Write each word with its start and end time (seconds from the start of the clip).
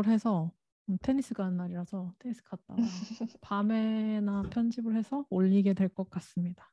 편집을 0.00 0.08
해서 0.08 0.50
음, 0.88 0.98
테니스 1.02 1.34
가는 1.34 1.56
날이라서 1.56 2.12
테니스 2.18 2.42
갔다가 2.44 2.76
밤에나 3.42 4.42
편집을 4.50 4.96
해서 4.96 5.24
올리게 5.30 5.74
될 5.74 5.88
것 5.88 6.08
같습니다. 6.10 6.70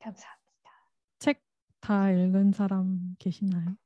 감사합니다. 0.00 0.70
책 1.18 1.42
다 1.80 2.10
읽은 2.10 2.52
사람 2.52 3.14
계시나요? 3.18 3.76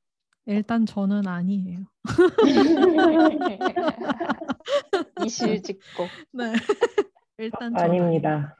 일단 0.46 0.86
저는 0.86 1.26
아니에요. 1.26 1.80
이실 5.24 5.62
짓고. 5.62 6.06
네. 6.32 6.52
일단 7.38 7.74
저는 7.74 7.78
아닙니다. 7.78 8.56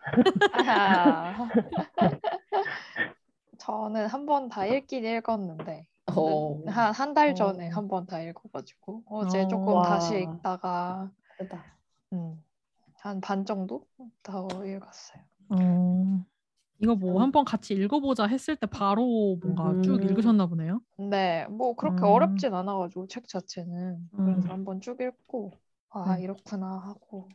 저는 3.59 4.07
한 4.07 4.27
번 4.27 4.49
다 4.49 4.67
읽긴 4.67 5.05
읽었는데 5.05 5.87
어. 6.17 6.63
한 6.67 6.93
한 6.93 7.15
달 7.15 7.35
전에 7.35 7.69
어. 7.69 7.73
한번 7.75 8.07
다 8.07 8.21
읽어가지고 8.23 9.05
어제 9.07 9.43
어. 9.43 9.49
조금 9.49 9.75
와. 9.75 9.83
다시 9.83 10.21
읽다가. 10.23 11.11
음, 12.13 12.43
한 12.95 13.21
반 13.21 13.45
정도 13.47 13.87
더 14.23 14.49
읽었어요. 14.65 15.23
어. 15.51 16.25
이거 16.83 16.95
뭐 16.95 17.21
한번 17.23 17.45
같이 17.45 17.75
읽어보자 17.75 18.27
했을 18.27 18.57
때 18.57 18.67
바로 18.67 19.39
뭔가 19.43 19.81
쭉 19.83 19.97
음. 19.97 20.03
읽으셨나 20.03 20.47
보네요. 20.47 20.81
네, 20.99 21.47
뭐 21.49 21.75
그렇게 21.75 22.01
음. 22.01 22.05
어렵진 22.05 22.55
않아가지고 22.55 23.07
책 23.09 23.29
자체는 23.29 24.09
그래서 24.17 24.49
음. 24.49 24.51
한번 24.51 24.81
쭉 24.81 25.01
읽고 25.01 25.53
아 25.91 26.17
네. 26.17 26.23
이렇구나 26.23 26.67
하고 26.79 27.29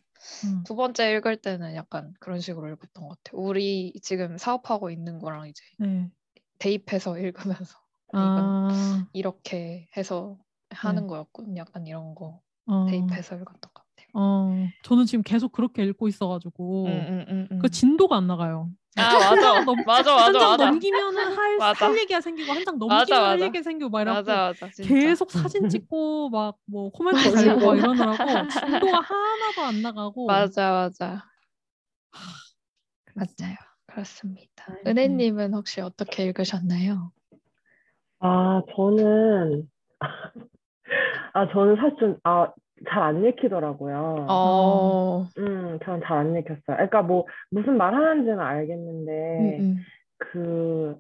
음. 0.46 0.64
두 0.66 0.76
번째 0.76 1.14
읽을 1.16 1.38
때는 1.42 1.76
약간 1.76 2.14
그런 2.20 2.40
식으로 2.40 2.70
읽었던 2.70 3.08
것 3.08 3.24
같아요. 3.24 3.42
우리 3.42 3.94
지금 4.02 4.38
사업하고 4.38 4.90
있는 4.90 5.20
거랑 5.20 5.48
이제 5.48 5.62
네. 5.80 6.10
대입해서 6.58 7.18
읽으면서 7.20 7.78
아, 8.18 8.24
이건 8.24 8.40
아, 8.40 9.08
이렇게 9.14 9.88
해서 9.98 10.38
하는 10.72 11.04
네. 11.04 11.08
거였군. 11.08 11.58
약간 11.58 11.86
이런 11.88 12.16
거 12.16 12.42
어, 12.68 12.86
대입해서 12.90 13.36
읽었던 13.36 13.60
것 13.62 13.74
같아요. 13.74 14.08
어, 14.14 14.68
저는 14.84 15.06
지금 15.06 15.24
계속 15.24 15.52
그렇게 15.52 15.84
읽고 15.84 16.08
있어가지고 16.08 16.86
음, 16.86 16.90
음, 16.90 17.26
음, 17.30 17.48
음. 17.52 17.60
그 17.60 17.70
진도가 17.70 18.16
안 18.18 18.28
나가요. 18.28 18.70
아 18.98 19.02
맞아 19.20 19.60
넘- 19.66 19.84
맞아 19.86 20.16
맞아 20.16 20.26
한장 20.28 20.42
맞아 20.52 20.66
넘기면은 20.70 21.38
할, 21.38 21.58
맞아. 21.60 21.86
할 21.88 21.98
얘기가 21.98 22.22
생기고 22.22 22.54
한 22.54 22.64
장 22.64 22.78
넘기면 22.80 23.24
할 23.24 23.34
맞아. 23.34 23.46
얘기가 23.46 23.62
생기고 23.62 23.90
막 23.90 24.02
이러고 24.02 24.16
맞아 24.16 24.54
맞아 24.58 24.70
계속 24.82 25.32
사진 25.32 25.68
찍고 25.68 26.30
막 26.30 26.58
뭐 26.66 26.92
코멘트. 26.92 27.34
달고 27.34 27.66
막 27.66 27.78
이러느라고 27.78 28.50
진도가 28.50 29.02
하나도 29.02 29.62
안 29.64 29.82
나가고 29.82 30.28
맞아 30.28 30.72
맞아 30.72 31.26
그랬어요. 33.06 33.38
맞아요 33.48 33.56
그렇습니다. 33.88 34.74
네. 34.84 34.92
은혜님은 34.92 35.54
혹시 35.54 35.82
어떻게 35.82 36.24
읽으셨나요? 36.26 37.12
아, 38.20 38.62
저는, 38.76 39.70
아, 41.34 41.48
저는 41.52 41.76
사실 41.78 41.98
좀, 41.98 42.18
아, 42.24 42.52
잘 42.90 43.02
안 43.04 43.24
읽히더라고요. 43.24 44.26
어, 44.30 45.26
음, 45.38 45.80
저는 45.84 46.02
잘 46.06 46.18
안 46.20 46.36
읽혔어요. 46.36 46.62
그러니까 46.68 47.02
뭐, 47.02 47.26
무슨 47.50 47.78
말 47.78 47.94
하는지는 47.94 48.40
알겠는데, 48.40 49.58
음, 49.60 49.64
음. 49.64 49.78
그, 50.18 50.98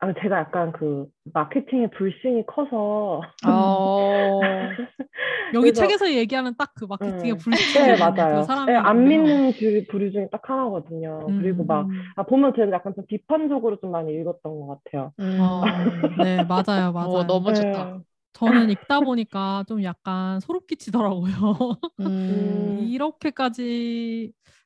아, 0.00 0.12
제가 0.22 0.38
약간 0.38 0.70
그, 0.72 1.06
마케팅의 1.34 1.90
불신이 1.90 2.46
커서, 2.46 3.20
어, 3.46 4.40
여기 5.54 5.72
그래서- 5.72 5.80
책에서 5.82 6.12
얘기하는 6.12 6.54
딱 6.56 6.72
그 6.76 6.84
마케팅의 6.84 7.32
음. 7.32 7.38
불신 7.38 7.82
네, 7.82 7.96
맞아요. 7.98 8.36
그 8.36 8.42
사람이 8.44 8.70
네, 8.72 8.76
안 8.78 9.02
믿는 9.04 9.52
주- 9.54 9.84
부류 9.90 10.12
중에 10.12 10.28
딱 10.30 10.48
하나거든요. 10.48 11.26
음, 11.28 11.38
그리고 11.40 11.64
막, 11.64 11.86
음. 11.88 12.02
아, 12.14 12.22
보면 12.22 12.52
저는 12.54 12.70
약간 12.72 12.94
좀 12.94 13.04
비판적으로 13.06 13.80
좀 13.80 13.90
많이 13.90 14.12
읽었던 14.14 14.42
것 14.60 14.80
같아요. 14.84 15.12
음. 15.18 15.38
어, 15.40 15.62
네 16.22 16.44
맞아요 16.44 16.92
맞아요. 16.94 17.08
어, 17.10 17.24
너무 17.26 17.52
네. 17.52 17.54
좋다. 17.54 17.98
저는 18.34 18.70
읽다 18.70 19.00
보니까 19.00 19.64
좀 19.66 19.82
약간 19.82 20.38
소름 20.40 20.60
끼치더라고요. 20.68 21.32
음, 22.00 22.76
이렇게까지 22.88 24.32
뭐, 24.32 24.57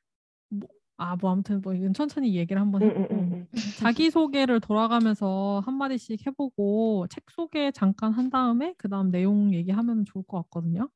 아, 1.03 1.17
뭐 1.17 1.31
아무튼 1.31 1.59
뭐 1.61 1.73
이건 1.73 1.93
천천히 1.93 2.33
얘기를 2.35 2.61
한번 2.61 2.81
음, 2.81 2.87
해보고 2.87 3.15
음, 3.15 3.33
음, 3.33 3.47
음. 3.53 3.73
자기 3.77 4.09
소개를 4.09 4.61
돌아가면서 4.61 5.61
한 5.65 5.75
마디씩 5.77 6.25
해보고 6.25 7.07
책 7.09 7.25
소개 7.29 7.71
잠깐 7.71 8.13
한 8.13 8.29
다음에 8.29 8.73
그 8.77 8.87
다음 8.87 9.11
내용 9.11 9.53
얘기하면 9.53 10.05
좋을 10.05 10.23
것 10.25 10.37
같거든요. 10.43 10.89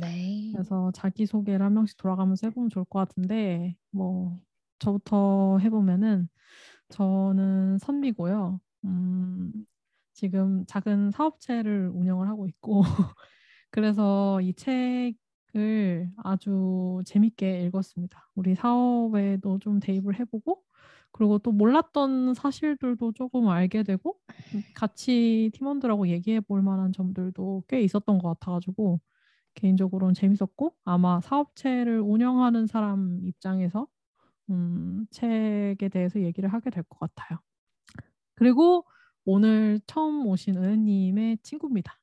네. 0.00 0.52
그래서 0.52 0.90
자기 0.94 1.26
소개를 1.26 1.64
한 1.64 1.74
명씩 1.74 1.96
돌아가면서 1.98 2.46
해보면 2.46 2.70
좋을 2.70 2.84
것 2.86 2.98
같은데 3.00 3.76
뭐 3.90 4.40
저부터 4.78 5.58
해보면은 5.58 6.28
저는 6.88 7.78
선미고요. 7.78 8.60
음, 8.84 9.52
지금 10.14 10.64
작은 10.66 11.10
사업체를 11.12 11.90
운영을 11.94 12.28
하고 12.28 12.46
있고 12.48 12.82
그래서 13.70 14.40
이 14.42 14.54
책 14.54 15.14
을 15.56 16.10
아주 16.16 17.00
재밌게 17.06 17.64
읽었습니다. 17.66 18.28
우리 18.36 18.54
사업에도 18.54 19.58
좀 19.58 19.80
대입을 19.80 20.18
해보고 20.20 20.62
그리고 21.12 21.38
또 21.38 21.50
몰랐던 21.52 22.34
사실들도 22.34 23.12
조금 23.12 23.48
알게 23.48 23.82
되고 23.82 24.16
음, 24.54 24.62
같이 24.74 25.50
팀원들하고 25.54 26.08
얘기해 26.08 26.40
볼 26.40 26.62
만한 26.62 26.92
점들도 26.92 27.64
꽤 27.68 27.80
있었던 27.82 28.18
것 28.18 28.28
같아가지고 28.38 29.00
개인적으로는 29.54 30.14
재밌었고 30.14 30.74
아마 30.84 31.20
사업체를 31.20 32.00
운영하는 32.00 32.66
사람 32.66 33.20
입장에서 33.24 33.88
음, 34.50 35.06
책에 35.10 35.88
대해서 35.90 36.20
얘기를 36.22 36.52
하게 36.52 36.70
될 36.70 36.84
것 36.84 36.98
같아요. 37.00 37.38
그리고 38.34 38.86
오늘 39.24 39.80
처음 39.86 40.26
오신 40.26 40.56
은혜님의 40.56 41.38
친구입니다. 41.42 41.98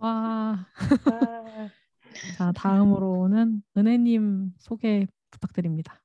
아, 0.00 0.06
와, 0.06 0.66
아, 1.12 1.70
자 2.36 2.52
다음으로는 2.52 3.62
은혜님 3.76 4.52
소개 4.58 5.06
부탁드립니다. 5.30 6.00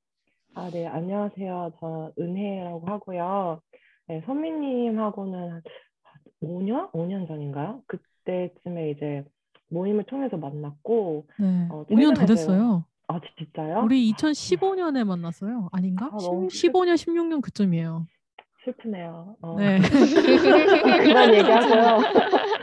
아, 0.56 0.70
네, 0.72 0.88
안녕하세요. 0.88 1.74
저 1.80 2.12
은혜라고 2.20 2.86
하고요. 2.86 3.62
네, 4.08 4.22
선미님하고는 4.26 5.52
한 5.52 5.62
5년? 6.42 6.92
5년 6.92 7.28
전인가요? 7.28 7.84
그때쯤에 7.88 8.92
이제 8.92 9.24
모임을 9.70 10.04
통해서 10.06 10.38
만났고, 10.38 11.28
네, 11.38 11.68
어, 11.70 11.86
5년 11.86 12.16
더 12.16 12.22
최근에 12.22 12.26
됐어요. 12.26 12.86
아, 13.08 13.20
진짜요? 13.38 13.82
우리 13.84 14.12
2015년에 14.14 15.04
만났어요. 15.04 15.70
아닌가? 15.72 16.06
아, 16.08 16.18
너무 16.18 16.48
15년, 16.48 16.96
16년 16.96 17.42
그쯤이에요. 17.42 18.06
슬프네요. 18.74 19.36
어. 19.42 19.56
네, 19.58 19.80
그런 21.04 21.34
얘기하고요. 21.34 22.00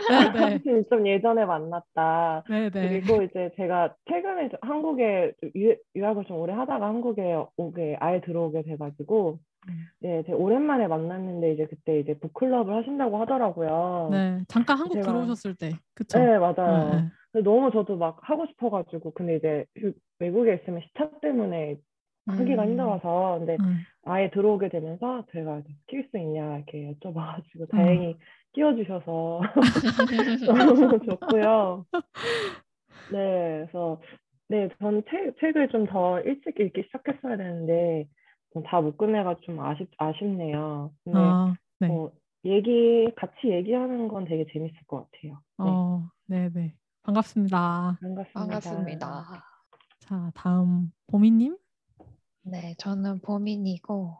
네, 0.08 0.60
네, 0.64 0.82
좀 0.90 1.06
예전에 1.06 1.44
만났다. 1.44 2.44
네, 2.48 2.70
네. 2.70 2.88
그리고 2.88 3.22
이제 3.22 3.50
제가 3.56 3.94
최근에 4.08 4.48
좀 4.50 4.58
한국에 4.62 5.32
유, 5.56 5.74
유학을 5.94 6.24
좀 6.26 6.38
오래 6.38 6.52
하다가 6.52 6.86
한국에 6.86 7.36
오게 7.56 7.96
아예 8.00 8.20
들어오게 8.20 8.62
돼가지고 8.62 9.38
음. 9.68 9.86
네, 10.00 10.22
되게 10.22 10.32
오랜만에 10.32 10.86
만났는데 10.86 11.52
이제 11.54 11.66
그때 11.66 11.98
이제 11.98 12.14
북클럽을 12.18 12.74
하신다고 12.76 13.18
하더라고요. 13.18 14.08
네, 14.12 14.40
잠깐 14.48 14.78
한국 14.78 14.98
제가- 14.98 15.04
들어오셨을 15.04 15.56
때, 15.56 15.72
그쵸? 15.94 16.18
네, 16.18 16.38
맞아요. 16.38 16.90
네, 16.94 17.02
네. 17.34 17.42
너무 17.42 17.70
저도 17.72 17.96
막 17.96 18.18
하고 18.22 18.46
싶어가지고 18.46 19.10
근데 19.12 19.36
이제 19.36 19.64
휴- 19.78 19.92
외국에 20.20 20.54
있으면 20.54 20.80
시차 20.86 21.10
때문에 21.20 21.76
하기가 22.26 22.64
음. 22.64 22.68
힘들어서 22.70 23.36
근데 23.38 23.56
음. 23.60 23.80
아예 24.04 24.30
들어오게 24.30 24.68
되면서 24.68 25.24
제가 25.32 25.62
낄 25.86 26.08
수 26.10 26.18
있냐 26.18 26.56
이렇게 26.58 26.88
음. 26.88 26.94
여쭤봐가지고 26.94 27.70
다행히 27.70 28.16
끼워주셔서 28.52 29.40
너무 30.46 30.98
좋고요. 31.04 31.86
네, 33.08 33.66
그래서 33.68 34.00
네, 34.48 34.68
전 34.80 35.02
책, 35.10 35.36
책을 35.40 35.68
좀 35.68 35.86
더 35.86 36.20
일찍 36.20 36.58
읽기 36.58 36.82
시작했어야 36.86 37.36
되는데 37.36 38.08
다 38.64 38.80
못 38.80 38.96
끝내가 38.96 39.36
좀 39.42 39.60
아쉽 39.60 39.88
아쉽네요. 39.98 40.90
근데 41.04 41.18
아, 41.18 41.54
네. 41.80 41.88
뭐 41.88 42.12
얘기 42.44 43.08
같이 43.16 43.48
얘기하는 43.50 44.08
건 44.08 44.24
되게 44.24 44.46
재밌을 44.52 44.76
것 44.86 45.10
같아요. 45.10 45.40
네, 45.58 45.64
어, 45.68 46.08
네, 46.26 46.48
네. 46.50 46.74
반갑습니다. 47.02 47.98
반갑습니다. 48.00 48.40
반갑습니다. 48.40 49.24
자, 50.00 50.30
다음 50.34 50.90
보미님. 51.08 51.56
네, 52.48 52.74
저는 52.78 53.20
보민이고 53.20 54.16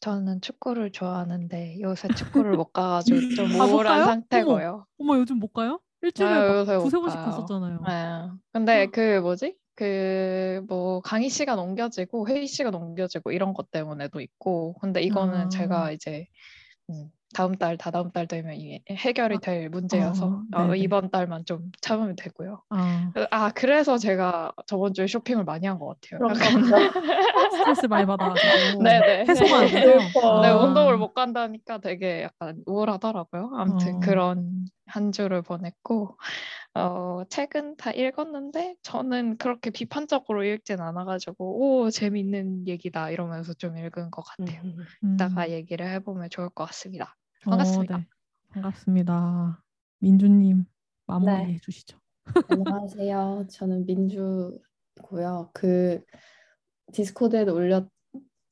저는 0.00 0.40
축구를 0.40 0.92
좋아하는데 0.92 1.80
요새 1.80 2.08
축구를 2.16 2.56
못 2.56 2.72
가가지고 2.72 3.16
좀 3.36 3.60
아, 3.60 3.66
못 3.66 3.74
우울한 3.74 3.98
가요? 4.00 4.04
상태고요. 4.04 4.86
어머, 4.98 5.16
요즘 5.16 5.38
못 5.38 5.52
가요? 5.52 5.80
일주일에 6.02 6.30
아, 6.30 6.48
막 6.48 6.56
요새 6.58 6.76
못 6.76 6.84
두세 6.84 6.98
번씩 6.98 7.16
가요. 7.20 7.24
갔었잖아요. 7.26 7.80
네. 7.86 8.38
근데 8.52 8.86
그 8.86 9.20
뭐지? 9.20 9.56
그 9.74 10.62
뭐 10.68 11.00
강의 11.00 11.28
시간 11.30 11.58
옮겨지고 11.58 12.28
회의 12.28 12.46
시간 12.46 12.74
옮겨지고 12.74 13.32
이런 13.32 13.54
것 13.54 13.70
때문에도 13.70 14.20
있고 14.20 14.74
근데 14.80 15.02
이거는 15.02 15.46
아. 15.46 15.48
제가 15.48 15.92
이제 15.92 16.26
음, 16.90 17.10
다음 17.34 17.54
달, 17.56 17.76
다다음 17.76 18.10
달 18.10 18.26
되면 18.26 18.54
이게 18.54 18.82
해결이 18.90 19.38
될 19.38 19.68
문제여서 19.70 20.42
어, 20.54 20.58
어. 20.70 20.74
이번 20.74 21.10
달만 21.10 21.44
좀 21.44 21.70
참으면 21.80 22.14
되고요. 22.16 22.62
아, 22.70 23.12
아, 23.30 23.50
그래서 23.50 23.98
제가 23.98 24.52
저번 24.66 24.94
주에 24.94 25.06
쇼핑을 25.06 25.44
많이 25.44 25.66
한 25.66 25.78
것 25.78 25.96
같아요. 26.00 26.20
스트레스 27.52 27.86
많이 27.86 28.06
받아가지고 28.06 28.82
네네. 28.82 29.24
해소가 29.28 29.58
안 29.60 29.66
네. 29.66 29.84
네, 29.98 30.48
아. 30.48 30.56
운동을 30.56 30.96
못 30.98 31.14
간다니까 31.14 31.78
되게 31.78 32.22
약간 32.22 32.62
우울하더라고요. 32.66 33.52
아무튼 33.54 33.96
어. 33.96 34.00
그런 34.00 34.66
한 34.86 35.10
주를 35.12 35.40
보냈고, 35.42 36.18
어, 36.74 37.22
책은 37.30 37.76
다 37.76 37.92
읽었는데 37.92 38.74
저는 38.82 39.38
그렇게 39.38 39.70
비판적으로 39.70 40.44
읽진 40.44 40.80
않아가지고, 40.80 41.80
오, 41.82 41.90
재밌는 41.90 42.66
얘기다 42.68 43.10
이러면서 43.10 43.54
좀 43.54 43.78
읽은 43.78 44.10
것 44.10 44.22
같아요. 44.22 44.60
음. 44.64 44.76
음. 45.04 45.14
이따가 45.14 45.50
얘기를 45.50 45.88
해보면 45.88 46.28
좋을 46.30 46.50
것 46.50 46.66
같습니다. 46.66 47.16
어, 47.44 47.50
반갑습니다. 47.50 47.98
네. 47.98 48.06
반갑습니다. 48.50 49.64
민주님 49.98 50.64
마무리 51.06 51.32
네. 51.32 51.54
해주시죠. 51.54 51.98
안녕하세요. 52.48 53.46
저는 53.50 53.84
민주고요. 53.84 55.50
그 55.52 56.04
디스코드에도 56.92 57.52
올렸지만 57.52 57.90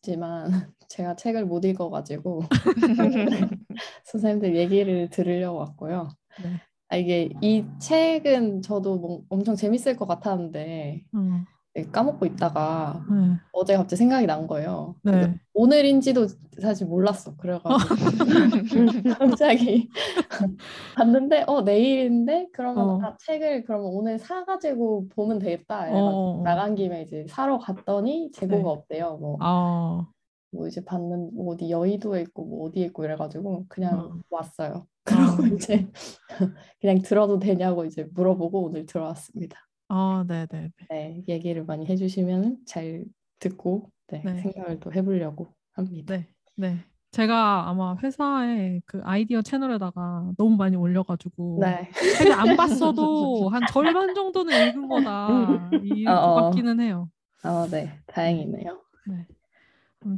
제가 0.88 1.14
책을 1.14 1.46
못 1.46 1.64
읽어가지고 1.64 2.42
선생님들 4.06 4.56
얘기를 4.56 5.08
들으려고 5.08 5.58
왔고요. 5.58 6.08
네. 6.42 6.60
아, 6.88 6.96
이게 6.96 7.30
이 7.40 7.64
책은 7.78 8.62
저도 8.62 8.98
뭐 8.98 9.22
엄청 9.28 9.54
재밌을 9.54 9.96
것 9.96 10.06
같았는데 10.06 11.04
어, 11.14 11.44
까먹고 11.92 12.26
있다가 12.26 13.04
네. 13.08 13.36
어제 13.52 13.76
갑자기 13.76 13.98
생각이 13.98 14.26
난 14.26 14.46
거예요. 14.46 14.96
네. 15.04 15.38
오늘인지도 15.54 16.26
사실 16.60 16.86
몰랐어. 16.86 17.36
그래가지고 17.36 17.78
갑자기 19.18 19.88
봤는데 20.96 21.44
어 21.46 21.62
내일인데 21.62 22.48
그러면 22.52 22.88
어. 22.88 23.00
아 23.02 23.16
책을 23.20 23.64
그러면 23.64 23.86
오늘 23.92 24.18
사가지고 24.18 25.08
보면 25.10 25.38
되겠다. 25.38 25.90
어, 25.90 25.96
어, 25.96 26.40
어. 26.40 26.42
나간 26.42 26.74
김에 26.74 27.02
이제 27.02 27.24
사러 27.28 27.58
갔더니 27.58 28.32
재고가 28.32 28.56
네. 28.56 28.68
없대요. 28.68 29.16
뭐, 29.18 29.36
아, 29.40 30.06
뭐 30.50 30.66
이제 30.66 30.84
봤는 30.84 31.34
뭐 31.34 31.54
어디 31.54 31.70
여의도에 31.70 32.22
있고 32.22 32.46
뭐 32.46 32.66
어디에 32.66 32.86
있고 32.86 33.04
이래가지고 33.04 33.66
그냥 33.68 34.00
어. 34.00 34.12
왔어요. 34.28 34.86
그러고 35.04 35.44
아. 35.44 35.46
이제 35.46 35.86
그냥 36.80 37.00
들어도 37.02 37.38
되냐고 37.38 37.84
이제 37.84 38.08
물어보고 38.12 38.64
오늘 38.64 38.86
들어왔습니다. 38.86 39.69
아, 39.92 40.24
네, 40.28 40.46
네, 40.46 40.70
네. 40.78 40.86
네, 40.88 41.24
얘기를 41.28 41.64
많이 41.64 41.84
해주시면 41.84 42.58
잘 42.64 43.04
듣고 43.40 43.90
네, 44.06 44.22
네. 44.24 44.40
생각을 44.40 44.78
또 44.78 44.92
해보려고 44.92 45.52
합니다. 45.72 46.16
네, 46.16 46.28
네. 46.54 46.76
제가 47.10 47.68
아마 47.68 47.96
회사에 48.00 48.80
그 48.86 49.00
아이디어 49.02 49.42
채널에다가 49.42 50.30
너무 50.38 50.56
많이 50.56 50.76
올려가지고 50.76 51.58
네. 51.60 51.90
책을 52.18 52.32
안 52.32 52.56
봤어도 52.56 53.48
한 53.50 53.66
절반 53.66 54.14
정도는 54.14 54.68
읽은 54.68 54.88
거다 54.88 55.70
이것 55.82 56.12
어, 56.12 56.14
어. 56.14 56.50
같기는 56.50 56.78
해요. 56.78 57.10
아, 57.42 57.66
네, 57.68 57.98
다행이네요. 58.06 58.80
네. 59.08 59.26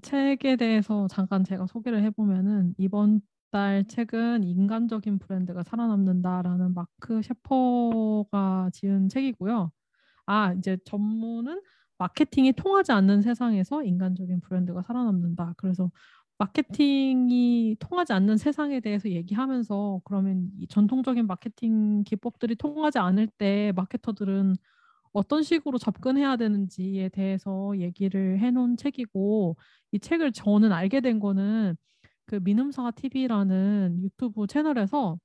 책에 0.03 0.57
대해서 0.57 1.09
잠깐 1.09 1.45
제가 1.45 1.67
소개를 1.67 2.03
해보면은 2.03 2.75
이번 2.77 3.23
달 3.53 3.85
책은 3.87 4.45
인간적인 4.45 5.19
브랜드가 5.21 5.63
살아남는다라는 5.63 6.75
마크 6.75 7.23
셰퍼가 7.23 8.71
지은 8.73 9.09
책이고요. 9.11 9.71
아, 10.27 10.53
이제 10.55 10.79
전문은 10.87 11.61
마케팅이 11.99 12.55
통하지 12.55 12.93
않는 12.93 13.23
세상에서 13.23 13.85
인간적인 13.85 14.41
브랜드가 14.41 14.83
살아남는다. 14.83 15.55
그래서 15.59 15.91
마케팅이 16.39 17.77
통하지 17.79 18.13
않는 18.15 18.39
세상에 18.39 18.81
대해서 18.81 19.09
얘기하면서 19.11 20.01
그러면 20.05 20.51
이 20.59 20.67
전통적인 20.69 21.27
마케팅 21.27 22.03
기법들이 22.05 22.57
통하지 22.57 22.99
않을 22.99 23.29
때 23.39 23.73
마케터들은 23.77 24.57
어떤 25.13 25.43
식으로 25.43 25.79
접근해야 25.79 26.37
되는지에 26.37 27.11
대해서 27.11 27.75
얘기를 27.79 28.39
해놓은 28.41 28.77
책이고 28.79 29.57
이 29.93 29.99
책을 30.01 30.33
저는 30.33 30.73
알게 30.73 31.01
된 31.03 31.21
거는 31.21 31.77
그 32.27 32.37
민음사 32.43 32.91
TV라는 32.93 34.01
유튜브 34.03 34.47
채널에서 34.47 35.19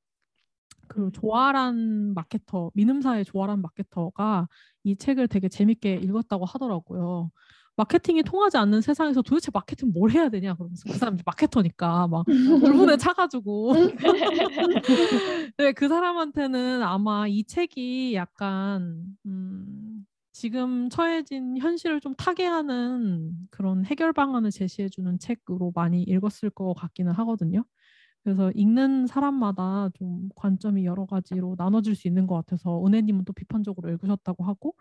그 0.87 1.11
조아란 1.13 2.13
마케터 2.13 2.71
민음사의 2.73 3.25
조아란 3.25 3.61
마케터가 3.61 4.47
이 4.83 4.95
책을 4.95 5.27
되게 5.27 5.49
재밌게 5.49 5.95
읽었다고 5.95 6.45
하더라고요. 6.45 7.31
마케팅이 7.75 8.23
통하지 8.23 8.57
않는 8.57 8.81
세상에서 8.81 9.21
도대체 9.21 9.51
마케팅 9.53 9.91
뭘 9.93 10.09
해야 10.11 10.29
되냐? 10.29 10.55
그러면서 10.55 10.83
그 10.87 10.97
사람이 10.97 11.21
마케터니까 11.23 12.07
막 12.07 12.25
울분에 12.87 12.97
차가지고. 12.97 13.73
네, 15.57 15.73
그 15.73 15.87
사람한테는 15.87 16.81
아마 16.81 17.27
이 17.27 17.43
책이 17.43 18.15
약간 18.15 19.03
음, 19.27 20.05
지금 20.37 20.87
처해진 20.89 21.57
현실을 21.57 21.99
좀 21.99 22.13
타개하는 22.13 23.31
그런 23.49 23.83
해결 23.85 24.13
방안을 24.13 24.51
제시해주는 24.51 25.17
책으로 25.17 25.71
많이 25.73 26.03
읽었을 26.03 26.51
것 26.51 26.75
같기는 26.75 27.11
하거든요. 27.11 27.65
그래서 28.23 28.51
읽는 28.53 29.07
사람마다 29.07 29.89
좀 29.95 30.29
관점이 30.35 30.85
여러 30.85 31.07
가지로 31.07 31.55
나눠질 31.57 31.95
수 31.95 32.07
있는 32.07 32.27
것 32.27 32.35
같아서 32.35 32.85
은혜님은 32.85 33.25
또 33.25 33.33
비판적으로 33.33 33.89
읽으셨다고 33.89 34.43
하고 34.43 34.75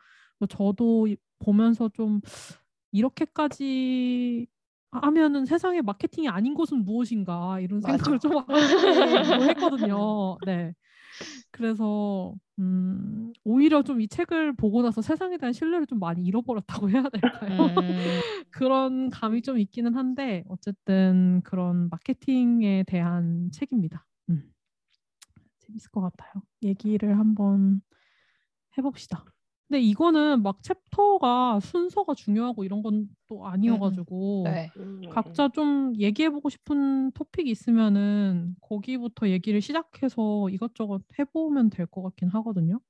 저도 0.50 1.06
이- 1.06 1.16
보면서 1.38 1.88
좀 1.94 2.20
이렇게까지 2.92 4.46
하면은 4.90 5.46
세상에 5.46 5.80
마케팅이 5.80 6.28
아닌 6.28 6.52
것은 6.54 6.84
무엇인가 6.84 7.60
이런 7.60 7.80
맞아. 7.80 7.96
생각을 7.96 8.18
좀 8.18 8.36
하고 8.36 9.44
했거든요. 9.44 10.36
네. 10.44 10.74
그래서 11.50 12.34
음, 12.58 13.32
오히려 13.44 13.82
좀 13.82 14.00
이 14.00 14.08
책을 14.08 14.54
보고 14.54 14.82
나서 14.82 15.02
세상에 15.02 15.38
대한 15.38 15.52
신뢰를 15.52 15.86
좀 15.86 15.98
많이 15.98 16.24
잃어버렸다고 16.24 16.90
해야 16.90 17.02
될까요? 17.08 17.50
음, 17.50 18.22
그런 18.50 19.10
감이 19.10 19.42
좀 19.42 19.58
있기는 19.58 19.94
한데 19.94 20.44
어쨌든 20.48 21.40
그런 21.44 21.88
마케팅에 21.90 22.84
대한 22.86 23.50
책입니다. 23.52 24.06
음. 24.30 24.52
재밌을 25.60 25.90
것 25.90 26.00
같아요. 26.00 26.42
얘기를 26.62 27.18
한번 27.18 27.80
해봅시다. 28.78 29.24
근데 29.68 29.80
이거는 29.80 30.42
막 30.42 30.62
챕터가 30.62 31.60
순서가 31.60 32.14
중요하고 32.14 32.64
이런 32.64 32.82
건 32.82 33.08
또 33.28 33.44
아니어가지고 33.46 34.42
네. 34.44 34.70
음. 34.76 35.02
각자 35.10 35.48
좀 35.48 35.92
얘기해보고 35.96 36.48
싶은 36.48 37.10
토픽이 37.10 37.50
있으면은 37.50 38.54
거기부터 38.60 39.28
얘기를 39.28 39.60
시작해서 39.60 40.48
이것저것 40.50 41.02
해보면 41.18 41.70
될 41.70 41.86
것 41.86 42.02
같긴 42.02 42.28
하거든요. 42.28 42.80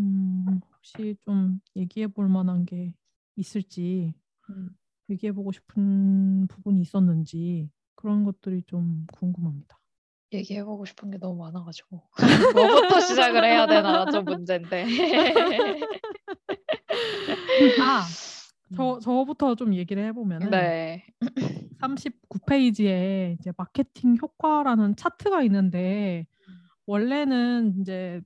음, 0.00 0.60
혹시 0.74 1.16
좀 1.24 1.60
얘기해볼 1.76 2.28
만한 2.28 2.64
게 2.64 2.94
있을지, 3.36 4.14
음. 4.50 4.70
얘기해보고 5.10 5.52
싶은 5.52 6.48
부분이 6.48 6.80
있었는지 6.80 7.70
그런 7.94 8.24
것들이 8.24 8.62
좀 8.66 9.06
궁금합니다. 9.12 9.78
얘기해보고 10.34 10.84
싶은 10.84 11.10
게 11.10 11.18
너무 11.18 11.42
많아가지고 11.42 12.02
뭐부터 12.54 13.00
시작을 13.00 13.44
해야 13.44 13.66
되나 13.66 14.10
좀 14.10 14.24
문제인데. 14.24 14.84
아, 17.80 18.04
저 18.76 18.98
저부터 19.00 19.54
좀 19.54 19.74
얘기를 19.74 20.04
해보면은 20.06 20.50
네. 20.50 21.04
39페이지에 21.80 23.38
이제 23.38 23.52
마케팅 23.56 24.16
효과라는 24.20 24.96
차트가 24.96 25.42
있는데 25.42 26.26
원래는 26.86 27.80
이제 27.80 28.20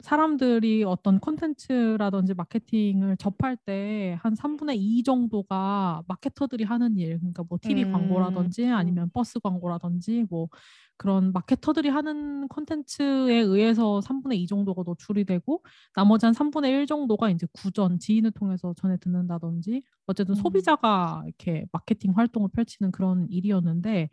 사람들이 0.00 0.84
어떤 0.84 1.18
콘텐츠라든지 1.18 2.32
마케팅을 2.34 3.16
접할 3.16 3.56
때 3.56 4.16
한 4.22 4.34
3분의 4.34 4.76
2 4.78 5.02
정도가 5.02 6.02
마케터들이 6.06 6.64
하는 6.64 6.96
일, 6.96 7.18
그러니까 7.18 7.42
뭐 7.48 7.58
TV 7.60 7.84
음, 7.84 7.92
광고라든지 7.92 8.66
아니면 8.68 9.10
버스 9.12 9.40
광고라든지 9.40 10.26
뭐 10.30 10.48
그런 10.96 11.32
마케터들이 11.32 11.88
하는 11.88 12.46
콘텐츠에 12.48 13.34
의해서 13.40 14.00
3분의 14.00 14.38
2 14.40 14.46
정도가 14.46 14.82
노출이 14.86 15.24
되고 15.24 15.62
나머지 15.94 16.26
한 16.26 16.34
3분의 16.34 16.70
1 16.70 16.86
정도가 16.86 17.30
이제 17.30 17.46
구전, 17.52 17.98
지인을 17.98 18.30
통해서 18.32 18.74
전해 18.76 18.96
듣는다든지 18.98 19.82
어쨌든 20.06 20.34
음. 20.34 20.36
소비자가 20.36 21.22
이렇게 21.26 21.66
마케팅 21.72 22.12
활동을 22.16 22.48
펼치는 22.52 22.92
그런 22.92 23.26
일이었는데 23.28 24.08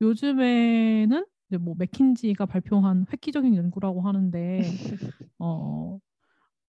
요즘에는 0.00 1.26
이제 1.48 1.58
뭐 1.58 1.74
맥킨지가 1.78 2.46
발표한 2.46 3.06
획기적인 3.12 3.54
연구라고 3.56 4.02
하는데 4.02 4.60
어 5.38 5.98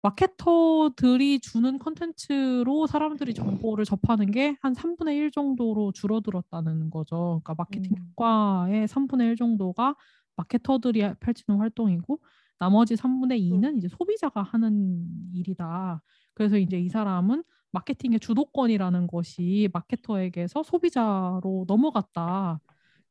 마케터들이 0.01 1.39
주는 1.39 1.79
컨텐츠로 1.79 2.87
사람들이 2.87 3.33
정보를 3.33 3.85
접하는 3.85 4.31
게 4.31 4.57
한 4.61 4.73
3분의 4.73 5.15
1 5.17 5.31
정도로 5.31 5.91
줄어들었다는 5.91 6.89
거죠. 6.89 7.41
그러니까 7.43 7.55
마케팅 7.57 7.91
음. 7.97 8.05
효과의 8.11 8.87
3분의 8.87 9.27
1 9.29 9.35
정도가 9.35 9.95
마케터들이 10.35 11.01
하- 11.01 11.13
펼치는 11.15 11.59
활동이고 11.59 12.19
나머지 12.59 12.95
3분의 12.95 13.39
2는 13.41 13.77
이제 13.77 13.87
소비자가 13.89 14.43
하는 14.43 15.05
일이다. 15.33 16.01
그래서 16.33 16.57
이제 16.57 16.79
이 16.79 16.89
사람은 16.89 17.43
마케팅의 17.71 18.19
주도권이라는 18.19 19.07
것이 19.07 19.69
마케터에게서 19.73 20.63
소비자로 20.63 21.65
넘어갔다. 21.67 22.59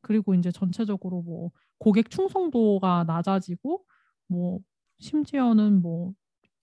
그리고 0.00 0.34
이제 0.34 0.50
전체적으로 0.50 1.22
뭐 1.22 1.50
고객 1.78 2.10
충성도가 2.10 3.04
낮아지고 3.06 3.84
뭐 4.28 4.60
심지어는 4.98 5.82
뭐 5.82 6.12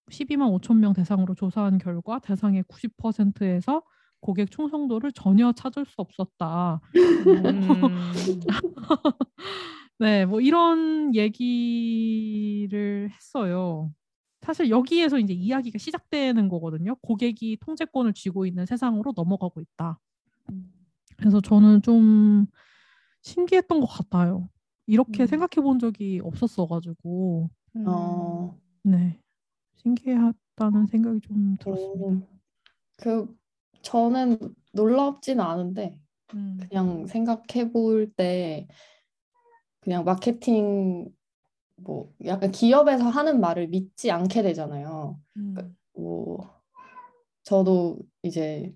12만 0.10 0.50
5천 0.60 0.78
명 0.78 0.94
대상으로 0.94 1.36
조사한 1.36 1.78
결과 1.78 2.20
대상의 2.20 2.64
90%에서 2.64 3.84
고객 4.20 4.52
충성도를 4.52 5.12
전혀 5.12 5.52
찾을 5.52 5.86
수 5.86 5.96
없었다. 5.98 6.80
음. 6.96 7.82
네, 10.00 10.26
뭐 10.26 10.42
이런 10.42 11.14
얘기를 11.16 13.10
했어요. 13.12 13.94
사실 14.42 14.70
여기에서 14.70 15.20
이제 15.20 15.34
이야기가 15.34 15.78
시작되는 15.78 16.50
거거든요. 16.50 16.96
고객이 16.96 17.58
통제권을 17.62 18.14
쥐고 18.14 18.46
있는 18.46 18.66
세상으로 18.66 19.14
넘어가고 19.16 19.62
있다. 19.62 20.00
그래서 21.18 21.40
저는 21.40 21.82
좀 21.82 22.46
신기했던 23.24 23.80
것 23.80 23.88
같아요. 23.88 24.50
이렇게 24.86 25.24
음. 25.24 25.28
생각해 25.28 25.64
본 25.64 25.80
적이 25.80 26.20
없었어가지고, 26.24 27.50
음. 27.78 27.86
어, 27.88 28.58
네. 28.84 29.20
신기하다는 29.78 30.86
생각이 30.88 31.20
좀 31.22 31.58
들었습니다. 31.58 32.06
음, 32.08 32.28
그 32.98 33.36
저는 33.82 34.38
놀랍지는 34.74 35.44
않은데 35.44 36.00
음, 36.34 36.58
그냥 36.70 37.06
생각해 37.08 37.72
볼 37.72 38.12
때 38.16 38.68
그냥 39.82 40.06
마케팅 40.06 41.10
뭐 41.76 42.14
약간 42.24 42.52
기업에서 42.52 43.10
하는 43.10 43.42
말을 43.42 43.68
믿지 43.68 44.10
않게 44.12 44.42
되잖아요. 44.44 45.20
음, 45.36 45.76
뭐 45.94 46.50
저도 47.44 48.00
이제 48.22 48.74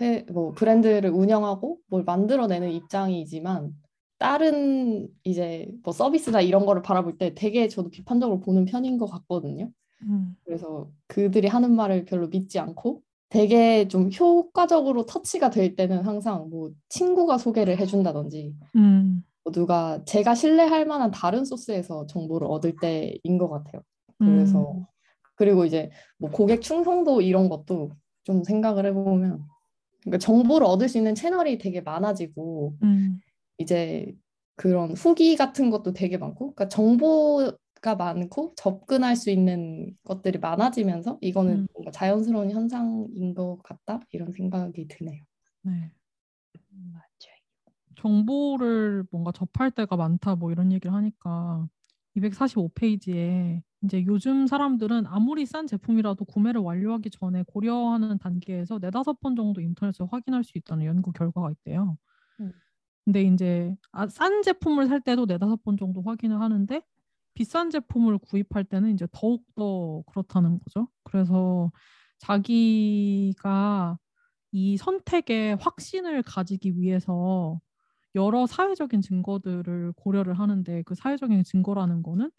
회, 0.00 0.24
뭐 0.30 0.52
브랜드를 0.52 1.10
운영하고 1.10 1.78
뭘 1.88 2.04
만들어내는 2.04 2.70
입장이지만 2.70 3.74
다른 4.18 5.08
이제 5.24 5.68
뭐 5.82 5.92
서비스나 5.92 6.40
이런 6.42 6.66
거를 6.66 6.82
바라볼 6.82 7.18
때 7.18 7.34
되게 7.34 7.68
저도 7.68 7.90
비판적으로 7.90 8.40
보는 8.40 8.66
편인 8.66 8.98
것 8.98 9.06
같거든요. 9.06 9.70
음, 10.02 10.36
그래서 10.44 10.90
그들이 11.06 11.48
하는 11.48 11.74
말을 11.74 12.04
별로 12.04 12.28
믿지 12.28 12.58
않고 12.58 13.02
되게 13.30 13.88
좀 13.88 14.10
효과적으로 14.12 15.06
터치가 15.06 15.50
될 15.50 15.76
때는 15.76 16.04
항상 16.04 16.50
뭐 16.50 16.70
친구가 16.88 17.38
소개를 17.38 17.78
해준다든지 17.78 18.54
음, 18.76 19.24
뭐 19.44 19.52
누가 19.52 20.04
제가 20.04 20.34
신뢰할 20.34 20.84
만한 20.86 21.10
다른 21.10 21.44
소스에서 21.44 22.06
정보를 22.06 22.46
얻을 22.48 22.76
때인 22.76 23.38
것 23.38 23.48
같아요. 23.48 23.82
그래서 24.18 24.72
음, 24.72 24.84
그리고 25.36 25.64
이제 25.64 25.90
뭐 26.18 26.30
고객 26.30 26.60
충성도 26.60 27.22
이런 27.22 27.48
것도 27.48 27.92
좀 28.24 28.44
생각을 28.44 28.84
해보면 28.86 29.46
그러니까 30.02 30.18
정보를 30.18 30.66
얻을 30.66 30.88
수 30.88 30.98
있는 30.98 31.14
채널이 31.14 31.58
되게 31.58 31.80
많아지고 31.80 32.76
음, 32.82 33.20
이제 33.58 34.14
그런 34.56 34.92
후기 34.92 35.36
같은 35.36 35.70
것도 35.70 35.92
되게 35.92 36.16
많고 36.18 36.54
그러니까 36.54 36.68
정보가 36.68 37.94
많고 37.96 38.54
접근할 38.56 39.16
수 39.16 39.30
있는 39.30 39.96
것들이 40.04 40.38
많아지면서 40.38 41.18
이거는 41.20 41.60
음. 41.60 41.66
뭔가 41.74 41.90
자연스러운 41.90 42.50
현상인 42.50 43.34
것 43.34 43.58
같다 43.62 44.00
이런 44.12 44.32
생각이 44.32 44.88
드네요. 44.88 45.22
네. 45.62 45.92
맞아요. 46.92 47.04
정보를 47.96 49.04
뭔가 49.10 49.32
접할 49.32 49.70
때가 49.70 49.96
많다 49.96 50.34
뭐 50.36 50.50
이런 50.52 50.72
얘기를 50.72 50.94
하니까 50.94 51.66
245페이지에 52.16 53.62
이제 53.82 54.04
요즘 54.06 54.46
사람들은 54.46 55.06
아무리 55.06 55.46
싼 55.46 55.66
제품이라도 55.66 56.24
구매를 56.26 56.60
완료하기 56.60 57.10
전에 57.10 57.44
고려하는 57.46 58.18
단계에서 58.18 58.78
네다섯 58.78 59.20
번 59.20 59.36
정도 59.36 59.60
인터넷에서 59.60 60.04
확인할 60.06 60.44
수 60.44 60.58
있다는 60.58 60.84
연구 60.86 61.12
결과가 61.12 61.50
있대요. 61.52 61.96
음. 62.40 62.60
근데 63.04 63.22
이제 63.22 63.74
아, 63.92 64.06
싼 64.08 64.42
제품을 64.42 64.86
살 64.86 65.00
때도 65.00 65.26
네다섯 65.26 65.62
번 65.64 65.76
정도 65.76 66.02
확인을 66.02 66.40
하는데 66.40 66.82
비싼 67.34 67.70
제품을 67.70 68.18
구입할 68.18 68.64
때는 68.64 68.92
이제 68.92 69.06
더욱 69.12 69.44
더 69.56 70.02
그렇다는 70.06 70.58
거죠. 70.60 70.88
그래서 71.04 71.70
자기가 72.18 73.98
이 74.52 74.76
선택에 74.78 75.54
확신을 75.60 76.22
가지기 76.24 76.78
위해서 76.78 77.60
여러 78.16 78.46
사회적인 78.46 79.02
증거들을 79.02 79.94
고려를 79.96 80.34
하는데 80.38 80.82
그 80.84 80.94
사회적인 80.96 81.44
증거라는 81.44 82.02
거는 82.04 82.30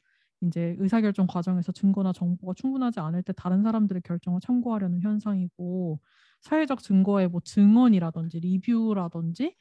이제 0.41 0.75
의사결정 0.79 1.27
과정에서 1.27 1.71
증거나 1.71 2.13
정보가 2.13 2.53
충분하지 2.55 2.99
않을 2.99 3.23
때 3.23 3.33
다른 3.33 3.61
사람들의 3.63 4.01
결정을 4.03 4.39
참고하려는 4.41 5.01
현상이고 5.01 5.99
사회적 6.41 6.81
증거의 6.81 7.27
뭐 7.27 7.41
증언이라든지 7.43 8.39
리뷰라든지 8.39 9.55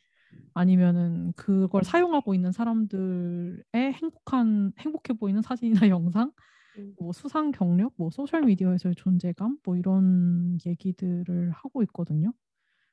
아니면은 0.54 1.32
그걸 1.36 1.84
사용하고 1.84 2.34
있는 2.34 2.52
사람들의 2.52 3.62
행복한 3.74 4.72
행복해 4.78 5.14
보이는 5.18 5.42
사진이나 5.42 5.80
영상 5.90 6.32
음. 6.78 6.94
뭐 6.98 7.12
수상 7.12 7.50
경력, 7.50 7.92
뭐 7.96 8.10
소셜 8.10 8.42
미디어에서의 8.42 8.94
존재감, 8.94 9.58
뭐 9.64 9.76
이런 9.76 10.58
얘기들을 10.64 11.50
하고 11.50 11.82
있거든요. 11.84 12.32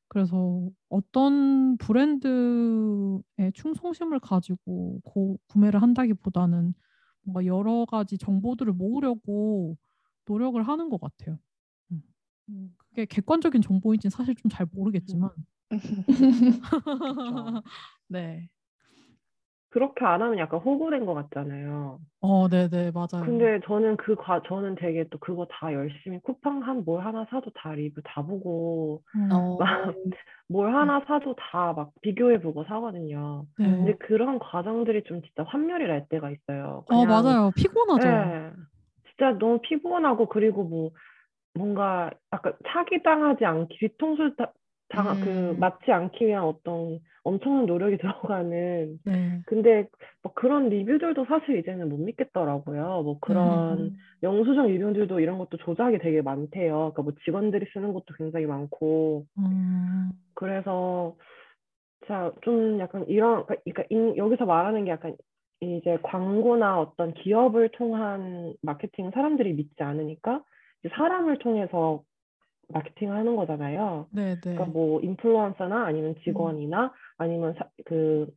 그래서 0.07 0.69
어떤 0.89 1.77
브랜드에 1.77 3.51
충성심을 3.53 4.19
가지고 4.19 5.01
고, 5.03 5.37
구매를 5.47 5.81
한다기보다는 5.81 6.73
뭔가 7.27 7.45
여러 7.45 7.85
가지 7.85 8.17
정보들을 8.17 8.73
모으려고 8.73 9.77
노력을 10.25 10.61
하는 10.63 10.89
것 10.89 10.99
같아요. 11.01 11.39
음. 12.49 12.75
그게 12.89 13.05
객관적인 13.05 13.61
정보인지는 13.61 14.11
사실 14.11 14.35
좀 14.35 14.49
잘 14.49 14.65
모르겠지만, 14.71 15.29
그쵸. 16.07 16.15
네, 18.07 18.49
그렇게 19.69 20.05
안 20.05 20.21
하면 20.21 20.37
약간 20.39 20.59
호구된 20.59 21.05
것 21.05 21.13
같잖아요. 21.13 21.99
어, 22.21 22.47
네, 22.49 22.67
네, 22.69 22.91
맞아요. 22.91 23.23
근데 23.25 23.59
저는 23.65 23.97
그 23.97 24.15
과, 24.15 24.41
저는 24.47 24.75
되게 24.75 25.05
또 25.09 25.17
그거 25.19 25.45
다 25.49 25.73
열심히 25.73 26.19
쿠팡 26.19 26.63
한 26.63 26.83
뭘 26.85 27.03
하나 27.05 27.25
사도 27.29 27.51
다 27.51 27.73
리뷰 27.73 28.01
다 28.03 28.21
보고 28.21 29.01
음, 29.15 29.29
어, 29.31 29.57
막 29.57 29.67
뭘 30.49 30.73
하나 30.73 31.01
사도 31.05 31.35
다 31.35 31.73
막 31.73 31.91
비교해보고 32.01 32.63
사거든요. 32.65 33.45
네. 33.57 33.65
근데 33.65 33.93
그런 33.97 34.39
과정들이 34.39 35.03
좀 35.03 35.21
진짜 35.21 35.43
환멸이 35.43 35.85
날 35.85 36.07
때가 36.07 36.31
있어요. 36.31 36.83
어, 36.87 37.05
그냥 37.05 37.07
맞아요. 37.07 37.51
피곤하죠. 37.55 38.07
예. 38.07 38.51
진짜 39.09 39.37
너무 39.37 39.59
피곤하고 39.61 40.27
그리고 40.27 40.63
뭐 40.63 40.91
뭔가 41.55 42.11
약간 42.33 42.53
사기당하지 42.67 43.45
않기 43.45 43.77
뒤통수 43.79 44.35
다, 44.37 44.53
당, 44.89 45.19
그 45.19 45.29
음. 45.29 45.59
맞지 45.59 45.91
않기 45.91 46.27
위한 46.27 46.43
어떤 46.43 46.99
엄청난 47.27 47.65
노력이 47.65 47.97
들어가는 48.47 48.99
네. 49.05 49.41
근데 49.45 49.87
뭐 50.23 50.33
그런 50.33 50.69
리뷰들도 50.69 51.25
사실 51.25 51.57
이제는 51.57 51.89
못 51.89 51.97
믿겠더라고요. 51.97 53.01
뭐 53.03 53.17
그런 53.19 53.79
음. 53.79 53.97
영수증 54.23 54.67
리뷰들도 54.67 55.19
이런 55.19 55.37
것도 55.37 55.57
조작이 55.57 55.99
되게 55.99 56.21
많대요. 56.21 56.91
그러니까 56.93 57.01
뭐 57.01 57.13
직원들이 57.25 57.67
쓰는 57.73 57.93
것도 57.93 58.05
굉장히 58.17 58.45
많고 58.45 59.25
음, 59.37 60.11
그래서 60.33 61.15
자, 62.07 62.31
좀 62.41 62.79
약간 62.79 63.05
이런, 63.07 63.45
그러니까 63.45 63.83
인- 63.89 64.15
여기서 64.15 64.45
말하는 64.45 64.85
게 64.85 64.91
약간 64.91 65.15
이제 65.59 65.97
광고나 66.03 66.79
어떤 66.79 67.13
기업을 67.13 67.69
통한 67.73 68.53
마케팅 68.61 69.11
사람들이 69.11 69.53
믿지 69.53 69.83
않으니까 69.83 70.41
사람을 70.95 71.39
통해서 71.39 72.03
마케팅을 72.69 73.15
하는 73.15 73.35
거잖아요. 73.35 74.07
네, 74.11 74.35
네. 74.35 74.39
그러니까 74.41 74.65
뭐 74.65 74.99
인플루언서나 75.01 75.85
아니면 75.85 76.15
직원이나 76.23 76.93
아니면 77.17 77.53
사, 77.57 77.67
그 77.85 78.27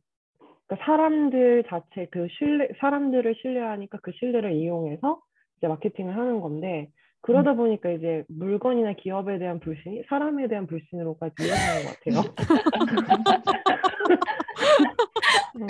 그러니까 0.67 0.85
사람들 0.85 1.63
자체 1.67 2.07
그 2.11 2.27
신뢰 2.37 2.69
사람들을 2.79 3.35
신뢰하니까 3.41 3.99
그 4.01 4.11
신뢰를 4.13 4.53
이용해서 4.53 5.21
이제 5.57 5.67
마케팅을 5.67 6.15
하는 6.15 6.39
건데 6.41 6.89
그러다 7.21 7.53
보니까 7.53 7.91
이제 7.91 8.23
물건이나 8.29 8.93
기업에 8.93 9.37
대한 9.37 9.59
불신이 9.59 10.03
사람에 10.09 10.47
대한 10.47 10.65
불신으로까지 10.65 11.35
이어지는 11.39 11.83
것 11.83 11.99
같아요. 11.99 12.23
음. 15.55 15.67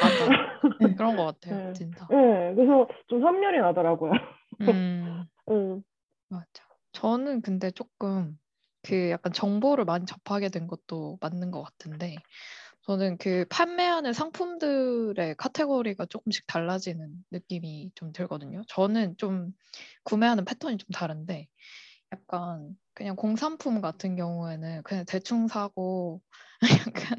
맞아. 0.00 0.26
그런 0.96 1.16
것 1.16 1.24
같아요, 1.26 1.66
네. 1.66 1.72
진짜. 1.74 2.06
네, 2.10 2.54
그래서 2.54 2.88
좀 3.08 3.22
환멸이 3.24 3.58
나더라고요. 3.58 4.12
음, 4.62 4.62
음, 5.50 5.82
맞아. 6.30 6.63
저는 7.04 7.42
근데 7.42 7.70
조금 7.70 8.38
그 8.82 9.10
약간 9.10 9.30
정보를 9.30 9.84
많이 9.84 10.06
접하게 10.06 10.48
된 10.48 10.66
것도 10.66 11.18
맞는 11.20 11.50
것 11.50 11.62
같은데, 11.62 12.16
저는 12.86 13.18
그 13.18 13.44
판매하는 13.50 14.14
상품들의 14.14 15.34
카테고리가 15.36 16.06
조금씩 16.06 16.46
달라지는 16.46 17.12
느낌이 17.30 17.92
좀 17.94 18.10
들거든요. 18.12 18.62
저는 18.68 19.18
좀 19.18 19.52
구매하는 20.04 20.46
패턴이 20.46 20.78
좀 20.78 20.86
다른데, 20.94 21.46
약간 22.14 22.74
그냥 22.94 23.16
공산품 23.16 23.82
같은 23.82 24.16
경우에는 24.16 24.82
그냥 24.84 25.04
대충 25.06 25.46
사고, 25.46 26.22
약간 27.10 27.18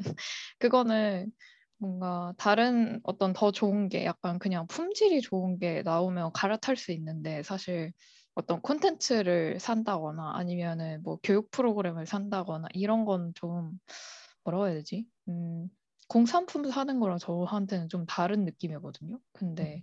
그거는 0.58 1.30
뭔가 1.78 2.34
다른 2.38 2.98
어떤 3.04 3.32
더 3.32 3.52
좋은 3.52 3.88
게 3.88 4.04
약간 4.04 4.40
그냥 4.40 4.66
품질이 4.66 5.20
좋은 5.20 5.60
게 5.60 5.82
나오면 5.82 6.32
갈아탈 6.32 6.76
수 6.76 6.90
있는데 6.90 7.44
사실 7.44 7.92
어떤 8.36 8.62
콘텐츠를 8.62 9.60
산다거나 9.60 10.36
아니면은 10.36 11.02
뭐 11.04 11.18
교육 11.24 11.50
프로그램을 11.52 12.06
산다거나 12.06 12.68
이런 12.74 13.06
건 13.06 13.32
좀 13.34 13.78
뭐라고 14.44 14.66
해야 14.68 14.74
되지? 14.74 15.06
음, 15.28 15.68
공산품 16.08 16.70
사는 16.70 17.00
거랑 17.00 17.18
저한테는 17.18 17.88
좀 17.90 18.06
다른 18.06 18.44
느낌이거든요. 18.44 19.20
근데 19.34 19.82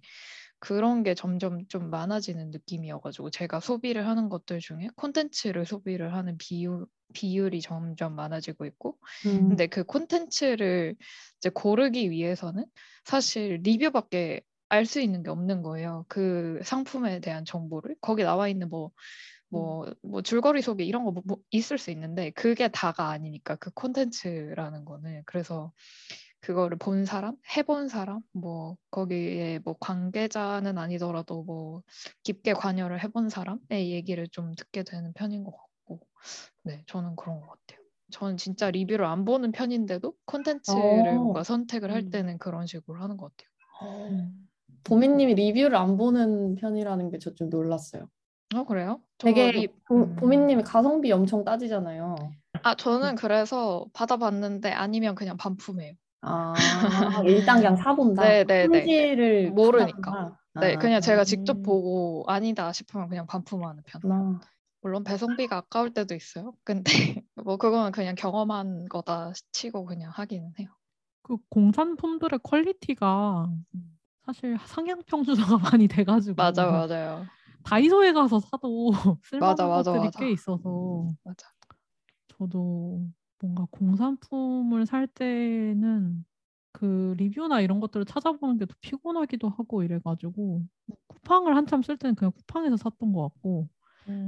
그런 0.60 1.04
게 1.04 1.16
점점 1.16 1.68
좀 1.68 1.90
많아지는 1.90 2.52
느낌이어가지고 2.52 3.30
제가 3.32 3.60
소비를 3.60 4.08
하는 4.08 4.30
것들 4.30 4.60
중에 4.60 4.90
콘텐츠를 4.96 5.66
소비를 5.66 6.14
하는 6.16 6.38
비율 6.38 6.86
비율이 7.14 7.62
점점 7.62 8.16
많아지고 8.16 8.66
있고 8.66 8.98
음. 9.26 9.50
근데 9.50 9.68
그 9.68 9.84
콘텐츠를 9.84 10.96
이제 11.40 11.50
고르기 11.50 12.10
위해서는 12.12 12.66
사실 13.06 13.60
리뷰밖에 13.64 14.42
알 14.70 14.86
수 14.86 15.00
있는 15.02 15.24
게 15.24 15.30
없는 15.30 15.62
거예요. 15.64 16.06
그 16.10 16.60
상품에 16.64 17.20
대한 17.20 17.46
정보를 17.46 17.96
거기 18.02 18.24
나와 18.24 18.48
있는 18.48 18.70
뭐 18.70 18.92
뭐, 19.50 19.86
뭐 20.04 20.22
줄거리 20.24 20.62
소개 20.64 20.84
이런 20.86 21.06
거 21.06 21.12
뭐, 21.12 21.24
뭐 21.26 21.38
있을 21.52 21.78
수 21.78 21.92
있는데 21.92 22.32
그게 22.32 22.70
다가 22.70 23.10
아니니까 23.12 23.56
그 23.58 23.72
콘텐츠라는 23.72 24.86
거는 24.86 25.24
그래서 25.28 25.74
그거를 26.42 26.78
본 26.78 27.06
사람, 27.06 27.38
해본 27.58 27.88
사람, 27.90 28.22
뭐 28.34 28.78
거기에 28.92 29.60
뭐 29.64 29.76
관계자는 29.80 30.78
아니더라도 30.78 31.44
뭐 31.44 31.84
깊게 32.24 32.54
관여를 32.54 33.04
해본 33.04 33.30
사람의 33.30 33.92
얘기를 33.92 34.28
좀 34.30 34.54
듣게 34.56 34.84
되는 34.84 35.14
편인 35.14 35.44
것 35.44 35.52
같고, 35.58 36.02
네, 36.64 36.84
저는 36.88 37.16
그런 37.16 37.42
것 37.42 37.48
같아요. 37.50 37.86
저는 38.12 38.38
진짜 38.38 38.72
리뷰를 38.72 39.06
안 39.06 39.26
보는 39.26 39.52
편인데도 39.54 40.16
콘텐츠를 40.26 41.20
어. 41.20 41.20
뭔가 41.20 41.44
선택을 41.44 41.92
할 41.94 42.04
음. 42.04 42.04
때는 42.04 42.38
그런 42.40 42.68
식으로 42.68 43.02
하는 43.02 43.18
것 43.18 43.32
같아요. 43.38 43.50
음. 44.10 44.48
보미님이 44.84 45.36
리뷰를 45.36 45.76
안 45.76 45.98
보는 45.98 46.56
편이라는 46.56 47.10
게 47.10 47.18
저 47.20 47.34
좀 47.36 47.50
놀랐어요. 47.50 48.08
어 48.56 48.64
그래요? 48.66 49.02
저 49.18 49.28
되게 49.28 49.52
리- 49.52 49.68
보, 49.88 49.96
음. 49.96 50.16
보미님이 50.16 50.64
가성비 50.64 51.12
엄청 51.12 51.44
따지잖아요. 51.44 52.16
아 52.64 52.76
저는 52.76 53.16
그래서 53.16 53.86
받아봤는데 53.94 54.72
아니면 54.72 55.16
그냥 55.16 55.38
반품해요. 55.38 55.94
아, 56.22 56.54
일단 57.26 57.58
그냥 57.58 57.76
사본다. 57.76 58.22
네, 58.24 58.44
네, 58.44 58.68
네. 58.68 58.68
품질을 58.68 59.52
모르니까. 59.52 59.94
판단한다. 60.02 60.40
네, 60.62 60.76
아, 60.76 60.78
그냥 60.80 61.02
제가 61.02 61.24
직접 61.24 61.58
음. 61.58 61.64
보고 61.64 62.24
아니다 62.28 62.72
싶으면 62.72 63.10
그냥 63.10 63.26
반품하는 63.26 63.82
편. 63.86 64.02
그렇구나. 64.02 64.40
물론 64.82 65.04
배송비가 65.04 65.58
아까울 65.58 65.94
때도 65.94 66.14
있어요. 66.14 66.54
근데 66.64 66.84
뭐 67.44 67.58
그거는 67.58 67.92
그냥 67.92 68.16
경험한 68.16 68.86
거다 68.90 69.32
치고 69.52 69.86
그냥 69.86 70.12
하기는 70.14 70.52
해요. 70.60 70.70
그 71.24 71.38
공산품들의 71.50 72.40
quality가 72.44 73.50
사실 74.26 74.58
상향 74.66 75.02
평준화가 75.06 75.58
많이 75.78 75.88
돼가지고 75.88 76.36
맞아 76.36 76.66
맞아요. 76.72 77.30
다이소에 77.64 78.14
가서 78.14 78.40
사도 78.40 78.92
쓸만한 79.24 79.58
맞아, 79.58 79.68
맞아, 79.68 79.92
것들이 79.92 80.12
맞아. 80.12 80.20
꽤 80.20 80.32
있어서 80.32 81.14
맞아. 81.24 81.48
저도 82.28 83.08
뭔가 83.40 83.68
공산품을 83.72 84.86
살 84.86 85.08
때는 85.08 86.26
그 86.72 87.14
리뷰나 87.18 87.62
이런 87.62 87.80
것들을 87.80 88.06
찾아보는 88.06 88.58
게 88.58 88.64
더 88.64 88.74
피곤하기도 88.82 89.50
하고 89.50 89.84
이래가지고 89.84 90.64
쿠팡을 91.08 91.56
한참 91.56 91.82
쓸 91.84 91.98
때는 91.98 92.16
그냥 92.16 92.32
쿠팡에서 92.34 92.78
샀던 92.78 93.14
것 93.14 93.22
같고 93.24 93.70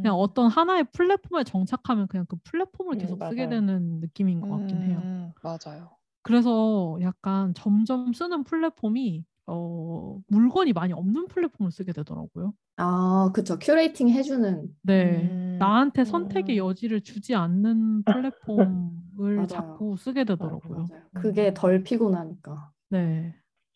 그냥 0.02 0.16
어떤 0.18 0.50
하나의 0.50 0.86
플랫폼에 0.94 1.44
정착하면 1.46 2.08
그냥 2.08 2.26
그 2.30 2.38
플랫폼을 2.46 2.96
음, 2.96 2.98
계속 2.98 3.24
쓰게 3.26 3.48
맞아요. 3.48 3.48
되는 3.48 4.00
느낌인 4.02 4.42
것 4.42 4.50
같긴 4.50 4.84
해요. 4.84 5.08
음, 5.08 5.34
맞아요. 5.42 5.98
그래서 6.24 6.98
약간 7.02 7.54
점점 7.54 8.14
쓰는 8.14 8.44
플랫폼이 8.44 9.26
어, 9.48 10.18
물건이 10.28 10.74
많이 10.74 10.94
없는 10.94 11.28
플랫폼을 11.28 11.72
쓰게 11.72 11.94
되더라고요. 11.94 12.54
아, 12.78 13.32
그쵸. 13.34 13.58
curating 13.60 14.10
해주는. 14.10 14.68
네. 14.82 15.30
음, 15.32 15.58
나한테 15.60 16.04
선택의 16.04 16.60
음. 16.60 16.68
여지를 16.68 17.02
주지 17.02 17.36
않는 17.36 18.04
플랫폼을. 18.04 19.48
자꾸 19.48 19.96
쓰게 19.98 20.24
되더라고요. 20.26 20.88
맞아요. 20.90 21.04
그게 21.14 21.50
음. 21.50 21.54
덜 21.54 21.84
피곤하니까. 21.84 22.72
네. 22.90 23.34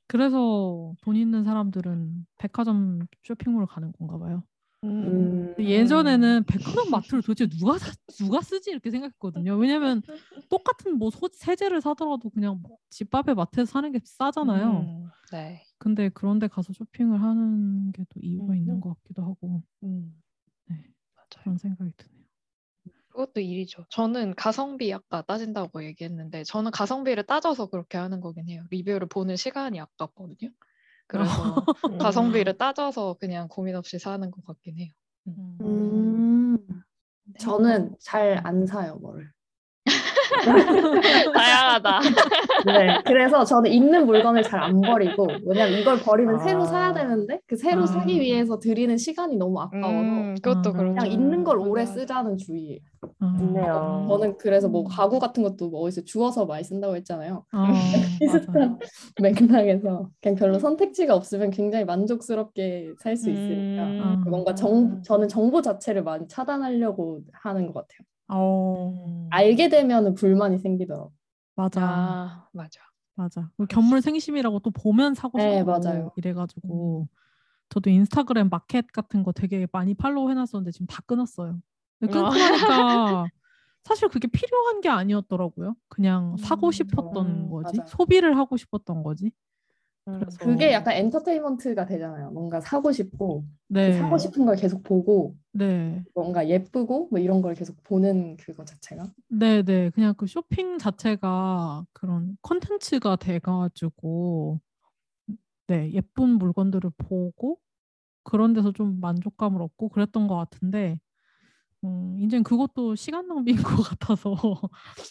그래서 0.07 0.93
돈 1.01 1.15
있는 1.15 1.43
사람들은 1.43 2.25
백화점 2.39 2.99
쇼핑몰 3.23 3.65
가는 3.67 3.91
건가 3.93 4.17
봐요. 4.17 4.43
음. 4.83 5.53
예전에는 5.59 6.43
백화점 6.45 6.89
마트를 6.89 7.21
도대체 7.21 7.47
누가 7.49 7.77
사, 7.77 7.91
누가 8.17 8.41
쓰지 8.41 8.71
이렇게 8.71 8.89
생각했거든요. 8.91 9.55
왜냐면 9.57 10.01
똑같은 10.49 10.97
뭐 10.97 11.09
소, 11.09 11.27
세제를 11.31 11.81
사더라도 11.81 12.29
그냥 12.29 12.59
뭐 12.61 12.77
집앞에 12.89 13.33
마트에서 13.33 13.71
사는 13.71 13.91
게 13.91 13.99
싸잖아요. 14.03 14.79
음, 14.79 15.09
네. 15.31 15.63
근데 15.77 16.09
그런데 16.09 16.47
가서 16.47 16.71
쇼핑을 16.73 17.21
하는 17.21 17.91
게 17.91 18.03
또 18.09 18.19
이유가 18.21 18.55
있는 18.55 18.75
음. 18.75 18.81
것 18.81 18.95
같기도 18.95 19.23
하고 19.23 19.61
음, 19.83 20.21
네, 20.67 20.75
맞아요. 21.15 21.27
그런 21.43 21.57
생각이 21.57 21.91
드네요. 21.97 22.19
그것도 23.09 23.41
일이죠. 23.41 23.85
저는 23.89 24.33
가성비 24.35 24.93
아까 24.93 25.21
따진다고 25.23 25.83
얘기했는데 25.83 26.43
저는 26.45 26.71
가성비를 26.71 27.23
따져서 27.25 27.65
그렇게 27.69 27.97
하는 27.97 28.21
거긴 28.21 28.47
해요. 28.47 28.63
리뷰를 28.71 29.07
보는 29.09 29.35
시간이 29.35 29.79
아깝거든요. 29.81 30.51
그래서 31.09 31.65
가성비를 31.99 32.57
따져서 32.57 33.15
그냥 33.19 33.47
고민 33.49 33.75
없이 33.75 33.97
사는 33.97 34.29
것 34.29 34.45
같긴 34.45 34.77
해요. 34.77 34.91
음. 35.27 35.57
음. 35.61 36.57
저는 37.39 37.95
잘 37.99 38.39
안 38.45 38.65
사요, 38.67 38.95
뭐를. 38.97 39.31
다양하다. 41.33 41.99
네. 42.65 43.01
그래서 43.05 43.43
저는 43.43 43.71
있는 43.71 44.05
물건을 44.05 44.43
잘 44.43 44.59
안 44.59 44.81
버리고, 44.81 45.27
왜냐면 45.45 45.79
이걸 45.79 45.97
버리면 45.99 46.35
아. 46.35 46.39
새로 46.39 46.65
사야 46.65 46.93
되는데, 46.93 47.39
그 47.47 47.55
새로 47.55 47.83
아. 47.83 47.85
사기 47.87 48.19
위해서 48.19 48.59
들이는 48.59 48.97
시간이 48.97 49.37
너무 49.37 49.59
아까워서, 49.61 49.89
음, 49.99 50.35
그것도 50.41 50.69
아. 50.69 50.73
그렇죠. 50.73 50.93
그냥 50.93 51.07
있는 51.11 51.43
걸 51.43 51.57
오래. 51.57 51.85
쓰자는 51.85 52.37
주의예요. 52.37 52.79
아, 53.19 53.35
좋네요. 53.39 54.05
저는 54.09 54.37
그래서 54.37 54.67
뭐 54.67 54.81
음. 54.81 54.87
가구 54.89 55.17
같은 55.19 55.41
것도 55.43 55.69
뭐 55.69 55.81
어디서 55.81 56.01
주워서 56.03 56.45
많이 56.45 56.63
쓴다고 56.63 56.95
했잖아요. 56.97 57.45
아. 57.51 57.67
비슷한 58.19 58.77
맥락에서 59.21 60.09
그냥 60.21 60.35
별로 60.35 60.59
선택지가 60.59 61.15
없으면 61.15 61.51
굉장히 61.51 61.85
만족스럽게 61.85 62.93
살 62.99 63.15
수 63.17 63.29
있으니까 63.29 63.83
음. 63.83 64.01
아. 64.03 64.29
뭔가 64.29 64.53
정 64.55 65.01
저는 65.03 65.27
정보 65.29 65.61
자체를 65.61 66.03
많이 66.03 66.27
차단하려고 66.27 67.21
하는 67.33 67.65
것 67.67 67.73
같아요. 67.73 67.99
어, 68.29 69.27
알게 69.31 69.69
되면은 69.69 70.13
불만이 70.15 70.59
생기더라고. 70.59 71.11
맞아. 71.55 71.81
아, 71.81 72.47
맞아. 72.53 72.79
맞아. 73.15 73.49
그 73.57 73.65
견물 73.65 74.01
생심이라고 74.01 74.59
또 74.59 74.71
보면 74.71 75.13
사고 75.13 75.37
네, 75.39 75.57
싶고 75.57 75.71
맞아요. 75.71 76.11
이래가지고 76.15 77.07
저도 77.69 77.89
인스타그램 77.89 78.49
마켓 78.49 78.87
같은 78.91 79.23
거 79.23 79.31
되게 79.31 79.67
많이 79.71 79.93
팔로우 79.93 80.29
해놨었는데 80.29 80.71
지금 80.71 80.87
다 80.87 81.01
끊었어요. 81.05 81.59
끊고 81.99 82.19
아. 82.19 82.29
나니까 82.29 83.27
사실 83.83 84.07
그게 84.09 84.27
필요한 84.27 84.81
게 84.81 84.89
아니었더라고요. 84.89 85.75
그냥 85.89 86.37
사고 86.37 86.67
음, 86.67 86.71
싶었던 86.71 87.27
음, 87.27 87.49
거지. 87.49 87.77
맞아요. 87.77 87.87
소비를 87.87 88.37
하고 88.37 88.55
싶었던 88.57 89.03
거지. 89.03 89.31
음. 90.13 90.19
그래서 90.19 90.37
그게 90.39 90.71
약간 90.71 90.95
엔터테인먼트가 90.95 91.85
되잖아요. 91.85 92.31
뭔가 92.31 92.59
사고 92.61 92.91
싶고 92.91 93.41
그 93.41 93.73
네, 93.73 93.91
사고 93.93 94.17
싶은 94.17 94.45
걸 94.45 94.55
계속 94.55 94.83
보고 94.83 95.35
네, 95.53 96.03
뭔가 96.15 96.47
예쁘고 96.47 97.09
뭐 97.11 97.19
이런 97.19 97.41
걸 97.41 97.53
계속 97.53 97.81
보는 97.83 98.37
그거 98.37 98.65
자체가 98.65 99.11
네, 99.29 99.61
네. 99.63 99.89
그냥 99.91 100.13
그 100.15 100.27
쇼핑 100.27 100.77
자체가 100.77 101.85
그런 101.93 102.37
컨텐츠가 102.41 103.17
돼가지고 103.17 104.59
네 105.67 105.91
예쁜 105.93 106.29
물건들을 106.37 106.89
보고 106.97 107.59
그런 108.23 108.53
데서 108.53 108.71
좀 108.71 108.99
만족감을 108.99 109.61
얻고 109.61 109.89
그랬던 109.89 110.27
것 110.27 110.35
같은데 110.35 110.99
음, 111.83 112.17
이제 112.19 112.41
그것도 112.41 112.95
시간 112.95 113.27
낭비인 113.27 113.57
것 113.57 113.83
같아서 113.83 114.35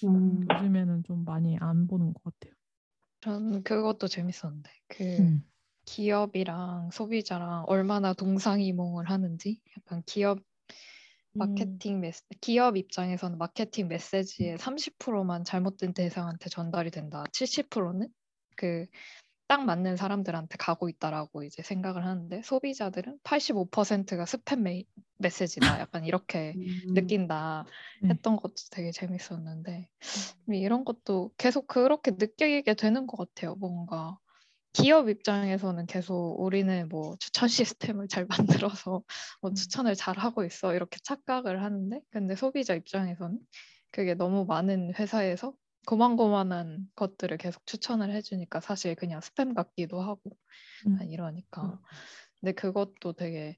음. 0.05 0.41
요즘에는 0.51 1.05
좀 1.05 1.25
많이 1.25 1.57
안 1.59 1.87
보는 1.87 2.13
것 2.13 2.23
같아요. 2.25 2.58
저는 3.21 3.63
그것도 3.65 4.09
재밌었는데 4.09 4.71
그 4.89 5.05
음. 5.21 5.43
기업이랑 5.87 6.91
소비자랑 6.93 7.65
얼마나 7.67 8.13
동상이몽을 8.13 9.11
하는지 9.11 9.61
약간 9.77 10.03
기업 10.07 10.41
마케팅 11.33 12.01
메시 12.01 12.23
기업 12.41 12.77
입장에서는 12.77 13.39
마케팅 13.39 13.89
메시지의 13.89 14.59
30%만 14.59 15.45
잘못된 15.45 15.95
대상한테 15.95 16.49
전달이 16.51 16.91
된다. 16.91 17.25
70%는 17.33 18.09
그 18.57 18.87
딱 19.49 19.65
맞는 19.65 19.97
사람들한테 19.97 20.57
가고 20.59 20.89
있다라고 20.91 21.43
이제 21.45 21.63
생각을 21.63 22.05
하는데 22.07 22.43
소비자들은 22.43 23.21
85%가 23.25 24.25
스팸 24.25 24.61
메, 24.61 24.85
메시지다. 25.19 25.81
약간 25.81 26.05
이렇게 26.05 26.57
음. 26.57 26.83
느낀다 26.95 27.67
네. 28.01 28.11
했던 28.11 28.37
것도 28.37 28.55
되게 28.71 28.91
재밌었는데 28.93 29.89
이런 30.49 30.85
것도 30.85 31.33
계속 31.39 31.67
그렇게 31.69 32.13
느끼게 32.13 32.75
되는 32.75 33.07
것 33.07 33.17
같아요. 33.19 33.55
뭔가 33.57 34.19
기업 34.73 35.09
입장에서는 35.11 35.87
계속 35.87 36.37
우리는 36.41 36.89
뭐 36.89 37.17
추천 37.21 37.49
시스템을 37.49 38.09
잘 38.09 38.27
만들어서 38.69 39.03
뭐 39.43 39.53
음. 39.53 39.55
추천을 39.55 39.95
잘 39.97 40.19
하고 40.19 40.45
있어 40.45 40.75
이렇게 40.75 40.99
착각을 41.05 41.63
하는데 41.65 42.01
근데 42.11 42.37
소비자 42.37 42.75
입장에서는 42.75 43.41
그게 43.93 44.15
너무 44.15 44.45
많은 44.47 44.95
회사에서 44.95 45.55
고만고만한 45.89 46.91
것들을 46.97 47.39
계속 47.39 47.65
추천을 47.65 48.13
해주니까 48.13 48.61
사실 48.61 48.95
그냥 48.95 49.21
스팸 49.21 49.55
같기도 49.55 50.03
하고 50.03 50.37
음. 50.87 50.95
약간 50.95 51.09
이러니까 51.09 51.81
근데 52.41 52.53
그것도 52.53 53.15
되게 53.15 53.57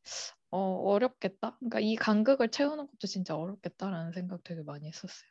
어, 0.52 0.58
어렵겠다. 0.58 1.56
그러니까 1.58 1.80
이 1.80 1.96
간극을 1.96 2.50
채우는 2.50 2.86
것도 2.86 3.06
진짜 3.08 3.36
어렵겠다라는 3.36 4.12
생각 4.12 4.44
되게 4.44 4.62
많이 4.62 4.86
했었어요. 4.86 5.28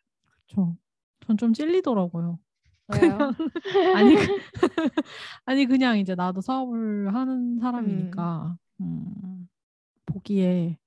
그렇죠. 0.48 0.76
전 1.26 1.38
좀 1.38 1.54
찔리더라고요. 1.54 2.38
왜요? 2.90 3.18
아니 3.96 4.16
그- 4.16 4.40
아니 5.46 5.66
그냥 5.68 6.00
이제 6.00 6.16
나도 6.16 6.42
사업을 6.42 7.14
하는 7.14 7.60
사람이니까 7.60 8.58
음, 8.82 9.48
보기에 10.06 10.78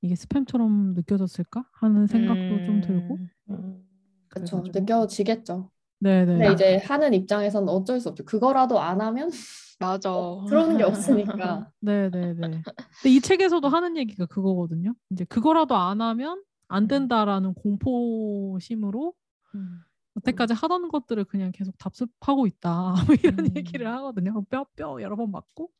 이게 0.00 0.14
스팸처럼 0.14 0.94
느껴졌을까 0.94 1.64
하는 1.72 2.06
생각도 2.06 2.62
좀 2.64 2.80
들고 2.80 3.16
음, 3.16 3.28
음. 3.50 3.89
그렇죠. 4.30 4.62
그래가지고. 4.62 4.80
느껴지겠죠. 4.80 5.70
네네 5.98 6.26
근데 6.26 6.52
이제 6.52 6.76
하는 6.78 7.12
입장에서는 7.12 7.68
어쩔 7.68 8.00
수 8.00 8.08
없죠. 8.08 8.24
그거라도 8.24 8.80
안 8.80 9.00
하면 9.02 9.28
맞아. 9.78 10.10
들어오는 10.48 10.76
게 10.78 10.84
없으니까. 10.84 11.70
네네네 11.80 12.34
근데 12.34 12.62
이 13.06 13.20
책에서도 13.20 13.66
하는 13.68 13.96
얘기가 13.96 14.26
그거거든요 14.26 14.94
이제 15.10 15.24
그거라도 15.24 15.76
안 15.76 16.00
하면 16.00 16.42
안 16.68 16.86
된다라는 16.88 17.54
공포심으로 17.54 19.12
음. 19.54 19.80
여태까지 20.16 20.54
하던 20.54 20.88
것들을 20.88 21.24
그냥 21.24 21.50
계속 21.52 21.76
답습하고 21.78 22.46
있다 22.46 22.92
뭐 23.06 23.16
이런 23.22 23.40
음. 23.40 23.48
얘기를 23.56 23.86
하거든요 23.94 24.42
뼈 24.50 24.66
뼈 24.76 25.00
여러 25.02 25.16
번 25.16 25.30
맞고 25.30 25.70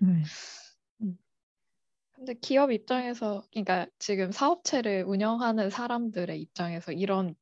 네. 0.00 0.22
근데 2.24 2.34
기업 2.40 2.70
입장에서, 2.70 3.42
그러니까 3.52 3.88
지금 3.98 4.30
사업체를 4.30 5.02
운영하는 5.08 5.70
사람들의 5.70 6.40
입장에서 6.40 6.92
이런 6.92 7.34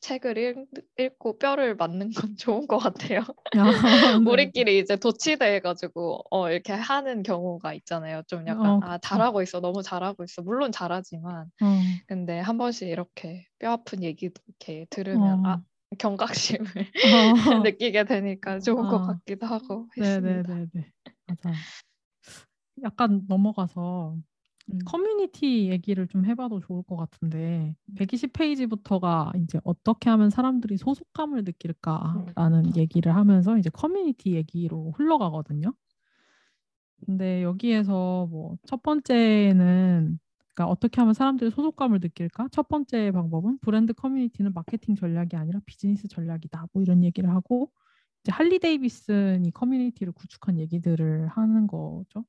책을 0.00 0.38
읽, 0.38 0.68
읽고 0.98 1.38
뼈를 1.38 1.76
맞는 1.76 2.10
건 2.12 2.36
좋은 2.38 2.66
것 2.68 2.78
같아요. 2.78 3.22
아, 3.56 3.64
네. 4.28 4.52
우리끼리 4.52 4.78
이제 4.80 4.96
도취돼가지고 4.96 6.24
어 6.30 6.50
이렇게 6.50 6.72
하는 6.74 7.22
경우가 7.24 7.74
있잖아요. 7.74 8.22
좀 8.28 8.46
약간 8.48 8.76
어, 8.76 8.82
아. 8.82 8.98
잘하고 9.02 9.42
있어, 9.42 9.60
너무 9.60 9.82
잘하고 9.82 10.24
있어. 10.24 10.42
물론 10.42 10.72
잘하지만 10.72 11.50
어, 11.60 11.98
근데 12.08 12.40
한 12.40 12.58
번씩 12.58 12.88
이렇게 12.88 13.46
뼈 13.58 13.72
아픈 13.72 14.02
얘기도 14.04 14.42
이렇게 14.48 14.86
들으면 14.90 15.38
어. 15.44 15.44
아 15.44 15.58
경각심을 15.98 16.66
어. 17.02 17.34
느끼게 17.64 18.04
되니까 18.06 18.60
좋은 18.60 18.86
것 18.88 19.00
아. 19.02 19.02
같기도 19.02 19.46
하고 19.46 19.88
했습니다. 19.96 20.50
네네네네 20.50 20.92
맞아 21.28 21.66
약간 22.82 23.22
넘어가서 23.28 24.16
음. 24.72 24.78
커뮤니티 24.84 25.68
얘기를 25.70 26.06
좀 26.08 26.24
해봐도 26.26 26.60
좋을 26.60 26.82
것 26.82 26.96
같은데 26.96 27.74
120페이지부터가 27.96 29.32
이제 29.42 29.58
어떻게 29.64 30.10
하면 30.10 30.30
사람들이 30.30 30.76
소속감을 30.76 31.44
느낄까라는 31.44 32.76
얘기를 32.76 33.14
하면서 33.16 33.56
이제 33.58 33.70
커뮤니티 33.70 34.32
얘기로 34.34 34.92
흘러가거든요. 34.96 35.72
근데 37.06 37.42
여기에서 37.42 38.26
뭐 38.30 38.56
첫 38.66 38.82
번째는 38.82 40.18
그러니까 40.54 40.72
어떻게 40.72 41.00
하면 41.00 41.14
사람들이 41.14 41.50
소속감을 41.50 42.00
느낄까? 42.00 42.48
첫 42.50 42.68
번째 42.68 43.12
방법은 43.12 43.58
브랜드 43.60 43.92
커뮤니티는 43.92 44.52
마케팅 44.54 44.96
전략이 44.96 45.36
아니라 45.36 45.60
비즈니스 45.66 46.08
전략이다. 46.08 46.66
뭐 46.72 46.82
이런 46.82 47.04
얘기를 47.04 47.30
하고 47.30 47.70
이제 48.24 48.32
할리 48.32 48.58
데이비슨이 48.58 49.52
커뮤니티를 49.52 50.12
구축한 50.12 50.58
얘기들을 50.58 51.28
하는 51.28 51.66
거죠. 51.68 52.24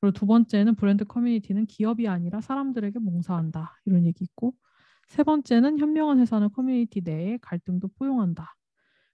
그리고 0.00 0.12
두 0.12 0.26
번째는 0.26 0.74
브랜드 0.76 1.04
커뮤니티는 1.04 1.66
기업이 1.66 2.08
아니라 2.08 2.40
사람들에게 2.40 2.98
봉사한다. 2.98 3.80
이런 3.84 4.06
얘기 4.06 4.24
있고 4.24 4.54
세 5.08 5.22
번째는 5.22 5.78
현명한 5.78 6.20
회사는 6.20 6.50
커뮤니티 6.52 7.00
내에 7.00 7.38
갈등도 7.40 7.88
포용한다. 7.98 8.54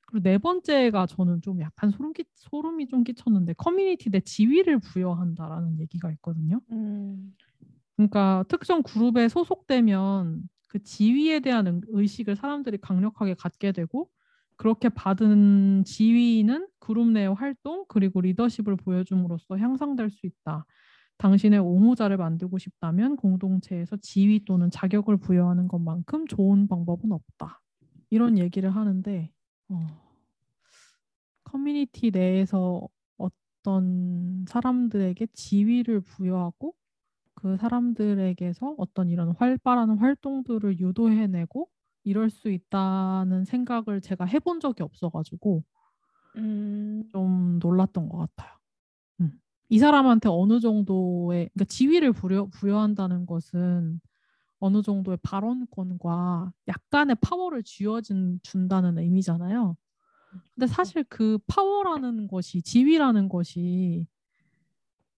그리고 0.07 0.23
네 0.23 0.38
번째가 0.38 1.07
저는 1.07 1.40
좀 1.40 1.61
약간 1.61 1.90
소름 1.90 2.12
끼, 2.12 2.25
소름이 2.35 2.88
좀 2.88 3.05
끼쳤는데 3.05 3.55
커뮤니티 3.55 4.11
내 4.11 4.20
지위를 4.20 4.79
부여한다라는 4.81 5.81
얘기가 5.81 6.11
있거든요. 6.12 6.61
음. 6.73 7.35
그러니까 7.97 8.44
특정 8.49 8.83
그룹에 8.83 9.29
소속되면 9.29 10.42
그 10.68 10.83
지위에 10.83 11.40
대한 11.40 11.66
응- 11.68 11.81
의식을 11.88 12.37
사람들이 12.37 12.79
강력하게 12.79 13.35
갖게 13.35 13.73
되고 13.73 14.11
그렇게 14.56 14.88
받은 14.88 15.84
지위는 15.84 16.68
그룹 16.78 17.08
내의 17.08 17.32
활동 17.34 17.84
그리고 17.88 18.20
리더십을 18.20 18.76
보여줌으로써 18.76 19.56
향상될 19.56 20.10
수 20.10 20.26
있다. 20.26 20.64
당신의 21.18 21.60
옹호자를 21.60 22.16
만들고 22.16 22.58
싶다면 22.58 23.16
공동체에서 23.16 23.96
지위 23.98 24.44
또는 24.44 24.70
자격을 24.70 25.16
부여하는 25.18 25.68
것만큼 25.68 26.26
좋은 26.26 26.66
방법은 26.66 27.12
없다. 27.12 27.60
이런 28.10 28.38
얘기를 28.38 28.70
하는데 28.70 29.30
어, 29.68 29.86
커뮤니티 31.44 32.10
내에서 32.10 32.88
어떤 33.16 34.44
사람들에게 34.48 35.26
지위를 35.32 36.00
부여하고 36.00 36.74
그 37.34 37.56
사람들에게서 37.56 38.74
어떤 38.78 39.10
이런 39.10 39.30
활발한 39.32 39.98
활동들을 39.98 40.80
유도해내고 40.80 41.68
이럴 42.04 42.30
수 42.30 42.50
있다는 42.50 43.44
생각을 43.44 44.00
제가 44.00 44.26
해본 44.26 44.60
적이 44.60 44.82
없어가지고 44.82 45.64
음. 46.36 47.04
좀 47.10 47.58
놀랐던 47.60 48.08
것 48.08 48.18
같아요. 48.18 48.58
음. 49.20 49.40
이 49.70 49.78
사람한테 49.78 50.28
어느 50.28 50.60
정도의 50.60 51.50
그러니까 51.54 51.64
지위를 51.64 52.12
부여, 52.12 52.46
부여한다는 52.46 53.26
것은 53.26 54.00
어느 54.60 54.82
정도의 54.82 55.18
발언권과 55.22 56.52
약간의 56.68 57.16
파워를 57.20 57.62
쥐어 57.62 58.40
준다는 58.42 58.98
의미잖아요. 58.98 59.76
근데 60.54 60.66
사실 60.66 61.04
그 61.08 61.38
파워라는 61.46 62.26
것이 62.28 62.62
지위라는 62.62 63.28
것이 63.28 64.06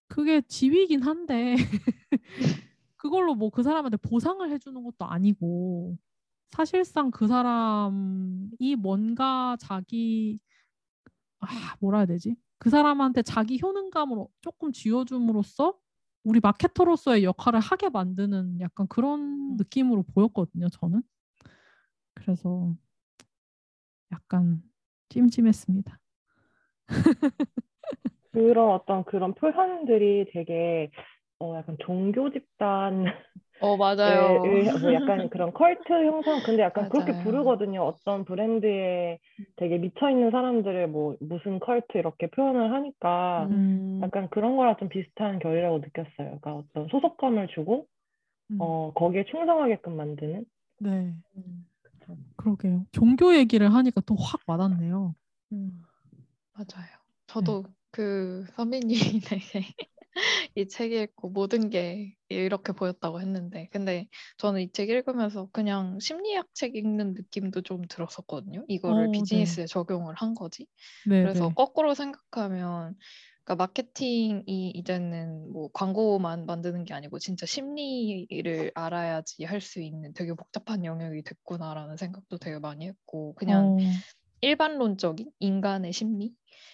그게 0.08 0.40
지위긴 0.42 1.02
한데 1.02 1.56
그걸로 2.96 3.34
뭐 3.34 3.50
그 3.50 3.62
사람한테 3.62 3.96
보상을 3.98 4.50
해주는 4.50 4.82
것도 4.82 5.04
아니고 5.06 5.96
사실상 6.48 7.10
그 7.10 7.26
사람이 7.26 8.76
뭔가 8.78 9.56
자기 9.60 10.38
아 11.40 11.46
뭐라 11.80 11.98
해야 11.98 12.06
되지? 12.06 12.36
그 12.58 12.70
사람한테 12.70 13.22
자기 13.22 13.60
효능감을 13.62 14.24
조금 14.40 14.72
쥐어줌으로써 14.72 15.78
우리 16.24 16.40
마케터로서의 16.40 17.24
역할을 17.24 17.60
하게 17.60 17.88
만드는 17.88 18.60
약간 18.60 18.88
그런 18.88 19.56
느낌으로 19.56 20.02
보였거든요, 20.14 20.68
저는. 20.70 21.02
그래서 22.14 22.74
약간 24.10 24.62
찜찜했습니다. 25.10 26.00
그런 28.32 28.70
어떤 28.70 29.04
그런 29.04 29.34
표현들이 29.34 30.30
되게 30.32 30.90
어 31.38 31.56
약간 31.56 31.76
종교 31.80 32.30
집단 32.30 33.04
어 33.58 33.76
맞아요. 33.76 34.40
의, 34.44 34.64
뭐 34.80 34.92
약간 34.94 35.28
그런 35.30 35.52
컬트 35.52 35.92
형성 35.92 36.42
근데 36.42 36.62
약간 36.62 36.88
그렇게 36.88 37.12
맞아요. 37.12 37.24
부르거든요. 37.24 37.82
어떤 37.82 38.24
브랜드에 38.24 39.18
되게 39.56 39.78
미쳐 39.78 40.10
있는 40.10 40.30
사람들을 40.30 40.88
뭐 40.88 41.16
무슨 41.20 41.58
컬트 41.60 41.98
이렇게 41.98 42.28
표현을 42.28 42.72
하니까 42.72 43.46
음. 43.50 44.00
약간 44.02 44.28
그런 44.30 44.56
거랑 44.56 44.76
좀 44.78 44.88
비슷한 44.88 45.38
결이라고 45.38 45.78
느꼈어요. 45.78 46.12
그러니까 46.40 46.54
어떤 46.56 46.88
소속감을 46.88 47.48
주고 47.48 47.86
음, 48.50 48.58
어 48.60 48.92
거기에 48.94 49.24
충성하게끔 49.24 49.96
만드는 49.96 50.44
네, 50.78 51.14
음. 51.36 51.66
그러게요. 52.36 52.86
종교 52.92 53.34
얘기를 53.34 53.72
하니까 53.74 54.00
또 54.02 54.14
확 54.14 54.40
와닿네요. 54.46 55.14
음, 55.52 55.82
맞아요. 56.52 56.86
저도 57.26 57.64
그 57.90 58.44
선배님에게 58.56 59.40
이 60.56 60.66
책 60.68 60.92
읽고 60.92 61.30
모든 61.30 61.70
게 61.70 62.14
이렇게 62.28 62.72
보였다고 62.72 63.20
했는데, 63.20 63.68
근데 63.72 64.08
저는 64.38 64.62
이 64.62 64.70
책 64.72 64.88
읽으면서 64.90 65.48
그냥 65.52 65.98
심리학 66.00 66.48
책 66.54 66.74
읽는 66.76 67.14
느낌도 67.14 67.62
좀 67.62 67.82
들었었거든요. 67.88 68.64
이거를 68.68 69.08
어, 69.08 69.26
네. 69.30 69.58
비즈니스에 69.58 69.66
적용을 69.66 70.14
한 70.16 70.34
거지. 70.34 70.66
네, 71.04 71.22
그래서 71.22 71.48
네. 71.48 71.56
거꾸로 71.56 71.94
생각하면, 71.94 72.96
그러니까 73.44 73.64
마케팅이 73.64 74.70
이제는 74.74 75.52
뭐 75.52 75.68
광고만 75.72 76.46
만드는 76.46 76.84
게 76.84 76.94
아니고 76.94 77.18
진짜 77.20 77.46
심리를 77.46 78.72
알아야지 78.74 79.44
할 79.44 79.60
수 79.60 79.80
있는 79.80 80.12
되게 80.14 80.34
복잡한 80.34 80.84
영역이 80.84 81.22
됐구나라는 81.22 81.96
생각도 81.96 82.38
되게 82.38 82.58
많이 82.58 82.86
했고, 82.88 83.34
그냥 83.36 83.72
어, 83.74 84.02
일반론적인 84.46 85.32
인간의 85.40 85.92
심리에 85.92 86.32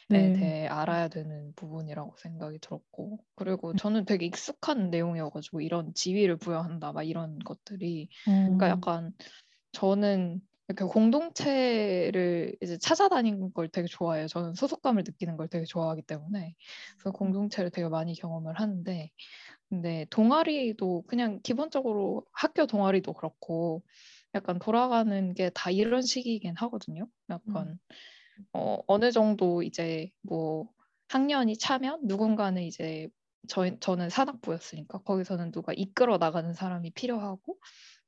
네. 0.09 0.33
대해 0.35 0.67
알아야 0.69 1.09
되는 1.09 1.53
부분이라고 1.57 2.17
생각이 2.19 2.59
들었고 2.61 3.25
그리고 3.35 3.75
저는 3.75 4.05
되게 4.05 4.27
익숙한 4.27 4.91
내용이어가지고 4.91 5.61
이런 5.63 5.95
지위를 5.95 6.37
부여한다 6.37 6.93
막 6.93 7.03
이런 7.05 7.39
것들이. 7.41 8.09
어, 8.25 8.33
그러니까 8.59 8.69
약간 8.69 9.13
저는 9.73 10.41
이렇게 10.69 10.85
공동체를 10.85 12.57
이제 12.63 12.79
찾아다니는 12.79 13.53
걸 13.55 13.69
되게 13.69 13.87
좋아해요. 13.89 14.29
저는 14.29 14.55
소속감을 14.55 15.05
느끼는 15.07 15.37
걸 15.37 15.49
되게 15.49 15.65
좋아하기 15.65 16.03
때문에. 16.03 16.55
그래서 16.99 17.13
공동체를 17.17 17.71
되게 17.71 17.89
많이 17.89 18.15
경험을 18.15 18.59
하는데 18.61 19.11
근데 19.69 20.07
동아리도 20.11 21.05
그냥 21.09 21.41
기본적으로 21.43 22.25
학교 22.33 22.67
동아리도 22.67 23.15
그렇고 23.15 23.83
약간 24.35 24.59
돌아가는 24.59 25.35
게 25.35 25.51
다 25.51 25.71
이런 25.71 26.03
식이긴 26.03 26.57
하거든요. 26.57 27.09
약간 27.31 27.79
어, 28.53 28.79
어느 28.87 29.12
정도 29.12 29.62
이제 29.62 30.11
뭐 30.23 30.71
학년이 31.09 31.59
차면 31.59 32.01
누군가는 32.07 32.62
이제 32.62 33.09
저, 33.49 33.79
저는 33.81 34.09
산악부였으니까 34.11 34.99
거기서는 35.01 35.53
누가 35.53 35.73
이끌어 35.75 36.18
나가는 36.18 36.53
사람이 36.55 36.92
필요하고 36.92 37.59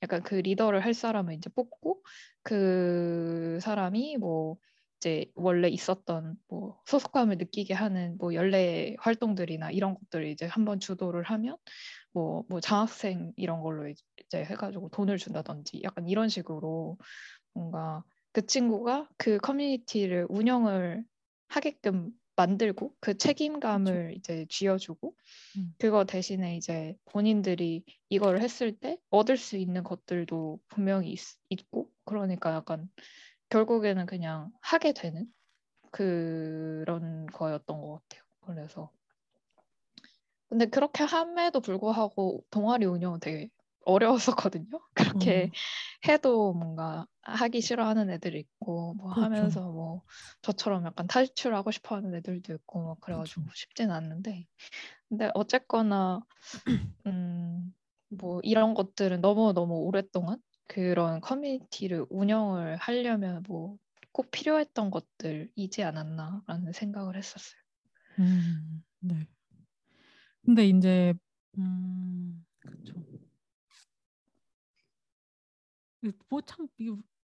약간 0.03 0.23
그 0.23 0.37
리더를 0.37 0.85
할 0.85 0.95
사람을 0.95 1.35
이제 1.35 1.51
뽑고 1.51 2.05
그 2.43 3.59
사람이 3.63 4.17
뭐 4.19 4.59
이제 4.99 5.27
원래 5.35 5.69
있었던 5.69 6.37
뭐 6.49 6.81
소속감을 6.87 7.39
느끼게 7.39 7.75
하는 7.75 8.17
뭐 8.19 8.35
연례 8.35 8.97
활동들이나 9.01 9.71
이런 9.73 9.95
것들을 9.95 10.27
이제 10.29 10.47
한번 10.47 10.81
주도를 10.81 11.25
하면 11.25 11.57
뭐, 12.15 12.45
뭐 12.49 12.61
장학생 12.61 13.33
이런 13.37 13.61
걸로 13.61 13.89
이제 13.89 14.45
해가지고 14.45 14.89
돈을 14.91 15.19
준다든지 15.19 15.83
약간 15.85 16.09
이런 16.09 16.29
식으로 16.31 16.97
뭔가 17.55 18.05
그 18.33 18.47
친구가 18.47 19.09
그 19.19 19.39
커뮤니티를 19.39 20.27
운영을 20.31 21.05
하게끔 21.49 22.13
만들고 22.37 22.95
그 23.01 23.17
책임감을 23.17 24.09
그쵸. 24.09 24.19
이제 24.19 24.47
쥐어주고 24.49 25.15
음. 25.59 25.75
그거 25.79 26.05
대신에 26.05 26.57
이제 26.57 26.97
본인들이 27.07 27.85
이걸 28.09 28.41
했을 28.41 28.77
때 28.79 28.99
얻을 29.11 29.37
수 29.37 29.57
있는 29.57 29.85
것들도 29.85 30.61
분명히 30.69 31.11
있, 31.13 31.21
있고 31.51 31.91
그러니까 32.05 32.53
약간 32.55 32.89
결국에는 33.51 34.07
그냥 34.07 34.51
하게 34.61 34.93
되는 34.93 35.27
그런 35.93 37.27
거였던 37.27 37.81
것 37.81 38.01
같아요. 38.09 38.25
그래서 38.41 38.91
근데 40.49 40.67
그렇게 40.67 41.05
함에도 41.05 41.61
불구하고 41.61 42.45
동아리 42.51 42.87
운영은 42.87 43.21
되게 43.21 43.49
어려웠었거든요. 43.87 44.81
그렇게 44.95 45.51
음. 45.51 45.55
해도 46.09 46.55
뭔가 46.55 47.07
하기 47.23 47.61
싫어하는 47.61 48.11
애들이 48.11 48.41
있고 48.41 48.95
뭐 48.95 49.11
그렇죠. 49.13 49.13
하면서 49.13 49.71
뭐 49.71 50.03
저처럼 50.43 50.85
약간 50.87 51.07
탈출하고 51.07 51.71
싶어하는 51.71 52.15
애들도 52.17 52.55
있고 52.55 52.85
막 52.87 53.01
그래가지고 53.01 53.43
그렇죠. 53.43 53.53
쉽진 53.55 53.91
않는데 53.91 54.47
근데 55.09 55.31
어쨌거나 55.35 56.21
음 57.07 57.75
뭐 58.11 58.41
이런 58.45 58.75
것들은 58.75 59.21
너무 59.23 59.53
너무 59.55 59.75
오랫동안 59.81 60.41
그런 60.69 61.21
커뮤니티를 61.21 62.07
운영을 62.11 62.77
하려면 62.77 63.43
뭐 63.49 63.79
꼭 64.13 64.31
필요했던 64.31 64.93
것들이지 64.93 65.83
않았나라는 65.83 66.73
생각을 66.73 67.17
했었어요. 67.17 67.61
음, 68.19 68.85
네. 69.01 69.27
근데 70.45 70.67
이제 70.67 71.15
음, 71.59 72.45
그렇죠. 72.61 72.95
뭐참 76.29 76.69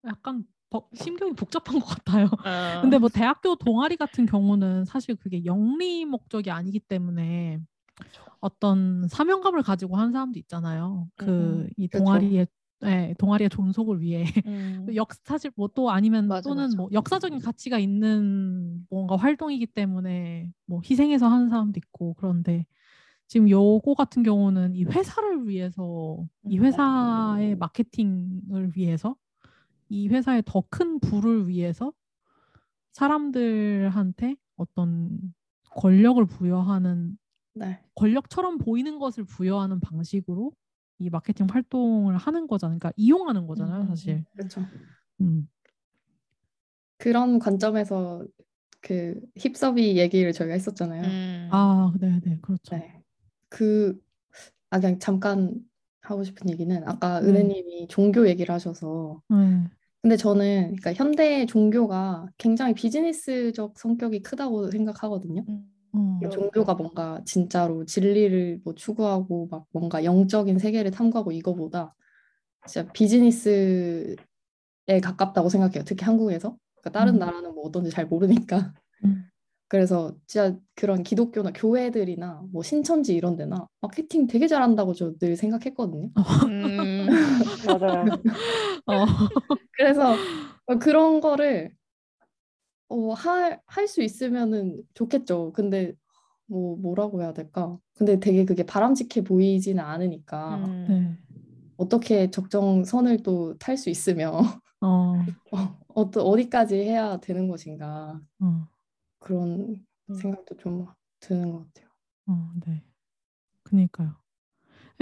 약간 0.08 0.46
심경이 0.94 1.34
복잡한 1.34 1.80
것 1.80 1.86
같아요. 1.86 2.26
어. 2.26 2.30
근데 2.82 2.98
뭐 2.98 3.10
대학교 3.10 3.56
동아리 3.56 3.98
같은 3.98 4.26
경우는 4.26 4.86
사실 4.86 5.16
그게 5.16 5.44
영리 5.44 6.06
목적이 6.06 6.52
아니기 6.52 6.80
때문에 6.80 7.60
그렇죠. 7.96 8.24
어떤 8.40 9.08
사명감을 9.08 9.64
가지고 9.64 9.98
한 9.98 10.12
사람도 10.12 10.40
있잖아요. 10.40 11.10
그이 11.16 11.28
음, 11.28 11.90
동아리의 11.92 12.48
네, 12.84 13.14
동아리의 13.20 13.50
존속을 13.50 14.02
위해 14.02 14.26
음. 14.48 14.88
역 14.96 15.14
사실 15.24 15.52
뭐 15.56 15.68
또 15.76 15.92
아니면 15.92 16.28
맞아, 16.28 16.50
또는 16.50 16.64
맞아. 16.64 16.78
뭐 16.78 16.90
역사적인 16.92 17.40
가치가 17.40 17.78
있는 17.78 18.88
뭔가 18.90 19.16
활동이기 19.18 19.68
때문에 19.68 20.50
뭐 20.66 20.82
희생해서 20.90 21.28
하는 21.28 21.50
사람도 21.50 21.78
있고 21.78 22.16
그런데 22.16 22.66
지금 23.32 23.50
요거 23.50 23.94
같은 23.94 24.24
경우는 24.24 24.76
이 24.76 24.84
회사를 24.84 25.48
위해서 25.48 26.18
이 26.50 26.60
음. 26.60 26.66
회사의 26.66 27.56
마케팅을 27.56 28.76
위해서 28.76 29.16
이 29.88 30.10
회사의 30.10 30.44
더 30.46 30.66
큰 30.70 31.00
부를 31.00 31.48
위해서 31.48 31.94
사람들한테 32.92 34.36
어떤 34.58 35.34
권력을 35.78 36.26
부여하는 36.26 37.18
네. 37.54 37.80
권력처럼 37.96 38.58
보이는 38.58 39.00
것을 39.00 39.24
부여하는 39.24 39.80
방식으로 39.80 40.52
이 41.00 41.10
마케팅 41.10 41.48
활동을 41.50 42.18
하는 42.18 42.48
거잖아요. 42.48 42.80
그러니까 42.80 42.92
이용하는 42.98 43.48
거잖아요, 43.48 43.78
음, 43.78 43.82
음, 43.84 43.88
사실. 43.88 44.26
그렇죠. 44.36 44.66
음. 45.22 45.48
그런 46.98 47.40
관점에서 47.40 48.26
그 48.82 49.22
힙서비 49.38 49.98
얘기를 49.98 50.34
저희가 50.34 50.54
했었잖아요. 50.54 51.04
음. 51.04 51.48
아, 51.50 51.94
네, 51.98 52.20
네, 52.26 52.38
그렇죠. 52.42 52.76
네. 52.76 53.01
그, 53.52 54.00
아, 54.72 54.80
그냥 54.80 54.98
잠깐 54.98 55.54
하고 56.02 56.24
싶은 56.24 56.50
얘기는 56.50 56.88
아까 56.88 57.20
네. 57.20 57.28
은혜님이 57.28 57.88
종교 57.88 58.28
얘기를 58.28 58.54
하셔서 58.54 59.22
네. 59.30 59.36
근데 60.02 60.18
저는 60.18 60.76
그러니까 60.78 60.94
현대 60.94 61.46
종교가 61.46 62.28
굉장히 62.40 62.74
비즈니스적 62.74 63.78
성격이 63.78 64.24
크다고 64.24 64.72
생각하거든요. 64.72 65.44
음. 65.48 65.68
음. 65.94 66.20
종교가 66.32 66.74
뭔가 66.74 67.22
진짜로 67.26 67.86
진리를 67.86 68.62
뭐 68.64 68.74
추구하고 68.74 69.48
막 69.52 69.68
뭔가 69.72 70.04
영적인 70.04 70.58
세계를 70.58 70.90
탐구하고 70.90 71.32
이거보다 71.34 71.94
진짜 72.66 72.92
비즈니스에 72.94 74.16
가깝다고 75.04 75.50
생각해요. 75.50 75.84
특히 75.86 76.06
한국에서. 76.06 76.58
그러니까 76.80 77.00
다른 77.00 77.16
음. 77.16 77.20
나라는 77.20 77.54
뭐 77.54 77.66
어떤지 77.66 77.92
잘 77.92 78.08
모르니까. 78.08 78.74
음. 79.06 79.26
그래서 79.72 80.14
진짜 80.28 80.54
그런 80.76 81.02
기독교나 81.02 81.52
교회들이나 81.56 82.44
뭐 82.52 82.62
신천지 82.62 83.16
이런 83.16 83.38
데나 83.38 83.70
마케팅 83.80 84.28
되게 84.28 84.46
잘한다고 84.46 84.94
저 84.94 85.14
늘 85.18 85.38
생각했거든요. 85.38 86.10
음, 86.52 87.08
맞아요. 87.66 88.04
어. 88.88 89.06
그래서 89.72 90.14
그런 90.82 91.22
거를 91.22 91.72
어, 92.90 93.14
할수 93.66 94.02
있으면은 94.04 94.82
좋겠죠. 94.94 95.54
근데 95.54 95.94
뭐 96.48 96.76
뭐라고 96.76 97.22
해야 97.22 97.32
될까? 97.32 97.78
근데 97.94 98.20
되게 98.20 98.44
그게 98.44 98.66
바람직해 98.66 99.24
보이지는 99.24 99.82
않으니까 99.82 100.56
음. 100.66 100.86
네. 100.90 101.18
어떻게 101.78 102.30
적정 102.30 102.84
선을 102.84 103.24
또 103.24 103.56
탈 103.58 103.78
수 103.78 103.90
있으며 103.90 104.42
어. 104.82 105.14
어, 105.96 106.04
어디까지 106.14 106.76
해야 106.76 107.22
되는 107.22 107.48
것인가? 107.48 108.20
어. 108.42 108.68
그런 109.22 109.86
음. 110.10 110.14
생각도 110.14 110.58
좀 110.58 110.88
드는 111.22 111.52
것 111.52 111.66
같아요. 111.66 111.90
어, 112.28 112.52
네. 112.66 112.84
그니까요. 113.64 114.16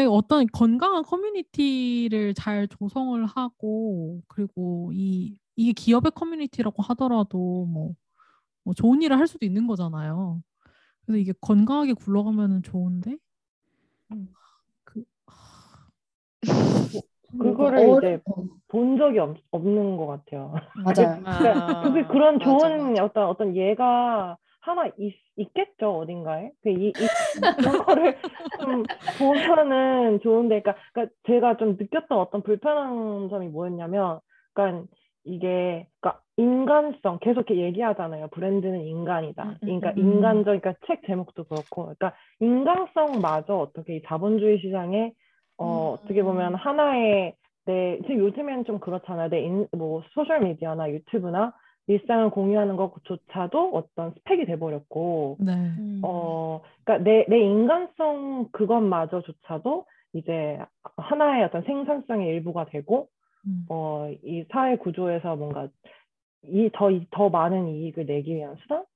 어떤 0.10 0.48
건강한 0.48 1.04
커뮤니티를 1.04 2.34
잘 2.34 2.68
조성을 2.68 3.26
하고 3.26 4.22
그리고 4.28 4.92
이 4.94 5.38
이게 5.58 5.74
기업의 5.74 6.14
커뮤니티라고 6.16 6.82
하더라도 6.84 7.66
뭐, 7.66 7.96
뭐 8.64 8.74
좋은 8.74 9.02
일을 9.02 9.20
할 9.20 9.28
수도 9.28 9.46
있는 9.46 9.68
거잖아요. 9.68 10.42
그래서 11.06 11.18
이게 11.18 11.34
건강하게 11.42 11.94
굴러가면 11.94 12.64
좋은데 12.64 13.18
음. 14.14 14.30
그 17.32 17.38
그거를 17.38 17.98
이제 17.98 18.20
본 18.68 18.98
적이 18.98 19.20
없, 19.20 19.38
없는 19.52 19.98
것 19.98 20.08
같아요. 20.08 20.54
맞아요. 20.84 21.22
그러니까 21.24 21.82
그게 21.84 22.04
그런 22.08 22.40
좋은 22.40 22.94
맞아. 22.94 23.04
어떤 23.04 23.26
어떤 23.28 23.56
예가 23.56 24.38
하나 24.62 24.88
있, 24.98 25.16
있겠죠 25.36 26.00
어딘가에. 26.00 26.52
그 26.64 26.70
이, 26.70 26.90
이 26.90 27.08
그런 27.58 27.84
거를 27.86 28.18
좀 28.60 28.84
보면은 29.18 30.20
좋은데, 30.22 30.62
그러니까, 30.62 30.82
그러니까 30.94 31.16
제가 31.28 31.58
좀 31.58 31.78
느꼈던 31.80 32.18
어떤 32.18 32.42
불편한 32.44 33.30
점이 33.30 33.48
뭐였냐면, 33.48 34.20
그러니까 34.54 34.88
이게 35.24 35.88
그러니까 36.00 36.22
인간성 36.38 37.20
계속 37.20 37.50
이렇게 37.50 37.58
얘기하잖아요. 37.58 38.28
브랜드는 38.30 38.82
인간이다. 38.82 39.44
음, 39.44 39.50
음, 39.50 39.58
그러니까 39.62 39.92
음. 39.92 39.98
인간적, 39.98 40.62
그러니까 40.62 40.74
책 40.88 41.02
제목도 41.06 41.46
그렇고, 41.46 41.84
그러니까 41.84 42.14
인간성마저 42.40 43.56
어떻게 43.56 43.98
이 43.98 44.02
자본주의 44.06 44.60
시장에 44.60 45.14
어, 45.60 45.98
어떻게 46.02 46.24
보면 46.24 46.56
하나의 46.56 47.36
내 47.66 48.00
지금 48.08 48.20
요즘엔 48.20 48.66
좀 48.66 48.80
그렇잖아요. 48.80 49.30
내뭐 49.30 50.04
소셜 50.14 50.42
미디어나 50.42 50.90
유튜브나 50.90 51.54
일상을 51.88 52.30
공유하는 52.30 52.76
것조차도 52.78 53.72
어떤 53.74 54.12
스펙이 54.14 54.46
돼버렸고, 54.46 55.38
네. 55.40 55.74
어, 56.04 56.62
그러니까 56.84 57.04
내 57.04 57.26
내 57.28 57.40
인간성 57.40 58.50
그것마저조차도 58.52 59.86
이제 60.14 60.60
하나의 60.98 61.44
어떤 61.46 61.64
생산성의 61.64 62.28
일부가 62.28 62.66
되고, 62.66 63.08
음. 63.46 63.66
어, 63.70 64.10
이 64.24 64.46
사회 64.52 64.78
구조에서 64.78 65.36
뭔가 65.36 65.68
이더더 66.44 67.30
많은 67.30 67.68
이익을 67.68 68.06
내기 68.06 68.36
위한 68.36 68.56
수단이 68.62 68.82
음. 68.82 68.89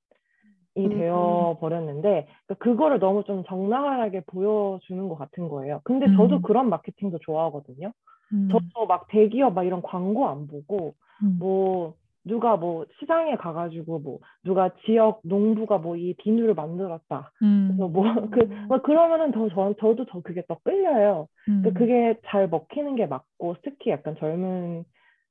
되어 0.74 1.56
버렸는데 1.60 2.26
그러니까 2.46 2.54
그거를 2.58 2.98
너무 2.98 3.24
좀 3.24 3.44
적나라하게 3.44 4.22
보여주는 4.26 5.08
것 5.08 5.16
같은 5.16 5.48
거예요. 5.48 5.80
근데 5.84 6.06
저도 6.16 6.36
음. 6.36 6.42
그런 6.42 6.68
마케팅도 6.68 7.18
좋아하거든요. 7.20 7.92
음. 8.32 8.48
저도 8.50 8.86
막 8.86 9.06
대기업 9.08 9.54
막 9.54 9.64
이런 9.64 9.82
광고 9.82 10.28
안 10.28 10.46
보고 10.46 10.94
음. 11.22 11.36
뭐 11.38 11.94
누가 12.24 12.56
뭐 12.56 12.86
시장에 12.98 13.36
가가지고 13.36 13.98
뭐 14.00 14.18
누가 14.44 14.70
지역 14.84 15.20
농부가 15.24 15.78
뭐 15.78 15.96
이 15.96 16.14
비누를 16.14 16.54
만들었다. 16.54 17.30
음. 17.42 17.68
그래서 17.68 17.88
뭐그 17.88 18.40
음. 18.40 18.66
뭐 18.68 18.82
그러면은 18.82 19.30
더 19.30 19.48
저, 19.50 19.74
저도 19.78 20.06
더 20.06 20.20
그게 20.22 20.42
더 20.48 20.58
끌려요. 20.64 21.28
음. 21.48 21.62
그 21.62 21.72
그게 21.72 22.18
잘 22.26 22.48
먹히는 22.48 22.96
게 22.96 23.06
맞고 23.06 23.56
특히 23.62 23.90
약간 23.90 24.16
젊은 24.18 24.84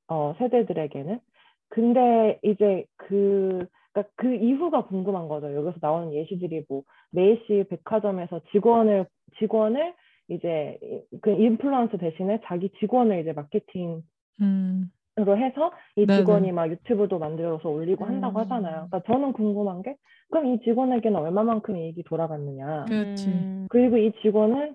어 0.08 0.34
세대들에게는 0.38 1.20
근데 1.68 2.38
이제 2.42 2.84
그 2.96 3.66
그러니까 3.94 4.12
그 4.16 4.34
이후가 4.34 4.86
궁금한 4.86 5.28
거죠. 5.28 5.54
여기서 5.54 5.78
나오는 5.80 6.12
예시들이 6.12 6.64
뭐 6.68 6.82
메이시 7.12 7.66
백화점에서 7.70 8.40
직원을 8.50 9.06
직원을 9.38 9.94
이제 10.28 10.78
그 11.22 11.30
인플루언서 11.30 11.98
대신에 11.98 12.40
자기 12.44 12.70
직원을 12.80 13.20
이제 13.20 13.32
마케팅 13.32 14.02
음. 14.40 14.90
으로 15.16 15.38
해서 15.38 15.70
이 15.94 16.06
네네. 16.06 16.18
직원이 16.18 16.50
막 16.50 16.68
유튜브도 16.68 17.20
만들어서 17.20 17.68
올리고 17.68 18.04
한다고 18.04 18.36
음. 18.36 18.40
하잖아요. 18.40 18.88
그러니까 18.90 19.00
저는 19.06 19.32
궁금한 19.32 19.82
게 19.82 19.94
그럼 20.28 20.46
이 20.46 20.58
직원에게는 20.64 21.16
얼마만큼 21.20 21.76
이익이 21.76 22.02
돌아갔느냐. 22.02 22.86
그렇지. 22.86 23.28
음. 23.28 23.66
그리고 23.70 23.96
이 23.96 24.10
직원은 24.22 24.74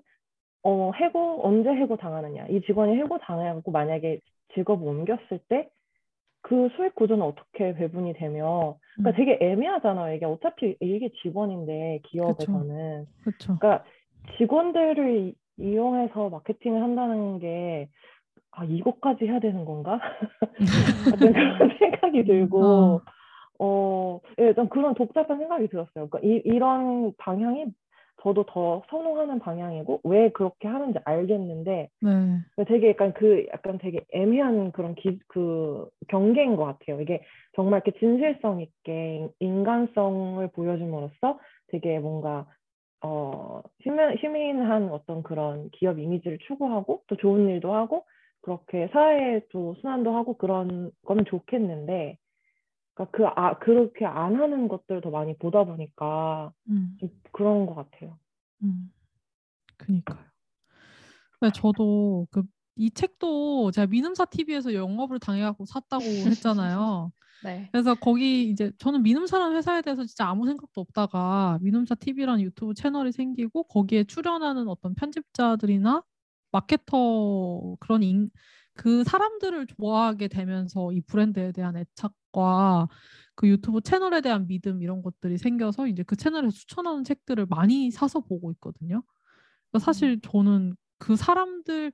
어 0.63 0.91
해고 0.95 1.45
언제 1.45 1.69
해고 1.69 1.97
당하느냐. 1.97 2.47
이 2.47 2.61
직원이 2.61 2.95
해고 2.95 3.17
당해갖고 3.17 3.71
만약에 3.71 4.21
직업을 4.53 4.87
옮겼을 4.87 5.39
때 5.49 5.67
그 6.41 6.69
수익 6.75 6.95
구조는 6.95 7.23
어떻게 7.25 7.73
배분이 7.73 8.13
되며 8.13 8.77
그러니까 8.95 9.11
음. 9.11 9.25
되게 9.25 9.37
애매하잖아요. 9.41 10.15
이게 10.15 10.25
어차피 10.25 10.75
이게 10.79 11.09
직원인데 11.21 12.01
기업에서는 12.03 13.05
그렇죠. 13.23 13.57
그러니까 13.59 13.83
직원들을 14.37 15.17
이- 15.17 15.35
이용해서 15.57 16.29
마케팅을 16.29 16.81
한다는 16.81 17.39
게 17.39 17.89
아, 18.51 18.63
이것까지 18.63 19.25
해야 19.25 19.39
되는 19.39 19.63
건가? 19.65 19.99
그런 21.19 21.33
생각이 21.79 22.23
들고, 22.25 22.63
어. 22.63 23.01
어, 23.59 24.19
예, 24.39 24.45
일단 24.45 24.69
그런 24.69 24.93
복잡한 24.95 25.37
생각이 25.37 25.67
들었어요. 25.67 26.07
그러니까 26.09 26.19
이, 26.23 26.41
이런 26.45 27.13
방향이 27.17 27.65
저도 28.21 28.45
더 28.45 28.83
선호하는 28.89 29.39
방향이고, 29.39 30.01
왜 30.03 30.29
그렇게 30.29 30.67
하는지 30.67 30.99
알겠는데, 31.05 31.89
네. 32.01 32.65
되게 32.65 32.89
약간 32.89 33.13
그, 33.13 33.45
약간 33.53 33.77
되게 33.77 34.01
애매한 34.11 34.71
그런 34.71 34.95
기, 34.95 35.19
그 35.27 35.87
경계인 36.09 36.55
것 36.55 36.65
같아요. 36.65 37.01
이게 37.01 37.21
정말 37.55 37.81
이렇게 37.83 37.97
진실성 37.99 38.61
있게 38.61 39.29
인간성을 39.39 40.45
보여줌으로써 40.49 41.39
되게 41.67 41.99
뭔가 41.99 42.45
어, 43.01 43.61
휴민한 43.85 44.89
어떤 44.91 45.23
그런 45.23 45.69
기업 45.71 45.99
이미지를 45.99 46.37
추구하고 46.47 47.03
또 47.07 47.15
좋은 47.15 47.47
일도 47.47 47.73
하고 47.73 48.05
그렇게 48.41 48.89
사회에 48.91 49.41
또 49.51 49.75
순환도 49.81 50.15
하고 50.15 50.37
그런 50.37 50.91
거는 51.05 51.25
좋겠는데 51.25 52.17
그러니까 53.05 53.11
그, 53.11 53.25
아, 53.27 53.57
그렇게 53.59 54.05
안 54.05 54.35
하는 54.35 54.67
것들을 54.67 55.01
더 55.01 55.09
많이 55.09 55.37
보다 55.37 55.63
보니까 55.63 56.51
음. 56.69 56.97
좀 56.99 57.09
그런 57.31 57.65
것 57.65 57.75
같아요. 57.75 58.17
음. 58.63 58.91
그니까요. 59.77 60.19
네, 61.41 61.49
저도 61.53 62.27
그 62.31 62.43
이 62.79 62.89
책도 62.89 63.71
제가 63.71 63.87
민음사 63.87 64.23
TV에서 64.23 64.73
영업을 64.73 65.19
당해갖고 65.19 65.65
샀다고 65.65 66.01
했잖아요. 66.47 67.11
네. 67.43 67.67
그래서 67.71 67.93
거기 67.93 68.49
이제 68.49 68.71
저는 68.79 69.03
민음사라는 69.03 69.55
회사에 69.57 69.81
대해서 69.81 70.05
진짜 70.05 70.27
아무 70.27 70.45
생각도 70.47 70.79
없다가 70.79 71.59
민음사 71.61 71.95
TV라는 71.95 72.41
유튜브 72.41 72.73
채널이 72.73 73.11
생기고 73.11 73.63
거기에 73.63 74.05
출연하는 74.05 74.69
어떤 74.69 74.95
편집자들이나 74.95 76.03
마케터 76.53 77.75
그런 77.81 78.01
인, 78.01 78.29
그 78.75 79.03
사람들을 79.03 79.67
좋아하게 79.67 80.29
되면서 80.29 80.93
이 80.93 81.01
브랜드에 81.01 81.51
대한 81.51 81.75
애착과 81.75 82.15
그 83.35 83.47
유튜브 83.47 83.81
채널에 83.81 84.21
대한 84.21 84.47
믿음 84.47 84.81
이런 84.81 85.01
것들이 85.01 85.37
생겨서 85.37 85.87
이제 85.87 86.03
그 86.03 86.15
채널에서 86.15 86.51
추천하는 86.51 87.03
책들을 87.03 87.45
많이 87.49 87.91
사서 87.91 88.19
보고 88.21 88.51
있거든요. 88.51 89.01
그러니까 89.71 89.85
사실 89.85 90.19
저는 90.21 90.75
그 90.97 91.15
사람들 91.15 91.91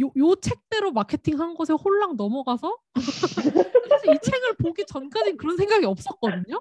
요, 0.00 0.10
요 0.16 0.34
책대로 0.36 0.90
마케팅한 0.92 1.54
것에 1.54 1.72
홀랑 1.72 2.16
넘어가서 2.16 2.76
사실 3.88 4.14
이 4.14 4.18
책을 4.20 4.56
보기 4.58 4.84
전까지는 4.86 5.36
그런 5.36 5.56
생각이 5.56 5.86
없었거든요. 5.86 6.60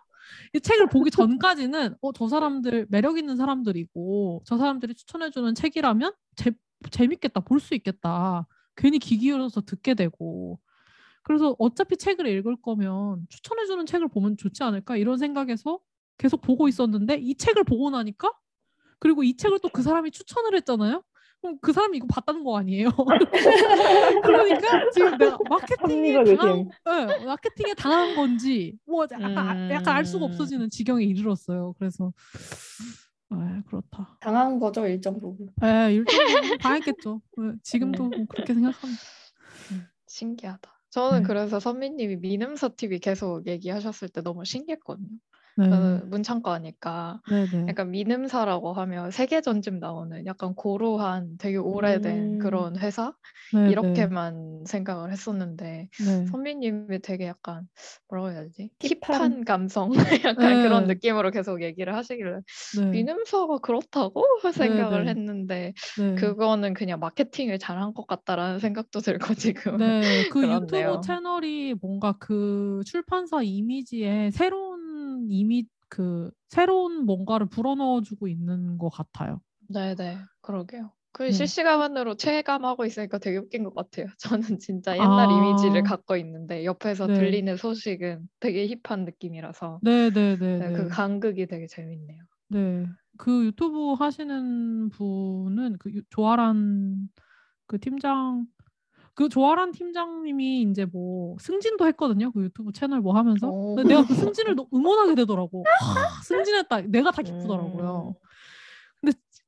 이 0.54 0.60
책을 0.60 0.88
보기 0.90 1.10
전까지는 1.12 1.96
어, 2.02 2.14
저 2.14 2.28
사람들 2.28 2.86
매력 2.90 3.18
있는 3.18 3.36
사람들이고 3.36 4.44
저 4.46 4.58
사람들이 4.58 4.94
추천해주는 4.96 5.56
책이라면 5.56 6.14
재, 6.36 6.52
재밌겠다 6.92 7.42
볼 7.42 7.60
수 7.60 7.74
있겠다 7.76 8.48
괜히 8.76 9.00
귀 9.00 9.18
기울여서 9.18 9.62
듣게 9.62 9.94
되고 9.96 10.60
그래서 11.24 11.56
어차피 11.60 11.98
책을 11.98 12.28
읽을 12.28 12.58
거면 12.62 13.26
추천해주는 13.30 13.86
책을 13.86 14.08
보면 14.10 14.38
좋지 14.38 14.62
않을까 14.64 14.98
이런 14.98 15.18
생각에서 15.18 15.80
계속 16.18 16.42
보고 16.42 16.68
있었는데 16.68 17.16
이 17.16 17.36
책을 17.36 17.64
보고 17.64 17.90
나니까 17.90 18.32
그리고 19.00 19.24
이 19.24 19.36
책을 19.36 19.60
또 19.60 19.70
그 19.70 19.82
사람이 19.82 20.12
추천을 20.12 20.56
했잖아요. 20.56 21.02
그럼 21.42 21.58
그 21.62 21.74
사람이 21.74 21.98
이거 21.98 22.08
봤다는 22.10 22.44
거 22.46 22.58
아니에요? 22.58 22.90
그러니까 24.24 24.90
지금 24.94 25.18
내가 25.18 25.38
마케팅에 25.50 26.24
당한. 26.36 26.70
네, 26.86 27.26
마케팅에 27.26 27.74
당한 27.74 28.16
건지 28.16 28.78
뭐 28.86 29.04
약간 29.12 29.38
아- 29.38 29.70
약간 29.72 29.96
알 29.98 30.06
수가 30.06 30.26
음. 30.26 30.32
없어지는 30.32 30.70
지경에 30.70 31.04
이르렀어요. 31.04 31.74
그래서 31.78 32.14
아 33.30 33.62
그렇다. 33.68 34.18
당한 34.22 34.60
거죠 34.60 34.86
일정 34.88 35.20
부분. 35.20 35.48
에 35.64 35.94
일정 35.94 36.26
부분 36.42 36.58
당했겠죠. 36.60 37.22
네, 37.38 37.52
지금도 37.64 38.04
뭐 38.10 38.26
그렇게 38.30 38.54
생각합니다. 38.54 39.02
신기하다. 40.08 40.72
저는 40.94 41.24
네. 41.24 41.24
그래서 41.24 41.60
선미님이 41.60 42.18
민음사 42.18 42.70
TV 42.70 43.00
계속 43.00 43.48
얘기하셨을 43.48 44.10
때 44.10 44.22
너무 44.22 44.46
신기했거든요. 44.46 45.20
네, 45.56 45.66
저는 45.70 46.10
문창과니까 46.10 47.22
네, 47.26 47.48
네. 47.52 47.70
약간 47.70 47.92
민음사라고 47.92 48.74
하면 48.74 49.12
세계전집 49.12 49.76
나오는 49.76 50.26
약간 50.26 50.56
고루한 50.56 51.38
되게 51.40 51.58
오래된 51.58 52.38
음. 52.38 52.40
그런 52.40 52.78
회사 52.78 53.14
네, 53.52 53.74
이렇게만 53.74 54.66
생각을 54.68 55.12
했었는데 55.12 55.90
네. 55.98 56.34
선미님이 56.34 57.00
되게 57.02 57.28
약간 57.28 57.68
뭐라고 58.10 58.32
해야 58.32 58.44
되지? 58.44 58.72
힙한. 58.80 59.38
힙한 59.40 59.46
감성 59.46 59.92
약간 60.26 60.60
네. 60.60 60.60
그런 60.60 60.86
느낌으로 60.88 61.32
계속 61.32 61.64
얘기를 61.64 61.96
하시길래 61.96 62.40
네, 62.72 62.84
민음사가 62.92 63.60
그렇다고 63.60 64.26
생각을 64.54 65.08
네. 65.08 65.10
했는데 65.10 65.74
네. 65.96 66.34
그거는 66.36 66.74
그냥 66.74 67.00
마케팅을 67.00 67.58
잘한 67.60 67.94
것 67.94 68.06
같다라는 68.08 68.60
생각도 68.60 69.00
들고 69.00 69.34
지금 69.36 69.80
네, 69.80 70.24
그 70.30 70.48
그렇네요. 70.50 70.50
유튜브 70.50 71.00
채널이 71.02 71.76
뭔가 71.82 72.14
그 72.20 72.82
출판사 72.86 73.42
이미지에 73.42 74.30
새로운 74.32 74.73
이미 75.30 75.66
그 75.90 76.32
새로운 76.50 77.06
뭔가를 77.06 77.48
불어넣어주고 77.48 78.28
있는 78.28 78.78
것 78.78 78.90
같아요. 78.90 79.42
네네 79.70 80.28
그러게요. 80.42 80.94
그 81.12 81.32
네. 81.32 81.32
실시간으로 81.32 82.16
체감하고 82.16 82.86
있으니까 82.86 83.18
되게 83.20 83.38
웃긴 83.38 83.64
것 83.64 83.74
같아요. 83.76 84.08
저는 84.58 84.60
진짜 84.60 85.00
옛날 85.00 85.32
이미지를 85.32 85.84
아. 85.84 85.84
갖고 85.84 86.18
있는데 86.18 86.66
옆에서 86.66 87.08
네. 87.08 87.14
들리는 87.14 87.56
소식은 87.56 88.30
되게 88.40 88.68
힙한 88.68 89.06
느낌이라서 89.06 89.82
네, 89.82 90.10
네, 90.12 90.36
네, 90.38 90.62
네, 90.62 90.62
네. 90.62 90.74
그 90.74 90.88
간극이 90.88 91.48
되게 91.48 91.68
재밌네요. 91.68 92.24
네, 92.50 92.86
그 93.18 93.46
유튜브 93.46 93.94
하시는 93.94 94.90
분은 94.90 95.78
그 95.80 95.92
유- 95.92 96.04
조아란 96.10 97.10
그 97.68 97.80
팀장 97.80 98.48
그 99.16 99.30
조아란 99.30 99.72
팀장님이 99.72 100.64
이제 100.64 100.86
뭐 100.86 101.36
승진도 101.40 101.86
했거든요. 101.88 102.32
그 102.32 102.44
유튜브 102.44 102.72
채널 102.72 103.00
뭐 103.02 103.16
하면서. 103.16 103.48
오. 103.48 103.76
근데 103.76 103.90
내가 103.90 104.08
그 104.08 104.14
승진을 104.16 104.56
너- 104.56 104.68
응원하게 104.74 105.16
되더라고. 105.16 105.64
아, 105.82 106.22
승진했다. 106.24 106.82
내가 106.82 107.12
다 107.12 107.22
기쁘더라고요. 107.22 108.16
근데 109.02 109.14
지- 109.30 109.42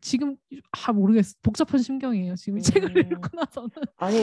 지금 0.00 0.36
아 0.86 0.92
모르겠어. 0.92 1.34
복잡한 1.42 1.80
심경이에요. 1.80 2.36
지금 2.36 2.58
이 2.58 2.62
책을 2.62 2.96
음. 2.96 3.12
읽고 3.12 3.28
나서는. 3.36 3.70
아니, 3.96 4.18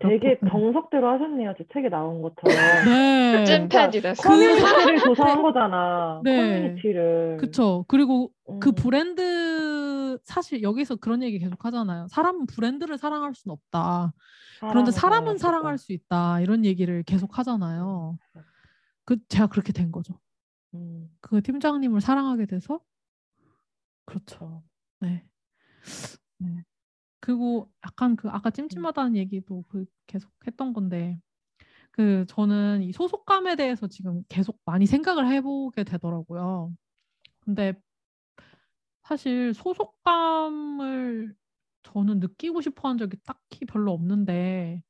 되게 0.00 0.38
네. 0.40 0.50
정석대로 0.50 1.08
하셨네요. 1.08 1.54
제 1.58 1.64
책에 1.72 1.88
나온 1.88 2.22
것처럼. 2.22 2.54
네. 2.86 3.44
찐팬이 3.44 4.00
됐어. 4.00 4.22
커뮤니티를 4.22 4.98
조사한 4.98 5.42
거잖아. 5.42 6.20
네. 6.24 6.36
커뮤니티를. 6.36 7.36
그쵸. 7.38 7.84
그리고 7.88 8.30
그 8.60 8.70
음. 8.70 8.74
브랜드 8.74 10.18
사실 10.24 10.62
여기서 10.62 10.96
그런 10.96 11.22
얘기 11.22 11.38
계속 11.38 11.64
하잖아요. 11.64 12.06
사람은 12.08 12.46
브랜드를 12.46 12.98
사랑할 12.98 13.34
수는 13.34 13.52
없다. 13.52 14.12
그런데 14.60 14.90
사람을 14.90 14.92
사람은 14.92 15.38
사랑할 15.38 15.78
수 15.78 15.92
있다. 15.92 16.40
이런 16.40 16.64
얘기를 16.64 17.02
계속 17.02 17.38
하잖아요. 17.38 18.18
그 19.04 19.16
제가 19.28 19.46
그렇게 19.46 19.72
된 19.72 19.90
거죠. 19.90 20.18
음, 20.74 21.08
그 21.20 21.40
팀장님을 21.42 22.00
사랑하게 22.00 22.46
돼서 22.46 22.80
그렇죠. 24.04 24.62
네. 25.00 25.24
네. 26.38 26.64
그리고 27.28 27.70
약간 27.84 28.16
그 28.16 28.30
아까 28.30 28.48
찜찜하다는 28.50 29.14
얘기도 29.16 29.62
그 29.68 29.84
계속 30.06 30.32
했던 30.46 30.72
건데 30.72 31.20
그 31.90 32.24
저는 32.26 32.82
이 32.82 32.90
소속감에 32.90 33.54
대해서 33.54 33.86
지금 33.86 34.24
계속 34.30 34.58
많이 34.64 34.86
생각을 34.86 35.30
해보게 35.30 35.84
되더라고요. 35.84 36.72
근데 37.40 37.74
사실 39.02 39.52
소속감을 39.52 41.34
저는 41.82 42.18
느끼고 42.20 42.62
싶어 42.62 42.88
한 42.88 42.96
적이 42.96 43.18
딱히 43.26 43.66
별로 43.66 43.92
없는데 43.92 44.82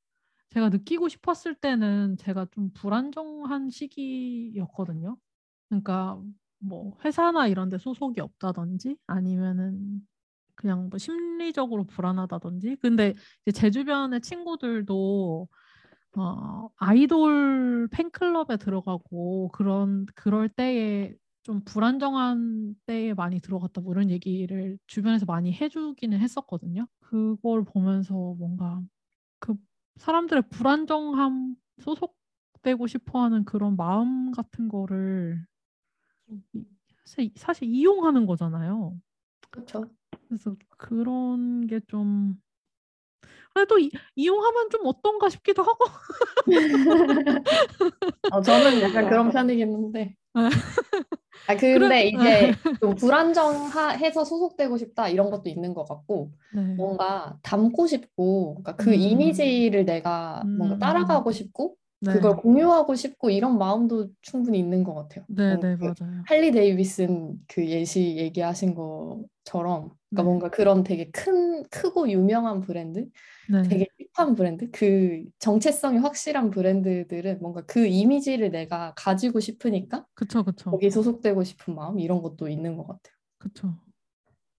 제가 0.51 0.69
느끼고 0.69 1.09
싶었을 1.09 1.57
때는 1.57 2.19
제가 2.19 2.47
좀 2.53 2.71
불안정한 2.73 3.71
시기였거든요. 3.71 5.17
그러니까 5.69 6.23
뭐 6.61 6.97
회사나 7.05 7.49
이런 7.49 7.69
데 7.69 7.79
소속이 7.79 8.21
없다든지 8.21 8.97
아니면은 9.09 10.07
그냥 10.59 10.89
뭐 10.91 10.99
심리적으로 10.99 11.85
불안하다든지 11.85 12.79
근데 12.83 13.15
이제 13.47 13.53
제 13.61 13.71
주변의 13.71 14.21
친구들도 14.21 15.49
어, 16.17 16.69
아이돌 16.77 17.89
팬클럽에 17.93 18.57
들어가고 18.59 19.51
그런 19.53 20.05
그럴 20.17 20.49
때에 20.49 21.15
좀 21.45 21.63
불안정한 21.65 22.75
때에 22.87 23.15
많이 23.15 23.41
들어갔다 23.41 23.81
뭐 23.83 23.93
이런 23.93 24.11
얘기를 24.11 24.77
주변에서 24.89 25.27
많이 25.27 25.53
해주기는 25.53 26.19
했었거든요. 26.19 26.89
그걸 26.99 27.63
보면서 27.65 28.15
뭔가 28.37 28.83
그 29.39 29.55
사람들의 29.97 30.45
불안정함 30.51 31.55
소속되고 31.79 32.89
싶어하는 32.89 33.45
그런 33.45 33.77
마음 33.77 34.33
같은 34.33 34.67
거를 34.69 35.47
사실, 37.05 37.31
사실 37.37 37.69
이용하는 37.69 38.27
거잖아요. 38.27 38.99
그렇죠. 39.51 39.89
그래서 40.29 40.55
그런 40.77 41.67
게좀 41.67 42.41
근데 43.55 43.67
또 43.67 43.79
이, 43.79 43.91
이용하면 44.15 44.71
좀 44.71 44.83
어떤가 44.85 45.29
싶기도 45.29 45.63
하고. 45.63 45.85
어, 48.33 48.41
저는 48.41 48.83
약간 48.83 49.09
그런 49.09 49.31
편이긴 49.31 49.73
한데. 49.73 50.15
아. 50.35 50.49
아 51.49 51.57
근데 51.57 52.09
이제 52.09 52.53
좀 52.79 52.95
불안정해서 52.95 54.25
소속되고 54.25 54.77
싶다 54.77 55.09
이런 55.09 55.31
것도 55.31 55.49
있는 55.49 55.73
것 55.73 55.89
같고 55.89 56.31
네. 56.53 56.63
뭔가 56.75 57.39
닮고 57.43 57.87
싶고 57.87 58.63
그러니까 58.63 58.77
그 58.77 58.91
음. 58.91 58.95
이미지를 58.95 59.87
내가 59.87 60.43
뭔가 60.45 60.75
음. 60.75 60.79
따라가고 60.79 61.33
싶고 61.33 61.75
네. 62.01 62.13
그걸 62.13 62.37
공유하고 62.37 62.95
싶고 62.95 63.31
이런 63.31 63.59
마음도 63.59 64.09
충분히 64.23 64.59
있는 64.59 64.85
것 64.85 64.95
같아요. 64.95 65.27
네, 65.27 65.57
뭔가 65.57 65.59
네, 65.59 65.77
그 65.79 65.93
맞아요. 65.95 66.29
할리 66.29 66.53
데이비슨 66.53 67.39
그 67.49 67.67
예시 67.67 68.17
얘기하신 68.17 68.75
것처럼 68.75 69.91
그러니까 70.15 70.23
네. 70.23 70.25
뭔가 70.25 70.51
그런 70.51 70.83
되게 70.85 71.11
큰 71.11 71.63
크고 71.71 72.11
유명한 72.11 72.61
브랜드, 72.61 73.09
네. 73.47 73.69
되게 73.69 73.87
힙한 74.17 74.35
브랜드, 74.37 74.71
그 74.71 75.25
정체성이 75.41 75.99
확실한 75.99 76.51
브랜드들은 76.51 77.41
뭔가 77.41 77.63
그 77.67 77.87
이미지를 77.87 78.51
내가 78.51 78.95
가지고 78.97 79.41
싶으니까 79.41 80.07
그쵸, 80.17 80.43
그쵸. 80.45 80.79
거기 80.81 80.91
소속되고 80.91 81.45
싶은 81.45 81.75
마음 81.77 81.99
이런 82.01 82.23
것도 82.23 82.49
있는 82.49 82.77
것 82.77 82.87
같아요. 82.87 83.15
그쵸. 83.39 83.75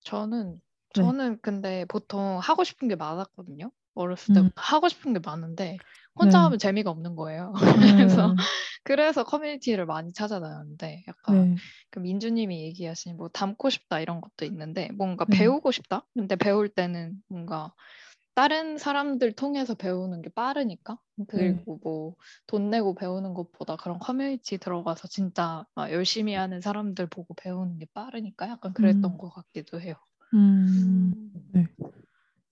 저는 0.03 0.61
네. 0.93 1.11
저는 1.11 1.39
근데 1.41 1.85
보통 1.85 2.39
하고 2.39 2.63
싶은 2.63 2.87
게 2.87 2.95
많았거든요. 2.95 3.71
어렸을 3.93 4.29
음. 4.29 4.49
때부터 4.49 4.53
하고 4.61 4.87
싶은 4.89 5.13
게 5.13 5.19
많은데 5.23 5.81
혼자 6.19 6.39
네. 6.39 6.43
하면 6.45 6.59
재미가 6.59 6.89
없는 6.91 7.15
거예요. 7.15 7.53
그래서 7.97 8.27
네. 8.27 8.35
그래서 8.83 9.23
커뮤니티를 9.23 9.85
많이 9.85 10.13
찾아다녔는데 10.13 11.03
약간 11.07 11.55
네. 11.55 11.61
그 11.89 11.99
민주님이 11.99 12.63
얘기하신 12.63 13.17
뭐 13.17 13.29
닮고 13.29 13.69
싶다 13.69 13.99
이런 13.99 14.21
것도 14.21 14.45
있는데 14.45 14.89
뭔가 14.97 15.25
네. 15.25 15.37
배우고 15.37 15.71
싶다. 15.71 16.05
근데 16.13 16.35
배울 16.35 16.69
때는 16.69 17.15
뭔가 17.27 17.73
다른 18.35 18.77
사람들 18.77 19.33
통해서 19.33 19.75
배우는 19.75 20.21
게 20.21 20.29
빠르니까 20.29 20.97
네. 21.17 21.25
그리고 21.27 21.79
뭐 21.83 22.15
돈 22.47 22.69
내고 22.69 22.95
배우는 22.95 23.33
것보다 23.33 23.75
그런 23.75 23.99
커뮤니티 23.99 24.57
들어가서 24.57 25.07
진짜 25.07 25.65
막 25.75 25.91
열심히 25.91 26.33
하는 26.33 26.61
사람들 26.61 27.07
보고 27.07 27.33
배우는 27.35 27.77
게 27.79 27.85
빠르니까 27.93 28.49
약간 28.49 28.73
그랬던 28.73 29.11
음. 29.11 29.17
것 29.17 29.29
같기도 29.29 29.79
해요. 29.81 29.95
음, 30.33 31.13
네. 31.51 31.67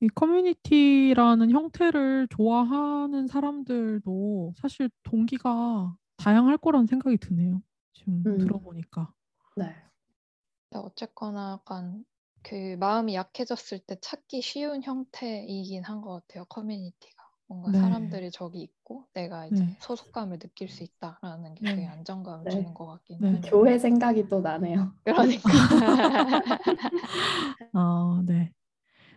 이 0.01 0.07
커뮤니티라는 0.09 1.49
형태를 1.51 2.27
좋아하는 2.29 3.27
사람들도 3.27 4.53
사실 4.57 4.89
동기가 5.03 5.95
다양할 6.17 6.57
거라는 6.57 6.85
생각이 6.87 7.17
드네요. 7.17 7.63
지금 7.93 8.27
음. 8.27 8.37
들어보니까. 8.37 9.11
네. 9.55 9.75
어쨌거나 10.71 11.53
약간 11.61 12.05
그 12.43 12.75
마음이 12.79 13.15
약해졌을 13.15 13.79
때 13.79 13.97
찾기 14.01 14.41
쉬운 14.41 14.83
형태이긴 14.83 15.83
한 15.83 16.01
것 16.01 16.13
같아요. 16.27 16.45
커뮤니티가 16.45 17.23
뭔가 17.47 17.71
네. 17.71 17.79
사람들이 17.79 18.31
저기 18.31 18.61
있고 18.61 19.07
내가 19.13 19.47
이제 19.47 19.65
네. 19.65 19.77
소속감을 19.79 20.39
느낄 20.39 20.67
수 20.69 20.83
있다라는 20.83 21.55
게 21.55 21.61
네. 21.61 21.69
되게 21.75 21.87
안정감을 21.87 22.45
네. 22.45 22.51
주는 22.51 22.73
것 22.73 22.85
같긴 22.87 23.19
네. 23.19 23.31
해요. 23.31 23.41
교회 23.49 23.77
생각이 23.79 24.27
또 24.29 24.41
나네요. 24.41 24.93
그러니까 25.03 25.51
아, 27.73 28.21
네. 28.25 28.51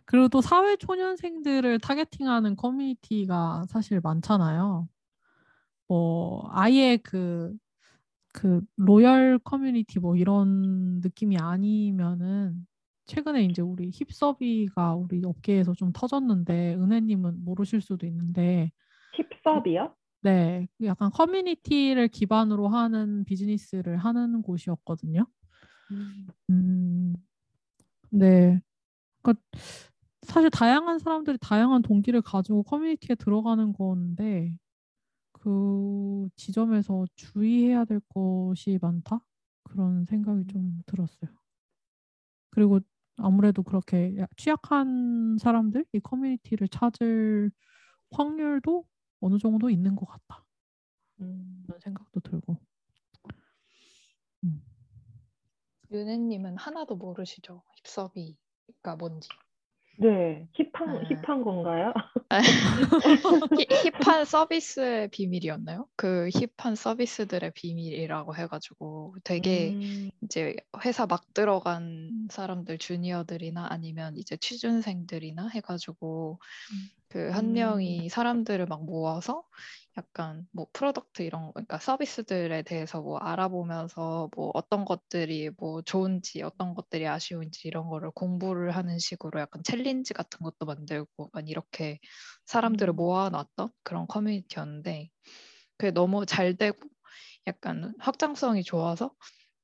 그리고 0.04 0.28
또 0.28 0.40
사회 0.40 0.76
초년생들을 0.76 1.78
targeting하는 1.80 2.56
커뮤니티가 2.56 3.64
사실 3.68 4.00
많잖아요. 4.00 4.88
뭐 5.88 6.48
아예 6.52 6.96
그, 6.96 7.56
그 8.32 8.60
loyal 8.76 9.38
커뮤니티 9.40 9.98
뭐 9.98 10.16
이런 10.16 11.00
느낌이 11.00 11.36
아니면은 11.38 12.66
최근에 13.06 13.44
이제 13.44 13.60
우리 13.60 13.90
힙서비가 13.92 14.94
우리 14.94 15.22
업계에서 15.24 15.74
좀 15.74 15.92
터졌는데 15.92 16.74
은혜님은 16.74 17.44
모르실 17.44 17.80
수도 17.80 18.06
있는데 18.06 18.70
힙섭이요? 19.12 19.94
네, 20.22 20.68
그 20.78 20.86
약간 20.86 21.10
커뮤니티를 21.10 22.08
기반으로 22.08 22.68
하는 22.68 23.24
비즈니스를 23.24 23.96
하는 23.96 24.42
곳이었거든요. 24.42 25.26
음, 26.50 27.14
네. 28.10 28.60
그러니까 29.22 29.42
사실 30.30 30.48
다양한 30.50 31.00
사람들이 31.00 31.38
다양한 31.38 31.82
동기를 31.82 32.22
가지고 32.22 32.62
커뮤니티에 32.62 33.16
들어가는 33.16 33.72
건데 33.72 34.56
그 35.32 36.28
지점에서 36.36 37.06
주의해야 37.16 37.84
될 37.84 38.00
것이 38.08 38.78
많다? 38.80 39.24
그런 39.64 40.04
생각이 40.04 40.46
좀 40.46 40.82
들었어요. 40.86 41.30
그리고 42.50 42.80
아무래도 43.16 43.62
그렇게 43.62 44.16
야- 44.18 44.26
취약한 44.36 45.36
사람들, 45.38 45.84
이 45.92 46.00
커뮤니티를 46.00 46.68
찾을 46.68 47.50
확률도 48.12 48.84
어느 49.20 49.38
정도 49.38 49.68
있는 49.68 49.96
것 49.96 50.06
같다. 50.06 50.44
음, 51.20 51.62
그런 51.66 51.80
생각도 51.80 52.20
들고. 52.20 52.56
음. 54.44 54.62
윤혜님은 55.90 56.56
하나도 56.56 56.96
모르시죠? 56.96 57.62
힙섭이가 57.84 58.96
뭔지. 58.96 59.28
네, 60.00 60.48
힙한 60.54 61.00
아. 61.00 61.00
힙한 61.04 61.42
건가요? 61.44 61.92
힙- 63.54 63.94
힙한 63.98 64.24
서비스의 64.24 65.08
비밀이었나요? 65.10 65.88
그 65.96 66.28
힙한 66.58 66.74
서비스들의 66.76 67.52
비밀이라고 67.54 68.36
해가지고 68.36 69.16
되게 69.24 69.76
음, 69.76 70.10
이제 70.22 70.54
회사 70.84 71.06
막 71.06 71.24
들어간 71.34 72.28
사람들 72.30 72.78
주니어들이나 72.78 73.66
아니면 73.70 74.16
이제 74.16 74.36
취준생들이나 74.36 75.48
해가지고 75.48 76.38
그한 77.08 77.52
음. 77.52 77.54
명이 77.54 78.08
사람들을 78.10 78.66
막 78.66 78.84
모아서 78.84 79.44
약간 80.00 80.46
뭐 80.52 80.66
product 80.72 81.22
이런 81.22 81.46
거, 81.46 81.52
그러니까 81.52 81.78
서비스들에 81.78 82.62
대해서 82.62 83.02
뭐 83.02 83.18
알아보면서 83.18 84.30
뭐 84.34 84.50
어떤 84.54 84.84
것들이 84.86 85.50
뭐 85.58 85.82
좋은지 85.82 86.42
어떤 86.42 86.74
것들이 86.74 87.06
아쉬운지 87.06 87.68
이런 87.68 87.88
거를 87.88 88.10
공부를 88.12 88.70
하는 88.76 88.98
식으로 88.98 89.40
약간 89.40 89.62
challenge 89.62 90.14
같은 90.14 90.38
것도 90.40 90.64
만들고 90.66 91.26
약간 91.34 91.48
이렇게 91.48 91.98
사람들을 92.46 92.94
음. 92.94 92.96
모아놨던 92.96 93.68
그런 93.82 94.06
커뮤니티였는데 94.06 95.10
그게 95.78 95.90
너무 95.92 96.26
잘 96.26 96.56
되고 96.56 96.78
약간 97.46 97.94
확장성이 97.98 98.62
좋아서 98.62 99.12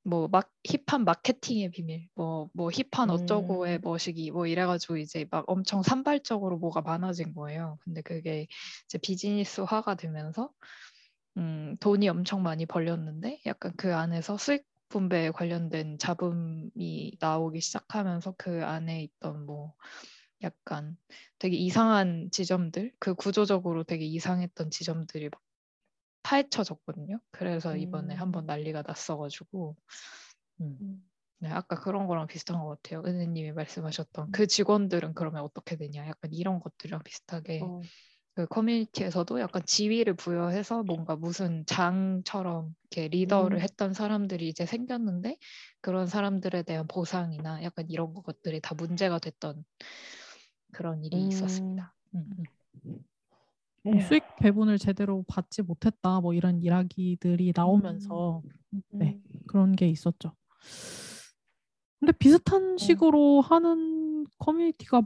뭐 0.06 0.28
막 0.28 0.52
hip한 0.64 1.04
마케팅의 1.04 1.70
비밀, 1.70 2.08
뭐 2.14 2.48
뭐 2.54 2.70
hip한 2.70 3.10
어쩌고의 3.10 3.76
음. 3.78 3.80
뭐시기 3.82 4.30
뭐 4.30 4.46
이래가지고 4.46 4.96
이제 4.98 5.26
막 5.30 5.44
엄청 5.48 5.82
산발적으로 5.82 6.58
뭐가 6.58 6.80
많아진 6.82 7.34
거예요. 7.34 7.78
근데 7.84 8.02
그게 8.02 8.46
이제 8.86 8.98
비즈니스화가 8.98 9.96
되면서 9.96 10.50
음, 11.38 11.76
돈이 11.80 12.08
엄청 12.08 12.42
많이 12.42 12.66
벌렸는데 12.66 13.40
약간 13.46 13.72
그 13.76 13.94
안에서 13.94 14.38
수익 14.38 14.64
분배에 14.88 15.32
관련된 15.32 15.98
잡음이 15.98 17.16
나오기 17.20 17.60
시작하면서 17.60 18.34
그 18.38 18.64
안에 18.64 19.02
있던 19.02 19.44
뭐 19.46 19.74
약간 20.42 20.96
되게 21.38 21.56
이상한 21.56 22.28
지점들, 22.30 22.92
그 22.98 23.14
구조적으로 23.14 23.84
되게 23.84 24.04
이상했던 24.04 24.70
지점들이 24.70 25.28
막 25.30 25.42
파헤쳐졌거든요. 26.26 27.20
그래서 27.30 27.76
이번에 27.76 28.14
음. 28.14 28.20
한번 28.20 28.46
난리가 28.46 28.82
났어가지고 28.86 29.76
음. 30.60 30.78
음. 30.80 31.10
네, 31.38 31.50
아까 31.50 31.78
그런 31.78 32.06
거랑 32.06 32.26
비슷한 32.26 32.58
것 32.58 32.68
같아요. 32.68 33.02
은혜님이 33.06 33.50
음. 33.50 33.54
말씀하셨던 33.54 34.32
그 34.32 34.46
직원들은 34.46 35.14
그러면 35.14 35.42
어떻게 35.42 35.76
되냐? 35.76 36.06
약간 36.06 36.32
이런 36.32 36.60
것들이랑 36.60 37.02
비슷하게 37.04 37.60
어, 37.62 37.80
그 38.34 38.46
커뮤니티에서도 38.46 39.38
약간 39.40 39.62
지위를 39.64 40.14
부여해서 40.14 40.82
뭔가 40.82 41.14
무슨 41.14 41.64
장처럼 41.66 42.74
이렇게 42.90 43.08
리더를 43.08 43.58
음. 43.58 43.62
했던 43.62 43.92
사람들이 43.92 44.48
이제 44.48 44.66
생겼는데 44.66 45.36
그런 45.80 46.06
사람들에 46.06 46.62
대한 46.62 46.86
보상이나 46.86 47.62
약간 47.62 47.86
이런 47.88 48.14
것들이 48.14 48.60
다 48.60 48.74
문제가 48.74 49.18
됐던 49.18 49.64
그런 50.72 51.04
일이 51.04 51.22
음. 51.22 51.28
있었습니다. 51.28 51.94
음, 52.14 52.30
음. 52.86 53.04
뭐. 53.92 54.00
수익 54.02 54.22
배분을 54.40 54.78
제대로 54.78 55.24
받지 55.28 55.62
못했다 55.62 56.20
뭐 56.20 56.34
이런 56.34 56.60
이야기들이 56.60 57.52
나오면서 57.54 58.42
네 58.90 59.20
음. 59.24 59.40
그런 59.46 59.72
게 59.72 59.88
있었죠. 59.88 60.32
근데 61.98 62.12
비슷한 62.12 62.76
식으로 62.78 63.40
하는 63.40 64.26
커뮤니티가 64.38 65.02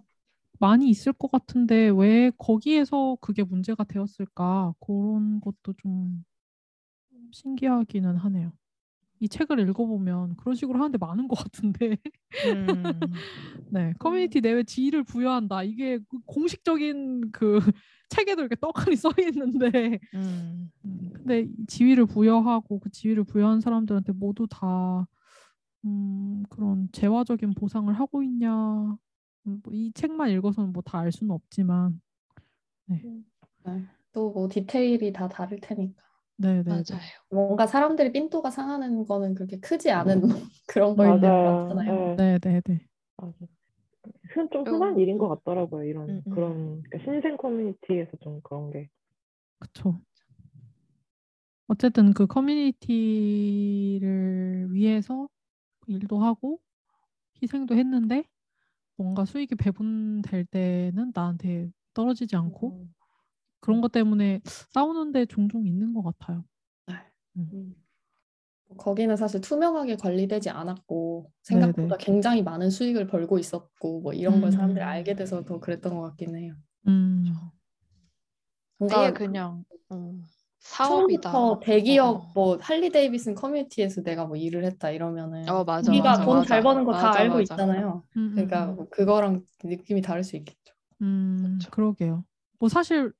많이 0.58 0.90
있을 0.90 1.12
것 1.12 1.30
같은데 1.30 1.88
왜 1.88 2.30
거기에서 2.36 3.16
그게 3.20 3.42
문제가 3.42 3.84
되었을까 3.84 4.74
그런 4.80 5.40
것도 5.40 5.72
좀 5.78 6.24
신기하기는 7.32 8.16
하네요. 8.16 8.52
이 9.20 9.28
책을 9.28 9.60
읽어보면 9.60 10.36
그런 10.36 10.54
식으로 10.54 10.78
하는데 10.78 10.96
많은 10.98 11.28
것 11.28 11.36
같은데 11.36 11.98
음. 12.46 13.00
네 13.70 13.92
커뮤니티 13.98 14.40
내외 14.40 14.64
지위를 14.64 15.04
부여한다 15.04 15.62
이게 15.62 15.98
그 16.08 16.18
공식적인 16.24 17.30
그 17.30 17.60
책에도 18.10 18.42
이렇게 18.42 18.56
떡하니 18.56 18.96
써 18.96 19.10
있는데 19.18 19.98
음. 20.14 20.70
음, 20.84 21.10
근데 21.14 21.40
이 21.42 21.66
지위를 21.66 22.06
부여하고 22.06 22.80
그 22.80 22.90
지위를 22.90 23.24
부여한 23.24 23.60
사람들한테 23.60 24.12
모두 24.12 24.46
다 24.50 25.06
음, 25.86 26.42
그런 26.50 26.88
재화적인 26.92 27.54
보상을 27.54 27.92
하고 27.94 28.22
있냐 28.22 28.96
음, 29.46 29.60
뭐이 29.64 29.92
책만 29.94 30.30
읽어서는 30.30 30.72
뭐 30.72 30.82
다 30.82 30.98
알 31.00 31.12
수는 31.12 31.32
없지만 31.34 32.00
네. 32.86 33.02
또뭐 34.12 34.48
디테일이 34.50 35.12
다 35.12 35.28
다를 35.28 35.58
테니까. 35.60 36.02
네네 36.36 36.62
맞아요. 36.66 36.82
뭔가 37.30 37.66
사람들이 37.66 38.12
삔또가 38.12 38.50
상하는 38.50 39.04
거는 39.06 39.34
그렇게 39.34 39.60
크지 39.60 39.90
않은 39.90 40.20
그런 40.66 40.96
거일 40.96 41.18
맞아요. 41.20 41.68
많잖아요. 41.68 42.14
네. 42.16 42.38
네네네 42.42 42.86
맞아. 43.18 43.32
흔, 43.38 43.48
좀 44.34 44.64
좀- 44.64 44.74
흔한 44.74 44.98
일인 44.98 45.18
것 45.18 45.28
같더라고요. 45.28 45.84
이런 45.84 46.08
음, 46.08 46.22
음. 46.26 46.30
그런 46.30 46.82
그러니까 46.82 46.98
신생 47.04 47.36
커뮤니티에서 47.36 48.16
좀 48.20 48.40
그런 48.42 48.70
게. 48.70 48.88
그쵸. 49.58 50.00
어쨌든 51.66 52.12
그 52.12 52.26
커뮤니티를 54.00 54.68
위해서 54.72 55.28
일도 55.86 56.18
하고 56.18 56.60
희생도 57.42 57.74
했는데 57.76 58.24
뭔가 58.96 59.24
수익이 59.24 59.54
배분될 59.54 60.46
때는 60.46 61.12
나한테 61.14 61.70
떨어지지 61.94 62.36
않고 62.36 62.80
음, 62.80 62.94
그런 63.60 63.80
것 63.80 63.92
때문에 63.92 64.40
싸우는데 64.44 65.26
종종 65.26 65.66
있는 65.66 65.94
것 65.94 66.02
같아요. 66.02 66.44
음. 67.36 67.74
거기는 68.78 69.16
사실 69.16 69.40
투명하게 69.40 69.96
관리되지 69.96 70.50
않았고 70.50 71.30
생각보다 71.42 71.96
굉장히 71.98 72.42
많은 72.42 72.70
수익을 72.70 73.06
벌고 73.06 73.38
있었고 73.38 74.00
뭐 74.00 74.12
이런 74.12 74.40
걸 74.40 74.52
사람들이 74.52 74.82
음. 74.84 74.88
알게 74.88 75.14
돼서 75.16 75.44
더 75.44 75.58
그랬던 75.60 75.94
것 75.96 76.02
같긴 76.02 76.36
해요. 76.36 76.54
음, 76.86 77.24
뭔가 78.78 79.00
아예 79.02 79.12
그냥 79.12 79.64
어, 79.90 80.14
사업이다. 80.60 81.30
처음부터 81.30 81.60
대기업 81.60 82.16
어. 82.16 82.32
뭐 82.34 82.58
할리 82.60 82.90
데이비슨 82.90 83.34
커뮤니티에서 83.34 84.02
내가 84.02 84.24
뭐 84.26 84.36
일을 84.36 84.64
했다 84.64 84.90
이러면은 84.90 85.48
어 85.48 85.64
맞아 85.64 85.90
우리가 85.90 86.10
맞아 86.10 86.24
돈 86.24 86.41
잘 86.41 86.58
맞아. 86.62 86.68
버는 86.68 86.84
거 86.84 86.92
다 86.92 87.12
알고 87.14 87.34
맞아. 87.38 87.42
있잖아요. 87.54 88.04
음, 88.16 88.30
그러니까 88.34 88.66
음, 88.66 88.76
뭐 88.76 88.88
그거랑 88.88 89.42
느낌이 89.64 90.00
다를 90.02 90.22
수 90.22 90.36
있겠죠. 90.36 90.74
음, 91.02 91.58
그쵸. 91.58 91.70
그러게요. 91.70 92.24
뭐 92.58 92.68
사실 92.68 93.12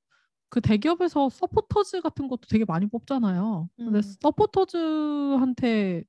그 0.51 0.61
대기업에서 0.61 1.29
서포터즈 1.29 2.01
같은 2.01 2.29
것도 2.29 2.43
되게 2.49 2.65
많이 2.65 2.87
뽑잖아요. 2.87 3.69
근데 3.77 3.99
음. 3.99 4.03
서포터즈한테 4.21 6.03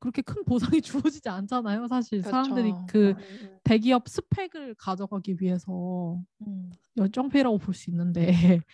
그렇게 0.00 0.22
큰 0.22 0.44
보상이 0.44 0.80
주어지지 1.12 1.28
않잖아요. 1.30 1.88
사실 1.88 2.22
사람들이 2.22 2.72
그쵸. 2.72 2.86
그 2.88 3.14
음, 3.18 3.58
대기업 3.64 4.08
스펙을 4.08 4.74
가져가기 4.76 5.36
위해서 5.40 6.20
음. 6.46 6.72
열정페이라고 6.98 7.58
볼 7.58 7.74
수 7.74 7.90
있는데 7.90 8.26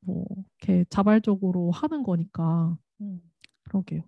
뭐 0.00 0.26
이렇게 0.60 0.84
자발적으로 0.90 1.70
하는 1.72 2.02
거니까 2.02 2.76
음. 3.00 3.20
그러게요. 3.64 4.02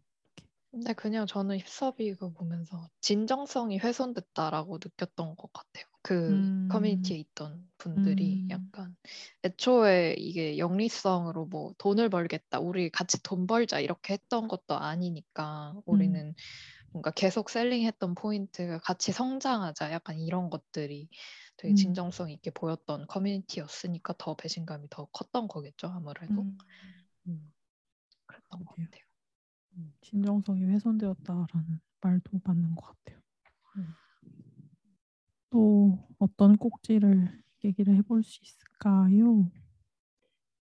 근데 0.71 0.93
그냥 0.93 1.27
저는 1.27 1.59
힙섭이 1.59 2.15
그 2.17 2.33
보면서 2.33 2.89
진정성이 3.01 3.79
훼손됐다라고 3.79 4.75
느꼈던 4.83 5.37
것 5.37 5.53
같아요. 5.53 5.85
그 6.07 6.29
음. 6.31 6.69
커뮤니티에 6.71 7.17
있던 7.19 7.69
분들이 7.79 8.45
음. 8.45 8.51
약간 8.51 8.97
애초에 9.43 10.15
이게 10.17 10.57
영리성으로 10.57 11.47
뭐 11.47 11.75
돈을 11.79 12.11
벌겠다, 12.11 12.61
우리 12.61 12.91
같이 12.91 13.21
돈 13.25 13.49
벌자 13.49 13.81
이렇게 13.81 14.13
했던 14.13 14.47
것도 14.47 14.77
아니니까 14.77 15.75
우리는 15.85 16.33
뭔가 16.93 17.11
계속 17.11 17.51
셀링했던 17.51 18.15
포인트가 18.15 18.79
같이 18.79 19.11
성장하자 19.11 19.91
약간 19.91 20.21
이런 20.21 20.49
것들이 20.49 21.09
되게 21.57 21.73
음. 21.73 21.75
진정성 21.75 22.31
있게 22.31 22.53
보였던 22.53 23.09
커뮤니티였으니까 23.09 24.15
더 24.17 24.37
배신감이 24.37 24.87
더 24.89 25.07
컸던 25.07 25.49
거겠죠 25.49 25.89
아무래도. 25.89 26.43
음, 26.43 26.57
음. 27.27 27.53
그랬던 28.27 28.65
것. 28.65 28.77
같아요. 28.77 29.03
진정성이 30.03 30.67
훼손되었다라는 30.67 31.81
말도 32.01 32.41
맞는 32.45 32.77
것 32.77 32.85
같아요. 32.85 33.21
음. 35.55 35.77
또 35.77 35.99
어떤 36.19 36.57
꼭지를 36.57 37.29
얘기를 37.65 37.95
해볼 37.97 38.23
수 38.23 38.41
있을까요? 38.43 39.51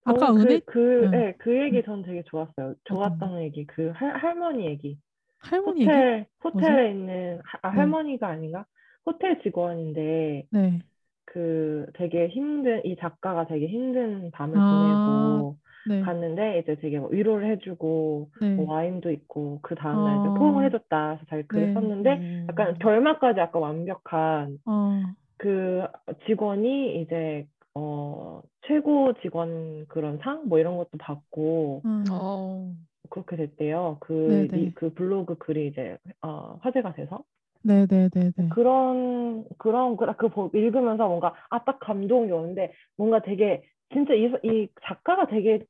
아까 0.04 0.34
은혜 0.34 0.60
그, 0.60 0.60
그, 0.64 1.08
응. 1.12 1.12
네, 1.12 1.34
그 1.38 1.56
얘기 1.62 1.82
응. 1.82 1.84
전 1.84 2.02
되게 2.02 2.22
좋았어요. 2.24 2.74
좋았던 2.84 3.42
얘기, 3.42 3.66
그 3.66 3.90
할, 3.90 4.16
할머니 4.16 4.66
얘기. 4.66 4.98
할머니 5.38 5.82
얘기? 5.82 6.04
호텔, 6.04 6.26
호텔에 6.44 6.90
있는, 6.92 7.40
하- 7.44 7.60
아, 7.62 7.70
네. 7.70 7.94
할머니가 7.94 8.28
아닌가? 8.28 8.66
호텔 9.06 9.40
직원인데, 9.42 10.46
네. 10.50 10.80
그 11.26 11.86
되게 11.94 12.28
힘든, 12.28 12.84
이 12.86 12.96
작가가 12.96 13.46
되게 13.46 13.68
힘든 13.68 14.30
밤을 14.32 14.62
아, 14.62 14.64
보내고 14.64 15.58
네. 15.84 16.00
갔는데, 16.02 16.60
이제 16.60 16.76
되게 16.76 16.98
뭐 16.98 17.08
위로를 17.10 17.50
해주고, 17.52 18.30
네. 18.40 18.54
뭐 18.56 18.66
와인도 18.74 19.10
있고, 19.10 19.60
그 19.62 19.74
다음날 19.74 20.18
이제 20.18 20.28
어. 20.28 20.32
포옹을 20.34 20.64
해줬다. 20.66 21.08
그래서 21.16 21.24
자기 21.30 21.42
글을 21.48 21.66
네. 21.68 21.74
썼는데, 21.74 22.10
음. 22.16 22.46
약간 22.50 22.78
결말까지 22.78 23.40
약간 23.40 23.62
완벽한 23.62 24.58
어. 24.66 25.02
그 25.38 25.86
직원이 26.26 27.00
이제 27.02 27.46
어 27.74 28.42
최고 28.66 29.14
직원 29.22 29.86
그런 29.88 30.18
상 30.18 30.42
뭐 30.48 30.58
이런 30.58 30.76
것도 30.76 30.98
받고 30.98 31.82
음. 31.84 32.04
어. 32.10 32.72
그렇게 33.10 33.36
됐대요. 33.36 33.96
그, 34.00 34.12
네네. 34.12 34.48
리- 34.52 34.74
그 34.74 34.92
블로그 34.94 35.36
글이 35.38 35.68
이제 35.68 35.96
어, 36.22 36.58
화제가 36.62 36.94
돼서 36.94 37.24
네, 37.62 37.86
네, 37.86 38.08
네, 38.10 38.30
네. 38.36 38.48
그런 38.50 39.44
그런 39.58 39.96
그, 39.96 40.06
그 40.16 40.28
보- 40.28 40.50
읽으면서 40.54 41.08
뭔가 41.08 41.34
아 41.50 41.64
딱 41.64 41.78
감동이 41.80 42.30
오는데 42.30 42.72
뭔가 42.96 43.20
되게 43.22 43.62
진짜 43.92 44.14
이, 44.14 44.32
이 44.44 44.68
작가가 44.84 45.26
되게 45.26 45.60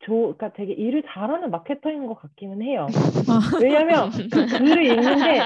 조, 0.00 0.14
그러니까 0.36 0.52
되게 0.52 0.72
일을 0.74 1.02
잘하는 1.08 1.50
마케터인 1.50 2.06
것 2.06 2.14
같기는 2.14 2.62
해요. 2.62 2.86
아, 3.28 3.40
왜냐면 3.62 4.10
그 4.30 4.46
글을 4.46 4.86
읽는데 4.86 5.40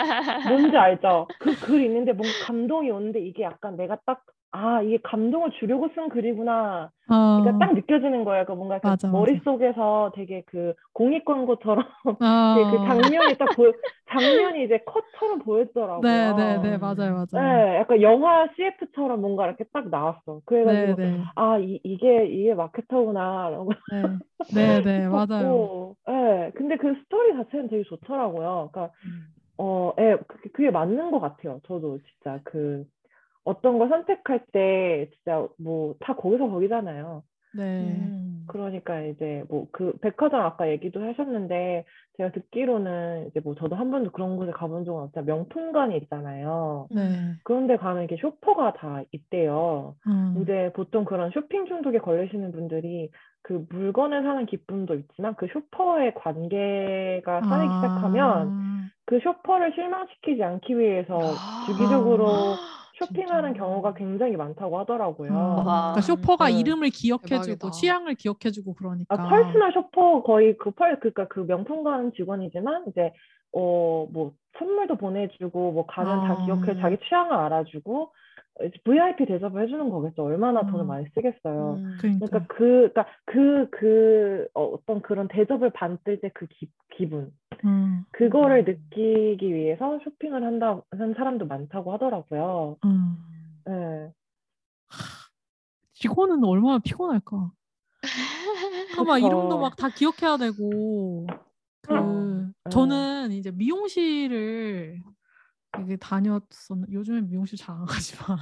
뭔지 0.48 0.76
알죠? 0.76 1.28
그 1.38 1.54
글 1.60 1.82
읽는데 1.82 2.12
뭔가 2.12 2.34
감동이 2.46 2.90
오는데 2.90 3.20
이게 3.20 3.44
약간 3.44 3.76
내가 3.76 3.98
딱 4.06 4.24
아, 4.52 4.82
이게 4.82 4.98
감동을 5.02 5.50
주려고 5.58 5.88
쓴 5.94 6.08
글이구나. 6.08 6.90
어. 7.10 7.40
그러니까 7.42 7.66
딱 7.66 7.74
느껴지는 7.74 8.24
거예요. 8.24 8.44
그 8.44 8.52
뭔가 8.52 8.78
그 8.78 8.86
맞아, 8.86 9.08
맞아. 9.08 9.18
머릿속에서 9.18 10.12
되게 10.14 10.42
그 10.46 10.74
공익 10.92 11.24
광고처럼 11.24 11.84
아. 12.20 12.54
되게 12.56 12.78
그 12.78 12.84
장면이 12.86 13.38
딱 13.38 13.48
보여, 13.56 13.72
장면이 14.10 14.64
이제 14.64 14.78
컷처럼 14.84 15.38
보였더라고요. 15.40 16.02
네, 16.02 16.32
네, 16.36 16.58
네, 16.62 16.78
맞아요, 16.78 17.14
맞아요. 17.14 17.26
네, 17.32 17.76
약간 17.78 18.02
영화 18.02 18.46
CF처럼 18.54 19.22
뭔가 19.22 19.46
이렇게 19.46 19.64
딱 19.72 19.88
나왔어. 19.88 20.42
그래가지고 20.44 20.96
네, 20.96 21.10
네, 21.16 21.22
아, 21.34 21.58
이, 21.58 21.80
이게 21.82 22.26
이게 22.26 22.54
마케터구나. 22.54 23.48
라고 23.50 23.72
네, 23.90 24.02
네, 24.52 24.82
네, 24.82 25.08
맞아요. 25.08 25.94
예, 26.10 26.52
근데 26.54 26.76
그 26.76 26.94
스토리 27.02 27.32
자체는 27.32 27.68
되게 27.68 27.84
좋더라고요. 27.84 28.68
그러니까 28.70 28.94
음. 29.06 29.24
어, 29.58 29.92
예, 29.98 30.18
그게, 30.26 30.50
그게 30.50 30.70
맞는 30.70 31.10
것 31.10 31.20
같아요. 31.20 31.60
저도 31.66 31.98
진짜 32.00 32.38
그 32.44 32.84
어떤 33.44 33.78
걸 33.78 33.88
선택할 33.88 34.46
때 34.52 35.08
진짜 35.14 35.46
뭐 35.58 35.94
다 36.00 36.14
거기서 36.16 36.48
거기잖아요. 36.48 37.22
네, 37.52 37.72
음. 37.82 38.44
그러니까 38.48 39.00
이제 39.02 39.44
뭐 39.48 39.66
그 39.72 39.92
백화점 40.00 40.40
아까 40.42 40.68
얘기도 40.70 41.02
하셨는데 41.02 41.84
제가 42.16 42.32
듣기로는 42.32 43.28
이제 43.28 43.40
뭐 43.40 43.54
저도 43.54 43.76
한 43.76 43.90
번도 43.90 44.12
그런 44.12 44.36
곳에 44.36 44.52
가본 44.52 44.84
적은 44.84 45.02
없지만 45.04 45.26
명품관이 45.26 45.96
있잖아요. 45.98 46.88
네. 46.90 47.34
그런데 47.44 47.76
가면 47.76 48.04
이렇게 48.04 48.16
shopper가 48.20 48.74
다 48.74 49.02
있대요. 49.12 49.96
어. 50.06 50.40
이제 50.40 50.70
보통 50.74 51.04
그런 51.04 51.30
쇼핑 51.32 51.66
중독에 51.66 51.98
걸리시는 51.98 52.52
분들이 52.52 53.10
그 53.42 53.66
물건을 53.70 54.22
사는 54.22 54.46
기쁨도 54.46 54.94
있지만 54.94 55.34
그 55.36 55.46
shopper의 55.52 56.14
관계가 56.14 57.42
쌓이기 57.48 57.74
시작하면 57.76 58.48
아, 58.48 58.90
그 59.06 59.18
shopper를 59.20 59.72
실망시키지 59.74 60.42
않기 60.42 60.78
위해서 60.78 61.16
아. 61.16 61.62
주기적으로 61.66 62.56
아, 62.58 62.81
쇼핑하는 63.06 63.50
진짜. 63.54 63.64
경우가 63.64 63.94
굉장히 63.94 64.36
많다고 64.36 64.78
하더라고요. 64.80 65.32
어. 65.32 65.62
와. 65.64 65.92
그러니까 65.92 66.00
shopper가 66.00 66.48
네. 66.48 66.60
이름을 66.60 66.90
기억해주고 66.90 67.42
대박이다. 67.42 67.70
취향을 67.70 68.14
기억해주고 68.14 68.74
그러니까. 68.74 69.14
아, 69.14 69.28
personal 69.28 69.72
shopper 69.72 70.22
거의 70.22 70.56
그 70.58 70.70
펄, 70.70 71.00
그러니까 71.00 71.28
그 71.28 71.40
명품관 71.40 72.12
직원이지만 72.16 72.84
이제 72.88 73.12
어, 73.52 74.06
뭐 74.10 74.32
선물도 74.58 74.96
보내주고 74.96 75.72
뭐 75.72 75.86
가면 75.86 76.26
다 76.26 76.36
아. 76.38 76.44
기억해 76.44 76.80
자기 76.80 76.96
취향을 77.06 77.32
알아주고 77.32 78.12
VIP 78.84 79.26
대접을 79.26 79.62
해주는 79.62 79.88
거겠죠. 79.90 80.24
얼마나 80.24 80.62
돈을 80.66 80.84
음. 80.84 80.86
많이 80.86 81.06
쓰겠어요. 81.14 81.74
음. 81.78 81.96
그러니까. 82.00 82.26
그러니까 82.26 82.54
그, 82.54 82.64
그러니까 82.92 83.06
그, 83.24 83.68
그 83.70 84.48
어, 84.54 84.64
어떤 84.64 85.00
그런 85.02 85.28
대접을 85.28 85.70
받을 85.70 85.98
때 86.20 86.30
그 86.34 86.46
기분, 86.94 87.32
음, 87.64 88.04
그거를 88.12 88.64
음. 88.68 88.78
느끼기 88.90 89.52
위해서 89.54 89.98
쇼핑을 90.04 90.44
한다, 90.44 90.80
한 90.90 91.14
사람도 91.14 91.46
많다고 91.46 91.92
하더라고요. 91.92 92.76
음. 92.84 93.16
네. 93.64 94.12
직원은 95.94 96.44
얼마나 96.44 96.78
피곤할까. 96.78 97.50
그쵸. 98.98 99.18
이름도 99.18 99.58
막 99.58 99.76
다 99.76 99.88
기억해야 99.88 100.36
되고. 100.36 101.26
그 101.82 101.94
어, 101.94 102.68
저는 102.70 103.32
이제 103.32 103.50
미용실을 103.50 105.00
이게 105.80 105.96
다녔었는 105.96 106.92
요즘엔 106.92 107.28
미용실 107.28 107.58
잘 107.58 107.74
안 107.76 107.84
가지만 107.86 108.38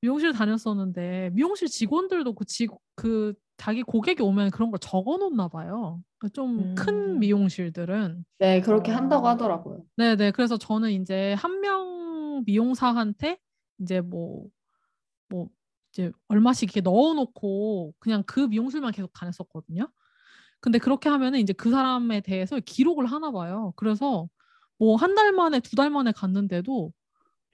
미용실 0.00 0.32
다녔었는데 0.32 1.30
미용실 1.32 1.68
직원들도 1.68 2.34
그, 2.34 2.44
직, 2.44 2.70
그 2.96 3.34
자기 3.56 3.82
고객이 3.82 4.22
오면 4.22 4.50
그런 4.50 4.70
걸 4.70 4.78
적어 4.80 5.16
놓나 5.18 5.48
봐요. 5.48 6.02
좀큰 6.32 7.16
음. 7.16 7.18
미용실들은 7.20 8.24
네, 8.38 8.60
그렇게 8.60 8.92
어. 8.92 8.94
한다고 8.96 9.26
하더라고요. 9.28 9.84
네네. 9.96 10.32
그래서 10.32 10.56
저는 10.58 10.90
이제 10.92 11.34
한 11.34 11.60
명 11.60 12.42
미용사한테 12.46 13.38
이제 13.80 14.00
뭐, 14.00 14.46
뭐, 15.28 15.48
이제 15.92 16.12
얼마씩 16.28 16.64
이렇게 16.70 16.80
넣어놓고 16.82 17.94
그냥 18.00 18.22
그 18.26 18.40
미용실만 18.40 18.92
계속 18.92 19.12
다녔었거든요. 19.12 19.88
근데 20.60 20.78
그렇게 20.78 21.08
하면은 21.10 21.40
이제 21.40 21.52
그 21.52 21.70
사람에 21.70 22.20
대해서 22.22 22.60
기록을 22.60 23.06
하나 23.06 23.32
봐요. 23.32 23.72
그래서 23.76 24.28
뭐 24.82 24.96
한 24.96 25.14
달 25.14 25.30
만에 25.32 25.60
두 25.60 25.76
달 25.76 25.90
만에 25.90 26.10
갔는데도 26.12 26.92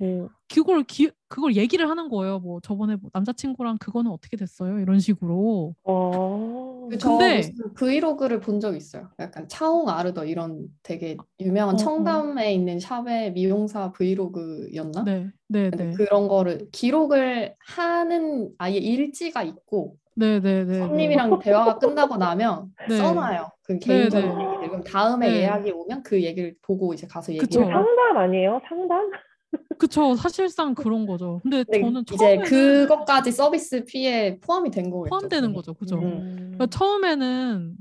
뭐 0.00 0.28
그걸 0.48 0.84
기, 0.84 1.10
그걸 1.28 1.56
얘기를 1.56 1.90
하는 1.90 2.08
거예요. 2.08 2.38
뭐 2.38 2.60
저번에 2.60 2.96
뭐 2.96 3.10
남자친구랑 3.12 3.76
그거는 3.78 4.10
어떻게 4.10 4.36
됐어요? 4.36 4.78
이런 4.78 4.98
식으로. 5.00 5.74
어, 5.84 6.88
저 6.98 7.10
근데- 7.18 7.52
브이로그를 7.74 8.40
본 8.40 8.60
적 8.60 8.74
있어요. 8.76 9.08
약간 9.18 9.46
차홍 9.48 9.88
아르더 9.90 10.24
이런 10.24 10.68
되게 10.82 11.16
유명한 11.40 11.74
어, 11.74 11.76
어. 11.76 11.76
청담에 11.76 12.54
있는 12.54 12.78
샵의 12.80 13.32
미용사 13.32 13.92
브이로그였나? 13.92 15.02
네, 15.04 15.28
네, 15.48 15.70
네, 15.70 15.92
그런 15.94 16.28
거를 16.28 16.68
기록을 16.72 17.54
하는 17.58 18.50
아예 18.56 18.76
일지가 18.78 19.42
있고 19.42 19.96
네, 20.14 20.40
네, 20.40 20.64
네, 20.64 20.78
네. 20.78 20.78
손님이랑 20.86 21.38
대화가 21.40 21.78
끝나고 21.78 22.16
나면 22.16 22.72
네. 22.88 22.96
써놔요. 22.98 23.50
그 23.62 23.78
개인적인 23.78 24.28
네. 24.28 24.57
그럼 24.78 24.84
다음에 24.84 25.28
네. 25.28 25.38
예약이 25.40 25.70
오면 25.72 26.02
그 26.02 26.22
얘기를 26.22 26.54
보고 26.62 26.94
이제 26.94 27.06
가서 27.06 27.32
그쵸. 27.32 27.60
얘기를 27.60 27.74
하고. 27.74 27.86
상담 27.86 28.16
아니에요? 28.18 28.60
상담? 28.68 29.10
그쵸. 29.78 30.14
사실상 30.14 30.74
그런 30.74 31.06
거죠. 31.06 31.40
근데 31.42 31.64
근데 31.64 31.80
저는 31.80 32.02
이제 32.02 32.16
처음에는 32.16 32.44
그것까지 32.44 33.32
서비스 33.32 33.84
피에 33.84 34.38
포함이 34.40 34.70
된 34.70 34.90
거겠죠. 34.90 35.10
포함되는. 35.10 35.52
거죠. 35.52 35.74
그죠. 35.74 35.96
음. 35.98 36.52
그러니까 36.54 36.66
처음에는 36.66 37.76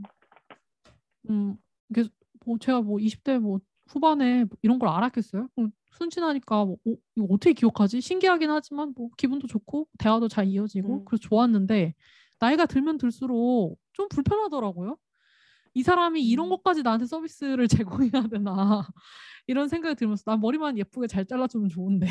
음 1.29 1.57
이게 1.89 2.05
뭐 2.45 2.57
제가 2.57 2.81
뭐 2.81 2.97
20대 2.97 3.39
뭐 3.39 3.59
후반에 3.89 4.45
뭐 4.45 4.57
이런 4.61 4.79
걸 4.79 4.89
알았겠어요? 4.89 5.47
음, 5.59 5.71
순진하니까 5.91 6.65
뭐 6.65 6.77
어, 6.87 6.93
이거 7.15 7.27
어떻게 7.29 7.53
기억하지? 7.53 8.01
신기하긴 8.01 8.49
하지만 8.49 8.93
뭐 8.95 9.09
기분도 9.17 9.47
좋고 9.47 9.87
대화도 9.99 10.27
잘 10.29 10.47
이어지고 10.47 10.99
음. 10.99 11.05
그래서 11.05 11.21
좋았는데 11.21 11.93
나이가 12.39 12.65
들면 12.65 12.97
들수록 12.97 13.77
좀 13.93 14.07
불편하더라고요. 14.09 14.97
이 15.74 15.84
사람이 15.84 16.28
이런 16.28 16.47
음. 16.47 16.49
것까지 16.49 16.84
나한테 16.84 17.05
서비스를 17.05 17.68
제공해야 18.11 18.28
되나 18.28 18.88
이런 19.47 19.68
생각이 19.68 19.95
들면서 19.95 20.24
난 20.26 20.39
머리만 20.39 20.78
예쁘게 20.78 21.07
잘 21.07 21.26
잘라주면 21.26 21.70
좋은데 21.70 22.07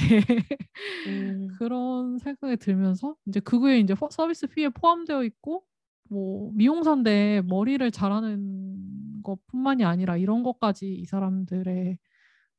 음. 1.07 1.49
그런 1.59 2.19
생각이 2.19 2.57
들면서 2.57 3.17
이제 3.27 3.41
그거에 3.41 3.79
이제 3.79 3.93
허- 3.95 4.09
서비스 4.11 4.47
피에 4.47 4.69
포함되어 4.71 5.25
있고 5.25 5.65
뭐 6.09 6.51
미용사인데 6.55 7.43
머리를 7.47 7.91
잘하는 7.91 9.23
것뿐만이 9.23 9.85
아니라 9.85 10.17
이런 10.17 10.43
것까지 10.43 10.89
이 10.95 11.05
사람들의 11.05 11.99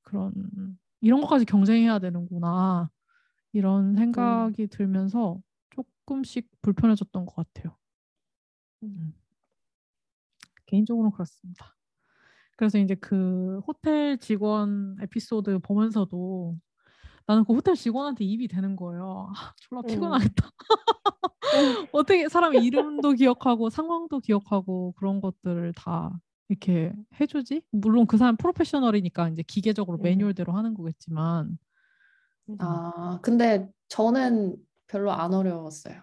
그런 0.04 0.34
이런 1.02 1.22
것까지 1.22 1.46
경쟁해야 1.46 2.00
되는구나 2.00 2.90
이런 3.54 3.96
생각이 3.96 4.68
들면서 4.68 5.40
조금씩 5.70 6.50
불편해졌던 6.62 7.26
것 7.26 7.36
같아요. 7.36 7.76
음. 8.84 9.14
개인적으로는 10.68 11.12
그렇습니다. 11.12 11.76
그래서 12.56 12.78
이제 12.78 12.96
그 12.96 13.60
호텔 13.68 14.18
직원 14.18 14.96
에피소드 15.02 15.60
보면서도 15.60 16.56
나는 17.26 17.44
그 17.44 17.54
호텔 17.54 17.76
직원한테 17.76 18.24
입이 18.24 18.48
되는 18.48 18.76
거예요. 18.76 19.30
아, 19.36 19.54
졸라 19.58 19.82
음. 19.82 19.88
피곤하겠다. 19.88 20.52
어떻게 21.92 22.30
사람 22.30 22.56
이름도 22.56 23.14
기억하고 23.14 23.70
상황도 23.70 24.20
기억하고 24.20 24.94
그런 24.98 25.22
것들을 25.22 25.74
다 25.74 26.12
이렇게 26.50 26.94
해주지? 27.20 27.62
물론 27.72 28.08
그 28.08 28.18
사람 28.18 28.38
프로페셔널이니까 28.38 29.30
이제 29.30 29.44
기계적으로 29.44 29.98
음. 29.98 30.04
매뉴얼대로 30.04 30.54
하는 30.54 30.74
거겠지만 30.74 31.58
아, 32.60 33.20
근데 33.22 33.70
저는 33.90 34.56
별로 34.88 35.12
안 35.12 35.34
어려웠어요. 35.34 36.02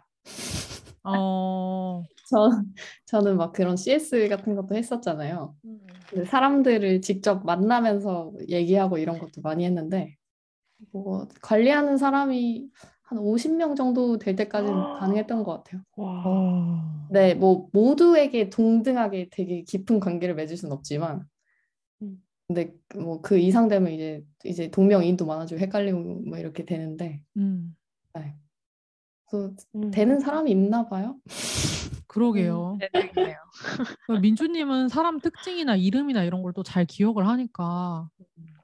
어, 1.05 2.05
저, 2.29 2.51
저는 3.07 3.37
막 3.37 3.53
그런 3.53 3.77
CS 3.77 4.29
같은 4.29 4.55
것도 4.55 4.75
했었잖아요. 4.75 5.55
근데 6.11 6.25
사람들을 6.25 7.01
직접 7.01 7.45
만나면서 7.45 8.33
얘기하고 8.49 8.99
이런 8.99 9.19
것도 9.19 9.41
많이 9.43 9.65
했는데, 9.65 10.17
뭐, 10.93 11.27
관리하는 11.43 11.97
사람이 11.97 12.69
한 13.03 13.19
50명 13.19 13.77
정도 13.77 14.19
될 14.19 14.37
때까지는 14.37 14.83
가능했던 14.99 15.45
것 15.45 15.65
같아요. 15.65 15.83
와. 15.97 16.23
어, 16.27 17.09
네, 17.11 17.35
뭐, 17.35 17.69
모두에게 17.73 18.51
동등하게 18.51 19.29
되게 19.31 19.63
깊은 19.63 20.01
관계를 20.01 20.35
맺을 20.35 20.57
순 20.57 20.73
없지만, 20.73 21.27
음. 22.03 22.23
근데 22.47 22.75
뭐 22.95 23.21
그 23.23 23.39
이상 23.39 23.69
되면 23.69 23.93
이제, 23.93 24.23
이제 24.45 24.71
동명이인도 24.71 25.27
많아지고 25.27 25.61
헷갈리고 25.61 25.99
뭐 26.27 26.39
이렇게 26.39 26.65
되는데, 26.65 27.23
음, 27.37 27.75
네. 28.15 28.35
그래서 29.31 29.55
음. 29.75 29.91
되는 29.91 30.21
사람이 30.21 30.51
있나 30.51 30.89
봐요. 30.89 31.19
그러게요. 32.15 32.79
재능이네요. 32.93 33.37
그러니까 34.07 34.21
민주님은 34.23 34.89
사람 34.89 35.21
특징이나 35.21 35.77
이름이나 35.77 36.23
이런 36.25 36.43
걸 36.43 36.53
또 36.53 36.63
잘 36.63 36.85
기억을 36.87 37.27
하니까 37.27 38.09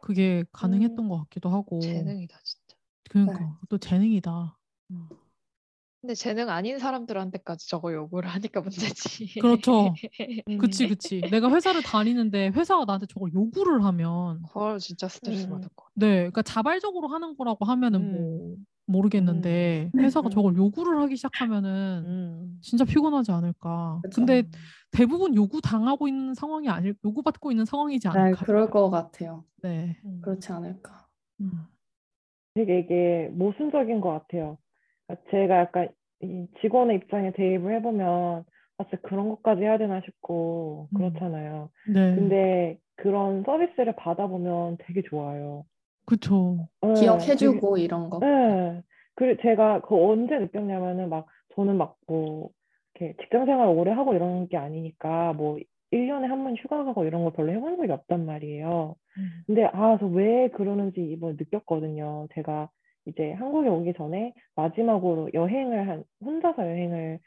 그게 0.01 0.45
가능했던 0.53 1.09
것 1.09 1.19
같기도 1.25 1.49
하고. 1.51 1.81
재능이다 1.81 2.39
진짜. 2.45 2.77
그러니까 3.11 3.59
또 3.69 3.79
재능이다. 3.79 4.57
근데 6.01 6.15
재능 6.15 6.49
아닌 6.49 6.79
사람들한테까지 6.79 7.69
저거 7.69 7.93
요구를 7.93 8.31
하니까 8.31 8.61
문제지. 8.63 9.39
그렇죠. 9.41 9.89
음. 10.49 10.57
그치, 10.59 10.89
그치. 10.89 11.21
내가 11.31 11.51
회사를 11.51 11.83
다니는데 11.83 12.49
회사가 12.55 12.87
나한테 12.87 13.05
저걸 13.07 13.35
요구를 13.35 13.85
하면, 13.85 14.43
헐 14.55 14.79
진짜 14.79 15.09
스트레스 15.09 15.45
음. 15.45 15.51
받을 15.51 15.69
것 15.77 15.85
같아. 15.85 15.93
네, 15.97 16.17
그러니까 16.21 16.41
자발적으로 16.43 17.09
하는 17.09 17.37
거라고 17.37 17.67
하면은 17.67 18.01
음. 18.01 18.13
뭐 18.13 18.57
모르겠는데 18.91 19.91
회사가 19.97 20.29
음. 20.29 20.31
저걸 20.31 20.57
요구를 20.57 21.01
하기 21.03 21.17
시작하면은 21.17 22.05
음. 22.07 22.59
진짜 22.61 22.85
피곤하지 22.85 23.33
않을까. 23.33 24.01
그쵸. 24.03 24.21
근데 24.21 24.43
대부분 24.91 25.35
요구 25.37 25.61
당하고 25.61 26.09
있는 26.09 26.35
상황이 26.35 26.69
아닐, 26.69 26.95
요구 27.05 27.23
받고 27.23 27.51
있는 27.51 27.65
상황이지 27.65 28.09
네, 28.09 28.19
않을까. 28.19 28.45
그럴 28.45 28.71
것 28.71 28.91
같아요. 28.91 29.45
네. 29.63 29.97
음. 30.05 30.21
그렇지 30.23 30.53
않을까. 30.53 31.07
음. 31.41 31.51
되게 32.55 32.81
이게 32.81 33.31
모순적인 33.33 34.01
것 34.01 34.11
같아요. 34.11 34.59
그러니까 35.07 35.31
제가 35.31 35.59
약간 35.61 35.89
이 36.23 36.47
직원의 36.61 36.97
입장에 36.97 37.33
대입을 37.33 37.77
해보면 37.77 38.45
아, 38.79 38.85
진짜 38.85 38.97
그런 39.03 39.29
것까지 39.29 39.63
해야 39.63 39.79
되나 39.79 40.01
싶고 40.05 40.89
음. 40.93 40.97
그렇잖아요. 40.97 41.71
네. 41.89 42.15
근데 42.15 42.79
그런 42.97 43.45
서비스를 43.45 43.95
받아보면 43.97 44.79
되게 44.81 45.03
좋아요. 45.09 45.65
그쵸. 46.11 46.69
네, 46.83 46.95
기억해주고 46.95 47.79
이런 47.79 48.11
거. 48.11 48.19
되게- 48.19 48.33
네. 48.33 48.83
그리고 49.15 49.41
제가 49.43 49.81
그 49.83 49.95
언제 49.95 50.37
느꼈냐면은 50.39 51.09
막 51.09 51.27
저는 51.55 51.77
막 51.77 51.97
뭐 52.09 52.51
이렇게 52.97 53.15
직장 53.23 53.47
생활 53.47 53.69
오래 53.69 53.93
하고 53.93 54.13
이런 54.15 54.49
게 54.49 54.57
아니니까 54.57 55.33
뭐 55.35 55.59
1년에 55.93 56.27
한 56.27 56.43
번 56.45 56.57
휴가 56.57 56.83
가고 56.85 57.05
이런 57.05 57.23
걸 57.25 57.33
별로 57.33 57.53
해본 57.53 57.77
적이 57.77 57.93
없단 57.93 58.27
말이에요. 58.27 58.97
음. 59.19 59.23
근데 59.47 59.65
아, 59.73 59.97
저 59.99 60.07
왜 60.07 60.49
그러는지 60.49 61.01
이번에 61.01 61.37
느꼈거든요. 61.39 62.27
제가 62.35 62.69
이제 63.07 63.33
한국에 63.33 63.69
오기 63.69 63.95
전에 63.95 64.35
마지막으로 64.57 65.31
여행을 65.35 65.89
한, 65.89 66.05
혼자서 66.25 66.63
여행을 66.67 67.19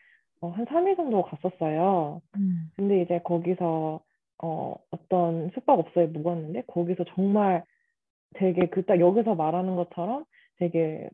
어, 0.42 0.50
한 0.50 0.66
3일 0.66 0.96
정도 0.98 1.24
갔었어요. 1.24 2.22
음. 2.36 2.70
근데 2.76 3.02
이제 3.02 3.20
거기서 3.24 4.02
어, 4.44 4.76
어떤 4.92 5.50
숙박업소에 5.54 6.08
묵었는데 6.08 6.64
거기서 6.68 7.06
정말 7.16 7.64
되게 8.36 8.68
그 8.68 8.86
딱 8.86 9.00
여기서 9.00 9.36
말하는 9.36 9.76
것처럼 9.76 10.26
되게 10.58 11.10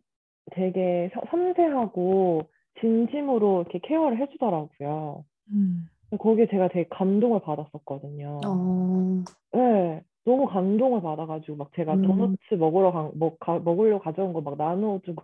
되게 0.51 1.09
서- 1.13 1.21
섬세하고 1.29 2.49
진심으로 2.79 3.61
이렇게 3.61 3.79
케어를 3.79 4.17
해주더라고요. 4.19 5.23
음. 5.51 5.89
거기에 6.17 6.47
제가 6.47 6.69
되게 6.69 6.87
감동을 6.89 7.41
받았었거든요. 7.41 8.39
어, 8.43 9.23
네, 9.53 10.01
너무 10.25 10.47
감동을 10.47 11.01
받아가지고 11.01 11.57
막 11.57 11.71
제가 11.75 11.93
음. 11.95 12.01
도너츠 12.03 12.55
먹으러 12.57 12.91
간, 12.91 13.11
먹, 13.15 13.37
가, 13.39 13.59
먹으려 13.59 13.99
가져온 13.99 14.33
거 14.33 14.41
막 14.41 14.57
나누어주고 14.57 15.23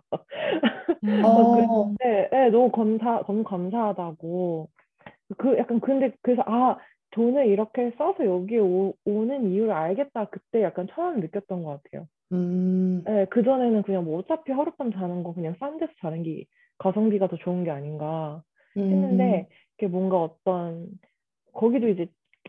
음. 1.02 1.24
어. 1.26 1.94
네, 2.00 2.28
네, 2.30 2.50
너무 2.50 2.70
감사, 2.70 3.22
너무 3.26 3.42
감사하다고 3.42 4.68
그 5.38 5.58
약간 5.58 5.80
근데 5.80 6.12
그래서 6.22 6.42
아 6.46 6.76
돈을 7.12 7.46
이렇게 7.46 7.92
써서 7.98 8.24
여기 8.24 8.58
오, 8.58 8.94
오는 9.04 9.50
이유를 9.50 9.72
알겠다 9.72 10.26
그때 10.26 10.62
약간 10.62 10.86
처음 10.90 11.20
느꼈던 11.20 11.62
것 11.64 11.82
같아요. 11.82 12.06
음, 12.32 13.04
네, 13.04 13.26
그 13.26 13.42
전에는 13.42 13.82
그냥 13.82 14.04
뭐 14.04 14.18
어차피 14.18 14.52
하룻밤 14.52 14.92
자는 14.92 15.22
거 15.22 15.32
그냥 15.32 15.54
싼 15.60 15.78
데서 15.78 15.92
자는 16.00 16.22
게 16.22 16.44
가성비가 16.78 17.28
더 17.28 17.36
좋은 17.36 17.64
게 17.64 17.70
아닌가 17.70 18.42
음, 18.76 18.90
했는데 18.90 19.48
이게 19.78 19.86
뭔가 19.86 20.20
어떤 20.22 20.88
거기도 21.52 21.88
이제 21.88 22.06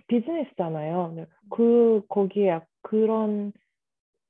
비즈니스잖아요. 0.07 1.13
네. 1.15 1.25
그 1.49 2.01
거기에 2.09 2.47
약- 2.49 2.67
그런 2.81 3.53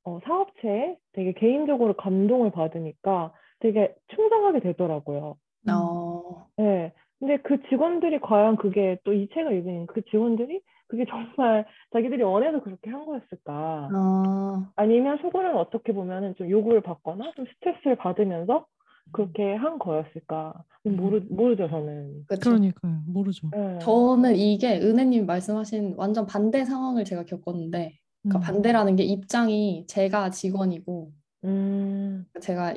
어, 0.03 0.19
사업체에 0.23 0.97
되게 1.13 1.34
개인적으로 1.34 1.95
감동을 1.95 2.51
받으니까 2.51 3.34
되게 3.59 3.95
충성하게 4.09 4.61
되더라고요. 4.61 5.38
음. 5.67 5.71
어, 5.71 6.47
네. 6.57 6.93
근데 7.20 7.38
그 7.38 7.57
직원들이 7.70 8.20
과연 8.20 8.57
그게 8.57 8.97
또 9.03 9.13
이 9.13 9.28
책을 9.34 9.53
읽은 9.57 9.88
그 9.88 10.01
직원들이 10.11 10.61
그게 10.88 11.05
정말 11.09 11.65
자기들이 11.93 12.24
원해서 12.24 12.61
그렇게 12.61 12.89
한 12.89 13.05
거였을까? 13.05 13.89
아, 13.91 14.72
아니면 14.76 15.18
속으로는 15.22 15.57
어떻게 15.57 15.93
보면은 15.93 16.36
좀 16.36 16.49
요구를 16.49 16.82
받거나 16.82 17.32
좀 17.36 17.45
스트레스를 17.45 17.95
받으면서 17.97 18.65
그렇게 19.11 19.53
한 19.55 19.80
거였을까? 19.80 20.53
모르, 20.84 21.22
모르죠, 21.30 21.68
저는. 21.70 22.26
그쵸. 22.28 22.49
그러니까요. 22.51 23.01
모르죠. 23.07 23.49
네. 23.51 23.80
저는 23.80 24.36
이게 24.36 24.80
은혜님 24.80 25.26
말씀하신 25.26 25.95
완전 25.97 26.26
반대 26.26 26.63
상황을 26.65 27.03
제가 27.03 27.24
겪었는데, 27.26 27.97
그러니까 28.24 28.39
음. 28.39 28.41
반대라는 28.41 28.95
게 28.95 29.03
입장이 29.03 29.86
제가 29.88 30.30
직원이고, 30.30 31.11
음, 31.45 32.26
제가 32.41 32.76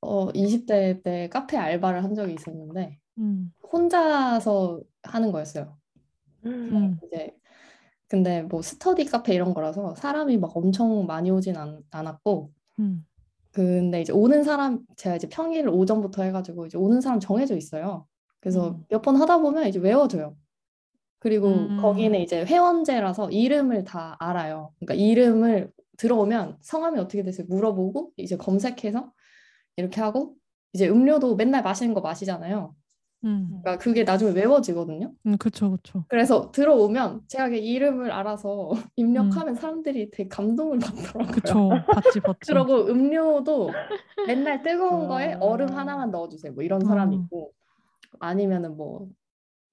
어, 0.00 0.28
20대 0.32 1.02
때 1.02 1.28
카페 1.28 1.56
알바를 1.56 2.02
한 2.02 2.14
적이 2.14 2.34
있었는데, 2.34 2.98
음. 3.18 3.52
혼자서 3.72 4.80
하는 5.02 5.32
거였어요. 5.32 5.76
음, 6.46 6.50
음. 6.72 7.00
이제 7.06 7.34
근데 8.08 8.42
뭐 8.42 8.60
스터디 8.62 9.06
카페 9.06 9.34
이런 9.34 9.54
거라서 9.54 9.94
사람이 9.94 10.36
막 10.38 10.54
엄청 10.56 11.06
많이 11.06 11.30
오진 11.30 11.56
않, 11.56 11.82
않았고, 11.90 12.52
음. 12.80 13.06
근데 13.52 14.00
이제 14.00 14.12
오는 14.12 14.42
사람 14.42 14.80
제가 14.96 15.16
이제 15.16 15.28
평일 15.28 15.68
오전부터 15.68 16.22
해가지고 16.24 16.66
이제 16.66 16.78
오는 16.78 17.00
사람 17.00 17.20
정해져 17.20 17.56
있어요. 17.56 18.06
그래서 18.40 18.70
음. 18.70 18.84
몇번 18.90 19.16
하다 19.16 19.38
보면 19.38 19.66
이제 19.66 19.78
외워져요. 19.78 20.36
그리고 21.20 21.48
음. 21.48 21.78
거기는 21.80 22.18
이제 22.20 22.44
회원제라서 22.44 23.30
이름을 23.30 23.84
다 23.84 24.16
알아요. 24.18 24.72
그러니까 24.80 24.94
이름을 24.94 25.70
들어오면 25.96 26.58
성함이 26.60 26.98
어떻게 26.98 27.22
되세요? 27.22 27.46
물어보고 27.48 28.12
이제 28.16 28.36
검색해서 28.36 29.12
이렇게 29.76 30.00
하고 30.00 30.34
이제 30.72 30.88
음료도 30.88 31.36
맨날 31.36 31.62
마시는 31.62 31.94
거 31.94 32.00
마시잖아요. 32.00 32.74
음. 33.24 33.60
그러니까 33.62 33.78
그게 33.78 34.04
나중에 34.04 34.32
외워지거든요. 34.32 35.12
음, 35.26 35.36
그쵸, 35.38 35.70
그쵸. 35.70 36.04
그래서 36.08 36.50
들어오면 36.50 37.22
제가 37.28 37.48
그 37.50 37.56
이름을 37.56 38.10
알아서 38.10 38.70
입력하면 38.96 39.54
사람들이 39.54 40.10
되게 40.10 40.28
감동을 40.28 40.78
받더라고요. 40.78 41.26
그쵸. 41.32 41.68
봤지, 41.86 42.20
봤지. 42.20 42.38
그러고 42.50 42.86
음료도 42.88 43.70
맨날 44.26 44.62
뜨거운 44.62 45.08
거에 45.08 45.34
아. 45.34 45.38
얼음 45.40 45.68
하나만 45.76 46.10
넣어주세요. 46.10 46.52
뭐 46.52 46.62
이런 46.64 46.80
사람이 46.80 47.16
어. 47.16 47.20
있고 47.20 47.52
아니면은 48.18 48.76
뭐 48.76 49.08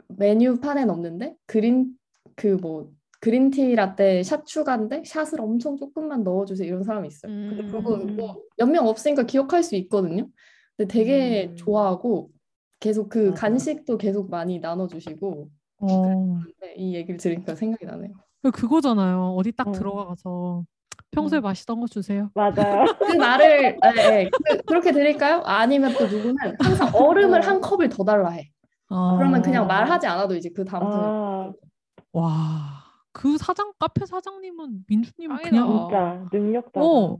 메뉴판엔 0.07 0.89
없는데 0.89 1.35
그린 1.45 1.93
그 2.35 2.57
뭐 2.61 2.91
그린티 3.21 3.75
라떼 3.75 4.23
샷 4.23 4.45
추가인데 4.45 5.03
샷을 5.05 5.41
엄청 5.41 5.75
조금만 5.75 6.23
넣어주세요. 6.23 6.67
이런 6.67 6.83
사람이 6.83 7.07
있어요. 7.09 7.31
근데 7.31 7.65
그거 7.65 7.95
음. 7.95 8.15
뭐몇 8.15 8.71
명 8.71 8.87
없으니까 8.87 9.23
기억할 9.23 9.61
수 9.61 9.75
있거든요. 9.75 10.27
근데 10.77 10.91
되게 10.93 11.47
음. 11.51 11.55
좋아하고 11.57 12.29
계속 12.79 13.09
그 13.09 13.29
맞아. 13.29 13.41
간식도 13.41 13.97
계속 13.97 14.29
많이 14.29 14.59
나눠주시고 14.59 15.49
어. 15.81 16.39
네, 16.61 16.73
이 16.75 16.95
얘기를 16.95 17.17
들으니까 17.17 17.55
생각이 17.55 17.85
나네요. 17.85 18.11
그- 18.41 18.51
그거잖아요. 18.51 19.35
어디 19.37 19.51
딱 19.51 19.67
어. 19.67 19.71
들어가서 19.71 20.63
평소에 21.11 21.39
음. 21.39 21.43
마시던 21.43 21.79
거 21.79 21.87
주세요. 21.87 22.29
맞아요. 22.33 22.85
그 22.99 23.15
말을 23.17 23.77
네, 23.81 23.93
네. 23.95 24.29
그, 24.65 24.73
렇게 24.73 24.91
드릴까요? 24.91 25.41
아니면 25.45 25.93
또 25.97 26.05
누구는 26.07 26.35
항상 26.59 26.91
얼음을 26.93 27.39
어. 27.39 27.43
한 27.47 27.61
컵을 27.61 27.89
더 27.89 28.03
달라 28.03 28.29
해. 28.29 28.49
아. 28.89 29.15
그러면 29.17 29.41
그냥 29.41 29.67
말하지 29.67 30.07
않아도 30.07 30.35
이제 30.35 30.49
그 30.49 30.63
다음부터 30.65 30.97
아, 31.01 31.53
와. 32.13 32.79
그 33.11 33.37
사장, 33.37 33.73
카페 33.79 34.05
사장님은 34.05 34.85
짱이다. 34.89 35.37
그냥, 35.49 35.67
진짜 35.67 36.25
능력자다. 36.31 36.81
어. 36.85 37.17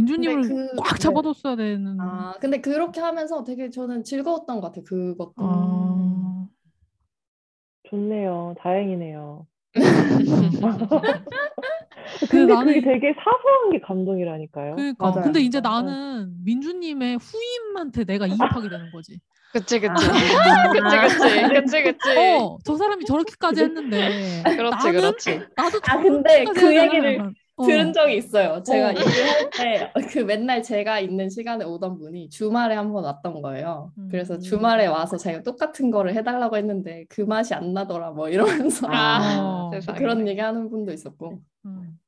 민주님을 0.00 0.42
그- 0.42 0.76
꽉 0.76 0.94
네. 0.94 0.98
잡아뒀어야 0.98 1.56
되는. 1.56 2.00
아 2.00 2.34
근데 2.40 2.60
그렇게 2.60 3.00
하면서 3.00 3.44
되게 3.44 3.70
저는 3.70 4.04
즐거웠던 4.04 4.60
것 4.60 4.66
같아요. 4.68 4.84
그것도. 4.84 5.32
아. 5.38 6.46
좋네요. 7.88 8.54
다행이네요. 8.60 9.46
그 12.20 12.26
근데 12.28 12.52
나는 12.54 12.74
그게 12.74 12.80
되게 12.80 13.14
사소한 13.14 13.70
게 13.72 13.80
감동이라니까요. 13.80 14.74
그러니까 14.76 15.06
맞아요. 15.10 15.22
근데 15.22 15.40
이제. 15.40 15.60
나는 15.60 16.32
민주님의 16.44 17.18
후임한테 17.18 18.04
내가 18.04 18.26
이입하게 18.26 18.68
되는 18.68 18.90
거지. 18.90 19.20
그치 19.52 19.80
그치 19.80 20.06
아. 20.06 20.70
그치 20.72 21.18
그치 21.18 21.52
그치 21.52 21.82
그치 21.82 22.16
어, 22.16 22.56
저 22.64 22.76
사람이 22.76 23.04
저렇게까지 23.04 23.62
했는데 23.64 24.42
그렇지 24.44 24.76
나는 24.76 24.92
그렇지 25.00 25.40
나도 25.56 25.80
아, 25.88 25.98
근데 26.00 26.44
그? 26.44 26.76
얘기를. 26.76 27.32
어. 27.60 27.66
들은 27.66 27.92
적이 27.92 28.16
있어요. 28.16 28.62
제가 28.62 28.88
어. 28.88 28.92
일을 28.92 29.04
할때 29.04 29.92
그 30.12 30.18
맨날 30.20 30.62
제가 30.62 31.00
있는 31.00 31.28
시간에 31.30 31.64
오던 31.64 31.98
분이 31.98 32.28
주말에 32.30 32.74
한 32.74 32.92
번 32.92 33.04
왔던 33.04 33.42
거예요. 33.42 33.92
그래서 34.10 34.34
음. 34.34 34.40
주말에 34.40 34.86
와서 34.86 35.16
자기가 35.16 35.42
똑같은 35.42 35.90
거를 35.90 36.14
해달라고 36.14 36.56
했는데 36.56 37.04
그 37.08 37.20
맛이 37.22 37.54
안 37.54 37.72
나더라 37.72 38.10
뭐 38.10 38.28
이러면서 38.28 38.86
아 38.90 39.70
어. 39.72 39.94
그런 39.96 40.26
얘기 40.28 40.40
하는 40.40 40.68
분도 40.70 40.92
있었고 40.92 41.40
음. 41.66 41.98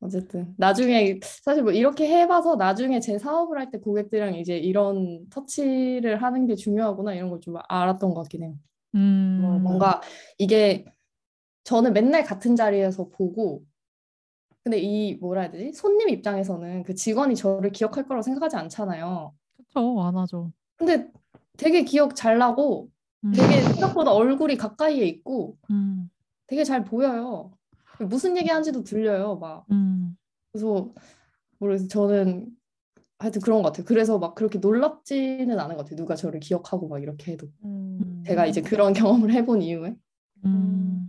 어쨌든 0.00 0.52
나중에 0.58 1.20
사실 1.22 1.62
뭐 1.62 1.70
이렇게 1.72 2.08
해봐서 2.08 2.56
나중에 2.56 2.98
제 2.98 3.18
사업을 3.18 3.56
할 3.58 3.70
때 3.70 3.78
고객들이랑 3.78 4.34
이제 4.34 4.58
이런 4.58 5.28
터치를 5.30 6.20
하는 6.22 6.46
게 6.46 6.56
중요하구나 6.56 7.14
이런 7.14 7.30
걸 7.30 7.38
좀 7.40 7.54
알았던 7.68 8.12
것 8.12 8.22
같긴 8.22 8.42
해요. 8.42 8.54
음. 8.96 9.60
뭔가 9.62 10.00
이게 10.38 10.84
저는 11.64 11.92
맨날 11.92 12.24
같은 12.24 12.56
자리에서 12.56 13.08
보고 13.10 13.62
근데 14.64 14.78
이 14.78 15.14
뭐라 15.14 15.42
해야 15.42 15.50
되지? 15.50 15.72
손님 15.72 16.08
입장에서는 16.08 16.84
그 16.84 16.94
직원이 16.94 17.34
저를 17.34 17.72
기억할 17.72 18.06
거라고 18.06 18.22
생각하지 18.22 18.56
않잖아요. 18.56 19.34
그쵸 19.56 20.00
안 20.02 20.16
하죠. 20.16 20.52
근데 20.76 21.10
되게 21.56 21.82
기억 21.84 22.14
잘 22.14 22.38
나고 22.38 22.88
음. 23.24 23.32
되게 23.32 23.60
생각보다 23.60 24.12
얼굴이 24.12 24.56
가까이에 24.56 25.04
있고 25.06 25.56
음. 25.70 26.08
되게 26.46 26.64
잘 26.64 26.84
보여요. 26.84 27.52
무슨 28.00 28.36
얘기하는지도 28.36 28.84
들려요. 28.84 29.36
막 29.36 29.64
음. 29.70 30.16
그래서 30.52 30.90
모르겠어요. 31.58 31.88
저는 31.88 32.46
하여튼 33.18 33.40
그런 33.40 33.62
것 33.62 33.68
같아요. 33.68 33.84
그래서 33.84 34.18
막 34.18 34.34
그렇게 34.34 34.58
놀랍지는 34.58 35.58
않은 35.58 35.76
것 35.76 35.84
같아요. 35.84 35.96
누가 35.96 36.14
저를 36.16 36.40
기억하고 36.40 36.88
막 36.88 37.00
이렇게 37.02 37.32
해도. 37.32 37.48
음. 37.64 38.22
제가 38.26 38.46
이제 38.46 38.60
그런 38.60 38.92
경험을 38.92 39.32
해본 39.32 39.62
이후에. 39.62 39.94
음. 40.44 41.01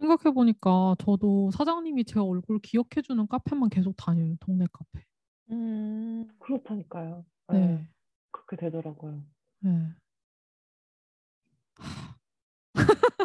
생각해 0.00 0.34
보니까 0.34 0.96
저도 0.98 1.50
사장님이 1.52 2.04
제 2.04 2.18
얼굴 2.18 2.58
기억해 2.60 3.02
주는 3.04 3.26
카페만 3.26 3.68
계속 3.68 3.94
다녀요. 3.96 4.34
동네 4.40 4.66
카페. 4.72 5.04
음. 5.50 6.26
그렇다니까요. 6.38 7.24
네. 7.52 7.66
네. 7.66 7.88
그렇게 8.30 8.56
되더라고요. 8.56 9.22
네. 9.60 9.70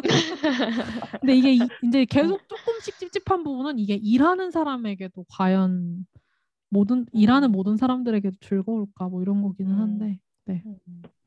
근데 1.20 1.36
이게 1.36 1.54
이, 1.54 1.60
이제 1.82 2.04
계속 2.04 2.46
조금씩 2.48 2.98
찝찝한 2.98 3.42
부분은 3.44 3.78
이게 3.78 3.94
일하는 3.94 4.50
사람에게도 4.50 5.24
과연 5.28 6.06
모든 6.68 7.06
일하는 7.12 7.52
모든 7.52 7.76
사람들에게도 7.76 8.36
즐거울까 8.40 9.08
뭐 9.08 9.22
이런 9.22 9.42
거기는 9.42 9.72
음. 9.72 9.78
한데 9.78 10.20
네. 10.44 10.62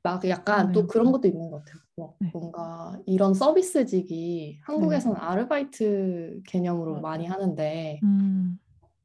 막 0.03 0.27
약간 0.29 0.67
그러네요. 0.67 0.73
또 0.73 0.87
그런 0.87 1.11
것도 1.11 1.27
있는 1.27 1.49
것 1.51 1.59
같아요. 1.65 1.81
뭐 1.95 2.15
네. 2.19 2.29
뭔가 2.33 2.97
이런 3.05 3.33
서비스직이 3.33 4.59
한국에서는 4.63 5.17
아르바이트 5.17 6.41
개념으로. 6.47 7.01
많이 7.01 7.25
하는데 7.27 7.99
음, 8.03 8.57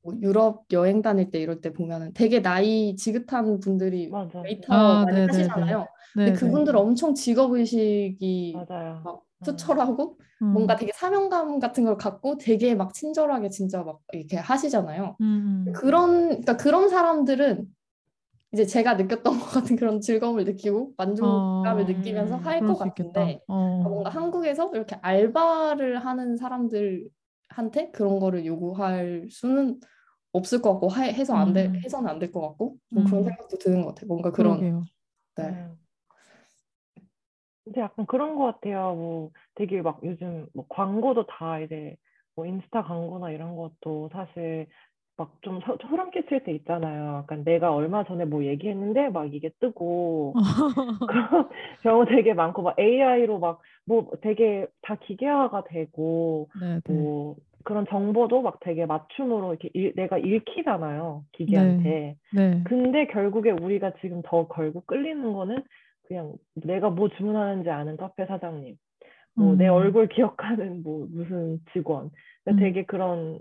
뭐 0.03 0.15
유럽 0.21 0.67
여행 0.73 1.03
다닐 1.03 1.31
때 1.31 1.41
이럴 1.41 1.61
때 1.61 1.73
보면은 1.73 2.13
되게 2.15 2.41
나이 2.43 2.95
지긋한 2.97 3.59
분들이 3.61 4.09
맞아. 4.09 4.41
웨이터 4.43 4.73
아, 4.75 5.05
많이 5.05 5.17
네네네. 5.17 5.27
하시잖아요. 5.27 5.79
네, 5.81 5.87
근데 6.25 6.33
네. 6.33 6.39
그분들 6.39 6.77
엄청 6.77 7.15
직업 7.15 7.53
의식이 7.53 8.53
맞아요. 8.55 9.01
막 9.03 9.17
음. 9.17 9.45
투철하고 9.45 10.19
음, 10.43 10.53
뭔가 10.53 10.77
되게 10.77 10.93
사명감 10.95 11.59
같은 11.59 11.85
걸 11.85 11.97
갖고 11.97 12.37
되게 12.39 12.75
막 12.77 12.95
친절하게 12.95 13.49
진짜 13.49 13.83
막 13.83 14.01
이렇게 14.13 14.37
하시잖아요. 14.37 15.17
음, 15.21 15.65
음. 15.69 15.73
그런 15.73 16.29
그러니까 16.29 16.57
그런 16.57 16.89
사람들은 16.89 17.67
이제 18.55 18.65
제가 18.67 18.95
느꼈던 18.95 19.23
것 19.41 19.47
같은 19.47 19.75
그런 19.77 20.01
즐거움을 20.01 20.45
느끼고 20.45 20.95
만족감을 20.97 21.83
어, 21.83 21.85
느끼면서 21.87 22.37
할 22.37 22.61
것. 22.61 22.79
같은데 22.79 23.41
어. 23.49 23.83
뭔가 23.83 24.11
한국에서 24.11 24.71
이렇게 24.75 24.95
알바를 25.03 25.99
하는 26.07 26.37
사람들한테 26.37 27.91
그런 27.93 28.21
거를 28.21 28.47
요구할 28.47 29.27
수는 29.29 29.81
없을 30.33 30.63
것 30.63 30.73
같고 30.75 30.89
하- 30.89 31.03
해서 31.03 31.35
안 31.35 31.53
돼, 31.53 31.67
음. 31.67 31.75
해서는 31.85 32.09
안 32.09 32.19
될 32.21 32.31
것 32.31 32.41
같고 32.43 32.77
좀 32.95 33.03
그런 33.05 33.23
음. 33.23 33.29
생각도 33.29 33.59
드는 33.59 33.83
것 33.83 33.89
같아요. 33.89 34.07
뭔가 34.07 34.31
그런 34.31 34.59
그러게요. 34.59 34.85
네. 35.37 35.51
네. 35.51 35.69
근데 37.65 37.81
약간 37.81 38.07
그런 38.07 38.37
것 38.37 38.45
같아요. 38.45 38.95
뭐 38.95 39.31
되게 39.55 39.81
막 39.83 39.99
요즘 40.05 40.47
뭐 40.55 40.67
광고도 40.69 41.27
다 41.27 41.59
이제 41.61 41.97
뭐 42.37 42.47
인스타 42.47 42.83
광고나 42.85 43.31
이런 43.31 43.57
것도 43.57 44.11
사실 44.13 44.69
막 45.17 45.31
좀 45.43 45.61
소름 45.89 46.11
끼칠 46.11 46.43
때 46.43 46.53
있잖아요. 46.53 47.19
약간 47.19 47.45
내가 47.45 47.73
얼마 47.75 48.05
전에 48.05 48.25
뭐 48.25 48.45
얘기했는데 48.45 49.11
막 49.11 49.33
이게 49.33 49.51
뜨고 49.61 50.35
그런 51.09 51.49
경우 51.83 52.05
되게 52.07 52.35
많고 52.35 52.63
막 52.63 52.79
AI로 52.79 53.39
막 53.39 53.61
뭐 53.87 54.11
되게 54.23 54.67
다 54.83 54.97
기계화가 54.97 55.65
되고 55.65 56.49
네, 56.61 56.81
네. 56.85 56.93
뭐 56.93 57.37
그런 57.65 57.87
정보도 57.89 58.43
막 58.43 58.61
되게 58.61 58.87
맞춤으로 58.87 59.51
이렇게 59.51 59.71
일, 59.73 59.95
내가 59.95 60.19
읽히잖아요. 60.19 61.25
기계한테. 61.33 62.17
네. 62.35 62.63
근데 62.65 63.07
결국에 63.07 63.51
우리가 63.51 63.93
지금 64.01 64.21
더 64.25 64.49
결국 64.49 64.87
끌리는 64.87 65.33
거는 65.33 65.63
그냥 66.07 66.35
내가 66.55 66.91
뭐 66.91 67.09
주문하는지 67.09 67.71
아는 67.71 67.97
카페 67.97 68.27
사장님, 68.27 68.77
뭐내 69.35 69.69
음. 69.69 69.73
얼굴 69.73 70.09
기억하는 70.09 70.83
뭐 70.83 71.07
무슨 71.11 71.61
직원. 71.73 72.11
음. 72.49 72.57
되게 72.57 72.85
그런 72.85 73.39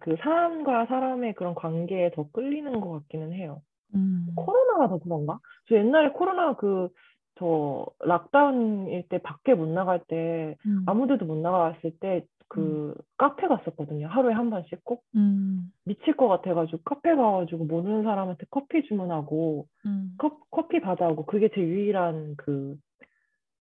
그 0.00 0.16
사람과 0.20 0.86
사람의 0.86 1.34
그런 1.34 1.54
관계에 1.54 2.10
더 2.12 2.28
끌리는 2.32 2.80
것 2.80 2.90
같기는 3.00 3.32
해요. 3.32 3.62
음. 3.94 4.28
코로나가 4.36 4.88
더 4.88 4.98
그런가? 4.98 5.38
저 5.68 5.76
옛날에 5.76 6.10
코로나 6.10 6.54
그 6.56 6.90
저 7.38 7.86
락다운일 8.00 9.08
때 9.08 9.18
밖에 9.18 9.54
못 9.54 9.68
나갈 9.68 10.00
때 10.08 10.56
음. 10.66 10.82
아무데도 10.86 11.24
못 11.24 11.36
나갔을 11.36 11.92
때그 12.00 12.94
카페 13.16 13.46
갔었거든요. 13.46 14.08
하루에 14.08 14.32
한 14.32 14.50
번씩 14.50 14.84
꼭 14.84 15.04
음. 15.14 15.72
미칠 15.84 16.16
것 16.16 16.28
같아가지고 16.28 16.78
카페 16.84 17.14
가가지고 17.14 17.64
모르는 17.64 18.02
사람한테 18.02 18.46
커피 18.50 18.82
주문하고 18.88 19.68
음. 19.86 20.14
커, 20.18 20.38
커피 20.50 20.80
받아오고 20.80 21.26
그게 21.26 21.48
제 21.54 21.60
유일한 21.60 22.34
그 22.36 22.76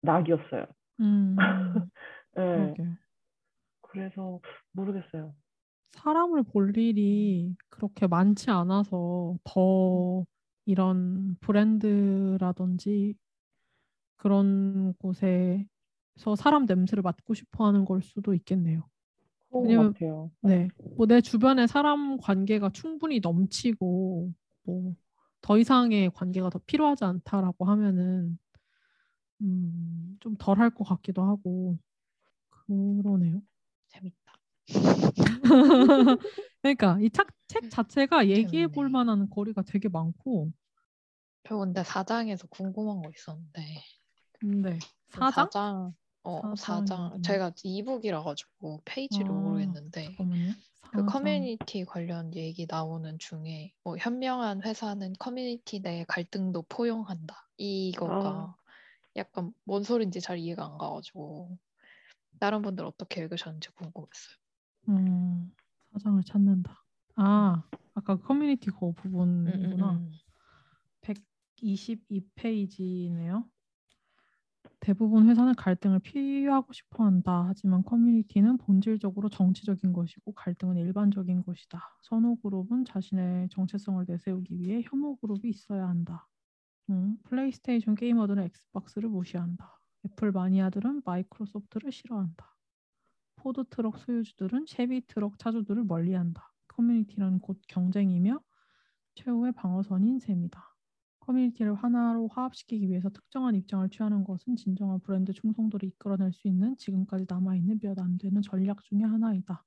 낙이었어요. 0.01 0.66
음. 0.99 1.36
네. 2.36 2.74
그래서 3.82 4.39
모르겠어요. 4.74 5.34
사람을 5.95 6.43
볼 6.43 6.75
일이 6.77 7.55
그렇게 7.69 8.07
많지 8.07 8.49
않아서 8.51 9.37
더 9.43 10.25
이런 10.65 11.35
브랜드라든지 11.39 13.15
그런 14.17 14.93
곳에서 14.95 16.35
사람 16.37 16.65
냄새를 16.65 17.01
맡고 17.03 17.33
싶어 17.33 17.65
하는 17.65 17.85
걸 17.85 18.01
수도 18.01 18.33
있겠네요. 18.33 18.87
왜냐면- 19.51 19.87
것 19.87 19.93
같아요. 19.93 20.31
네. 20.41 20.67
뭐 20.97 21.05
내 21.07 21.21
주변에 21.21 21.67
사람 21.67 22.17
관계가 22.17 22.71
충분히 22.71 23.19
넘치고 23.19 24.33
뭐 24.63 24.95
더 25.41 25.59
이상의 25.59 26.09
관계가 26.09 26.49
더 26.49 26.59
필요하지 26.65 27.03
않다라고 27.05 27.65
하면은 27.65 28.39
음, 29.41 30.17
좀 30.19 30.35
덜 30.37 30.57
할 30.59 30.71
것 30.73 30.83
같기도 30.85 31.21
하고 31.23 31.77
그러네요. 32.49 33.41
재밌다. 33.89 34.24
그러니까 36.61 36.97
이 37.01 37.09
책 37.47 37.70
자체가 37.70 38.28
얘기해 38.30 38.68
볼. 38.68 38.89
만한 38.89 39.30
거리가 39.30 39.61
되게 39.61 39.88
많고 39.88 40.51
저 41.47 41.57
근데 41.57 41.84
사장에서 41.84 42.47
궁금한 42.47 43.01
거 43.01 43.09
있었는데 43.11 43.84
근데 44.39 44.80
그 45.11 45.20
사장? 45.20 45.45
사장 45.45 45.93
어 46.24 46.41
사장이 46.55 46.88
사장? 46.88 47.22
제가 47.22 47.51
이북이라 47.63 48.24
가지고 48.24 48.82
페이지를 48.84 49.28
아, 49.28 49.34
모르겠는데 49.34 50.05
잠깐만요. 50.07 50.53
그. 50.91 51.05
커뮤니티 51.05 51.86
관련 51.86 52.34
얘기 52.36 52.66
나오는 52.68 53.18
중에 53.20 53.74
뭐 53.84 53.95
현명한 53.97 54.63
회사는 54.63 55.13
커뮤니티 55.20 55.82
내 55.82 56.03
갈등도 56.07 56.63
포용한다 56.63 57.47
이거가 57.57 58.13
아. 58.13 58.55
약간 59.16 59.53
뭔 59.66 59.84
소린지 59.84 60.20
잘 60.20 60.39
이해가 60.39 60.66
안 60.66 60.78
가가지고 60.78 61.57
다른 62.39 62.61
분들 62.63 62.86
어떻게 62.86 63.22
읽으셨는지 63.22 63.70
궁금했어요. 63.70 64.36
음, 64.89 65.51
사장을 65.91 66.21
찾는다. 66.23 66.83
아, 67.15 67.63
아까 67.93 68.15
커뮤니티 68.17 68.69
그 68.69 68.86
음, 68.86 68.89
음, 68.89 68.93
부분이구나. 68.95 69.91
음. 69.93 70.11
122페이지네요. 71.61 73.45
대부분 74.79 75.27
회사는 75.29 75.55
갈등을 75.55 75.99
피하고 75.99 76.73
싶어 76.73 77.05
한다. 77.05 77.45
하지만 77.47 77.83
커뮤니티는 77.83 78.57
본질적으로 78.57 79.29
정치적인 79.29 79.93
것이고 79.93 80.33
갈등은 80.33 80.77
일반적인 80.77 81.43
것이다. 81.43 81.81
선호 82.03 82.36
그룹은 82.36 82.86
자신의 82.86 83.49
정체성을 83.49 84.05
내세우기 84.07 84.59
위해 84.59 84.83
혐오 84.86 85.15
그룹이 85.15 85.49
있어야 85.49 85.88
한다. 85.88 86.27
음, 86.89 87.17
플레이스테이션 87.23 87.95
게이머들은 87.95 88.43
엑스박스를 88.43 89.09
무시한다. 89.09 89.79
애플 90.05 90.31
마니아들은 90.31 91.01
마이크로소프트를 91.03 91.91
싫어한다. 91.91 92.54
포드 93.45 93.63
트럭 93.69 93.99
소유주들은 93.99 94.65
쉐비 94.67 95.05
트럭 95.05 95.37
차주들을 95.37 95.83
멀리한다. 95.83 96.51
커뮤니티는 96.67 97.41
곧 97.41 97.61
경쟁이며 97.67 98.39
최후의 99.13 99.51
방어선인 99.51 100.17
셈이다. 100.17 100.75
커뮤니티를 101.19 101.75
하나로 101.75 102.27
화합시키기 102.29 102.89
위해서 102.89 103.09
특정한 103.09 103.53
입장을 103.53 103.87
취하는 103.91 104.23
것은 104.23 104.55
진정한 104.55 104.99
브랜드 104.99 105.31
충성도를 105.31 105.89
이끌어낼 105.89 106.33
수 106.33 106.47
있는 106.47 106.75
지금까지 106.77 107.27
남아있는 107.29 107.81
몇 107.83 107.99
안 107.99 108.17
되는 108.17 108.41
전략 108.41 108.81
중의 108.81 109.05
하나이다. 109.05 109.63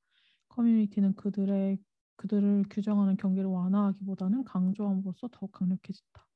커뮤니티는 0.49 1.14
그들의 1.14 1.79
그들을 2.16 2.64
규정하는 2.70 3.16
경계를 3.16 3.49
완화하기보다는 3.49 4.43
강조함으로써 4.43 5.29
더욱 5.31 5.53
강력해진다. 5.53 6.28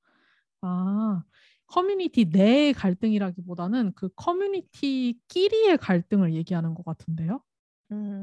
아, 0.63 1.23
커뮤니티 1.67 2.27
내의 2.27 2.73
갈등이라기보다는 2.73 3.93
그 3.95 4.09
커뮤니티끼리의 4.17 5.79
갈등을 5.79 6.35
얘기하는 6.35 6.75
것 6.75 6.85
같은데요. 6.85 7.41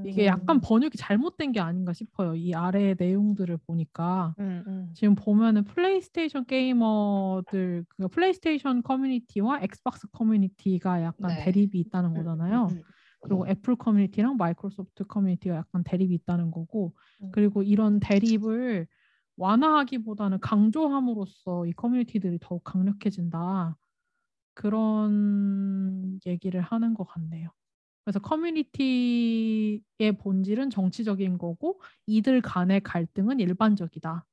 이게 0.06 0.26
약간 0.26 0.58
음. 0.58 0.62
번역이 0.64 0.98
잘못된 0.98 1.52
게 1.52 1.60
아닌가 1.60 1.94
싶어요. 1.94 2.36
이 2.36 2.54
아래의 2.54 2.96
내용들을 2.98 3.58
보니까 3.68 4.34
음, 4.40 4.64
음. 4.66 4.90
지금 4.96 5.16
보면은 5.16 5.64
플레이스테이션 5.64 6.46
게이머들 6.46 7.86
그 7.88 8.08
플레이스테이션 8.08 8.82
커뮤니티와 8.84 9.60
엑스박스 9.62 10.08
커뮤니티가 10.12 11.04
약간 11.04 11.36
네. 11.36 11.44
대립이 11.46 11.80
있다는 11.80 12.12
음, 12.12 12.16
거잖아요. 12.16 12.68
음, 12.72 12.78
음. 12.78 12.82
그리고 13.22 13.48
애플 13.48 13.76
커뮤니티랑 13.76 14.38
마이크로소프트 14.38 15.04
커뮤니티가 15.06 15.56
약간 15.58 15.84
대립이 15.84 16.16
있다는 16.16 16.52
거고 16.52 16.94
음. 17.22 17.30
그리고 17.32 17.64
이런 17.64 18.00
대립을 18.00 18.88
완화하기보다는 19.40 20.40
강조함으로써 20.42 21.66
이 21.66 21.72
커뮤니티들이 21.72 22.38
더욱 22.42 22.64
강력해진다. 22.64 23.78
그런 24.54 26.20
얘기를 26.26 26.62
하는 26.62 26.94
것 26.94 27.06
같네요. 27.06 27.50
그래서 28.04 28.20
커뮤니티의 28.20 29.82
본질은 30.20 30.70
정치적인 30.70 31.38
거고 31.38 31.82
이들 32.06 32.42
간의 32.42 32.82
갈등은 32.82 33.40
일반적이다. 33.40 34.26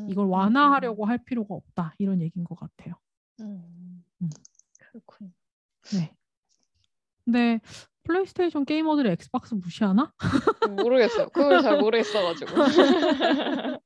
음, 0.00 0.10
이걸 0.10 0.26
음, 0.26 0.30
완화하려고 0.30 1.06
할 1.06 1.18
필요가 1.18 1.54
없다. 1.54 1.94
이런 1.98 2.20
얘기인 2.20 2.44
것 2.44 2.56
같아요. 2.56 2.94
음. 3.40 4.04
음. 4.20 4.30
그렇군. 4.78 5.32
네. 5.92 6.14
근데 7.24 7.60
플레이스테이션 8.02 8.66
게이머들이 8.66 9.08
엑스박스 9.10 9.54
무시하나? 9.54 10.12
모르겠어요. 10.68 11.28
그걸 11.30 11.62
잘 11.62 11.78
모르겠어가지고. 11.80 12.52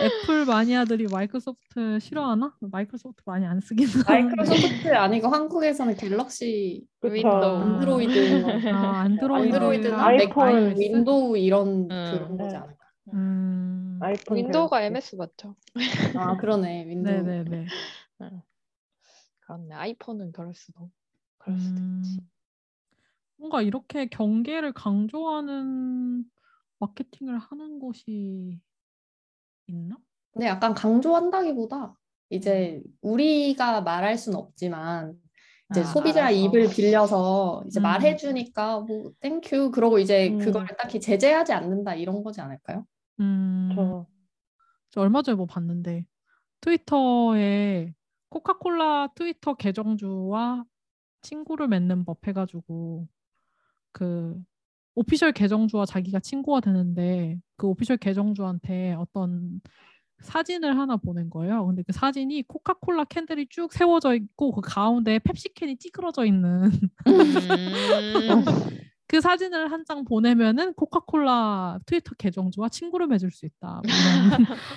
애플 0.00 0.44
마니아들이 0.46 1.06
마이크로소프트 1.10 1.98
싫어하나? 2.00 2.54
마이크로소프트 2.60 3.22
많이 3.26 3.46
안 3.46 3.60
쓰긴 3.60 3.86
하는데. 3.88 4.12
마이크로소프트 4.12 4.94
아니고 4.94 5.28
한국에서는 5.28 5.96
갤럭시 5.96 6.86
그쵸. 7.00 7.14
윈도우. 7.14 7.56
안드로이드 7.60 8.68
아, 8.72 9.00
안드로이드 9.00 9.46
안드로이드나 9.54 10.04
아이폰, 10.06 10.68
맥, 10.70 10.78
윈도우 10.78 11.36
이런 11.38 11.68
음. 11.68 11.88
그런 11.88 12.36
거지 12.36 12.52
네. 12.54 12.56
않을까? 12.56 12.84
음. 13.14 13.98
아이폰 14.02 14.36
윈도우가 14.36 14.80
갤럭시. 14.80 14.86
MS 14.86 15.16
맞죠? 15.16 15.56
아 16.16 16.36
그러네 16.36 16.86
윈도우. 16.86 17.12
네네네. 17.22 17.66
그렇네. 19.42 19.74
아이폰은 19.74 20.32
그럴 20.32 20.54
수도. 20.54 20.90
그럴 21.38 21.58
수도 21.58 21.80
음, 21.80 22.02
있지. 22.04 22.20
뭔가 23.36 23.62
이렇게 23.62 24.06
경계를 24.06 24.72
강조하는 24.72 26.24
마케팅을 26.78 27.38
하는 27.38 27.78
곳이 27.78 28.60
있나? 29.70 29.96
근데 30.32 30.46
약간 30.46 30.74
강조한다기보다 30.74 31.94
이제 32.30 32.82
우리가 33.02 33.80
말할 33.80 34.16
순 34.18 34.34
없지만 34.34 35.14
이제 35.70 35.80
아, 35.80 35.84
소비자 35.84 36.26
알아서. 36.26 36.36
입을 36.36 36.68
빌려서 36.68 37.64
이제 37.66 37.80
음. 37.80 37.82
말해주니까 37.82 38.80
뭐 38.80 39.12
thank 39.20 39.51
you 39.51 39.70
그러고 39.70 39.98
이제 39.98 40.28
음. 40.28 40.38
그걸 40.38 40.66
딱히 40.78 41.00
제재하지 41.00 41.52
않는다 41.52 41.94
이런 41.94 42.22
거지 42.22 42.40
않을까요? 42.40 42.84
음, 43.20 43.70
저 43.74 44.06
저 44.90 45.00
얼마 45.00 45.22
전에 45.22 45.36
뭐 45.36 45.46
봤는데 45.46 46.04
트위터에 46.60 47.94
코카콜라 48.28 49.08
트위터 49.14 49.54
계정주와 49.54 50.64
친구를 51.22 51.68
맺는 51.68 52.04
법 52.04 52.26
해가지고 52.26 53.06
그 53.92 54.36
오피셜 55.00 55.32
계정주와 55.32 55.86
자기가 55.86 56.20
친구가 56.20 56.60
되는데 56.60 57.38
그 57.56 57.66
오피셜 57.66 57.96
계정주한테 57.96 58.94
어떤 58.98 59.60
사진을 60.20 60.76
하나 60.78 60.96
보낸 60.98 61.30
거예요. 61.30 61.64
근데 61.66 61.82
그 61.82 61.92
사진이 61.94 62.42
코카콜라 62.46 63.04
캔들이 63.04 63.46
쭉 63.48 63.72
세워져 63.72 64.14
있고 64.14 64.52
그 64.52 64.60
가운데 64.62 65.18
펩시캔이 65.18 65.78
찌그러져 65.78 66.26
있는 66.26 66.70
음. 67.06 68.44
그 69.08 69.20
사진을 69.20 69.72
한 69.72 69.84
장 69.86 70.04
보내면은 70.04 70.74
코카콜라 70.74 71.78
트위터 71.86 72.14
계정주와 72.16 72.68
친구를 72.68 73.06
맺을 73.08 73.30
수 73.30 73.46
있다. 73.46 73.80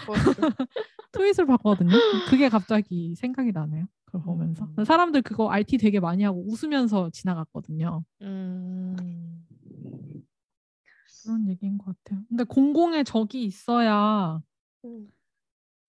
뭐 0.07 0.15
트윗을 1.11 1.45
봤거든요. 1.45 1.91
그게 2.29 2.47
갑자기 2.49 3.13
생각이 3.15 3.51
나네요. 3.51 3.85
그걸 4.05 4.21
보면서 4.23 4.67
음. 4.79 4.85
사람들 4.85 5.21
그거 5.23 5.49
RT 5.51 5.77
되게 5.77 5.99
많이 5.99 6.23
하고 6.23 6.43
웃으면서 6.47 7.09
지나갔거든요. 7.11 8.03
음. 8.21 8.95
그런 11.23 11.47
얘기인 11.47 11.77
것 11.77 11.95
같아요. 12.03 12.23
근데 12.29 12.43
공공의 12.43 13.05
적이 13.05 13.45
있어야 13.45 14.41
음. 14.85 15.11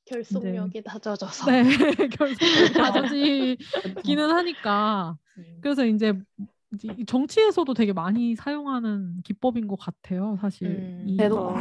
결속력이 0.06 0.82
낮아져서 0.84 1.50
네 1.50 1.62
결국은 2.18 2.72
다져지기는 2.72 4.30
하니까 4.30 5.16
음. 5.38 5.44
그래서 5.60 5.84
이제 5.86 6.12
정치에서도 7.06 7.72
되게 7.74 7.92
많이 7.92 8.34
사용하는 8.36 9.22
기법인 9.22 9.66
것 9.66 9.76
같아요. 9.78 10.36
사실 10.40 10.66
음. 10.68 11.04
이, 11.08 11.20
어, 11.22 11.54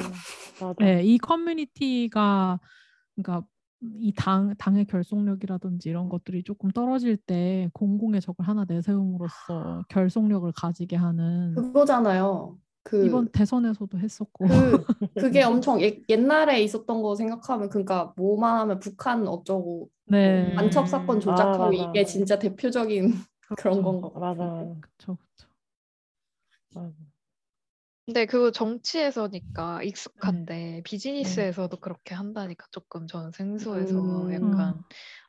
맞아. 0.60 0.74
네, 0.80 1.04
이 1.04 1.18
커뮤니티가 1.18 2.60
그러니까 3.16 3.48
이 4.00 4.14
당 4.16 4.56
당의 4.58 4.86
결속력이라든지 4.86 5.90
이런 5.90 6.08
것들이 6.10 6.44
조금 6.44 6.72
떨어질 6.72 7.18
때 7.18 7.70
공공의 7.74 8.22
적을 8.22 8.48
하나 8.48 8.66
내세움으로써 8.66 9.84
결속력을 9.90 10.50
가지게 10.56 10.96
하는 10.96 11.54
그거잖아요. 11.56 12.58
그 12.84 13.06
이번 13.06 13.30
대선에서도 13.30 13.98
했었고 13.98 14.46
그 14.46 14.86
그게 15.16 15.44
엄청 15.44 15.82
옛, 15.82 16.04
옛날에 16.10 16.62
있었던 16.62 17.02
거 17.02 17.16
생각하면 17.16 17.70
그러니까 17.70 18.14
뭐만 18.18 18.60
하면 18.60 18.80
북한 18.80 19.28
어쩌고 19.28 19.90
네 20.06 20.52
음. 20.52 20.56
간첩 20.56 20.88
사건 20.88 21.18
아, 21.18 21.20
조작하고 21.20 21.72
맞아. 21.72 21.90
이게 21.90 22.06
진짜 22.06 22.38
대표적인 22.38 23.14
그런 23.58 23.82
그렇죠. 23.82 23.84
건 23.84 24.02
거. 24.02 24.20
맞아. 24.20 24.44
그렇죠 24.82 25.18
그렇죠. 25.18 25.48
맞아. 26.76 26.94
근데 28.06 28.26
그거 28.26 28.52
정치에서니까 28.52 29.82
익숙한데 29.84 30.82
비즈니스에서도 30.84 31.78
그렇게 31.78 32.14
한다니까 32.14 32.68
조금 32.72 33.08
저는 33.08 33.32
생소해서 33.32 34.26
음. 34.28 34.34
약간 34.34 34.84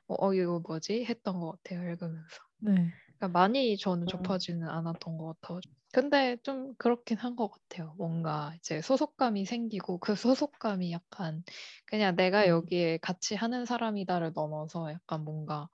어, 0.09 0.27
어 0.27 0.35
이거 0.35 0.61
뭐지 0.67 1.05
했던 1.05 1.39
것 1.39 1.53
같아요 1.53 1.89
읽으면서. 1.89 2.43
네. 2.59 2.91
그러니까 3.19 3.29
많이 3.29 3.77
저는 3.77 4.03
음. 4.03 4.07
접하지는 4.09 4.69
않았던 4.69 5.19
것 5.19 5.41
같아요. 5.41 5.61
근데 5.95 6.37
좀 6.43 6.75
그렇긴 6.77 7.17
한 7.19 7.37
것 7.37 7.51
같아요. 7.51 7.95
뭔가 7.99 8.53
이제 8.57 8.81
소속감이 8.83 9.45
생기고 9.47 9.99
그 10.01 10.15
소속감이 10.17 10.93
약간 10.93 11.43
그냥 11.87 12.17
내가 12.17 12.49
음. 12.49 12.49
여기에 12.49 12.99
같이 12.99 13.35
하는 13.37 13.65
사람이다를 13.65 14.33
넘어서 14.35 14.93
약간 14.93 15.25
뭔가 15.25 15.69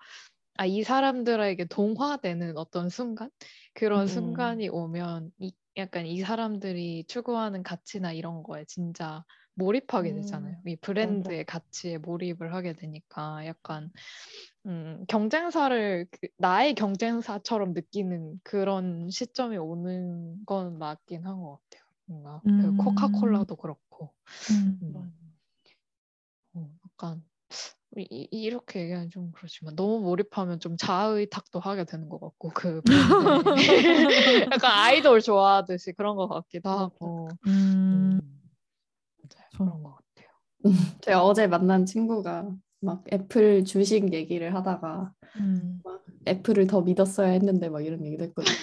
아, 0.59 0.67
이 0.67 0.83
사람들에게 0.85 1.67
동화되는 1.67 2.57
어떤 2.59 2.89
순간? 2.91 3.31
그런 3.75 4.07
음. 4.07 4.09
순간이 4.09 4.69
오면 4.71 5.33
이, 5.41 5.53
약간 5.79 6.07
이 6.07 6.21
사람들이 6.21 7.07
추구하는 7.09 7.63
가치나 7.65 8.13
이런 8.13 8.43
거에 8.45 8.65
진짜 8.67 9.25
몰입하게 9.57 10.13
음, 10.13 10.15
되잖아요. 10.15 10.57
이 10.67 10.77
브랜드의 10.77 11.45
가치에 11.47 11.99
몰입을 11.99 12.55
하게 12.55 12.75
되니까 12.75 13.47
약간 13.47 13.91
음, 14.67 15.05
경쟁사를 15.09 16.07
그- 16.11 16.29
나의 16.37 16.75
경쟁사처럼 16.75 17.73
느끼는 17.73 18.41
그런 18.43 19.09
시점이 19.11 19.57
오는 19.57 20.45
건 20.45 20.79
맞긴 20.79 21.25
한 21.27 21.41
것 21.41 21.59
같아요. 21.71 21.85
뭔가 22.07 22.41
그 22.45 22.51
음. 22.51 22.77
코카콜라도 22.77 23.57
그렇고 23.57 24.13
음. 24.51 24.79
음. 24.83 25.13
어, 26.55 26.69
약간 26.85 27.23
이, 27.97 28.07
이- 28.11 28.29
이렇게 28.31 28.83
얘기하면 28.83 29.09
좀 29.11 29.33
그렇지만 29.33 29.75
너무 29.77 30.01
몰입하면 30.01 30.61
좀 30.61 30.77
자의탁도 30.77 31.59
하게 31.61 31.85
되는 31.85 32.09
것 32.09 32.21
같고 32.21 32.51
그. 32.51 32.83
약간 34.53 34.71
아이돌 34.73 35.21
좋아하듯이 35.21 35.93
그런 35.93 36.17
것 36.17 36.29
같기도 36.29 36.69
하고 36.71 37.29
음. 37.47 38.21
음, 38.21 38.41
그런 39.57 39.83
것 39.83 39.97
같아요. 39.97 40.29
제가 41.01 41.25
어제 41.25 41.47
만난 41.47 41.87
친구가 41.87 42.51
막 42.81 43.05
애플 43.13 43.65
주식 43.65 44.13
얘기를 44.13 44.55
하다가 44.55 45.13
음. 45.37 45.83
애플을 46.27 46.67
더 46.67 46.81
믿었어야 46.81 47.29
했는데 47.29 47.69
막 47.69 47.85
이런 47.85 48.05
얘기도 48.05 48.25
했거든요. 48.25 48.57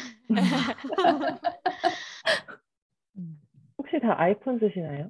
음. 3.17 3.39
혹시 3.77 3.99
다 4.01 4.19
아이폰 4.19 4.59
쓰시나요? 4.59 5.09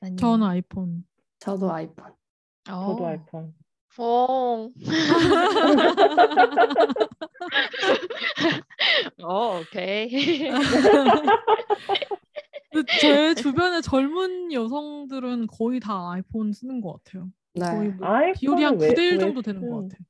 아니요. 0.00 0.16
저는 0.16 0.46
아이폰. 0.46 1.04
저도 1.40 1.70
아이폰. 1.72 2.12
저도 2.64 3.04
어. 3.04 3.06
아이폰. 3.06 3.54
어. 3.98 4.68
어, 9.24 9.58
오케이. 9.60 10.48
근데 12.72 12.92
제 13.00 13.34
주변의 13.34 13.82
젊은 13.82 14.52
여성들은 14.52 15.48
거의 15.48 15.80
다 15.80 16.12
아이폰 16.12 16.52
쓰는 16.52 16.80
것 16.80 17.02
같아요. 17.02 17.28
거의 17.58 17.88
네. 17.88 17.94
뭐 17.98 18.06
아이폰을 18.08 18.32
비율이 18.34 18.62
한 18.64 18.78
왜- 18.80 18.88
9대 18.88 18.98
1왜 18.98 19.20
정도 19.20 19.42
되는 19.42 19.60
것 19.60 19.66
쓴- 19.82 19.88
같아요. 19.88 20.06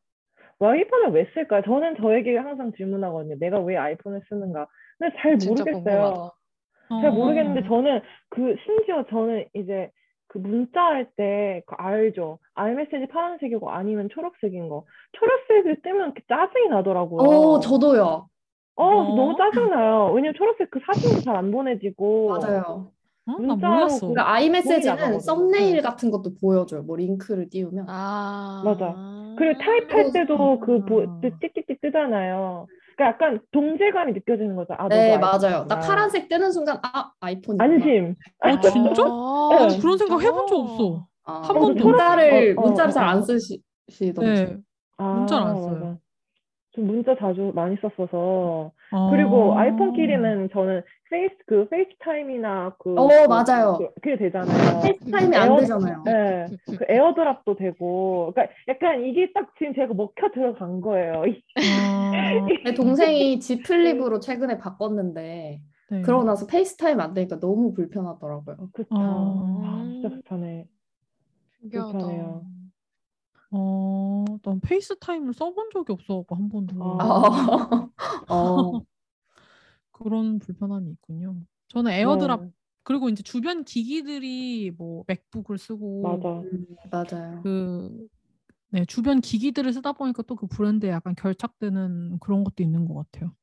아이폰을 0.62 1.10
왜 1.12 1.26
쓸까요? 1.32 1.62
저는 1.62 1.96
저에게 1.96 2.36
항상 2.36 2.72
질문하거든요. 2.76 3.36
내가 3.38 3.60
왜 3.60 3.76
아이폰을 3.76 4.20
쓰는가? 4.28 4.66
근데 4.98 5.16
잘 5.18 5.36
모르겠어요. 5.48 5.72
궁금하다. 5.82 6.32
잘 7.00 7.08
어. 7.08 7.12
모르겠는데 7.12 7.62
저는 7.66 8.00
그 8.28 8.56
심지어 8.64 9.04
저는 9.08 9.46
이제 9.54 9.90
그 10.28 10.38
문자 10.38 10.82
할 10.84 11.06
때 11.16 11.62
그 11.66 11.74
알죠? 11.78 12.38
알메시지 12.54 13.06
파란색이고 13.08 13.70
아니면 13.70 14.08
초록색인 14.10 14.68
거. 14.68 14.84
초록색을 15.12 15.82
뜨면 15.82 16.14
짜증이 16.28 16.68
나더라고요. 16.68 17.22
어, 17.26 17.60
저도요. 17.60 18.28
어, 18.76 18.84
어? 18.84 19.14
너무 19.14 19.36
짜증나요. 19.36 20.12
왜냐면 20.12 20.34
초록색 20.36 20.70
그 20.70 20.80
사진도 20.86 21.20
잘 21.22 21.36
안 21.36 21.50
보내지고. 21.50 22.28
맞아요. 22.38 22.90
어? 23.34 23.38
나 23.42 23.54
몰랐어. 23.54 24.06
그- 24.08 24.12
그러니까 24.12 24.32
아이메시지는. 24.34 25.20
썸네일 25.20 25.76
네. 25.76 25.80
같은 25.80 26.10
것도 26.10 26.34
보여줘요. 26.40 26.82
뭐 26.82 26.96
링크를 26.96 27.48
띄우면. 27.50 27.86
아. 27.88 28.62
맞아. 28.64 28.94
그리고 29.38 29.58
타입할 29.62 30.12
때도 30.12 30.60
그 30.60 30.84
보, 30.84 31.02
아. 31.02 31.18
그 31.22 31.30
띡띡띡 31.38 31.80
뜨잖아요. 31.80 32.66
그러니까 32.96 33.06
약간 33.26 33.40
동질감이 33.52 34.12
느껴지는 34.12 34.56
거죠. 34.56 34.74
아, 34.76 34.88
네, 34.88 35.16
맞아요. 35.16 35.66
딱 35.68 35.80
파란색 35.80 36.28
뜨는 36.28 36.52
순간 36.52 36.78
아, 36.82 37.12
아이폰이 37.20 37.56
안심. 37.60 38.14
어, 38.44 38.60
진짜? 38.60 39.02
아, 39.04 39.66
네. 39.68 39.78
그런 39.78 39.96
생각? 39.96 40.20
해본 40.20 40.46
적 40.46 40.54
없어. 40.58 41.06
아, 41.24 41.40
한 41.42 41.54
번도. 41.58 41.84
문자를 41.88 42.54
어, 42.58 42.60
어, 42.60 42.66
문자를 42.66 42.92
잘 42.92 43.04
어, 43.04 43.08
안 43.08 43.18
어. 43.18 43.22
쓰시던데. 43.22 44.44
네. 44.44 44.56
아, 44.98 45.04
문자를 45.14 45.46
안 45.46 45.56
써요. 45.56 45.74
맞아. 45.74 45.98
좀 46.72 46.86
문자 46.86 47.14
자주 47.18 47.50
많이 47.54 47.76
썼어서. 47.80 48.72
어. 48.92 49.10
그리고 49.10 49.56
아이폰끼리는 49.56 50.48
저는 50.52 50.82
페이스 51.10 51.34
그 51.46 51.68
페이스타임이나 51.68 52.74
그 52.78 52.94
어, 52.98 53.08
그- 53.08 53.28
맞아요. 53.28 53.78
그, 53.78 53.88
그게 54.00 54.16
되잖아요. 54.16 54.80
페이스타임이 54.82 55.36
안 55.36 55.48
에어- 55.50 55.56
되잖아요. 55.60 56.02
네, 56.04 56.46
그 56.66 56.84
에어드랍도 56.88 57.56
되고, 57.56 58.32
그러니까 58.34 58.54
약간 58.68 59.04
이게 59.04 59.32
딱 59.32 59.52
지금 59.58 59.74
제가 59.74 59.94
먹혀 59.94 60.30
들어간 60.30 60.80
거예요. 60.80 61.22
어. 61.56 62.46
내 62.64 62.74
동생이 62.74 63.40
Z 63.40 63.62
플립으로 63.62 64.20
최근에 64.20 64.58
바꿨는데 64.58 65.60
네. 65.90 66.02
그러고 66.02 66.24
나서 66.24 66.46
페이스타임 66.46 67.00
안 67.00 67.14
되니까 67.14 67.40
너무 67.40 67.72
불편하더라고요. 67.74 68.56
그쵸. 68.72 68.88
어. 68.92 69.62
아, 69.64 69.84
진짜 69.92 70.08
불편해. 70.08 70.66
신기하다. 71.60 71.90
불편해요. 71.92 72.42
어, 73.50 74.24
난 74.42 74.60
페이스타임을 74.60 75.34
써본 75.34 75.70
적이 75.72 75.92
없어갖고 75.92 76.34
한 76.36 76.48
번도. 76.48 76.98
아. 77.00 77.88
어, 78.28 78.82
그런 79.92 80.38
불편함이 80.38 80.90
있군요. 80.92 81.36
저는 81.68 81.92
에어드랍 81.92 82.40
네, 82.42 82.50
그리고 82.82 83.08
이제 83.08 83.22
주변 83.22 83.64
기기들이 83.64 84.72
뭐 84.76 85.04
맥북을 85.06 85.58
쓰고 85.58 86.02
맞아. 86.02 86.40
음, 86.40 86.66
맞아요. 86.90 87.42
그 87.42 88.08
네, 88.70 88.84
주변 88.84 89.20
기기들을 89.20 89.72
쓰다 89.72 89.92
보니까 89.92 90.22
또 90.22 90.36
그 90.36 90.46
브랜드에 90.46 90.90
약간 90.90 91.14
결착되는 91.14 92.18
그런 92.20 92.44
것도 92.44 92.62
있는 92.62 92.86
것 92.86 92.94
같아요. 92.94 93.34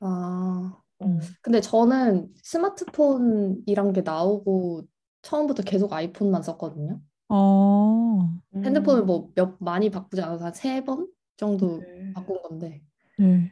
아, 0.00 0.80
음. 1.02 1.20
근데 1.42 1.60
저는 1.60 2.32
스마트폰이란 2.42 3.92
게 3.92 4.00
나오고 4.02 4.86
처음부터 5.22 5.62
계속 5.62 5.92
아이폰만 5.92 6.42
썼거든요. 6.42 7.00
어, 7.32 8.28
음. 8.54 8.64
핸드폰을 8.64 9.04
뭐 9.04 9.30
몇 9.34 9.56
많이 9.58 9.88
바꾸지 9.90 10.20
않아서 10.22 10.44
한 10.44 10.52
세 10.54 10.84
번 10.84 11.06
정도 11.36 11.80
네. 11.80 12.12
바꾼 12.14 12.42
건데. 12.42 12.82
네. 13.18 13.50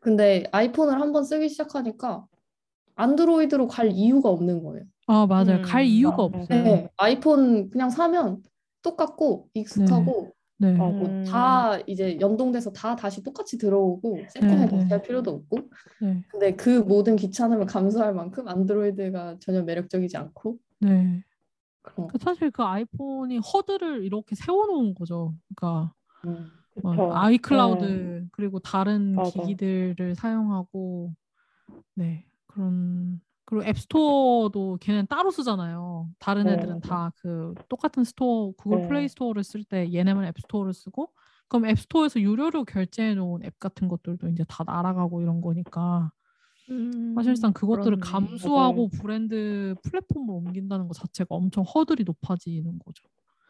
근데 0.00 0.44
아이폰을 0.52 1.00
한 1.00 1.12
번 1.12 1.24
쓰기 1.24 1.48
시작하니까 1.48 2.24
안드로이드로 2.94 3.66
갈 3.66 3.90
이유가 3.90 4.28
없는 4.30 4.62
거예요. 4.62 4.84
아, 5.08 5.26
맞아요. 5.26 5.60
갈 5.62 5.82
음, 5.82 5.86
이유가 5.86 6.16
맞아요. 6.28 6.30
없어요. 6.42 6.62
네, 6.62 6.88
아이폰 6.96 7.70
그냥 7.70 7.90
사면 7.90 8.42
똑같고 8.82 9.48
익숙하고 9.54 10.32
네. 10.58 10.72
맞아. 10.72 10.92
뭐 10.96 11.08
음. 11.08 11.24
다 11.24 11.78
이제 11.86 12.16
연동돼서 12.20 12.72
다 12.72 12.94
다시 12.96 13.22
똑같이 13.24 13.58
들어오고 13.58 14.20
세팅을 14.30 14.56
네, 14.56 14.66
다시 14.68 14.84
네. 14.84 14.90
할 14.90 15.02
필요도 15.02 15.30
없고 15.32 15.58
네. 16.00 16.22
근데 16.28 16.54
그 16.54 16.70
모든 16.80 17.16
귀찮음을 17.16 17.66
감수할 17.66 18.14
만큼 18.14 18.46
안드로이드가 18.48 19.36
전혀 19.40 19.62
매력적이지 19.64 20.16
않고 20.16 20.56
네. 20.80 21.22
그런 21.86 22.08
그러니까 22.08 22.18
사실 22.18 22.50
그 22.50 22.62
아이폰이 22.62 23.38
허들을 23.38 24.04
이렇게 24.04 24.34
세워놓은 24.34 24.94
거죠. 24.94 25.34
그러니까 25.56 25.92
음. 26.24 26.50
뭐. 26.82 27.14
아이클라우드 27.14 27.84
네. 27.84 28.28
그리고 28.32 28.58
다른 28.58 29.14
맞아. 29.16 29.30
기기들을 29.40 30.14
사용하고 30.14 31.14
네 31.94 32.26
그런 32.48 33.20
그리고 33.44 33.64
앱스토어도 33.64 34.78
걔는 34.80 35.06
따로 35.06 35.30
쓰잖아요. 35.30 36.08
다른 36.18 36.44
네, 36.46 36.54
애들은. 36.54 36.80
다 36.80 37.12
그 37.16 37.54
똑같은 37.68 38.04
스토어 38.04 38.52
구글 38.52 38.80
네. 38.82 38.88
플레이 38.88 39.08
스토어를 39.08 39.44
쓸 39.44 39.64
때 39.64 39.92
얘네만 39.92 40.24
앱스토어를 40.26 40.74
쓰고 40.74 41.12
그럼 41.48 41.66
앱스토어에서 41.66 42.20
유료로 42.20 42.64
결제해 42.64 43.14
놓은 43.14 43.44
앱 43.44 43.58
같은 43.60 43.88
것들도 43.88 44.28
이제 44.28 44.44
다 44.48 44.64
날아가고 44.66 45.22
이런 45.22 45.40
거니까 45.40 46.10
음, 46.70 47.14
사실상 47.14 47.52
그것들을 47.52 47.98
그렇네. 47.98 48.28
감수하고 48.28 48.88
브랜드 48.88 49.74
플랫폼을 49.82 50.34
옮긴다는 50.34 50.88
것 50.88 50.94
자체가 50.94 51.34
엄청 51.34 51.64
허들이 51.64 52.04
높아지는 52.04 52.78
거죠. 52.84 53.04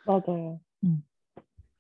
맞아요. 0.04 0.60
음. 0.84 1.02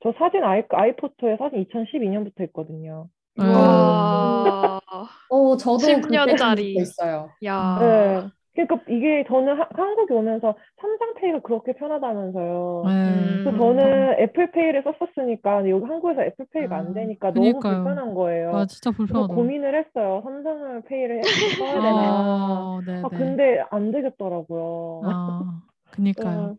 저 0.02 0.12
사진 0.18 0.42
아이, 0.44 0.62
아이포토에 0.68 1.36
사진 1.38 1.64
2012년부터 1.64 2.44
있거든요. 2.46 3.08
네. 3.36 3.44
와, 3.44 4.80
어, 5.28 5.56
저도 5.56 5.78
10년 5.78 6.24
그때 6.26 6.36
짜리. 6.36 6.74
좀 6.74 6.82
있어요. 6.82 7.30
야, 7.44 7.78
네. 7.80 8.28
그러니까 8.56 8.80
이게 8.88 9.24
저는 9.28 9.60
하- 9.60 9.68
한국에 9.72 10.14
오면서 10.14 10.54
삼성페이가 10.80 11.40
그렇게 11.40 11.72
편하다면서요. 11.74 12.82
네. 12.86 12.90
음. 12.92 13.40
그래서 13.44 13.58
저는 13.58 14.12
애플페이를 14.20 14.82
썼었으니까 14.84 15.68
여기 15.68 15.84
한국에서 15.84 16.22
애플페이가 16.22 16.74
아, 16.74 16.78
안 16.80 16.94
되니까 16.94 17.32
그니까요. 17.32 17.52
너무 17.52 17.84
불편한 17.84 18.14
거예요. 18.14 18.56
아 18.56 18.66
진짜 18.66 18.90
불편하다. 18.90 19.34
고민을 19.34 19.78
했어요. 19.78 20.20
삼성을 20.24 20.82
페이를 20.88 21.22
써야 21.58 21.74
되나. 21.74 21.88
아. 21.88 22.80
아, 23.04 23.08
근데 23.10 23.62
안 23.70 23.92
되겠더라고요. 23.92 25.02
아, 25.04 25.60
그니까요. 25.92 26.56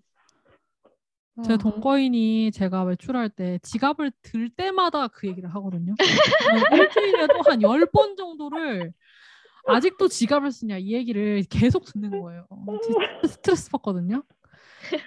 네. 1.35 1.43
제 1.43 1.55
동거인이 1.57 2.49
제가 2.51 2.83
외출할 2.83 3.29
때 3.29 3.59
지갑을 3.61 4.11
들 4.23 4.49
때마다 4.49 5.07
그 5.07 5.27
얘기를 5.27 5.47
하거든요. 5.53 5.93
어, 5.93 6.75
일주일에도 6.75 7.33
한 7.45 7.61
열 7.61 7.85
번 7.91 8.15
정도를 8.15 8.91
아직도 9.67 10.07
지갑을 10.07 10.51
쓰냐 10.51 10.77
이 10.77 10.93
얘기를 10.93 11.43
계속 11.49 11.85
듣는 11.85 12.19
거예요. 12.19 12.45
진짜 12.81 12.99
스트레스 13.27 13.69
받거든요. 13.71 14.23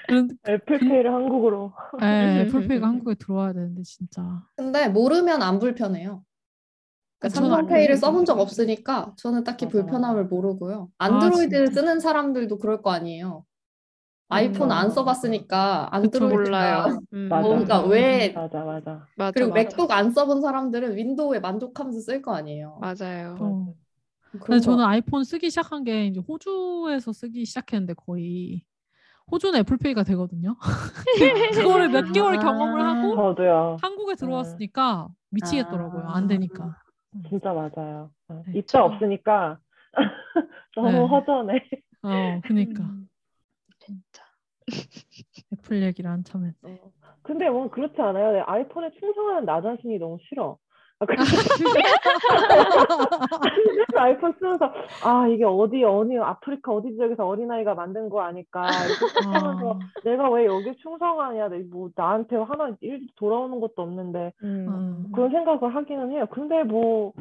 그런 0.06 0.38
애플페이를 0.48 1.12
한국으로. 1.12 1.72
에, 2.02 2.04
애플페이가 2.42 2.86
한국에 2.88 3.14
들어와야 3.14 3.52
되는데 3.52 3.82
진짜. 3.82 4.42
근데 4.56 4.88
모르면 4.88 5.42
안 5.42 5.58
불편해요. 5.58 6.24
그러니까 7.18 7.28
저는 7.28 7.50
삼성페이를 7.50 7.94
안 7.94 7.98
써본 7.98 8.24
적. 8.24 8.38
없으니까 8.40 9.14
저는 9.16 9.44
딱히 9.44 9.66
맞아. 9.66 9.72
불편함을 9.72 10.26
모르고요. 10.26 10.90
안드로이드 10.98 11.66
진짜? 11.66 11.72
쓰는 11.72 12.00
사람들도 12.00 12.58
그럴 12.58 12.82
거 12.82 12.90
아니에요. 12.90 13.44
아이폰 14.28 14.72
안 14.72 14.86
음. 14.88 14.90
써봤으니까 14.90 15.88
그쵸. 16.00 16.26
안드로이드가 16.26 16.28
몰라요. 16.28 16.84
음. 17.12 17.28
뭔가 17.42 17.82
왜 17.86 18.32
맞아, 18.34 18.64
맞아. 18.64 19.06
맞아, 19.16 19.32
그리고 19.34 19.50
맞아. 19.50 19.62
맥북 19.68 19.90
안 19.92 20.10
써본 20.12 20.40
사람들은 20.42 20.96
윈도우에 20.96 21.40
만족하면서 21.40 22.00
쓸 22.00 22.22
거 22.22 22.34
아니에요. 22.34 22.78
맞아요. 22.80 23.36
어. 23.40 23.74
근데 24.38 24.60
저는 24.60 24.78
거- 24.84 24.86
아이폰 24.90 25.24
쓰기 25.24 25.50
시작한 25.50 25.84
게 25.84 26.06
이제 26.06 26.20
호주에서 26.20 27.12
쓰기 27.12 27.44
시작했는데 27.44 27.94
거의 27.94 28.62
호주는 29.30 29.58
애플페이가 29.60 30.02
되거든요. 30.04 30.56
그거를 31.54 31.88
몇 31.88 32.02
개월 32.12 32.38
경험을 32.38 32.80
하고 32.84 33.16
저도요. 33.16 33.76
한국에 33.80 34.14
들어왔으니까 34.14 35.08
미치겠더라고요. 35.30 36.08
아. 36.08 36.16
안 36.16 36.26
되니까. 36.28 36.76
진짜 37.28 37.52
맞아요. 37.52 38.10
어, 38.28 38.42
네, 38.46 38.58
입자 38.58 38.78
저도. 38.78 38.94
없으니까 38.94 39.58
너무 40.76 40.90
네. 40.90 41.06
허전해. 41.06 41.68
어, 42.02 42.40
그니까 42.44 42.84
음, 42.84 43.08
진짜. 43.80 44.24
애플 45.52 45.82
얘기를 45.82 46.08
한참 46.10 46.44
했. 46.46 46.54
어. 46.62 46.92
근데 47.22 47.48
뭐 47.50 47.68
그렇지 47.68 48.00
않아요? 48.00 48.32
내 48.32 48.40
아이폰에 48.40 48.90
충성하는 48.98 49.44
나 49.44 49.60
자신이 49.60 49.98
너무 49.98 50.18
싫어. 50.28 50.56
아, 51.00 51.06
그래서 51.06 51.24
아이폰 53.98 54.34
쓰면서 54.38 54.72
아 55.02 55.26
이게 55.28 55.44
어디 55.44 55.82
어디 55.82 56.18
아프리카 56.18 56.72
어디 56.72 56.94
지역에서 56.94 57.26
어린아이가 57.26 57.74
만든 57.74 58.08
거 58.10 58.20
아닐까 58.20 58.66
이렇게 58.84 59.06
생각하면서 59.22 59.70
아, 59.72 59.78
내가 60.04 60.30
왜 60.30 60.44
여기 60.46 60.76
충성하냐 60.76 61.48
내- 61.48 61.64
뭐 61.70 61.88
나한테 61.94 62.36
하나 62.36 62.74
일 62.80 63.06
돌아오는 63.16 63.60
것도 63.60 63.82
없는데 63.82 64.32
음. 64.42 64.66
음. 64.68 65.12
그런 65.14 65.30
생각을 65.30 65.74
하기는 65.74 66.10
해요. 66.12 66.26
근데 66.30 66.62
뭐, 66.64 67.12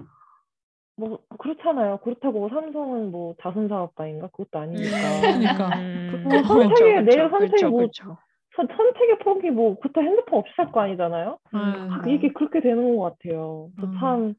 뭐, 0.97 1.19
그렇잖아요. 1.37 1.97
그렇다고 2.03 2.49
삼성은 2.49 3.11
뭐 3.11 3.33
자선사업가인가? 3.41 4.27
그것도 4.27 4.59
아니니까. 4.59 4.97
그러니까. 5.21 5.79
음, 5.79 6.23
뭐 6.25 6.43
선택의, 6.43 7.03
내 7.05 7.29
선택이 7.29 7.51
그쵸, 7.51 7.69
뭐, 7.69 7.79
그쵸. 7.81 8.17
선, 8.59 8.67
선택의 8.75 9.19
폭이 9.19 9.49
뭐, 9.51 9.79
그때 9.79 10.01
핸드폰 10.01 10.39
없이 10.39 10.51
살 10.55 10.71
거 10.71 10.81
아니잖아요? 10.81 11.37
아, 11.51 12.01
네. 12.05 12.13
이게 12.13 12.29
그렇게 12.33 12.59
되는 12.61 12.97
것 12.97 13.17
같아요. 13.17 13.69
음. 13.81 13.97
참, 13.99 14.33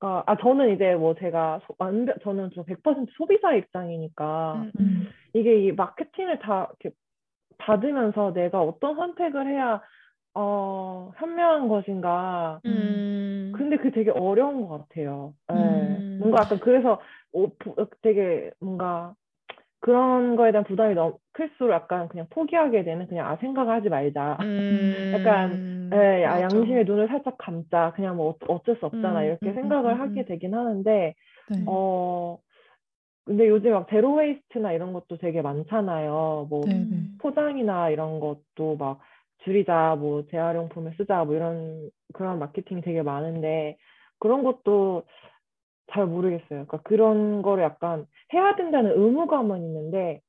아, 0.00 0.22
아, 0.26 0.36
저는 0.36 0.74
이제 0.74 0.94
뭐 0.94 1.14
제가, 1.14 1.60
소, 1.66 1.74
완전, 1.78 2.14
저는 2.22 2.50
좀 2.52 2.64
100% 2.64 3.06
소비자 3.16 3.52
입장이니까, 3.54 4.54
음, 4.54 4.62
음. 4.62 4.72
음. 4.80 5.08
이게 5.34 5.66
이 5.66 5.72
마케팅을 5.72 6.38
다 6.38 6.70
이렇게 6.80 6.94
받으면서 7.58 8.32
내가 8.32 8.62
어떤 8.62 8.96
선택을 8.96 9.46
해야, 9.48 9.82
어, 10.34 11.12
현명한 11.16 11.68
것인가, 11.68 12.60
음. 12.64 13.52
근데 13.56 13.76
그게 13.76 13.90
되게 13.90 14.10
어려운 14.10 14.66
것 14.66 14.88
같아요. 14.88 15.34
예. 15.52 15.54
음. 15.54 16.18
뭔가 16.20 16.42
약간 16.44 16.58
그래서 16.60 17.00
어, 17.34 17.46
부- 17.58 17.74
되게 18.02 18.50
뭔가 18.60 19.14
그런 19.80 20.36
거에 20.36 20.50
대한 20.50 20.64
부담이 20.64 20.94
너무 20.94 21.18
클수록 21.32 21.72
약간 21.72 22.08
그냥 22.08 22.26
포기하게 22.30 22.84
되는 22.84 23.06
그냥 23.06 23.28
아 23.28 23.36
생각을 23.36 23.72
하지 23.74 23.88
말자. 23.88 24.38
음. 24.40 25.12
약간 25.14 25.90
예, 25.92 26.24
아, 26.24 26.40
맞아. 26.40 26.42
양심의 26.42 26.84
눈을 26.84 27.08
살짝 27.08 27.36
감자. 27.38 27.92
그냥 27.94 28.16
뭐 28.16 28.30
어- 28.30 28.52
어쩔 28.54 28.76
수 28.76 28.86
없잖아. 28.86 29.20
음, 29.22 29.26
이렇게 29.26 29.50
음, 29.50 29.54
생각을 29.54 29.94
음, 29.94 30.00
하게 30.00 30.20
음. 30.22 30.24
되긴 30.26 30.54
하는데 30.54 31.14
네. 31.48 31.64
어 31.66 32.38
근데 33.24 33.48
요즘 33.48 33.72
막 33.72 33.88
zero 33.90 34.14
waste나 34.14 34.72
이런 34.72 34.92
것도 34.92 35.18
되게 35.18 35.42
많잖아요. 35.42 36.46
뭐 36.50 36.64
네, 36.66 36.72
네. 36.72 36.88
음. 36.92 37.08
포장이나 37.18 37.90
이런 37.90 38.20
것도 38.20 38.76
막 38.78 39.00
줄이자, 39.44 39.96
뭐 39.98 40.24
재활용품을 40.30 40.94
쓰자, 40.96 41.24
뭐 41.24 41.34
이런 41.34 41.90
그런 42.14 42.38
마케팅이 42.38 42.80
되게 42.80 43.02
많은데 43.02 43.76
그런 44.18 44.42
것도 44.42 45.04
잘 45.90 46.06
모르겠어요. 46.06 46.46
그러니까 46.48 46.78
그런 46.82 47.42
거를 47.42 47.64
약간 47.64 48.06
해야 48.32 48.56
된다는 48.56 48.92
의무감은 48.92 49.62
있는데 49.62 50.20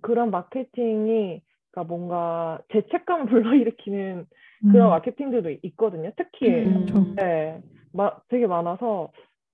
그런 0.00 0.30
마케팅이 0.30 1.42
그러니까 1.70 1.94
뭔가 1.94 2.60
죄책감을 2.72 3.26
불러일으키는 3.26 4.26
그런 4.70 4.86
음. 4.88 4.90
마케팅들도 4.90 5.50
있거든요. 5.62 6.12
특히 6.16 6.48
음. 6.48 6.86
그렇죠. 6.86 7.14
네, 7.16 7.60
마, 7.92 8.12
되게 8.28 8.46
많아서 8.46 9.10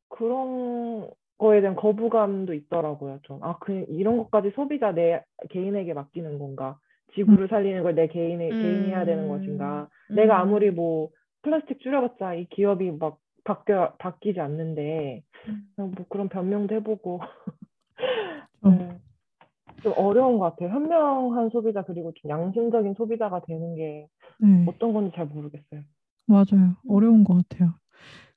그런 0.09 1.09
거에 1.39 1.61
대한 1.61 1.77
거부감도 1.77 2.53
있더라고요. 2.55 3.21
좀. 3.23 3.39
아, 3.43 3.59
그, 3.61 3.85
이런 3.89 4.17
것까지 4.19 4.51
소비자 4.55 4.93
내 4.93 5.23
개인에게 5.51 5.95
맡기는 5.95 6.39
건가? 6.39 6.77
지구를 7.15 7.49
살리는 7.49 7.83
걸 7.83 7.95
내 7.95 8.07
개인이, 8.09 8.49
개인이 8.51 8.89
해야 8.89 9.05
되는 9.05 9.25
음. 9.25 9.29
것인가? 9.29 9.89
내가 10.11 10.37
음. 10.37 10.41
아무리 10.43 10.71
뭐 10.71 11.09
플라스틱 11.43 11.81
줄여봤자 11.81 12.35
이 12.35 12.47
기업이 12.47 12.91
막 12.99 13.19
바뀌어, 13.45 13.95
바뀌지 13.99 14.41
않는데, 14.41 15.23
음. 15.49 15.73
뭐 15.77 16.07
그런 16.09 16.29
변명도 16.29 16.75
해보고. 16.77 17.21
어. 18.63 18.71
네. 18.71 18.99
좀 19.83 19.93
어려운 19.97 20.39
것 20.39 20.51
같아요. 20.51 20.71
현명한 20.71 21.51
소비자, 21.51 21.83
그리고 21.83 22.13
좀 22.15 22.31
양심적인 22.31 22.95
소비자가 22.95 23.41
되는 23.43 23.77
게 23.77 24.09
네. 24.39 24.65
어떤 24.67 24.93
건지 24.93 25.13
잘 25.15 25.27
모르겠어요. 25.27 25.83
맞아요. 26.27 26.77
어려운 26.89 27.25
것 27.25 27.35
같아요. 27.49 27.75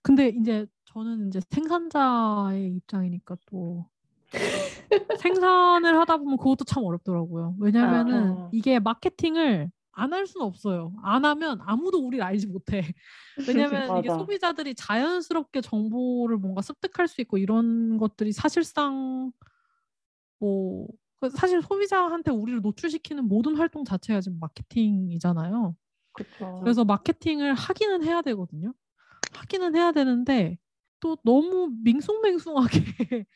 근데 0.01 0.29
이제 0.29 0.65
저는 0.85 1.27
이제 1.27 1.39
생산자의 1.49 2.73
입장이니까 2.75 3.37
또 3.47 3.85
생산을 5.21 5.97
하다 5.99 6.17
보면 6.17 6.37
그것도 6.37 6.65
참 6.65 6.83
어렵더라고요. 6.83 7.55
왜냐면은 7.59 8.37
아. 8.37 8.49
이게 8.51 8.79
마케팅을 8.79 9.71
안 9.93 10.13
할 10.13 10.25
수는 10.27 10.45
없어요. 10.45 10.93
안 11.03 11.25
하면 11.25 11.59
아무도 11.63 11.99
우리를 12.05 12.23
알지 12.23 12.47
못해. 12.47 12.81
왜냐면 13.47 13.97
이게. 13.99 14.09
소비자들이 14.09 14.75
자연스럽게 14.75 15.61
정보를 15.61 16.37
뭔가 16.37 16.61
습득할 16.61 17.07
수 17.07 17.21
있고 17.21 17.37
이런 17.37 17.97
것들이 17.97 18.31
사실상 18.31 19.31
뭐그 20.39 21.29
사실 21.35 21.61
소비자한테 21.61 22.31
우리를 22.31 22.61
노출시키는 22.61 23.25
모든 23.27 23.55
활동 23.55 23.83
자체가 23.85 24.21
지금 24.21 24.39
마케팅이잖아요. 24.39 25.75
그쵸. 26.13 26.59
그래서 26.63 26.83
마케팅을 26.83 27.53
하기는 27.53 28.03
해야 28.03 28.21
되거든요. 28.21 28.73
하기는 29.33 29.75
해야 29.75 29.91
되는데 29.91 30.57
또 30.99 31.17
너무 31.23 31.71
밍숭맹숭하게 31.83 32.79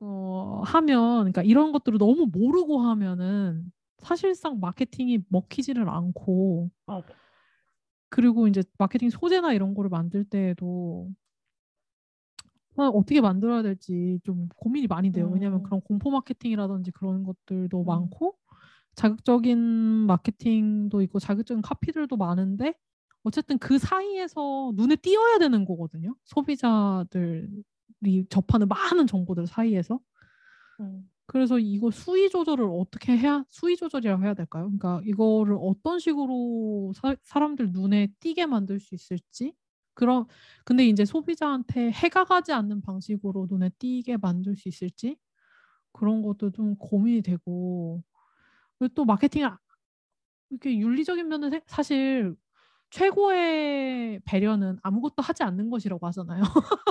어, 0.00 0.62
하면 0.64 1.18
그러니까 1.20 1.42
이런 1.42 1.72
것들을 1.72 1.98
너무 1.98 2.28
모르고 2.32 2.80
하면은 2.82 3.72
사실상 3.98 4.60
마케팅이 4.60 5.20
먹히지를 5.28 5.88
않고 5.88 6.70
맞아. 6.86 7.06
그리고 8.08 8.46
이제 8.46 8.62
마케팅 8.78 9.10
소재나 9.10 9.52
이런 9.54 9.74
거를 9.74 9.90
만들 9.90 10.24
때에도 10.24 11.10
아, 12.76 12.88
어떻게 12.88 13.20
만들어야 13.20 13.62
될지 13.62 14.18
좀 14.24 14.48
고민이 14.56 14.86
많이 14.86 15.12
돼요. 15.12 15.30
왜냐하면 15.32 15.60
음. 15.60 15.62
그런 15.62 15.80
공포 15.80 16.10
마케팅이라든지 16.10 16.90
그런 16.92 17.24
것들도 17.24 17.80
음. 17.80 17.86
많고 17.86 18.36
자극적인 18.94 19.58
마케팅도 19.58 21.02
있고 21.02 21.18
자극적인 21.18 21.62
카피들도 21.62 22.16
많은데 22.16 22.74
어쨌든 23.22 23.58
그 23.58 23.78
사이에서 23.78 24.72
눈에 24.74 24.96
띄어야 24.96 25.38
되는 25.38 25.64
거거든요. 25.64 26.14
소비자들이 26.24 27.64
접하는 28.28 28.68
많은 28.68 29.06
정보들 29.06 29.46
사이에서. 29.46 29.98
음. 30.80 31.08
그래서 31.26 31.58
이거 31.58 31.90
수위 31.90 32.28
조절을 32.28 32.66
어떻게 32.70 33.16
해야 33.16 33.44
수위 33.50 33.76
조절이라고 33.76 34.22
해야 34.24 34.34
될까요? 34.34 34.64
그러니까 34.64 35.00
이거를 35.04 35.56
어떤 35.60 35.98
식으로 35.98 36.92
사, 36.94 37.16
사람들 37.22 37.72
눈에 37.72 38.08
띄게 38.20 38.46
만들 38.46 38.78
수 38.78 38.94
있을지 38.94 39.54
그런 39.94 40.26
근데 40.64 40.86
이제 40.86 41.04
소비자한테 41.04 41.90
해가 41.92 42.24
가지 42.24 42.52
않는 42.52 42.82
방식으로 42.82 43.46
눈에 43.48 43.70
띄게 43.78 44.18
만들 44.18 44.56
수 44.56 44.68
있을지 44.68 45.16
그런 45.92 46.22
것도 46.22 46.50
좀 46.50 46.76
고민이 46.76 47.22
되고 47.22 48.02
그리고 48.78 48.92
또 48.94 49.04
마케팅 49.04 49.48
이렇게 50.50 50.76
윤리적인 50.78 51.26
면은 51.28 51.50
세- 51.50 51.62
사실 51.66 52.34
최고의 52.90 54.20
배려는 54.24 54.78
아무것도 54.82 55.22
하지 55.22 55.42
않는 55.42 55.70
것이라고 55.70 56.06
하잖아요. 56.08 56.42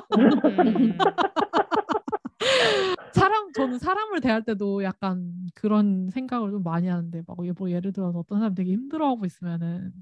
음. 3.17 3.21
사람 3.21 3.51
저는 3.53 3.79
사람을 3.79 4.21
대할 4.21 4.43
때도 4.43 4.83
약간 4.83 5.47
그런 5.55 6.09
생각을 6.11 6.51
좀 6.51 6.63
많이 6.63 6.87
하는데 6.87 7.21
막 7.27 7.37
뭐 7.57 7.69
예를 7.71 7.91
들어서 7.93 8.19
어떤 8.19 8.39
사람 8.39 8.55
되게 8.55 8.71
힘들어하고 8.73 9.25
있으면은 9.25 9.93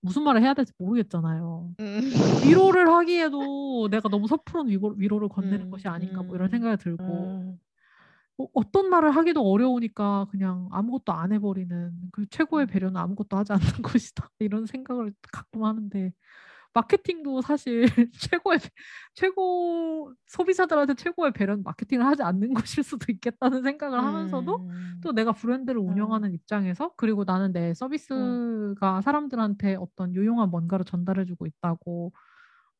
무슨 0.00 0.22
말을 0.24 0.42
해야 0.42 0.54
될지 0.54 0.72
모르겠잖아요. 0.78 1.74
음. 1.80 2.02
위로를 2.44 2.88
하기에도 2.88 3.88
내가 3.90 4.08
너무 4.08 4.26
섣부른 4.28 4.68
위로, 4.68 4.88
위로를 4.96 5.28
건네는 5.28 5.66
음, 5.66 5.70
것이 5.70 5.88
아닌가 5.88 6.22
뭐 6.24 6.36
이런 6.36 6.48
음, 6.48 6.50
생각이 6.50 6.82
들고 6.82 7.34
음. 7.40 7.58
어, 8.38 8.46
어떤 8.54 8.88
말을 8.90 9.10
하기도 9.10 9.42
어려우니까 9.42 10.26
그냥 10.30 10.68
아무것도 10.72 11.12
안 11.12 11.32
해버리는 11.32 11.92
그 12.12 12.26
최고의 12.30 12.66
음. 12.66 12.66
배려는 12.66 12.96
아무것도 13.00 13.36
하지 13.36 13.52
않는 13.52 13.62
것이다 13.82 14.30
이런 14.40 14.66
생각을 14.66 15.12
가끔 15.32 15.64
하는데 15.64 16.12
마케팅도 16.74 17.42
사실 17.42 17.84
최고의 18.30 18.58
배- 18.58 18.68
최고 19.14 20.12
소비자들한테 20.26 20.94
최고의 20.94 21.32
배려는 21.32 21.62
마케팅을 21.64 22.06
하지 22.06 22.22
않는 22.22 22.52
것일 22.80 22.82
수도 22.84 23.12
있겠다는 23.12 23.62
생각을 23.62 23.98
하면서도 24.02 24.56
음. 24.56 25.00
또 25.02 25.12
내가 25.12 25.32
브랜드를 25.32 25.78
운영하는 25.80 26.32
입장에서 26.32 26.92
그리고 26.96 27.24
나는 27.24 27.52
내 27.52 27.74
서비스가 27.74 29.00
사람들한테 29.02 29.76
어떤 29.76 30.14
유용한 30.14 30.50
뭔가를 30.50 30.84
전달해주고 30.84 31.46
있다고 31.46 32.12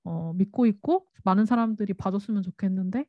어, 0.05 0.32
믿고 0.35 0.66
있고 0.66 1.06
많은 1.24 1.44
사람들이 1.47 1.93
봐줬으면 1.94 2.43
좋겠는데 2.43 3.05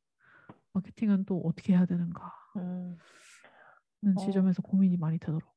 마케팅은 0.73 1.26
또 1.26 1.41
어떻게 1.45 1.73
해야 1.73 1.85
되는가 1.85 2.31
음. 2.57 2.97
어. 4.05 4.19
지점에서 4.19 4.61
고민이 4.61 4.97
많이 4.97 5.18
되더라고요. 5.18 5.52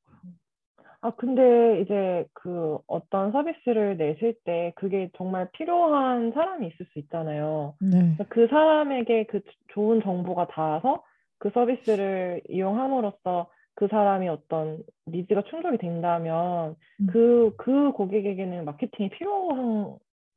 아, 1.01 1.11
근데 1.11 1.81
이제 1.83 2.25
그 2.33 2.79
어떤 2.87 3.33
서비스를 3.33 3.97
내실 3.97 4.35
때 4.45 4.73
그게 4.77 5.11
정말 5.17 5.49
필요한 5.53 6.33
사람이 6.33 6.67
있을 6.67 6.87
수 6.87 6.99
있잖아요. 7.01 7.75
네. 7.81 8.17
그 8.29 8.47
사람에게 8.49 9.25
그 9.25 9.41
좋은 9.69 10.03
정보가 10.03 10.49
닿아서 10.49 11.03
그 11.39 11.51
서비스를 11.51 12.41
이용함으로써 12.49 13.49
그 13.75 13.89
사람이 13.89 14.29
어떤 14.29 14.79
니즈가 15.07 15.43
충족이 15.51 15.79
된다면 15.79 16.77
음. 17.01 17.07
그, 17.09 17.55
그 17.59 17.93
고객에게는 17.93 18.65
마케팅이 18.65 19.11
필요한 19.11 19.97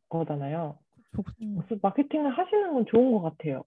거잖아요. 0.09 0.77
그래서 1.11 1.79
마케팅을 1.81 2.31
하시는 2.31 2.73
건 2.73 2.85
좋은 2.87 3.11
것 3.13 3.21
같아요. 3.21 3.63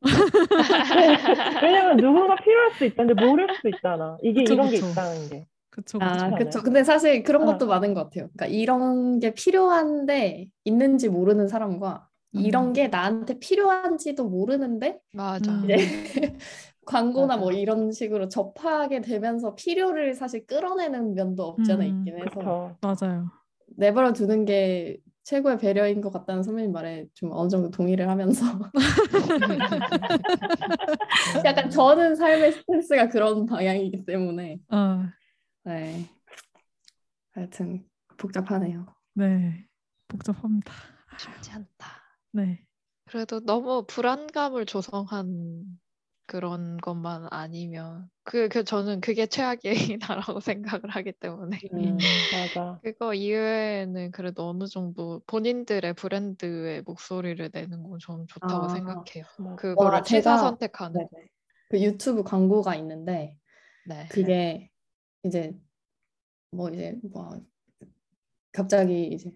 왜냐면 1.62 1.96
누군가 1.96 2.36
필요할 2.36 2.72
수 2.78 2.84
있다는데 2.84 3.26
모를 3.26 3.48
수 3.60 3.68
있잖아. 3.68 4.16
이게 4.22 4.44
그쵸, 4.44 4.54
이런 4.54 4.70
게 4.70 4.76
그쵸. 4.76 4.90
있다는 4.92 5.28
게. 5.28 5.46
그쵸, 5.78 5.98
아, 6.00 6.12
그쵸. 6.12 6.24
않아요? 6.24 6.44
그쵸. 6.44 6.62
근데 6.62 6.82
사실 6.82 7.22
그런 7.22 7.42
어. 7.42 7.46
것도 7.46 7.68
많은 7.68 7.94
것 7.94 8.04
같아요. 8.04 8.28
그러니까 8.36 8.46
이런 8.46 9.20
게 9.20 9.32
필요한데 9.32 10.48
있는지 10.64 11.08
모르는 11.08 11.46
사람과 11.46 12.08
이런 12.32 12.68
음. 12.68 12.72
게 12.72 12.88
나한테 12.88 13.38
필요한지도 13.38 14.28
모르는데 14.28 14.98
맞아. 15.12 15.52
음. 15.52 15.62
이제 15.64 15.76
광고나 16.84 17.36
뭐 17.36 17.50
맞아요. 17.50 17.60
이런 17.60 17.92
식으로 17.92 18.28
접하게 18.28 19.02
되면서 19.02 19.54
필요를 19.54 20.14
사실 20.14 20.46
끌어내는 20.46 21.14
면도 21.14 21.44
없지 21.44 21.70
않아 21.72 21.84
음, 21.84 22.00
있긴 22.00 22.18
해서 22.18 22.40
그쵸. 22.40 22.76
맞아요. 22.80 23.30
내버려 23.76 24.12
두는 24.12 24.46
게 24.46 24.98
최고의 25.24 25.58
배려인 25.58 26.00
것 26.00 26.10
같다는 26.10 26.42
선배님 26.42 26.72
말에 26.72 27.06
좀 27.14 27.30
어느 27.32 27.48
정도 27.50 27.70
동의를 27.70 28.08
하면서 28.08 28.44
약간 31.44 31.70
저는 31.70 32.16
삶의 32.16 32.52
스탠스가 32.52 33.08
그런 33.10 33.44
방향이기 33.46 34.06
때문에 34.06 34.58
어, 34.70 35.02
네 35.68 36.08
하여튼 37.32 37.86
복잡하네요. 38.16 38.86
네. 39.12 39.66
복잡합니다. 40.08 40.72
쉽지 41.18 41.50
않다. 41.50 41.68
네. 42.32 42.64
그래도 43.04 43.40
너무 43.40 43.84
불안감을 43.86 44.64
조성한 44.64 45.66
그런 46.24 46.78
것만 46.78 47.26
아니면 47.30 48.08
그, 48.24 48.48
그 48.48 48.64
저는 48.64 49.02
그게 49.02 49.26
최악의 49.26 49.98
나라고 50.00 50.40
생각을 50.40 50.88
하기 50.88 51.12
때문에 51.12 51.58
음. 51.74 51.98
맞아. 52.32 52.80
그거 52.82 53.12
이외에는 53.12 54.10
그래도 54.12 54.48
어느 54.48 54.66
정도 54.66 55.20
본인들의 55.26 55.92
브랜드의 55.94 56.80
목소리를 56.82 57.50
내는 57.52 57.82
건 57.82 57.98
저는 58.00 58.26
좋다고 58.26 58.64
아. 58.64 58.68
생각해요. 58.70 59.24
맞아. 59.38 59.56
그거를 59.56 59.98
와, 59.98 60.02
제가- 60.02 60.38
선택하는. 60.38 61.06
그 61.68 61.82
유튜브 61.82 62.22
광고가 62.22 62.74
있는데 62.76 63.36
네. 63.84 64.06
그게 64.10 64.70
이제 65.24 65.54
뭐 66.50 66.68
이제 66.70 66.98
뭐 67.02 67.30
갑자기 68.52 69.06
이제 69.08 69.30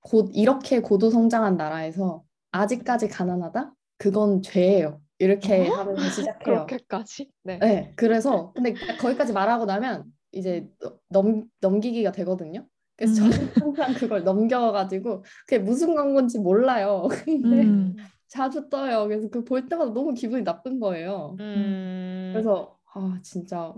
곧 0.00 0.30
이렇게 0.34 0.80
고도 0.80 1.10
성장한 1.10 1.56
나라에서 1.56 2.24
아직까지 2.52 3.08
가난하다? 3.08 3.74
그건 3.98 4.42
죄예요. 4.42 5.00
이렇게 5.18 5.68
어? 5.68 5.74
하면서 5.74 6.02
시작해요. 6.10 6.66
그렇게까지? 6.66 7.30
네. 7.44 7.58
네, 7.58 7.92
그래서 7.96 8.52
근데 8.54 8.74
거기까지 9.00 9.32
말하고 9.32 9.64
나면 9.64 10.04
이제 10.32 10.68
넘 11.08 11.44
넘기기가 11.60 12.12
되거든요. 12.12 12.66
그래서 12.96 13.24
음. 13.24 13.30
저는 13.30 13.48
항상 13.54 13.94
그걸 13.94 14.24
넘겨가지고 14.24 15.24
그게 15.46 15.58
무슨 15.58 15.94
광고인지 15.94 16.38
몰라요. 16.38 17.08
근데 17.24 17.62
음. 17.62 17.96
자주 18.28 18.68
떠요. 18.68 19.06
그래서 19.08 19.28
그 19.30 19.44
볼 19.44 19.68
때마다 19.68 19.92
너무 19.92 20.12
기분이 20.14 20.44
나쁜 20.44 20.80
거예요. 20.80 21.36
음. 21.40 22.30
그래서 22.32 22.78
아 22.94 23.18
진짜 23.22 23.74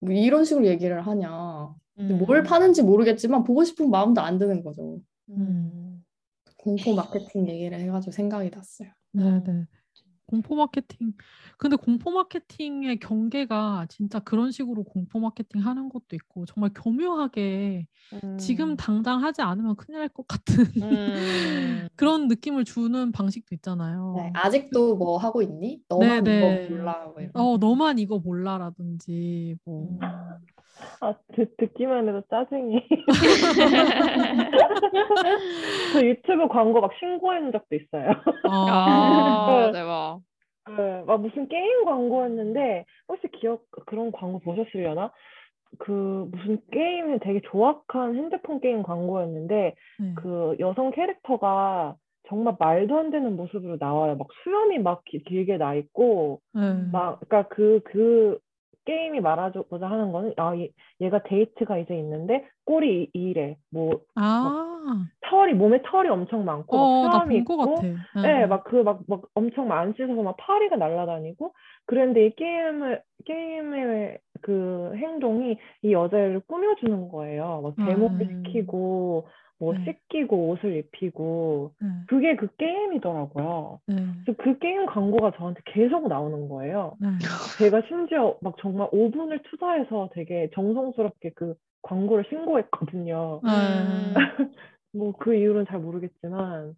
뭐 0.00 0.12
이런 0.12 0.44
식으로 0.44 0.66
얘기를 0.66 1.00
하냐. 1.06 1.74
음. 1.98 2.18
뭘 2.18 2.42
파는지 2.42 2.82
모르겠지만 2.82 3.44
보고 3.44 3.64
싶은 3.64 3.90
마음도 3.90 4.20
안 4.20 4.38
드는 4.38 4.62
거죠. 4.62 5.00
음. 5.30 6.04
공포 6.58 6.94
마케팅 6.94 7.48
얘기를 7.48 7.78
해가지고 7.78 8.12
생각이 8.12 8.50
났어요. 8.50 8.90
네, 9.12 9.42
네. 9.44 9.66
공포 10.28 10.54
마케팅. 10.54 11.14
근데 11.56 11.74
공포 11.76 12.10
마케팅의 12.10 13.00
경계가 13.00 13.86
진짜 13.88 14.18
그런 14.20 14.50
식으로 14.52 14.84
공포 14.84 15.18
마케팅 15.18 15.64
하는 15.64 15.88
것도 15.88 16.14
있고 16.14 16.44
정말 16.46 16.70
교묘하게 16.74 17.86
지금 18.38 18.70
음. 18.70 18.76
당장 18.76 19.24
하지 19.24 19.42
않으면 19.42 19.74
큰일 19.76 19.98
날 20.00 20.08
것 20.10 20.26
같은 20.28 20.64
음. 20.82 21.88
그런 21.96 22.28
느낌을 22.28 22.64
주는 22.64 23.10
방식도 23.10 23.54
있잖아요. 23.56 24.14
네, 24.16 24.30
아직도 24.34 24.96
뭐 24.96 25.16
하고 25.18 25.42
있니? 25.42 25.82
너만 25.88 26.22
네네. 26.24 26.66
이거 26.66 26.74
몰라. 26.74 27.04
뭐 27.06 27.14
이런. 27.20 27.30
어, 27.34 27.56
너만 27.58 27.98
이거 27.98 28.18
몰라라든지 28.18 29.56
뭐 29.64 29.88
음. 29.90 29.98
아, 31.00 31.14
듣, 31.34 31.56
듣기만 31.56 32.08
해도 32.08 32.22
짜증이. 32.28 32.86
저 35.92 36.04
유튜브 36.04 36.48
광고 36.48 36.80
막 36.80 36.90
신고한 36.98 37.52
적도 37.52 37.76
있어요. 37.76 38.10
아, 38.44 38.44
아, 39.68 39.72
대박. 39.72 40.20
네, 40.76 41.02
막 41.06 41.20
무슨 41.20 41.48
게임 41.48 41.84
광고였는데 41.84 42.84
혹시 43.08 43.28
기억 43.40 43.62
그런 43.86 44.12
광고 44.12 44.38
보셨으려나? 44.40 45.12
그 45.78 46.28
무슨 46.32 46.58
게임이 46.72 47.20
되게 47.20 47.40
조악한 47.50 48.16
핸드폰 48.16 48.60
게임 48.60 48.82
광고였는데 48.82 49.74
네. 50.00 50.12
그 50.16 50.56
여성 50.60 50.90
캐릭터가 50.90 51.94
정말 52.28 52.56
말도 52.58 52.98
안 52.98 53.10
되는 53.10 53.36
모습으로 53.36 53.76
나와요. 53.80 54.16
막 54.16 54.26
수염이 54.42 54.78
막 54.78 55.02
기- 55.04 55.22
길게 55.24 55.56
나 55.58 55.74
있고 55.74 56.40
네. 56.54 56.60
막 56.92 57.20
그러니까 57.20 57.48
그 57.54 57.80
그 57.84 58.38
게임이 58.88 59.20
말하고자 59.20 59.86
하는 59.86 60.12
거는 60.12 60.32
아 60.38 60.56
얘, 60.56 60.70
얘가 61.02 61.22
데이트가 61.22 61.76
이제 61.76 61.94
있는데 61.98 62.46
이- 62.82 63.10
이래. 63.12 63.58
뭐 63.70 64.00
아, 64.14 65.06
털이 65.20 65.52
몸에 65.52 65.82
털이 65.82 66.08
엄청 66.08 66.46
많고 66.46 66.74
막 66.76 66.82
어, 66.82 67.02
나 67.08 67.24
수염이 67.26 67.44
본것 67.44 67.68
있고 67.68 67.74
같아. 67.82 68.22
네, 68.22 68.46
막그막막 68.46 69.22
엄청 69.34 69.70
안 69.72 69.92
씻어서 69.94 70.22
막 70.22 70.36
파리가 70.38 70.76
날아다니고. 70.76 71.52
그랬는데 71.86 72.26
이 72.26 72.34
게임을 72.34 73.02
게임의 73.26 74.18
그 74.40 74.92
행동이 74.96 75.58
이 75.82 75.92
여자를 75.92 76.40
꾸며주는 76.46 77.08
거예요. 77.08 77.60
막 77.62 77.76
제목을 77.76 78.20
음. 78.20 78.42
시키고 78.44 79.28
뭐 79.60 79.74
네. 79.74 79.84
씻기고 79.84 80.50
옷을 80.50 80.76
입히고 80.76 81.72
네. 81.80 81.88
그게 82.06 82.36
그 82.36 82.48
게임이더라고요. 82.56 83.80
네. 83.86 83.96
그래서 84.24 84.42
그 84.42 84.58
게임 84.58 84.86
광고가 84.86 85.32
저한테 85.36 85.60
계속 85.64 86.08
나오는 86.08 86.48
거예요. 86.48 86.96
네. 87.00 87.08
제가 87.58 87.82
심지어 87.88 88.36
막 88.40 88.54
정말 88.60 88.88
5분을 88.90 89.42
투자해서 89.50 90.10
되게 90.12 90.48
정성스럽게 90.54 91.32
그 91.34 91.54
광고를 91.82 92.24
신고했거든요. 92.28 93.40
네. 93.44 94.14
뭐그 94.92 95.34
이유는 95.34 95.66
잘 95.66 95.80
모르겠지만 95.80 96.74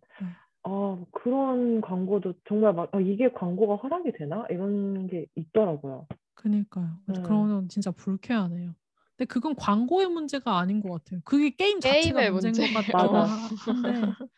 아, 0.62 0.98
그런 1.12 1.80
광고도 1.80 2.34
정말 2.46 2.74
막, 2.74 2.94
아, 2.94 3.00
이게 3.00 3.30
광고가 3.30 3.76
허락이 3.76 4.12
되나? 4.12 4.46
이런 4.50 5.06
게 5.06 5.26
있더라고요. 5.34 6.06
그니까요. 6.40 6.98
그래서 7.04 7.20
네. 7.20 7.26
그러면 7.26 7.68
진짜 7.68 7.90
불쾌하네요. 7.90 8.74
근데 9.16 9.26
그건 9.26 9.54
광고의 9.54 10.08
문제가 10.08 10.58
아닌 10.58 10.80
것 10.80 10.90
같아요. 10.90 11.20
그게 11.24 11.50
게임 11.50 11.80
자체가 11.80 12.30
문제인 12.30 12.54
것 12.56 12.62
문제. 12.62 12.72
같기도 12.72 13.16
맞아. 13.18 13.34
한데 13.66 13.92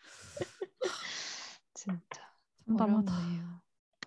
진짜 1.74 2.22
참담하다. 2.66 3.12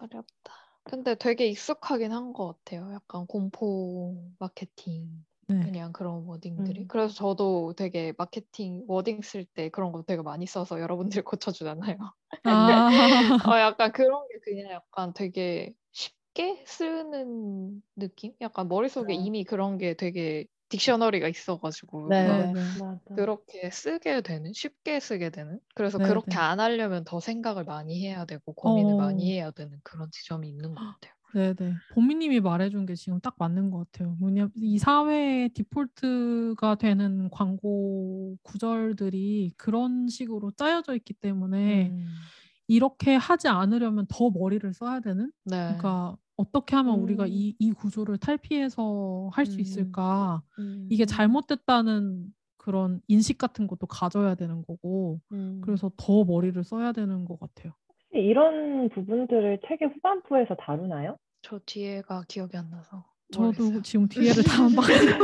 어렵다. 0.01 0.53
근데 0.83 1.15
되게 1.15 1.47
익숙하긴 1.47 2.11
한 2.11 2.33
것 2.33 2.47
같아요. 2.63 2.91
약간 2.93 3.25
공포 3.25 4.15
마케팅 4.39 5.25
네. 5.47 5.61
그냥 5.63 5.93
그런 5.93 6.25
wording들이. 6.25 6.81
음. 6.81 6.87
그래서 6.87 7.13
저도 7.13 7.73
되게 7.77 8.13
마케팅 8.17 8.83
wording 8.87 9.21
쓸 9.21 9.45
때 9.45 9.69
그런 9.69 9.91
거 9.91 10.03
되게 10.03 10.21
많이 10.21 10.45
써서 10.45 10.79
여러분들이 10.79 11.21
고쳐주잖아요. 11.23 11.97
아, 12.43 12.87
어, 13.55 13.57
약간 13.59 13.91
그런 13.93 14.27
게 14.27 14.39
그냥 14.43 14.71
약간 14.71 15.13
되게 15.13 15.73
쉽 15.91 16.13
게 16.35 16.63
쓰는 16.67 17.81
느낌? 17.95 18.33
약간 18.41 18.67
머릿속에 18.69 19.13
네. 19.13 19.15
이미 19.15 19.43
그런 19.45 19.77
게 19.79 19.95
되게 19.95 20.45
dictionary가 20.69 21.29
있어가지고 21.29 22.13
네, 22.17 22.45
네, 22.47 22.99
네. 23.09 23.17
그렇게 23.17 23.69
쓰게 23.71 24.21
되는, 24.21 24.53
쉽게 24.53 24.99
쓰게 25.01 25.31
되는. 25.31 25.59
그래서 25.75 25.97
네, 25.97 26.01
그렇게 26.01 26.27
네. 26.27 26.39
안 26.39 26.59
하려면 26.61 27.05
더 27.05 27.19
생각을 27.21 27.65
많이 27.65 28.05
해야 28.05 28.25
되고 28.25 28.53
고민을 28.53 28.95
어. 28.95 28.95
많이 28.95 29.31
해야 29.33 29.51
되는 29.51 29.79
그런 29.83 30.09
지점이 30.11 30.47
있는 30.49 30.75
것 30.75 30.83
같아요. 30.85 31.13
네네. 31.33 31.79
보미님이 31.89 32.39
말해준 32.39 32.85
게 32.85 32.95
지금 32.95 33.19
딱 33.19 33.35
맞는 33.37 33.69
것 33.69 33.91
같아요. 33.91 34.15
뭐냐, 34.19 34.49
이 34.55 34.77
사회의 34.77 35.49
디폴트가 35.49 36.75
되는 36.75 37.29
광고 37.29 38.37
구절들이 38.43 39.51
그런 39.57 40.07
식으로 40.07 40.51
짜여져 40.51 40.95
있기 40.95 41.13
때문에 41.13 41.93
음. 41.93 42.31
이렇게 42.67 43.15
하지 43.15 43.47
않으려면 43.49 44.05
더 44.09 44.29
머리를 44.31 44.73
써야 44.73 44.99
되는? 45.01 45.31
네. 45.43 45.85
그러니까 45.85 46.17
어떻게 46.37 46.75
하면 46.75 46.99
우리가 46.99 47.23
음. 47.23 47.29
이, 47.29 47.55
이 47.59 47.71
구조를 47.71 48.17
탈피해서 48.17 49.29
할수 49.33 49.55
음. 49.55 49.59
있을까? 49.59 50.41
음. 50.59 50.87
이게 50.89 51.05
잘못됐다는 51.05 52.33
그런 52.57 52.99
인식 53.07 53.37
같은 53.37 53.67
것도 53.67 53.87
가져야 53.87 54.35
되는 54.35 54.63
거고, 54.65 55.19
음. 55.31 55.61
그래서 55.63 55.91
더 55.97 56.23
머리를 56.23 56.61
써야 56.63 56.91
되는 56.91 57.25
것 57.25 57.39
같아요. 57.39 57.73
혹시 57.89 58.25
이런 58.25 58.89
부분들을 58.89 59.59
책의 59.67 59.89
후반부에서 59.89 60.55
다루나요? 60.55 61.17
저 61.41 61.59
뒤에가 61.65 62.23
기억이 62.27 62.57
안 62.57 62.69
나서 62.71 63.05
저도 63.31 63.45
모르겠어요. 63.47 63.81
지금 63.83 64.07
뒤에를 64.07 64.43
다안 64.43 64.75
봤어요. 64.75 65.17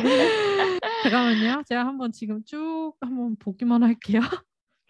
잠깐만요. 1.02 1.62
제가 1.66 1.86
한번 1.86 2.12
지금 2.12 2.42
쭉 2.44 2.94
한번 3.00 3.36
보기만 3.36 3.82
할게요. 3.82 4.20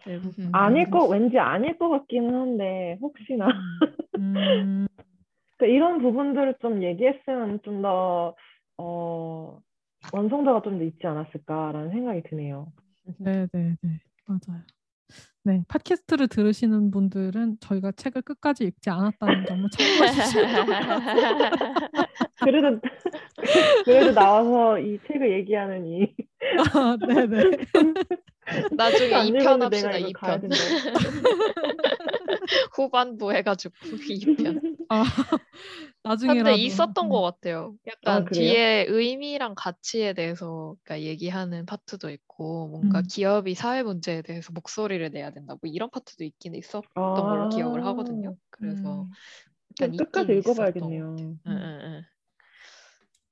네, 0.05 0.15
음. 0.15 0.49
아닐 0.51 0.89
거 0.89 1.05
왠지 1.07 1.37
아닐 1.37 1.77
것 1.77 1.89
같기는 1.89 2.33
한데 2.33 2.97
혹시나 3.01 3.47
음, 4.17 4.87
그러니까 5.57 5.75
이런 5.75 6.01
부분들을 6.01 6.55
좀 6.61 6.83
얘기했으면 6.83 7.59
좀 7.63 7.81
더 7.81 8.35
어, 8.77 9.59
완성도가 10.13 10.61
좀 10.63 10.79
더 10.79 10.83
있지 10.85 11.05
않았을까라는 11.05 11.91
생각이 11.91 12.23
드네요. 12.23 12.71
네, 13.19 13.47
네, 13.53 13.75
네, 13.81 13.99
맞아요. 14.25 14.61
네, 15.43 15.63
팟캐스트를 15.67 16.27
들으시는 16.27 16.91
분들은 16.91 17.57
저희가 17.59 17.91
책을 17.93 18.21
끝까지 18.21 18.65
읽지 18.65 18.89
않았다는 18.91 19.45
점을 19.45 19.69
같아요. 19.69 21.49
그래도 22.43 22.79
그래도 23.85 24.13
나와서 24.13 24.79
이 24.79 24.99
책을 25.07 25.31
얘기하는 25.31 25.85
이 25.87 26.13
아, 26.73 26.97
네, 27.07 27.25
네. 27.27 27.41
나중에 28.77 29.13
안 29.13 29.27
2편 29.27 29.41
읽었는데 29.41 29.77
내가 29.81 29.87
합시다. 29.93 29.97
이걸 29.97 30.13
가야 30.13 30.37
2편. 30.37 30.41
된다. 30.41 30.55
후반부 32.75 33.33
해가지고 33.33 33.73
2편. 34.09 34.77
아, 34.89 35.03
나중에라도. 36.03 36.43
근데 36.43 36.55
있었던 36.63 37.05
네. 37.05 37.09
것 37.09 37.21
같아요. 37.21 37.75
아, 37.85 37.91
약간 37.91 38.25
그래요? 38.25 38.51
뒤에 38.51 38.85
의미랑 38.89 39.53
가치에 39.55 40.13
대해서 40.13 40.75
그러니까 40.83 41.07
얘기하는 41.07 41.65
파트도 41.65 42.09
있고 42.09 42.67
뭔가 42.67 42.99
음. 42.99 43.03
기업이 43.09 43.53
사회 43.55 43.83
문제에 43.83 44.21
대해서 44.21 44.51
목소리를 44.51 45.09
내야 45.11 45.31
된다. 45.31 45.55
뭐 45.61 45.71
이런 45.71 45.89
파트도 45.89 46.23
있긴 46.23 46.55
있었던 46.55 46.83
걸로 47.15 47.49
기억을 47.49 47.85
하거든요. 47.85 48.35
그래서 48.49 49.03
음, 49.03 49.11
약간 49.81 49.95
끝까지 49.97 50.33
읽어봐야겠네요. 50.37 51.15
응, 51.19 51.39
응, 51.47 51.79
응. 51.83 52.03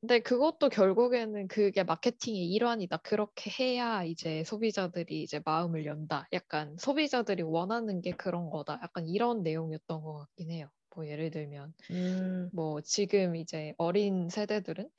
근데 0.01 0.19
그것도 0.19 0.69
결국에는 0.69 1.47
그게 1.49 1.83
마케팅의 1.83 2.49
일환이다. 2.51 2.97
그렇게 2.97 3.51
해야 3.51 4.03
이제 4.05 4.43
소비자들이 4.45 5.23
이제 5.23 5.41
마음을 5.43 5.85
연다. 5.85 6.27
약간 6.31 6.77
소비자들이 6.79 7.43
원하는 7.43 8.01
게 8.01 8.11
그런 8.11 8.49
거다. 8.49 8.79
약간 8.81 9.07
이런 9.09 9.43
내용이었던 9.43 10.01
것 10.01 10.13
같긴 10.19 10.51
해요. 10.51 10.69
뭐 10.95 11.05
예를 11.05 11.31
들면 11.31 11.73
음, 11.91 12.51
뭐 12.51 12.81
지금 12.81 13.35
이제 13.35 13.73
어린 13.77 14.29
세대들은 14.29 14.89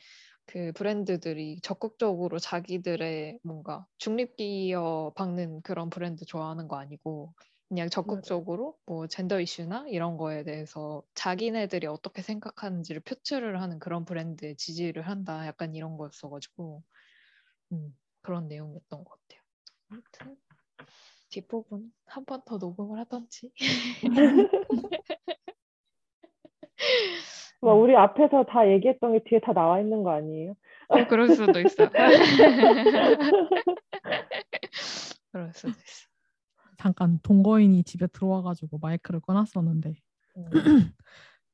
그 0.46 0.72
브랜드들이 0.74 1.60
적극적으로 1.62 2.38
자기들의 2.38 3.40
뭔가 3.44 3.86
중립기어 3.98 5.14
박는 5.16 5.62
그런 5.62 5.90
브랜드 5.90 6.24
좋아하는 6.26 6.68
거 6.68 6.76
아니고 6.78 7.34
그냥 7.70 7.88
적극적으로 7.88 8.76
뭐 8.86 9.06
젠더 9.06 9.40
이슈나 9.40 9.86
이런 9.88 10.16
거에 10.18 10.42
대해서 10.44 11.02
자기네들이 11.14 11.86
어떻게 11.86 12.20
생각하는지를 12.22 13.00
표출을 13.02 13.60
하는 13.62 13.78
그런 13.78 14.04
브랜드에 14.04 14.54
지지를 14.56 15.06
한다. 15.08 15.46
약간 15.46 15.74
이런 15.76 15.96
거였어가지고 15.96 16.82
음, 17.72 17.96
그런 18.22 18.48
내용이었던 18.48 19.04
것 19.04 19.10
같아요. 19.28 19.42
아무튼 19.90 20.36
뒷부분 21.30 21.92
한 22.06 22.24
번 22.26 22.42
더 22.44 22.58
녹음을 22.58 22.98
하던지 22.98 23.52
뭐 27.60 27.74
우리 27.74 27.94
앞에서 27.96 28.44
다 28.44 28.68
얘기했던 28.70 29.12
게 29.12 29.20
뒤에 29.28 29.40
다 29.40 29.52
나와 29.52 29.80
있는 29.80 30.02
거 30.02 30.12
아니에요? 30.12 30.54
어, 30.88 31.06
그럴 31.06 31.28
수도 31.30 31.60
있어요. 31.60 31.90
그럴 35.32 35.52
수도 35.54 35.68
있어. 35.70 36.09
잠깐 36.80 37.18
동거인이 37.22 37.84
집에 37.84 38.06
들어와가지고 38.06 38.78
마이크를 38.78 39.20
꺼놨었는데 39.20 39.94
음. 40.38 40.44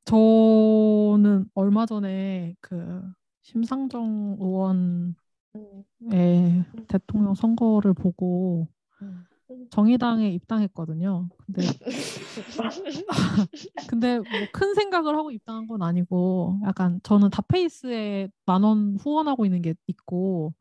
저는 0.05 1.49
얼마 1.53 1.85
전에 1.85 2.55
그 2.61 3.03
심상정 3.41 4.37
의원의 4.39 5.13
음. 5.55 6.63
대통령 6.87 7.35
선거를 7.35 7.93
보고 7.93 8.69
음. 9.01 9.25
정의당에 9.69 10.29
입당했거든요. 10.31 11.27
근데 11.45 11.61
근데 13.89 14.19
뭐 14.19 14.25
큰 14.53 14.73
생각을 14.75 15.15
하고 15.17 15.31
입당한 15.31 15.67
건 15.67 15.81
아니고 15.81 16.59
약간 16.65 16.99
저는 17.03 17.29
다페이스에 17.29 18.29
만 18.45 18.63
원 18.63 18.95
후원하고 18.97 19.45
있는 19.45 19.61
게 19.61 19.73
있고 19.87 20.53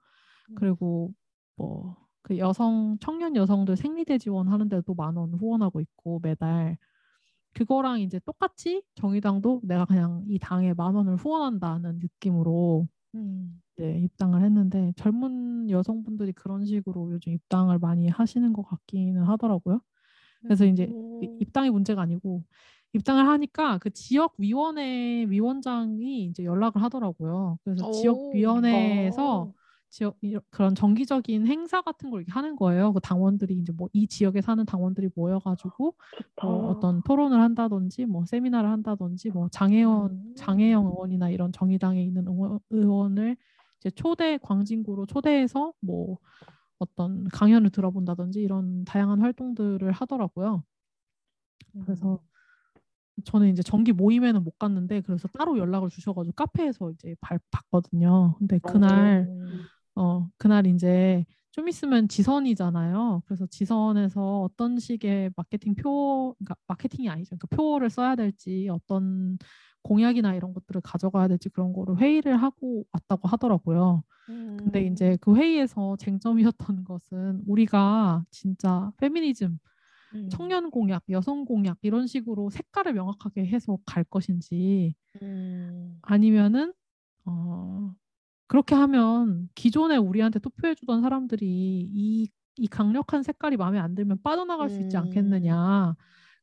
그리고 0.56 1.12
뭐 1.56 1.97
그 2.27 2.39
여성 2.39 2.97
청년 3.01 3.36
여성들 3.36 3.77
생리대 3.77 4.19
지원 4.19 4.48
하는 4.48 4.69
데도 4.69 4.94
만 4.94 5.16
원 5.16 5.32
후원하고 5.35 5.81
있고 5.81 6.19
매달 6.24 6.77
그거랑 7.55 8.01
이제 8.01 8.19
똑같이 8.27 8.82
정의당도 8.97 9.61
내가 9.65 9.85
그냥 9.85 10.24
이 10.28 10.39
당에 10.39 10.74
만 10.74 10.94
원을 10.97 11.16
후원한다는 11.16 12.01
느낌으로 12.01 12.89
음. 13.15 13.62
네, 13.77 14.01
입당을 14.01 14.43
했는데 14.43 14.93
젊은 14.97 15.70
여성분들이 15.70 16.32
그런 16.32 16.65
식으로 16.66 17.12
요즘 17.12 17.32
입당을 17.32 17.78
많이 17.78 18.09
하시는 18.09 18.53
것 18.53 18.62
같기는 18.65 19.23
하더라고요. 19.23 19.81
그래서 20.43 20.65
이제 20.66 20.85
이- 21.23 21.27
음. 21.27 21.39
입당이 21.40 21.70
문제가 21.70 22.03
아니고 22.03 22.43
입당을 22.94 23.27
하니까 23.28 23.78
그 23.78 23.90
지역 23.90 24.35
위원회 24.39 25.27
위원장이 25.28 26.24
이제 26.27 26.44
연락을 26.44 26.82
하더라고요. 26.82 27.59
그래서 27.65 27.90
지역 27.93 28.16
오. 28.19 28.32
위원회에서 28.35 29.43
어. 29.43 29.55
지역 29.97 30.16
이- 30.23 30.39
그런 30.51 30.74
정기적인 30.74 31.47
행사 31.47 31.81
같은 31.81 32.10
걸 32.10 32.20
이렇게 32.20 32.32
하는 32.32 32.55
거예요. 32.56 32.93
그 32.93 33.01
당원들이 33.01 33.55
이제 33.56 33.73
뭐 33.73 33.89
이 33.94 34.06
지역에 34.06 34.43
사는 34.43 34.64
당원들이 34.64 35.10
모여가지고. 35.14 35.94
뭐 36.43 36.70
어떤 36.70 37.02
토론을 37.02 37.40
한다든지 37.40 38.05
뭐 38.05 38.24
세미나를 38.27 38.68
한다든지 38.70 39.31
뭐 39.31 39.48
장혜원 39.48 40.10
음. 40.12 40.35
장혜영 40.36 40.86
의원이나 40.86 41.31
이런 41.31 41.51
정의당에 41.52 42.02
있는 42.05 42.27
의원, 42.28 42.59
의원을 42.70 43.36
이제 43.81 43.90
초대 43.90 44.36
광진구로 44.39 45.06
초대해서 45.06 45.73
뭐 45.81 46.18
어떤 46.78 47.24
강연을 47.28 47.70
들어본다든지 47.70 48.40
이런 48.43 48.85
다양한 48.85 49.20
활동들을 49.23 49.90
하더라고요. 49.93 50.62
그래서 51.85 52.20
저는 53.24 53.48
이제 53.48 53.62
정기 53.62 53.93
모임에는 53.93 54.44
못 54.44 54.59
갔는데 54.59 55.01
그래서 55.01 55.27
따로 55.28 55.56
연락을 55.59 55.89
주셔가지고 55.89 56.35
카페에서 56.35 56.90
이제 56.90 57.16
발, 57.20 57.39
봤거든요. 57.51 58.35
근데 58.39 58.59
그날 58.59 59.27
어 59.97 60.28
그날 60.39 60.66
이제 60.66 61.24
좀 61.52 61.68
있으면 61.68 62.06
지선이잖아요. 62.09 63.23
그래서 63.27 63.47
지선에서 63.47 64.43
어떤 64.43 64.78
식의 64.78 65.31
마케팅 65.36 65.74
표, 65.74 66.35
그러니까 66.39 66.55
마케팅이 66.68 67.09
아니죠. 67.09 67.36
그러니까 67.36 67.56
표를 67.56 67.89
써야 67.90 68.14
될지 68.14 68.68
어떤 68.70 69.39
공약이나 69.82 70.35
이런 70.35 70.52
것들을 70.52 70.81
가져가야 70.82 71.28
될지 71.28 71.48
그런 71.48 71.73
거를 71.73 71.97
회의를 71.98 72.36
하고 72.36 72.85
왔다고 72.93 73.28
하더라고요. 73.28 74.02
근데 74.27 74.86
음. 74.86 74.93
이제 74.93 75.16
그 75.20 75.36
회의에서 75.36 75.97
쟁점이었던 75.98 76.85
것은 76.85 77.43
우리가 77.47 78.24
진짜 78.31 78.90
페미니즘, 78.98 79.59
음. 80.16 80.28
청년 80.28 80.70
공약, 80.70 81.05
여성 81.10 81.44
공약 81.44 81.78
이런 81.82 82.06
식으로 82.06 82.51
색깔을 82.51 82.93
명확하게 82.93 83.47
해서 83.47 83.78
갈 83.86 84.05
것인지 84.05 84.94
음. 85.23 85.98
아니면은 86.02 86.74
어 87.24 87.94
그렇게 88.47 88.74
하면 88.74 89.48
기존에 89.55 89.97
우리한테 89.97 90.39
투표해주던 90.39 91.02
사람들이 91.02 91.47
이, 91.47 92.28
이 92.56 92.66
강력한 92.68 93.23
색깔이 93.23 93.56
마음에 93.56 93.78
안 93.78 93.94
들면 93.94 94.23
빠져나갈 94.23 94.70
수 94.70 94.81
있지 94.81 94.97
음. 94.97 95.02
않겠느냐. 95.02 95.94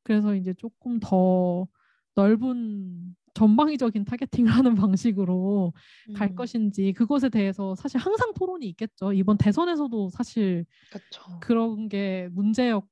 그래서 0.04 0.36
이제 0.36 0.54
조금 0.54 1.00
더 1.00 1.68
넓은 2.16 3.16
전방위적인 3.34 4.06
타겟팅을 4.06 4.52
하는 4.52 4.76
방식으로 4.76 5.74
갈 6.16 6.30
음. 6.30 6.36
것인지 6.36 6.94
그것에 6.94 7.30
대해서 7.30 7.74
사실 7.76 8.00
항상 8.00 8.34
토론이 8.34 8.68
있겠죠. 8.70 9.14
이번 9.14 9.38
대선에서도 9.38 10.10
사실 10.10 10.66
그쵸. 10.92 11.24
그런 11.42 11.90
게 11.90 12.30
문제였 12.32 12.84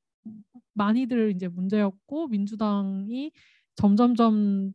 많이들 0.73 1.31
이제 1.35 1.47
문제였고 1.47 2.27
민주당이 2.27 3.31
점점점 3.75 4.73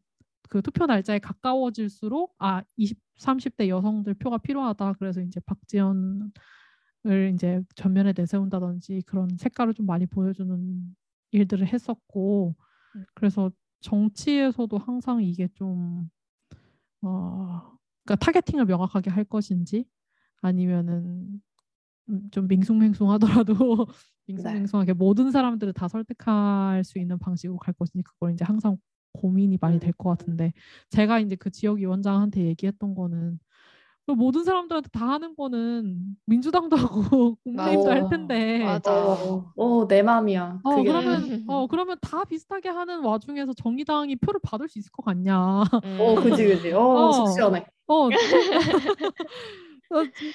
그 0.49 0.63
투표 0.63 0.87
날짜에 0.87 1.19
가까워질수록 1.19 2.35
아 2.39 2.63
20, 2.77 2.99
30대 3.19 3.69
여성들 3.69 4.15
표가 4.15 4.39
필요하다. 4.39 4.95
그래서 4.95 5.21
이제 5.21 5.41
박지원을 5.41 6.31
이제 7.35 7.63
전면에 7.75 8.13
내세운다든지 8.17 9.03
그런 9.07 9.29
색깔을 9.39 9.75
좀 9.75 9.87
많이 9.87 10.07
보여주는 10.07 10.97
일들을 11.33 11.67
했었고 11.67 12.55
음. 12.97 13.05
그래서 13.15 13.51
정치에서도 13.81 14.77
항상 14.79 15.23
이게 15.23 15.49
좀 15.55 16.09
어, 17.03 17.77
그러니까 18.05 18.17
타겟팅을 18.25 18.65
명확하게 18.67 19.11
할 19.11 19.25
것인지 19.25 19.87
아니면은 20.43 21.41
음, 22.09 22.31
좀 22.31 22.47
밍숭맹숭하더라도 22.49 23.55
밍숭맹숭하게 24.27 24.93
모든 24.95 25.31
사람들을 25.31 25.73
다 25.73 25.89
설득할 25.89 26.85
수 26.85 26.99
있는 26.99 27.19
방식으로 27.19 27.59
갈 27.59 27.75
것인지 27.75 28.03
그걸 28.03 28.33
이제 28.33 28.45
항상 28.45 28.77
고민이 29.17 29.59
많이 29.61 29.79
될 29.81 29.93
것 29.93 30.11
같은데 30.11 30.53
제가 30.91 31.19
이제 31.21 31.37
그 31.37 31.51
지역 31.51 31.79
위원장한테 31.79 32.43
얘기했던 32.47 32.95
거는 32.95 33.39
그 34.07 34.13
모든 34.13 34.45
사람들한테 34.45 34.89
다 34.93 35.09
하는 35.09 35.35
거는 35.35 36.17
민주당도 36.27 36.77
하고 36.77 37.37
국민의힘도 37.45 37.91
할 37.91 38.03
맞아. 38.03 38.09
텐데 38.11 38.59
맞아. 38.65 38.93
어, 38.95 39.53
어, 39.57 39.89
내 39.89 40.03
맘이야. 40.03 40.61
어 40.63 40.77
그게 40.77 40.89
그러면 40.89 41.45
어 41.49 41.67
그러면 41.71 41.97
다 42.01 42.25
비슷하게 42.25 42.69
하는 42.69 43.01
와중에서 43.03 43.53
정의당이 43.55 44.17
표를 44.17 44.41
받을 44.43 44.69
수 44.69 44.79
있을 44.79 44.91
것 44.93 45.05
같냐 45.05 45.63
어, 45.99 46.15
그지 46.23 46.47
그지. 46.47 46.73
어, 46.73 46.81
어. 46.81 47.13
속 47.13 47.29
시원해. 47.37 47.67
어, 47.89 47.95
어, 48.07 48.09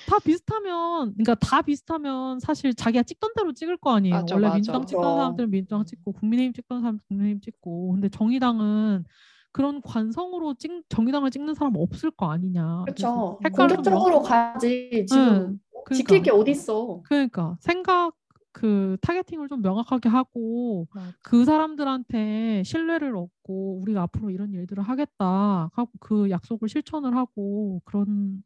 다 0.07 0.17
비슷하면, 0.23 1.13
그러니까 1.13 1.35
다 1.35 1.61
비슷하면 1.61 2.39
사실 2.39 2.73
자기가 2.73 3.03
찍던 3.03 3.31
대로 3.35 3.53
찍을 3.53 3.77
거 3.77 3.91
아니에요. 3.95 4.15
맞아, 4.15 4.35
원래 4.35 4.47
맞아. 4.47 4.55
민주당 4.55 4.85
찍던 4.85 5.01
그렇죠. 5.01 5.15
사람들은 5.17 5.49
민주당 5.51 5.85
찍고, 5.85 6.11
국민의힘 6.13 6.53
찍던 6.53 6.81
사람은 6.81 6.99
국민의힘 7.07 7.41
찍고, 7.41 7.91
근데 7.93 8.09
정의당은 8.09 9.03
그런 9.51 9.81
관성으로 9.81 10.53
찍, 10.53 10.83
정의당을 10.89 11.29
찍는 11.31 11.53
사람 11.55 11.73
없을 11.75 12.11
거 12.11 12.31
아니냐. 12.31 12.83
그렇죠. 12.85 13.37
공격적으로 13.53 14.21
가야지. 14.21 15.05
지금 15.07 15.19
응, 15.23 15.59
지킬 15.93 16.21
게 16.21 16.31
그러니까. 16.31 16.35
어딨어. 16.37 17.01
그러니까 17.03 17.57
생각 17.59 18.13
그 18.53 18.97
타겟팅을 19.01 19.47
좀 19.49 19.61
명확하게 19.61 20.09
하고 20.09 20.87
맞아. 20.93 21.13
그 21.23 21.43
사람들한테 21.45 22.63
신뢰를 22.63 23.15
얻고 23.15 23.81
우리가 23.81 24.03
앞으로 24.03 24.29
이런 24.29 24.53
일들을 24.53 24.83
하겠다 24.83 25.69
하고 25.73 25.89
그 25.99 26.29
약속을 26.29 26.67
실천을 26.69 27.15
하고 27.15 27.81
그런 27.85 28.43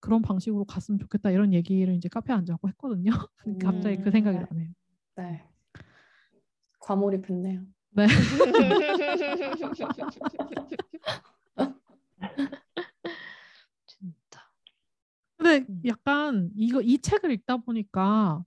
그런 0.00 0.22
방식으로 0.22 0.64
갔으면 0.64 0.98
좋겠다 0.98 1.30
이런 1.30 1.52
얘기를 1.52 1.94
이제 1.94 2.08
카페에 2.08 2.34
앉아고 2.36 2.68
했거든요. 2.68 3.10
갑자기 3.90 3.96
그 4.02 4.10
생각이 4.10 4.38
음. 4.38 4.46
나네요. 4.50 4.68
네. 5.16 5.44
과몰입했네요. 6.80 7.62
네. 7.90 8.06
진짜. 13.86 14.40
근데 15.36 15.66
음. 15.68 15.82
약간 15.86 16.50
이거 16.56 16.80
이 16.80 16.98
책을 16.98 17.30
읽다 17.32 17.58
보니까 17.58 18.44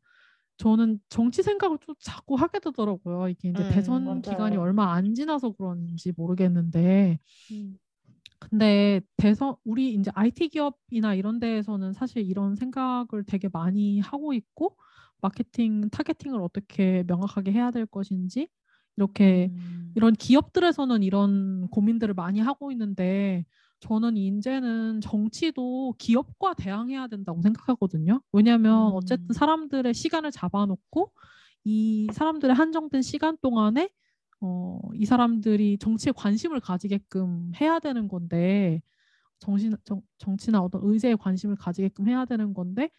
저는 0.58 1.00
정치 1.10 1.42
생각을 1.42 1.80
좀 1.80 1.96
자꾸 2.00 2.36
하게 2.36 2.60
되더라고요. 2.60 3.30
이게 3.30 3.50
이제 3.50 3.64
음, 3.64 3.70
대선 3.70 4.06
맞아요. 4.06 4.22
기간이 4.22 4.58
얼마 4.58 4.94
안 4.94 5.14
지나서 5.16 5.52
그런지 5.54 6.14
모르겠는데 6.16 7.20
음. 7.52 7.78
근데 8.50 9.02
대선 9.18 9.56
우리 9.64 9.94
이제 9.94 10.12
IT 10.14 10.50
기업이나 10.50 11.14
이런 11.14 11.40
데에서는 11.40 11.94
사실 11.94 12.24
이런 12.28 12.56
생각을 12.56 13.24
되게 13.28 13.48
많이 13.54 14.00
하고 14.00 14.34
있고 14.34 14.76
마케팅 15.22 15.90
타겟팅을 15.90 16.42
어떻게 16.42 17.04
명확하게 17.08 17.52
해야 17.52 17.70
될 17.72 17.86
것인지 17.86 18.50
이렇게 18.98 19.52
음. 19.54 19.92
이런 19.96 20.14
기업들에서는 20.14 21.04
이런 21.04 21.68
고민들을 21.70 22.14
많이 22.16 22.40
하고 22.40 22.72
있는데 22.72 23.46
저는 23.80 24.18
이제는 24.18 25.02
정치도 25.02 25.96
기업과 25.98 26.56
대항해야 26.56 27.08
된다고 27.08 27.42
생각하거든요. 27.42 28.22
왜냐하면 28.32 28.92
음. 28.92 28.96
어쨌든 28.96 29.34
사람들의 29.34 29.94
시간을 29.94 30.32
잡아놓고 30.32 31.12
이 31.64 32.08
사람들의 32.12 32.56
한정된 32.56 33.02
시간 33.04 33.38
동안에 33.42 33.90
어, 34.42 34.80
이 34.96 35.06
사람들이 35.06 35.78
정치에 35.78 36.12
관심을 36.16 36.60
가지게끔 36.60 37.52
해야 37.62 37.80
되는 37.80 38.08
건데 38.08 38.82
정신, 39.40 39.76
정, 39.86 40.02
정치나 40.20 40.62
어떤 40.62 40.82
의제에 40.86 41.16
관심을 41.16 41.56
가지게끔 41.58 42.08
해야 42.08 42.26
되는 42.26 42.54
건데 42.54 42.90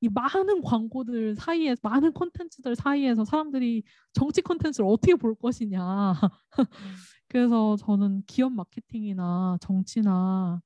이 0.00 0.08
많은 0.08 0.62
광고들 0.62 1.36
사이에 1.36 1.76
많은 1.82 2.12
콘텐츠들 2.12 2.76
사이에서 2.76 3.24
사람들이 3.24 3.84
정치 4.12 4.42
콘텐츠를 4.42 4.88
어떻게 4.90 5.14
볼 5.16 5.34
것이냐. 5.36 6.14
그래서 7.28 7.76
저는 7.76 8.22
기업 8.26 8.52
마케팅이나 8.52 9.58
정치나 9.60 10.60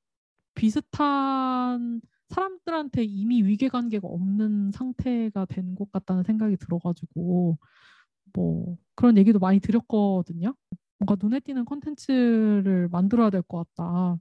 비슷한 0.54 2.00
사람들한테 2.30 3.04
이미 3.04 3.42
위계관계가 3.44 4.08
없는 4.08 4.72
상태가 4.72 5.44
된 5.46 5.74
것 5.76 5.90
같다는 5.92 6.22
생각이 6.24 6.56
들어가지고 6.56 7.58
뭐 8.36 8.78
그런 8.96 9.18
얘기도 9.18 9.40
많이 9.40 9.60
드렸거든요. 9.60 10.54
뭔가 11.00 11.16
눈에 11.22 11.40
띄는 11.40 11.66
콘텐츠를 11.66 12.88
만들어야 12.90 13.30
될 13.30 13.42
것 13.44 13.66
같다. 13.76 14.18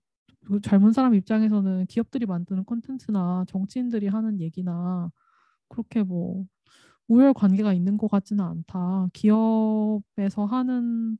그 0.48 0.62
젊은 0.62 0.94
사람 0.94 1.16
입장에서는 1.16 1.88
기업들이 1.88 2.26
만드는 2.28 2.66
콘텐츠나 2.66 3.46
정치인들이 3.50 4.08
하는 4.10 4.42
얘기나 4.42 5.12
그렇게 5.70 6.04
뭐 6.04 6.46
우열 7.10 7.34
관계가 7.34 7.74
있는 7.74 7.98
것 7.98 8.10
같지는 8.12 8.44
않다. 8.46 9.10
기업에서 9.14 10.46
하는 10.46 11.18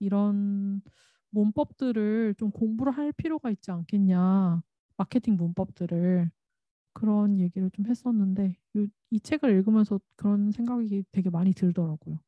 이런 0.00 0.82
문법들을 1.30 2.34
좀 2.38 2.50
공부를 2.52 2.92
할 2.92 3.12
필요가 3.12 3.50
있지 3.50 3.70
않겠냐. 3.72 4.62
마케팅 4.98 5.36
문법들을 5.36 6.30
그런 6.94 7.40
얘기를 7.40 7.70
좀 7.72 7.86
했었는데 7.86 8.56
요- 8.78 8.86
이 9.10 9.20
책을 9.20 9.50
읽으면서 9.50 10.00
그런 10.16 10.50
생각이 10.52 11.04
되게 11.12 11.30
많이 11.30 11.52
들더라고요. 11.54 12.18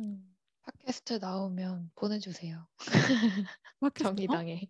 음. 0.00 0.24
팟캐스트 0.62 1.18
나오면 1.20 1.90
보내주세요. 1.94 2.66
팟캐스트? 3.80 4.04
어? 4.04 4.08
정의당에. 4.10 4.68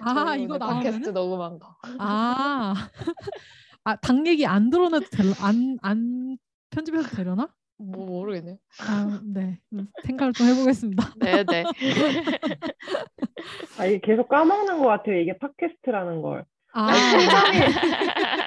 아 0.00 0.36
이거 0.36 0.58
팟캐스트 0.58 1.08
나오면은 1.08 1.14
녹음한 1.14 1.58
거. 1.58 1.76
아, 1.98 2.74
아, 3.84 3.96
당 3.96 4.26
얘기 4.26 4.46
안 4.46 4.70
드러내도 4.70 5.06
될, 5.10 5.32
안, 5.40 5.76
안 5.82 6.38
편집해도 6.70 7.08
되려나? 7.08 7.52
뭐 7.78 8.06
모르겠네요. 8.06 8.56
아, 8.80 9.20
네. 9.24 9.60
음, 9.72 9.88
생각을 10.04 10.32
좀 10.32 10.46
해보겠습니다. 10.48 11.14
네네. 11.20 11.64
아, 13.78 13.86
이게 13.86 14.00
계속 14.00 14.28
까먹는 14.28 14.80
것 14.80 14.88
같아요. 14.88 15.20
이게 15.20 15.38
팟캐스트라는 15.38 16.22
걸. 16.22 16.44
아, 16.80 16.92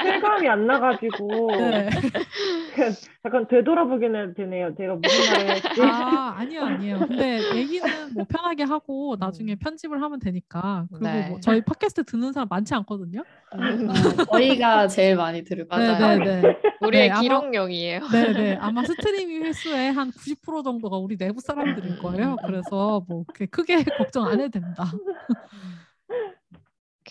실감이 0.04 0.48
안 0.48 0.66
나가지고 0.66 1.52
네. 1.52 1.90
약간 3.26 3.48
되돌아보기는 3.48 4.34
되네요. 4.36 4.74
제가 4.76 4.96
무슨 4.96 5.34
말을 5.34 5.50
했지? 5.56 5.82
아, 5.82 6.36
아니요, 6.38 6.64
아니에요. 6.64 7.00
근데 7.00 7.40
얘기는 7.56 7.86
뭐 8.14 8.26
편하게 8.28 8.64
하고 8.64 9.16
나중에 9.20 9.54
음. 9.54 9.60
편집을 9.60 10.02
하면 10.02 10.20
되니까. 10.20 10.86
그리고 10.90 11.06
네. 11.06 11.30
뭐 11.30 11.40
저희 11.42 11.62
팟캐스트 11.62 12.06
듣는 12.06 12.32
사람 12.32 12.48
많지 12.50 12.74
않거든요. 12.76 13.24
음. 13.54 13.90
어, 13.90 14.26
저희가 14.32 14.88
제일 14.88 15.18
많이 15.18 15.44
들을. 15.44 15.68
맞아요. 15.70 16.18
네, 16.20 16.26
네, 16.26 16.42
네. 16.42 16.60
우리의 16.82 17.10
네, 17.10 17.20
기록용이에요. 17.22 18.00
네, 18.12 18.34
네. 18.34 18.58
아마 18.60 18.84
스트리밍 18.84 19.44
횟수의 19.46 19.92
한 19.92 20.10
90% 20.12 20.64
정도가 20.64 20.98
우리 20.98 21.18
내부 21.18 21.42
사람들일 21.42 22.00
거예요. 22.00 22.38
그래서 22.46 23.04
뭐 23.08 23.26
크게 23.52 23.84
걱정 23.98 24.26
안 24.26 24.40
해도 24.40 24.60
됩니다. 24.60 24.86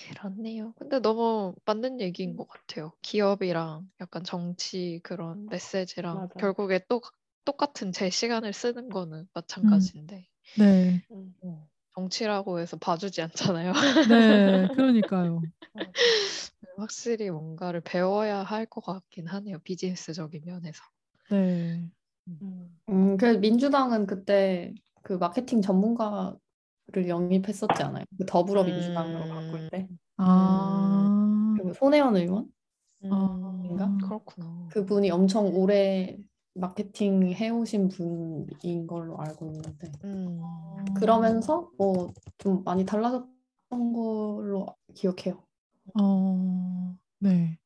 그렇네요. 0.09 0.73
근데 0.79 0.99
너무 1.01 1.55
맞는 1.65 2.01
얘기인 2.01 2.37
것 2.37 2.49
같아요. 2.49 2.93
기업이랑 3.03 3.89
약간 4.01 4.25
정치 4.25 5.01
그런 5.03 5.47
메시지랑 5.49 6.17
맞아. 6.21 6.41
결국에 6.41 6.85
또 6.89 7.01
똑같은 7.45 7.93
제 7.93 8.11
시간을 8.11 8.53
쓰는 8.53 8.89
거는 8.89 9.27
마찬가지인데 9.35 10.27
네. 10.59 11.03
음. 11.11 11.35
정치라고 11.95 12.61
해서 12.61 12.77
봐주지 12.79 13.21
않잖아요. 13.23 13.73
네, 14.09 14.69
그러니까요. 14.75 15.41
확실히 16.77 17.31
뭔가를 17.31 17.81
배워야 17.81 18.43
할 18.43 18.67
것 18.67 18.81
같긴 18.83 19.27
하네요. 19.27 19.59
비즈니스적인 19.61 20.43
면에서. 20.45 20.83
네. 21.31 21.91
음. 22.29 22.81
음, 22.89 23.17
그 23.17 23.25
민주당은 23.39 24.07
그때 24.07 24.75
그 25.03 25.15
마케팅 25.15 25.61
전문가 25.61 26.37
를 26.93 27.09
영입했었지 27.09 27.83
않아요? 27.83 28.05
그 28.19 28.27
더불어 28.27 28.65
민주당으로 28.65 29.29
바꿀 29.29 29.69
때. 29.71 29.89
아. 30.17 31.55
그 31.63 31.73
손혜원 31.75 32.17
의원? 32.17 32.51
아. 33.11 33.61
인가? 33.65 33.97
그렇구나. 34.05 34.69
그분이 34.71 35.11
엄청 35.11 35.47
오래 35.57 36.17
마케팅 36.55 37.23
해오신 37.33 37.89
분인 37.89 38.87
걸로 38.87 39.19
알고 39.21 39.47
있는데. 39.47 39.93
음. 40.05 40.41
그러면서 40.99 41.71
뭐 41.79 42.13
좀 42.39 42.65
많이 42.65 42.85
달라졌던 42.87 43.93
걸로 43.93 44.67
기억해요. 44.95 45.45
어, 46.01 46.97
네. 47.19 47.59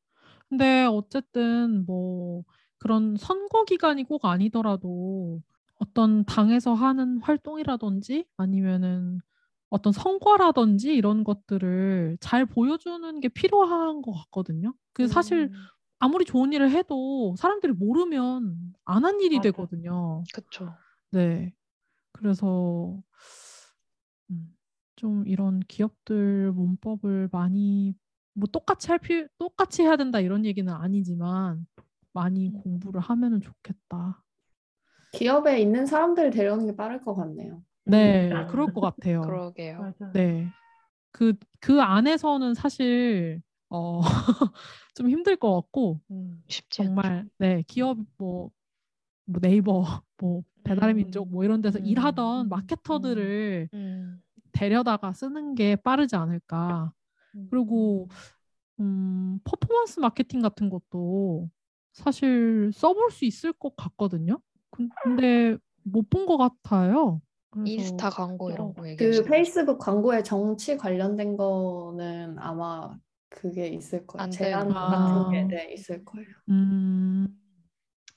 근데 0.49 0.85
어쨌든 0.85 1.85
뭐 1.85 2.43
그런 2.77 3.17
선거 3.17 3.63
기간이 3.65 4.03
꼭 4.03 4.25
아니더라도 4.25 5.41
어떤 5.85 6.25
당에서 6.25 6.73
하는 6.73 7.19
활동이라든지 7.21 8.25
아니면은 8.37 9.19
어떤 9.69 9.93
성과라든지 9.93 10.95
이런 10.95 11.23
것들을 11.23 12.17
잘 12.21 12.45
보여주는 12.45 13.19
게 13.19 13.29
필요한 13.29 14.01
것 14.01 14.11
같거든요. 14.13 14.73
그 14.93 15.07
사실 15.07 15.51
음. 15.51 15.69
아무리 15.99 16.25
좋은 16.25 16.53
일을 16.53 16.71
해도 16.71 17.35
사람들이 17.37 17.73
모르면 17.73 18.73
안 18.85 19.05
한 19.05 19.19
일이 19.21 19.37
맞아. 19.37 19.41
되거든요. 19.41 20.27
그쵸. 20.33 20.75
네. 21.11 21.53
그래서 22.13 23.03
음, 24.31 24.55
좀 24.95 25.27
이런 25.27 25.59
기업들 25.61 26.51
문법을 26.51 27.29
많이 27.31 27.95
뭐 28.33 28.47
똑같이 28.51 28.89
할 28.89 28.99
필요, 28.99 29.27
똑같이 29.37 29.83
해야 29.83 29.95
된다 29.97 30.19
이런 30.19 30.45
얘기는 30.45 30.71
아니지만 30.71 31.65
많이 32.13 32.51
공부를 32.51 33.01
하면은 33.01 33.41
좋겠다. 33.41 34.23
기업에 35.15 35.59
있는 35.59 35.85
사람들을 35.85 36.31
데려오는 36.31 36.65
게 36.65 36.75
빠를 36.75 37.01
것 37.01 37.15
같네요. 37.15 37.61
네, 37.85 38.31
음. 38.31 38.47
그럴 38.47 38.73
것 38.73 38.81
같아요. 38.81 39.21
그러게요. 39.21 39.93
네. 40.13 40.49
그, 41.11 41.33
그 41.59 41.81
안에서는 41.81 42.53
사실 42.53 43.41
어, 43.69 44.01
좀 44.93 45.09
힘들 45.09 45.35
것 45.37 45.53
같고 45.55 45.99
음, 46.11 46.43
쉽지 46.47 46.81
않죠. 46.81 46.89
정말 46.89 47.29
네, 47.37 47.63
기업 47.67 47.97
뭐, 48.17 48.51
뭐 49.25 49.39
네이버 49.41 49.85
뭐 50.17 50.43
배달의 50.63 50.95
음. 50.95 50.97
민족 50.97 51.29
뭐 51.29 51.43
이런 51.43 51.61
데서 51.61 51.79
음. 51.79 51.85
일하던 51.85 52.47
음. 52.47 52.49
마케터들을 52.49 53.69
음. 53.73 54.21
데려다가 54.51 55.13
쓰는 55.13 55.55
게 55.55 55.75
빠르지 55.75 56.15
않을까. 56.15 56.91
그리고 57.49 58.07
음, 58.79 59.39
퍼포먼스 59.43 59.99
마케팅 59.99 60.41
같은 60.41 60.69
것도 60.69 61.49
사실 61.91 62.71
써볼 62.73 63.11
수 63.11 63.25
있을 63.25 63.53
것 63.53 63.75
같거든요. 63.75 64.39
근- 64.75 64.89
근데 65.03 65.57
못 65.83 66.09
본 66.09 66.25
것 66.25 66.37
같아요. 66.37 67.21
인스타 67.65 68.09
광고 68.09 68.51
이런 68.51 68.73
거그 68.73 68.89
얘기하시는 68.89 69.21
거죠? 69.23 69.31
페이스북 69.31 69.77
광고에 69.77 70.23
정치 70.23 70.75
관련된 70.75 71.37
거는 71.37 72.37
아마 72.39 72.97
그게 73.29 73.67
있을 73.69 74.05
거예요. 74.05 74.23
안 74.23 74.31
제한 74.31 74.67
같은 74.69 75.31
게 75.31 75.39
아. 75.41 75.47
네, 75.47 75.73
있을 75.73 76.03
거예요. 76.03 76.27
음, 76.49 77.27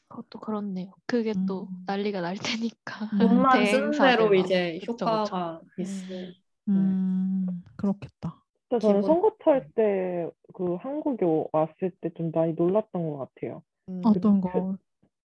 그것도 0.09 0.41
그렇네요. 0.41 0.93
그게 1.07 1.35
또 1.47 1.69
음. 1.71 1.85
난리가 1.87 2.21
날 2.21 2.37
테니까. 2.37 3.05
음. 3.13 3.19
돈만 3.19 3.67
쓰는 3.67 3.91
대행사들 3.93 4.17
대로 4.17 4.29
막. 4.29 4.35
이제 4.35 4.79
그쵸, 4.81 4.93
그쵸. 4.93 5.05
효과가 5.07 5.61
있을. 5.79 6.35
음, 6.69 7.47
그렇겠다. 7.77 8.43
진짜 8.69 8.79
저는 8.81 9.01
기본. 9.03 9.03
선거 9.15 9.37
탈때그 9.39 10.75
한국에 10.81 11.25
오- 11.25 11.49
왔을 11.53 11.91
때 12.01 12.11
좀 12.17 12.31
많이 12.35 12.53
놀랐던 12.55 13.11
것 13.11 13.19
같아요. 13.35 13.63
음. 13.89 14.03
어떤 14.05 14.41
거? 14.41 14.77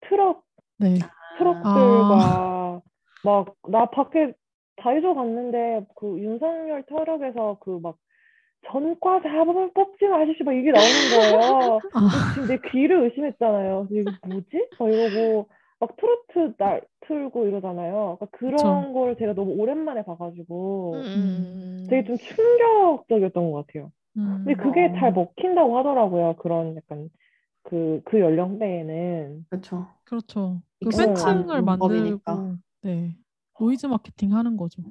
트럭 0.02 0.44
네. 0.80 0.96
트럭들과 1.38 2.82
막나 3.24 3.86
밖에 3.92 4.34
다이소 4.78 5.14
갔는데 5.16 5.86
그 5.96 6.18
윤석열 6.20 6.84
트럭에서 6.84 7.58
그 7.60 7.80
막 7.80 7.98
전과 8.68 9.22
자본을 9.22 9.72
뽑지 9.74 10.06
마십시오 10.08 10.46
막 10.46 10.54
이게 10.54 10.72
나오는 10.72 10.92
거예요. 11.10 11.80
아, 11.94 12.34
지금 12.34 12.48
내 12.48 12.60
귀를 12.72 13.04
의심했잖아요. 13.04 13.88
이게 13.90 14.04
뭐지? 14.28 14.70
막 14.78 14.90
이러고 14.90 15.48
막 15.80 15.96
트로트 15.96 16.56
날 16.58 16.82
틀고 17.08 17.48
이러잖아요. 17.48 18.18
그러니까 18.20 18.26
그런 18.38 18.82
그쵸. 18.88 18.94
걸 18.94 19.16
제가 19.18 19.34
너무 19.34 19.54
오랜만에 19.54 20.04
봐가지고 20.04 20.94
음. 20.96 21.88
되게 21.90 22.04
좀 22.04 22.18
충격적이었던 22.18 23.52
것 23.52 23.66
같아요. 23.66 23.92
음, 24.18 24.42
근데 24.44 24.62
그게 24.62 24.86
어. 24.88 24.94
잘 25.00 25.14
먹힌다고 25.14 25.78
하더라고요. 25.78 26.36
그런 26.40 26.76
약간 26.76 27.10
그, 27.70 28.02
그 28.06 28.20
연령대에는. 28.20 29.46
그렇죠. 29.50 29.88
그렇죠. 30.04 30.62
그 30.84 30.90
팬층을 30.90 31.62
문법이니까. 31.62 32.36
만들고, 32.36 32.58
네. 32.82 33.16
노이즈 33.60 33.86
마케팅 33.86 34.34
하는 34.34 34.58
거죠. 34.58 34.82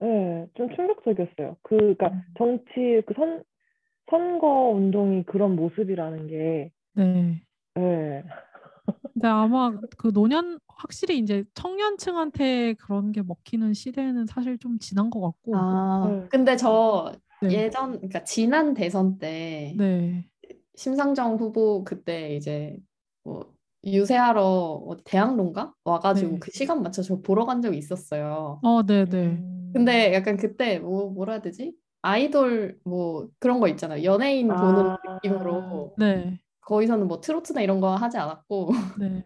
네, 0.00 0.46
좀 0.54 0.68
충격적이었어요. 0.74 1.56
그, 1.62 1.76
그러니까 1.76 2.08
음. 2.08 2.22
정치 2.36 3.02
그 3.06 3.14
선, 3.14 3.42
선거 4.10 4.70
운동이 4.74 5.24
그런 5.24 5.56
모습이라는 5.56 6.26
게, 6.28 6.72
네. 6.94 7.42
네. 7.74 8.24
근데 9.14 9.28
아마 9.28 9.72
그 9.96 10.12
노년, 10.12 10.58
확실히 10.68 11.18
이제 11.18 11.44
청년층한테 11.54 12.74
그런 12.74 13.12
게 13.12 13.22
먹히는 13.22 13.74
시대는 13.74 14.26
사실 14.26 14.58
좀 14.58 14.78
지난 14.78 15.08
것 15.10 15.20
같고, 15.20 15.56
아, 15.56 16.08
네. 16.10 16.26
근데 16.28 16.56
저 16.56 17.12
네. 17.40 17.52
예전, 17.52 17.92
그러니까 17.92 18.24
지난 18.24 18.74
대선 18.74 19.18
때 19.18 19.74
네. 19.78 20.26
심상정 20.74 21.36
후보 21.36 21.84
그때 21.84 22.34
이제 22.34 22.76
뭐 23.24 23.52
유세하러 23.84 24.42
어디 24.86 25.02
대학로인가 25.04 25.74
와가지고 25.84 26.32
네. 26.32 26.38
그 26.38 26.50
시간 26.52 26.82
맞춰 26.82 27.02
저 27.02 27.20
보러 27.20 27.44
간 27.44 27.62
적이 27.62 27.78
있었어요. 27.78 28.60
어, 28.62 28.82
네, 28.84 29.04
네. 29.04 29.24
음. 29.24 29.70
근데 29.74 30.14
약간 30.14 30.36
그때 30.36 30.78
뭐 30.78 31.10
뭐라 31.10 31.34
해야 31.34 31.42
되지? 31.42 31.74
아이돌 32.02 32.78
뭐 32.84 33.28
그런 33.38 33.60
거 33.60 33.68
있잖아요. 33.68 34.04
연예인 34.04 34.48
보는 34.48 34.90
아. 34.90 34.96
느낌으로 35.04 35.94
네. 35.98 36.38
거기서는 36.60 37.08
뭐 37.08 37.20
트로트나 37.20 37.60
이런 37.60 37.80
거 37.80 37.94
하지 37.94 38.18
않았고 38.18 38.70
네. 38.98 39.24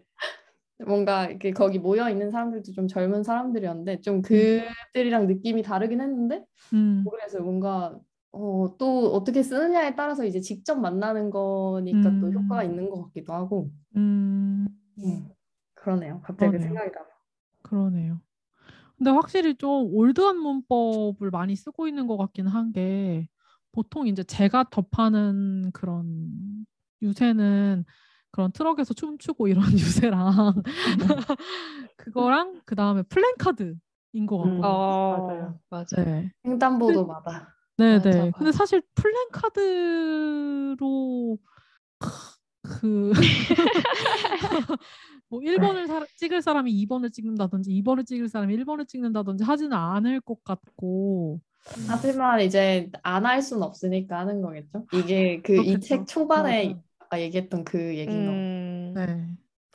뭔가 0.87 1.25
이렇게 1.27 1.51
거기 1.51 1.79
모여 1.79 2.09
있는 2.09 2.29
사람들도 2.31 2.71
좀 2.71 2.87
젊은 2.87 3.23
사람들이었는데 3.23 4.01
좀 4.01 4.21
그들이랑 4.21 5.27
느낌이 5.27 5.63
다르긴 5.63 6.01
했는데 6.01 6.43
음, 6.73 7.01
모르겠어요. 7.03 7.43
뭔가 7.43 7.97
어, 8.31 8.75
또 8.77 9.13
어떻게 9.13 9.41
쓰느냐에 9.43 9.95
따라서 9.95 10.23
이제 10.25 10.39
직접 10.41 10.75
만나는 10.79 11.29
거니까 11.31 12.19
또 12.19 12.27
음. 12.27 12.33
효과가 12.33 12.63
있는 12.63 12.89
것 12.89 13.03
같기도 13.05 13.33
하고 13.33 13.71
음, 13.95 14.67
음, 14.99 15.29
그러네요. 15.75 16.21
갑자기 16.23 16.51
그 16.51 16.57
그러네요. 16.57 16.67
생각이 16.67 16.91
나서. 16.91 17.09
그러네요. 17.63 18.21
근데 18.97 19.11
확실히 19.11 19.55
좀 19.57 19.89
올드한 19.93 20.37
문법을 20.39 21.29
많이 21.31 21.55
쓰고 21.55 21.87
있는 21.87 22.07
것 22.07 22.17
같긴 22.17 22.47
한 22.47 22.71
게 22.73 23.27
보통 23.71 24.07
이제 24.07 24.23
제가 24.23 24.65
접하는 24.71 25.71
그런 25.73 26.65
유세는 27.03 27.85
그런 28.31 28.51
트럭에서 28.51 28.93
춤추고 28.95 29.47
이런 29.49 29.63
유세랑 29.73 30.63
그거랑 31.97 32.61
그 32.65 32.75
다음에 32.75 33.03
플랜카드인 33.03 34.25
것 34.27 34.37
음. 34.39 34.49
같거든요. 34.49 34.67
어, 34.67 35.21
맞아요. 35.27 35.59
맞아요. 35.69 35.85
네. 36.07 36.31
횡단보도마다 36.45 37.55
네, 37.77 37.97
맞아, 37.97 38.09
네. 38.09 38.17
맞아. 38.17 38.31
근데 38.37 38.51
사실 38.51 38.81
플랜카드로 38.95 40.77
그 42.63 43.11
뭐 45.29 45.39
1번을 45.41 45.87
사, 45.87 46.05
찍을 46.17 46.41
사람이 46.41 46.71
2번을 46.85 47.11
찍는다든지 47.11 47.71
2번을 47.81 48.05
찍을 48.05 48.29
사람이 48.29 48.55
1번을 48.57 48.87
찍는다든지 48.87 49.43
하지는 49.43 49.73
않을 49.73 50.21
것 50.21 50.43
같고 50.43 51.39
하지만 51.87 52.41
이제 52.41 52.89
안할순 53.03 53.61
없으니까 53.61 54.19
하는 54.19 54.41
거겠죠. 54.41 54.85
이게 54.93 55.41
그이 55.41 55.57
그렇겠죠. 55.57 55.79
책 55.79 56.07
초반에 56.07 56.67
맞아. 56.67 56.81
아까 56.99 57.21
얘기했던 57.21 57.63
그 57.63 57.97
얘기인 57.97 58.25
거. 58.25 58.31
음. 58.31 58.93
네. 58.95 59.27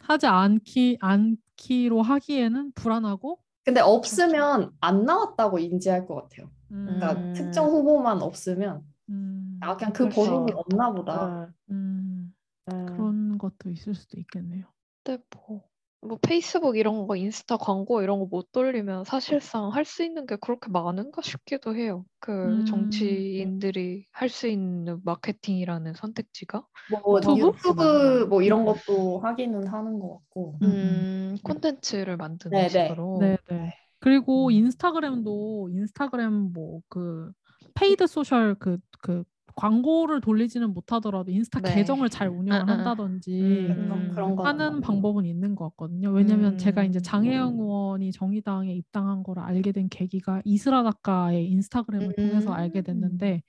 하지 0.03 0.27
않기 0.27 0.99
않기로 1.01 2.03
하기에는 2.03 2.73
불안하고 2.73 3.39
근데 3.65 3.81
없으면 3.81 4.73
안 4.81 5.05
나왔다고 5.05 5.59
인지할 5.59 6.07
것 6.07 6.15
같아요. 6.17 6.51
그러니까 6.69 7.13
음. 7.13 7.33
특정 7.35 7.67
후보만 7.67 8.23
없으면 8.23 8.83
음, 9.11 9.59
아 9.61 9.77
그냥 9.77 9.93
그수 9.93 10.09
본인이. 10.09 10.53
없나 10.53 10.93
보다. 10.93 11.47
네. 11.47 11.75
음, 11.75 12.35
네. 12.67 12.85
그런 12.87 13.39
것도 13.39 13.71
있을 13.71 13.95
수도 13.95 14.19
있겠네요. 14.19 14.67
근데 15.05 15.23
뭐, 15.35 15.63
뭐 16.05 16.19
페이스북 16.21 16.77
이런 16.77 17.07
거, 17.07 17.17
인스타 17.17 17.57
광고 17.59 18.03
이런 18.03 18.19
거 18.19 18.27
못 18.27 18.51
돌리면 18.53 19.05
사실상 19.05 19.69
할 19.73 19.85
수 19.85 20.03
있는 20.05 20.27
게 20.27 20.37
그렇게 20.37 20.69
많은가 20.71 21.23
싶기도 21.23 21.77
해요. 21.77 22.05
그 22.19 22.33
음. 22.61 22.65
정치인들이 22.67 24.07
할 24.13 24.29
수 24.29 24.49
있는 24.49 25.01
마케팅이라는 25.05 25.95
선택지가. 25.95 26.67
뭐 26.91 27.19
유튜브? 27.19 27.39
유튜브 27.39 28.27
뭐 28.29 28.43
이런 28.43 28.65
것도 28.65 29.21
하기는 29.21 29.67
하는 29.69 29.99
것 30.01 30.15
같고. 30.19 30.59
음, 30.63 30.69
음, 30.69 31.37
콘텐츠를 31.45 32.17
만드는 32.17 32.51
네, 32.53 32.69
네. 32.69 32.89
식으로. 32.89 33.19
네, 33.21 33.39
네. 33.49 33.73
그리고 34.01 34.49
음. 34.49 34.53
인스타그램도 34.53 35.71
인스타그램 35.73 36.53
뭐 36.53 36.81
그 36.89 37.33
paid 37.75 38.07
social 38.09 38.55
그 38.57 38.79
그 39.01 39.25
광고를 39.55 40.21
돌리지는 40.21 40.73
못하더라도 40.73 41.31
인스타 41.31 41.61
네. 41.61 41.75
계정을 41.75 42.09
잘 42.09 42.29
운영을. 42.29 42.69
한다든지 42.69 43.67
음. 43.71 44.11
그런 44.13 44.37
거 44.37 44.45
하는 44.45 44.81
방법은 44.81 45.25
있는 45.27 45.55
것 45.55 45.71
같거든요. 45.71 46.11
왜냐면 46.11 46.59
제가 46.59 46.85
이제 46.85 46.99
음. 46.99 47.03
장혜영 47.03 47.59
의원이 47.59 48.13
정의당에 48.13 48.73
입당한 48.75 49.23
거를 49.23 49.43
알게 49.43 49.73
된 49.73 49.89
계기가 49.89 50.41
이스라 50.45 50.83
작가의 50.83 51.49
인스타그램을 51.51 52.15
통해서 52.15 52.53
알게 52.53 52.81
음. 52.81 52.85
됐는데 52.85 53.43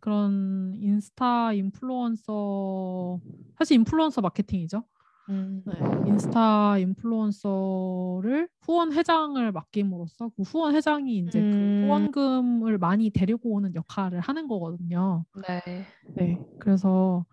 그런 0.00 0.74
인스타 0.76 1.52
인플루언서 1.54 3.18
사실 3.58 3.74
인플루언서 3.76 4.20
마케팅이죠. 4.20 4.84
음. 5.28 5.62
네, 5.66 5.72
인스타 6.10 6.78
인플루언서를 6.78 8.48
후원 8.62 8.92
회장을 8.92 9.52
맡김으로써 9.52 10.30
그 10.30 10.42
후원 10.42 10.74
회장이 10.74 11.18
이제 11.18 11.40
그 11.40 11.56
음. 11.56 11.82
후원금을 11.84 12.78
많이 12.78 13.10
데리고 13.10 13.50
오는 13.50 13.74
역할을 13.74 14.20
하는 14.20 14.48
거거든요. 14.48 15.24
네. 15.46 15.84
네, 16.14 16.38
그래서 16.58 17.26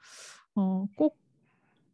어, 0.55 0.87
꼭 0.97 1.17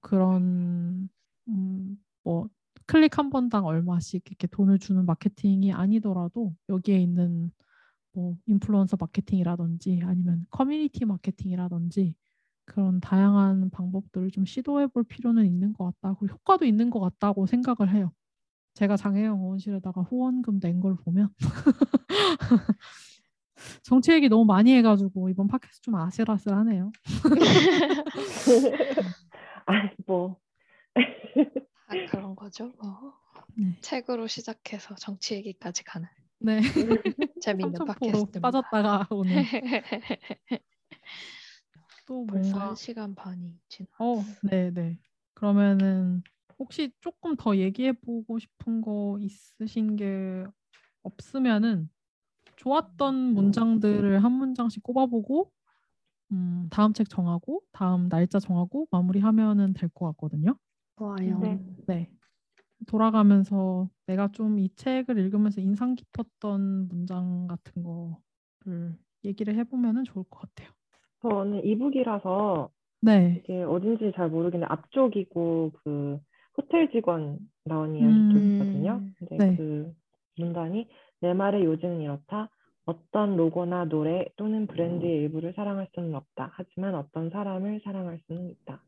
그런 0.01 1.09
음, 1.47 1.97
뭐 2.23 2.49
클릭 2.87 3.17
한 3.17 3.29
번당 3.29 3.65
얼마씩 3.65 4.23
이렇게 4.27 4.47
돈을 4.47 4.79
주는 4.79 5.05
마케팅이 5.05 5.71
아니더라도 5.71 6.53
여기에 6.69 6.99
있는 6.99 7.51
뭐 8.13 8.35
인플루언서 8.47 8.97
마케팅이라든지 8.99 10.01
아니면 10.03 10.45
커뮤니티 10.49 11.05
마케팅이라든지 11.05 12.15
그런 12.71 12.99
다양한 13.01 13.69
방법들을 13.69 14.31
좀 14.31 14.45
시도해 14.45 14.87
볼 14.87 15.03
필요는 15.03 15.45
있는 15.45 15.73
것 15.73 15.83
같다. 15.85 16.15
그리고 16.17 16.35
효과도 16.35 16.63
있는 16.65 16.89
것 16.89 16.99
같다고 17.01 17.45
생각을 17.45 17.93
해요. 17.93 18.13
제가 18.75 18.95
장혜영 18.95 19.39
의원실에다가 19.41 20.01
후원금 20.03 20.59
낸 20.61 20.79
걸 20.79 20.95
보면 20.95 21.29
정치 23.83 24.13
얘기 24.13 24.29
너무 24.29 24.45
많이 24.45 24.73
해가지고 24.75 25.27
이번 25.29 25.47
팟캐스트 25.47 25.81
좀 25.81 25.95
아슬아슬하네요. 25.95 26.91
아, 29.65 29.89
뭐 30.07 30.37
아, 31.87 32.05
그런 32.09 32.35
거죠. 32.35 32.71
뭐. 32.81 33.13
네. 33.57 33.77
책으로 33.81 34.27
시작해서 34.27 34.95
정치 34.95 35.35
얘기까지 35.35 35.83
가는 35.83 36.07
네. 36.39 36.61
재밌는 37.41 37.73
3,000%로 37.73 37.85
팟캐스트입니다. 37.85 38.39
빠졌다가 38.39 39.07
오늘 39.11 39.43
또 42.11 42.25
벌써 42.27 42.59
뭔가 42.59 42.59
한 42.59 42.75
시간 42.75 43.15
반이 43.15 43.59
지나. 43.69 43.87
어, 43.99 44.25
네, 44.41 44.71
네. 44.71 44.99
그러면은 45.33 46.23
혹시 46.59 46.91
조금 47.01 47.35
더 47.35 47.55
얘기해 47.57 47.93
보고 47.93 48.39
싶은 48.39 48.81
거 48.81 49.17
있으신 49.21 49.95
게 49.95 50.45
없으면은 51.03 51.89
좋았던 52.57 53.15
문장들을 53.35 54.23
한 54.23 54.31
문장씩 54.33 54.83
꼽아보고 54.83 55.51
음, 56.33 56.67
다음 56.71 56.93
책 56.93 57.09
정하고 57.09 57.63
다음 57.73 58.09
날짜 58.09 58.39
정하고 58.39 58.87
마무리하면은 58.91 59.73
될 59.73 59.89
것 59.89 60.07
같거든요. 60.13 60.57
좋아요. 60.97 61.37
네. 61.39 61.59
네. 61.87 62.11
돌아가면서 62.87 63.89
내가 64.07 64.29
좀 64.31 64.57
이 64.59 64.69
책을 64.75 65.17
읽으면서 65.19 65.61
인상 65.61 65.95
깊었던 65.95 66.87
문장 66.89 67.47
같은 67.47 67.83
거를 67.83 68.97
얘기를 69.25 69.55
해보면은 69.55 70.03
좋을 70.05 70.25
것 70.29 70.39
같아요. 70.41 70.71
저는 71.21 71.65
이북이라서 71.65 72.69
네. 73.01 73.41
이게 73.43 73.63
어딘지 73.63 74.11
잘 74.15 74.29
모르겠는데 74.29 74.71
앞쪽이고 74.71 75.71
그 75.83 76.19
호텔 76.57 76.89
직원 76.91 77.39
나온 77.65 77.95
이야기 77.95 78.13
음. 78.13 78.31
쪽이거든요. 78.31 79.01
근데 79.17 79.37
네. 79.37 79.55
그 79.55 79.93
문단이 80.37 80.87
내 81.21 81.33
말의 81.33 81.63
요즘은 81.65 82.01
이렇다. 82.01 82.49
어떤 82.85 83.37
로고나 83.37 83.85
노래 83.85 84.25
또는 84.37 84.65
브랜드의 84.67 85.17
일부를 85.17 85.53
사랑할 85.53 85.87
수는 85.93 86.15
없다. 86.15 86.51
하지만 86.53 86.95
어떤 86.95 87.29
사람을 87.29 87.81
사랑할 87.83 88.19
수는 88.27 88.49
있다. 88.49 88.81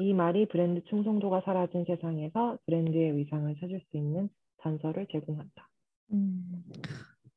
이 0.00 0.14
말이 0.14 0.46
브랜드 0.46 0.82
충성도가 0.84 1.42
사라진 1.42 1.84
세상에서 1.84 2.58
브랜드의 2.64 3.16
위상을 3.18 3.54
찾을 3.60 3.80
수 3.90 3.96
있는 3.96 4.30
단서를 4.58 5.06
제공한다. 5.12 5.68
음. 6.12 6.64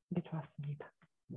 이게 0.10 0.22
좋았습니다. 0.22 0.92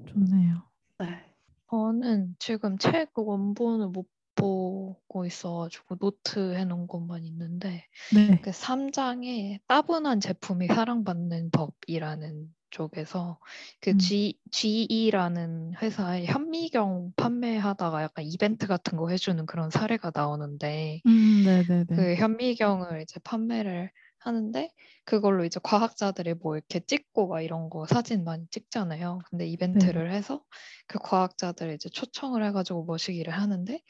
좋네요. 0.06 0.62
네. 1.00 1.35
저는 1.70 2.36
지금 2.38 2.78
책 2.78 3.10
원본을 3.14 3.88
못 3.88 4.06
보고 4.36 5.24
있어가지고 5.24 5.96
노트 5.96 6.54
해놓은 6.54 6.86
것만 6.86 7.24
있는데 7.24 7.86
네. 8.14 8.40
그 8.42 8.50
3장에 8.50 9.60
따분한 9.66 10.20
제품이 10.20 10.68
사랑받는 10.68 11.50
법이라는 11.50 12.54
쪽에서 12.70 13.38
그 13.80 13.90
음. 13.90 13.98
G, 13.98 14.38
GE라는 14.50 15.74
회사에 15.80 16.26
현미경 16.26 17.12
판매하다가 17.16 18.02
약간 18.02 18.24
이벤트 18.26 18.66
같은 18.66 18.98
거 18.98 19.08
해주는 19.08 19.46
그런 19.46 19.70
사례가 19.70 20.12
나오는데 20.14 21.00
음. 21.06 21.86
그 21.88 22.14
현미경을 22.16 23.02
이제 23.02 23.18
판매를 23.24 23.90
하는데 24.26 24.68
그걸로 25.04 25.44
이제 25.44 25.60
과학자들이 25.62 26.34
뭐 26.34 26.56
이렇게 26.56 26.80
찍고 26.80 27.28
막 27.28 27.40
이런 27.40 27.70
거 27.70 27.86
사진 27.86 28.24
많이 28.24 28.44
찍잖아요. 28.50 29.20
근데 29.30 29.46
이벤트를 29.46 30.12
해서 30.12 30.42
그 30.88 30.98
과학자들 30.98 31.72
이제 31.74 31.88
초청을 31.88 32.44
해가지고 32.44 32.84
모시기를 32.84 33.32
하는데 33.32 33.80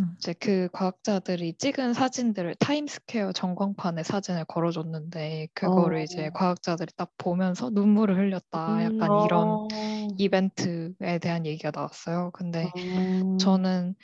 음. 0.00 0.14
이제 0.16 0.32
그 0.32 0.68
과학자들이 0.72 1.54
찍은 1.58 1.92
사진들을 1.92 2.54
타임스퀘어 2.56 3.32
전광판에 3.32 4.02
사진을 4.02 4.46
걸어줬는데 4.46 5.48
그거를 5.54 5.98
어. 5.98 6.02
이제 6.02 6.30
과학자들이 6.32 6.92
딱 6.96 7.10
보면서 7.18 7.70
눈물을 7.70 8.16
흘렸다. 8.16 8.84
약간 8.84 9.10
음, 9.10 9.24
이런 9.26 9.48
어. 9.48 9.68
이벤트에 10.16 11.18
대한 11.20 11.44
얘기가 11.44 11.70
나왔어요. 11.74 12.30
근데 12.32 12.64
어. 12.64 13.36
저는 13.38 13.94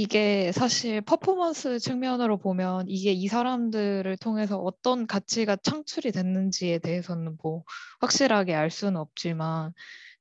이게 0.00 0.52
사실 0.52 1.00
퍼포먼스 1.00 1.80
측면으로 1.80 2.38
보면 2.38 2.84
이게 2.88 3.10
이 3.10 3.26
사람들을 3.26 4.16
통해서 4.18 4.56
어떤 4.56 5.08
가치가 5.08 5.56
창출이 5.56 6.12
됐는지에 6.12 6.78
대해서는 6.78 7.36
뭐 7.42 7.64
확실하게 7.98 8.54
알 8.54 8.70
수는 8.70 8.96
없지만 8.96 9.72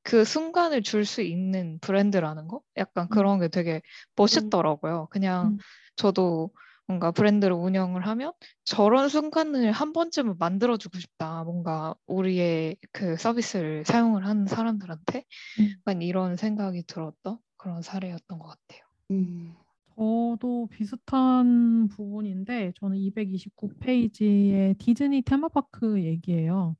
그 0.01 0.25
순간을 0.25 0.81
줄 0.81 1.05
수 1.05 1.21
있는 1.21 1.77
브랜드라는 1.79 2.47
거? 2.47 2.61
약간 2.77 3.07
그런 3.09 3.39
게 3.39 3.49
되게 3.49 3.83
멋있더라고요. 4.15 5.09
그냥 5.11 5.49
음. 5.49 5.57
저도 5.95 6.49
뭔가 6.87 7.11
브랜드를 7.11 7.53
운영을 7.53 8.07
하면 8.07 8.33
저런 8.63 9.09
순간을 9.09 9.71
한 9.71 9.93
번쯤은 9.93 10.39
만들어주고 10.39 10.97
싶다. 10.97 11.43
뭔가 11.43 11.93
우리의 12.07 12.77
그 12.91 13.15
서비스를 13.15 13.85
사용을 13.85 14.25
하는 14.25 14.47
사람들한테 14.47 15.23
음. 15.59 15.75
약간 15.81 16.01
이런 16.01 16.35
생각이 16.35 16.81
들었던 16.87 17.37
그런 17.57 17.83
사례였던 17.83 18.39
것 18.39 18.47
같아요. 18.47 18.81
음. 19.11 19.55
저도 19.97 20.67
비슷한 20.71 21.87
부분인데 21.87 22.73
저는 22.79 22.97
229페이지의 22.99 24.77
디즈니 24.77 25.23
테마파크 25.23 26.03
얘기예요. 26.03 26.75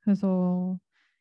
그래서 0.00 0.78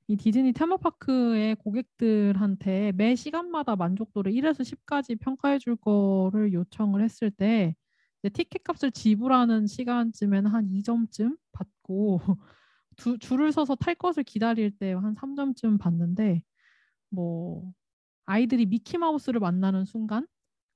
이 0.07 0.17
디즈니 0.17 0.53
테마파크의 0.53 1.55
고객들한테 1.57 2.93
매 2.93 3.15
시간마다 3.15 3.75
만족도를 3.75 4.31
1에서 4.33 4.63
10까지 4.63 5.19
평가해 5.19 5.59
줄 5.59 5.75
거를 5.77 6.53
요청을 6.53 7.03
했을 7.03 7.31
때 7.31 7.75
티켓 8.33 8.63
값을 8.63 8.91
지불하는 8.91 9.67
시간쯤에는 9.67 10.51
한 10.51 10.67
2점쯤 10.67 11.37
받고 11.53 12.21
두, 12.97 13.17
줄을 13.19 13.51
서서 13.51 13.75
탈 13.75 13.95
것을 13.95 14.23
기다릴 14.23 14.71
때 14.77 14.93
한 14.93 15.15
3점쯤 15.15 15.79
받는데 15.79 16.43
뭐 17.09 17.73
아이들이 18.25 18.65
미키마우스를 18.67 19.39
만나는 19.41 19.85
순간 19.85 20.27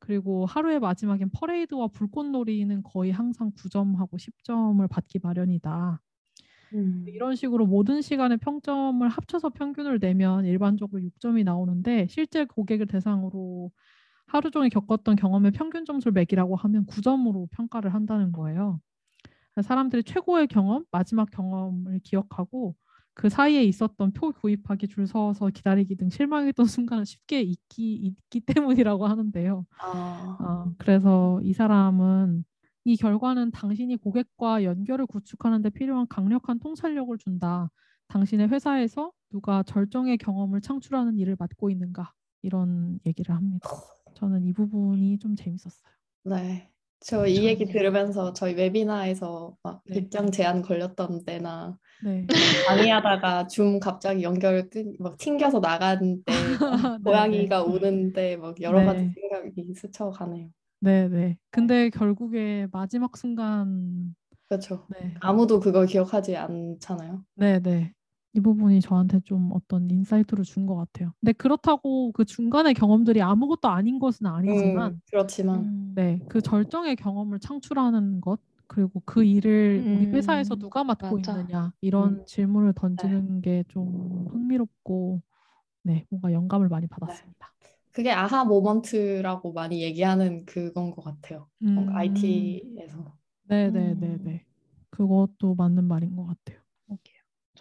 그리고 0.03 0.45
하루의 0.45 0.81
마지막엔 0.81 1.29
퍼레이드와 1.31 1.87
불꽃놀이는 1.87 2.83
거의 2.83 3.11
항상 3.11 3.51
9점하고 3.53 4.17
10점을 4.17 4.85
받기 4.89 5.19
마련이다. 5.23 6.01
음. 6.73 7.05
이런 7.07 7.35
식으로 7.35 7.65
모든 7.65 8.01
시간의 8.01 8.39
평점을 8.39 9.07
합쳐서 9.07 9.51
평균을 9.51 9.99
내면 9.99 10.43
일반적으로 10.43 11.01
6점이 11.01 11.45
나오는데 11.45 12.07
실제 12.07 12.43
고객을 12.43 12.87
대상으로 12.87 13.71
하루 14.27 14.51
종일 14.51 14.69
겪었던 14.71 15.15
경험의 15.15 15.51
평균 15.51 15.85
점수를 15.85 16.11
매기라고 16.11 16.57
하면 16.57 16.85
9점으로 16.85 17.49
평가를 17.51 17.93
한다는 17.93 18.33
거예요. 18.33 18.81
사람들이 19.61 20.03
최고의 20.03 20.47
경험, 20.47 20.83
마지막 20.91 21.31
경험을 21.31 22.01
기억하고 22.03 22.75
그 23.15 23.29
사이에 23.29 23.63
있었던 23.63 24.11
표 24.13 24.31
구입하기, 24.31 24.87
줄 24.87 25.07
서서 25.07 25.49
기다리기 25.49 25.95
등 25.95 26.09
실망했던 26.09 26.65
순간을 26.65 27.05
쉽게 27.05 27.41
잊기, 27.41 27.93
잊기 27.95 28.39
때문이라고 28.41 29.05
하는데요. 29.07 29.65
아. 29.79 30.37
어, 30.39 30.73
그래서 30.77 31.39
이 31.43 31.53
사람은 31.53 32.43
이 32.85 32.97
결과는 32.97 33.51
당신이 33.51 33.97
고객과 33.97 34.63
연결을 34.63 35.05
구축하는 35.07 35.61
데 35.61 35.69
필요한 35.69 36.07
강력한 36.09 36.59
통찰력을 36.59 37.17
준다. 37.19 37.69
당신의 38.09 38.49
회사에서 38.49 39.11
누가 39.31 39.63
절정의 39.63 40.17
경험을 40.17 40.61
창출하는 40.61 41.17
일을 41.19 41.35
맡고 41.39 41.69
있는가? 41.69 42.13
이런 42.41 42.99
얘기를 43.05 43.33
합니다. 43.35 43.69
저는 44.15 44.43
이 44.45 44.53
부분이 44.53 45.19
좀 45.19 45.35
재밌었어요. 45.35 45.93
네. 46.25 46.69
저 46.99 47.27
이 47.27 47.45
얘기. 47.45 47.65
들으면서 47.65 48.33
저희 48.33 48.53
웨비나에서 48.55 49.57
막 49.63 49.83
네. 49.85 49.97
입장 49.97 50.31
제한 50.31 50.61
걸렸던 50.61 51.25
때나 51.25 51.77
네. 52.03 52.25
강의하다가 52.67 53.47
줌 53.47 53.79
갑자기 53.79 54.23
연결 54.23 54.69
끈, 54.69 54.93
막 54.99 55.17
튕겨서 55.17 55.61
때막 55.61 56.23
네, 57.01 57.03
고양이가 57.03 57.63
우는데 57.63 58.37
막 58.37 58.59
여러 58.61 58.79
네. 58.79 58.85
가지 58.85 59.13
생각이 59.13 59.73
스쳐가네요. 59.75 60.49
네, 60.81 61.07
네. 61.07 61.37
근데 61.51 61.89
결국에 61.89 62.67
마지막 62.71 63.15
순간 63.15 64.15
그렇죠. 64.49 64.85
네. 64.89 65.13
아무도 65.21 65.59
그걸 65.59 65.85
기억하지 65.85 66.35
않잖아요. 66.35 67.23
네, 67.35 67.59
네. 67.59 67.93
이 68.35 68.39
부분이 68.39 68.81
저한테 68.81 69.19
좀 69.21 69.51
어떤 69.53 69.89
insight를 69.89 70.43
준 70.43 70.65
것 70.65 70.75
같아요. 70.75 71.13
근데 71.21 71.33
그렇다고 71.33 72.11
그 72.13 72.25
중간의 72.25 72.73
경험들이 72.73 73.21
아무것도 73.21 73.67
아닌 73.69 73.99
것은 73.99 74.25
아니지만 74.25 74.93
음, 74.93 75.01
그렇지만 75.09 75.59
음. 75.59 75.93
네, 75.95 76.19
그 76.27 76.41
절정의 76.41 76.95
경험을 76.95 77.39
창출하는 77.39 78.21
것, 78.21 78.39
그리고 78.67 79.01
그 79.05 79.23
일을 79.23 79.85
우리 79.91 80.07
회사에서 80.07 80.55
음, 80.55 80.57
누가 80.57 80.83
맡고 80.83 81.19
맞아. 81.19 81.19
있느냐, 81.19 81.73
이런 81.81 82.19
음. 82.19 82.25
질문을 82.25 82.73
던지는 82.73 83.41
게좀 83.41 84.27
흥미롭고, 84.31 85.21
네, 85.83 86.05
뭔가 86.09 86.33
영감을 86.33 86.69
많이 86.69 86.87
받았습니다. 86.87 87.53
그게 87.91 88.11
아하 88.11 88.43
모먼트라고 88.45 89.53
많이 89.53 89.83
얘기하는 89.83 90.45
그건 90.45 90.91
것 90.91 91.03
같아요. 91.03 91.49
음, 91.63 91.87
IT에서. 91.93 93.17
네, 93.43 93.71
네, 93.71 93.95
네, 93.95 94.17
음. 94.17 94.23
네. 94.23 94.45
그것도 94.89 95.55
맞는 95.55 95.85
말인 95.85 96.15
것 96.15 96.25
같아요. 96.25 96.62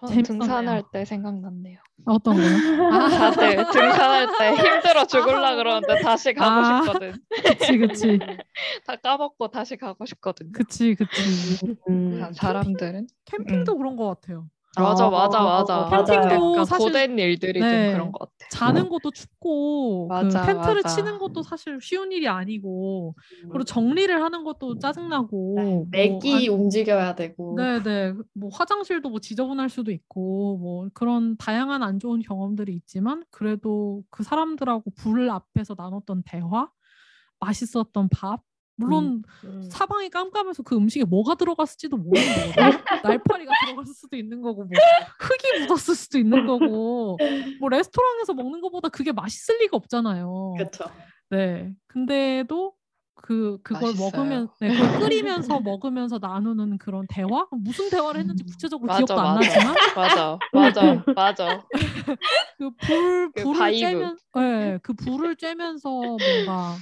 저는 0.03 0.24
재밌었네요. 0.24 0.41
등산할 0.41 0.83
때 0.93 1.05
생각났네요. 1.05 1.79
어떤 2.07 2.35
거요? 2.37 2.47
아, 2.93 3.09
다들 3.09 3.57
등산할 3.73 4.27
때 4.39 4.55
힘들어 4.57 5.07
죽을라 5.07 5.55
그러는데 5.55 6.01
다시 6.03 6.35
가고 6.35 6.66
아. 6.66 6.83
싶거든. 6.83 7.12
그치, 7.45 7.79
그치, 7.79 8.19
다 8.85 8.97
까먹고 8.97 9.49
다시 9.49 9.77
가고 9.77 10.05
싶거든. 10.05 10.51
그치, 10.51 10.97
그치. 10.97 11.23
음, 11.89 12.19
사- 12.20 12.33
사람들은 12.33 13.07
캠핑도 13.27 13.77
그런 13.77 13.95
것 13.95 14.09
같아요. 14.09 14.49
맞아 14.78 15.05
아, 15.07 15.11
맞아 15.11 15.43
맞아. 15.43 15.85
맞아요. 15.90 16.05
캠핑도 16.09 16.55
약간 16.55 16.65
사실 16.65 16.86
고된 16.86 17.19
일들이 17.19 17.61
네. 17.61 17.69
좀 17.69 17.93
그런 17.93 18.12
것 18.12 18.19
같아. 18.20 18.32
자는 18.51 18.89
것도 18.89 19.11
춥고 19.12 20.09
그 20.09 20.09
맞아, 20.09 20.40
텐트를 20.47 20.82
맞아. 20.82 20.94
치는 20.97 21.19
것도 21.19 21.43
사실 21.43 21.78
쉬운 21.81 22.12
일이 22.12 22.28
아니고 22.28 23.15
음. 23.44 23.49
그리고 23.51 23.65
정리를 23.65 24.23
하는 24.23 24.44
것도 24.44 24.78
짜증나고 24.78 25.55
뭐 25.55 25.86
맥이 25.90 26.49
움직여야 26.49 27.15
되고. 27.15 27.57
네네 27.57 28.15
뭐 28.35 28.49
화장실도 28.51 29.11
뭐 29.11 29.20
지저분할 29.20 29.69
수도 29.69 29.90
있고 29.90 30.57
뭐 30.59 30.89
그런 30.94 31.36
다양한 31.36 31.82
안 31.82 31.99
좋은 31.99 32.20
경험들이 32.20 32.74
있지만 32.74 33.24
그래도 33.31 34.03
그 34.11 34.23
사람들하고 34.23 34.90
불 34.97 35.28
앞에서 35.31 35.74
나눴던 35.77 36.23
대화 36.24 36.70
맛있었던 37.40 38.09
밥 38.11 38.43
물론 38.77 39.23
음. 39.44 39.62
사방이 39.70 40.11
깜깜해서 40.11 40.62
그 40.62 40.77
음식에 40.77 41.05
뭐가 41.05 41.35
들어갔을지도 41.35 41.97
모르는 41.97 42.27
거거든요. 42.53 42.53
날파리가 43.05 43.53
들어갔을 43.66 43.94
수도 43.94 44.16
있는 44.16 44.40
거고 44.40 44.65
뭐 44.65 44.70
흙이 45.20 45.61
묻었을 45.66 45.94
수도 45.94 46.19
있는 46.19 46.47
거고 46.47 47.19
뭐 47.61 47.69
레스토랑에서 47.69 48.35
먹는 48.35 48.61
것보다 48.61 48.89
그게 48.89 49.12
맛있을 49.12 49.59
리가 49.61 49.77
없잖아요. 49.77 50.55
그렇죠. 50.57 50.85
네. 51.31 51.73
근데도 51.86 52.74
그 53.15 53.59
그걸 53.62 53.90
맛있어요. 53.90 54.11
먹으면 54.11 54.49
네, 54.61 54.69
그걸 54.69 54.89
끓이면서 55.12 55.61
먹으면서 55.61 56.19
나누는 56.19 56.78
그런 56.78 57.07
대화 57.09 57.47
무슨 57.53 57.89
대화를 57.89 58.20
했는지 58.20 58.43
구체적으로 58.43 58.89
맞아 58.89 58.99
기억도 59.05 59.20
안 59.20 59.35
맞아 59.36 59.49
나지만 59.49 59.74
맞아 59.97 60.39
맞아 60.53 61.05
맞아. 61.15 61.65
그불그 62.59 63.43
불을. 63.44 63.73
쬐면 63.73 64.19
네, 64.35 64.78
그 64.82 64.93
불을 64.94 65.36
쬐면서 65.36 65.85
뭔가 65.85 66.77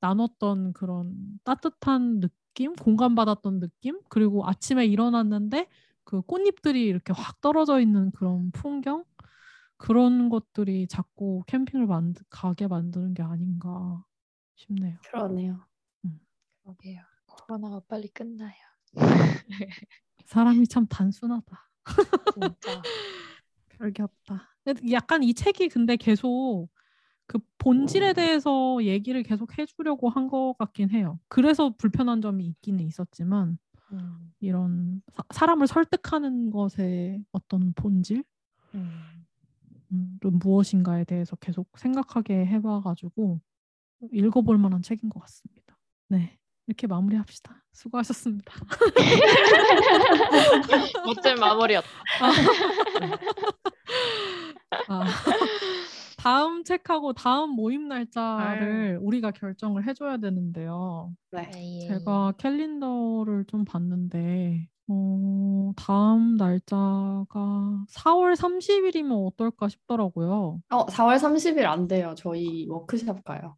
나눴던 0.00 0.72
그런 0.72 1.14
따뜻한 1.44 2.20
느낌, 2.20 2.74
공감받았던 2.74 3.60
느낌, 3.60 4.00
그리고 4.08 4.46
아침에 4.46 4.86
일어났는데 4.86 5.68
그 6.04 6.22
꽃잎들이 6.22 6.84
이렇게 6.84 7.12
확 7.12 7.40
떨어져 7.40 7.80
있는 7.80 8.10
그런 8.12 8.50
풍경 8.50 9.04
그런 9.76 10.28
것들이 10.28 10.86
자꾸 10.88 11.42
캠핑을 11.46 11.86
만드, 11.86 12.22
가게 12.28 12.66
만드는 12.66 13.14
게 13.14 13.22
아닌가 13.22 14.04
싶네요. 14.54 14.98
그러네요. 15.06 15.64
그러게요. 16.62 17.02
코로나가 17.26 17.80
빨리 17.88 18.08
끝나요. 18.08 18.52
사람이 20.26 20.68
참 20.68 20.86
단순하다. 20.86 21.70
진짜. 22.34 22.82
별게 23.70 24.02
없다. 24.02 24.54
약간 24.90 25.22
이 25.22 25.32
책이 25.32 25.70
근데 25.70 25.96
계속 25.96 26.68
그 27.30 27.38
본질에 27.58 28.12
대해서 28.14 28.78
얘기를 28.82 29.22
계속 29.22 29.56
해주려고 29.56 30.08
한 30.08 30.26
것 30.26 30.56
같긴 30.58 30.90
해요. 30.90 31.20
그래서 31.28 31.72
불편한 31.78 32.20
점이 32.20 32.44
있기는 32.44 32.84
있었지만 32.84 33.56
음. 33.92 34.32
이런 34.40 35.00
사, 35.12 35.22
사람을 35.30 35.68
설득하는 35.68 36.50
것의 36.50 37.22
어떤 37.30 37.72
본질, 37.74 38.24
음. 38.74 39.24
음, 39.92 40.18
또 40.20 40.32
무엇인가에 40.32 41.04
대해서 41.04 41.36
계속 41.36 41.68
생각하게 41.78 42.46
해봐가지고 42.46 43.40
읽어볼 44.12 44.58
만한 44.58 44.82
책인 44.82 45.08
것 45.08 45.20
같습니다. 45.20 45.78
네, 46.08 46.36
이렇게 46.66 46.88
마무리합시다. 46.88 47.62
수고하셨습니다. 47.72 48.52
멋진 51.06 51.36
마무리였다. 51.38 51.88
아, 54.88 55.04
다음 56.20 56.64
책하고 56.64 57.14
다음 57.14 57.50
모임 57.50 57.88
날짜를 57.88 58.98
우리가 59.00 59.30
결정을 59.30 59.86
해줘야 59.86 60.18
되는데요. 60.18 61.14
네. 61.30 61.50
제가 61.88 62.34
캘린더를 62.36 63.46
좀 63.46 63.64
봤는데 63.64 64.68
어, 64.88 65.72
다음 65.76 66.36
날짜가 66.36 67.84
4월 67.88 68.36
30일이면 68.36 69.26
어떨까 69.28 69.68
싶더라고요. 69.68 70.60
어, 70.68 70.86
4월 70.86 71.16
30일 71.18 71.64
안 71.64 71.88
돼요. 71.88 72.14
저희 72.18 72.66
워크숍 72.68 73.24
가요. 73.24 73.56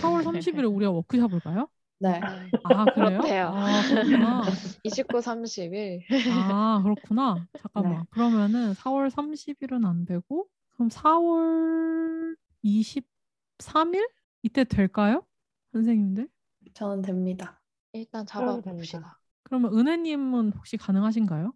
4월 0.00 0.24
30일에 0.24 0.74
우리가 0.74 0.90
워크숍을 0.90 1.38
가요? 1.38 1.68
네. 2.00 2.20
아 2.64 2.84
그래요? 2.86 3.20
그렇대요. 3.20 3.46
아 3.54 3.82
그렇구나. 3.88 4.42
29, 4.82 5.20
30일. 5.20 6.00
아 6.32 6.80
그렇구나. 6.82 7.46
잠깐만. 7.60 7.92
네. 8.00 8.06
그러면은 8.10 8.74
4월 8.74 9.08
30일은 9.08 9.86
안 9.86 10.04
되고 10.04 10.48
그럼 10.74 10.88
4월 10.88 12.36
23일 12.64 14.08
이때 14.42 14.64
될까요? 14.64 15.24
선생님들? 15.72 16.28
저는 16.74 17.02
됩니다. 17.02 17.60
일단 17.92 18.24
잡아봅시다. 18.26 19.18
그러면 19.42 19.76
은혜님은 19.76 20.52
혹시 20.52 20.76
가능하신가요? 20.76 21.52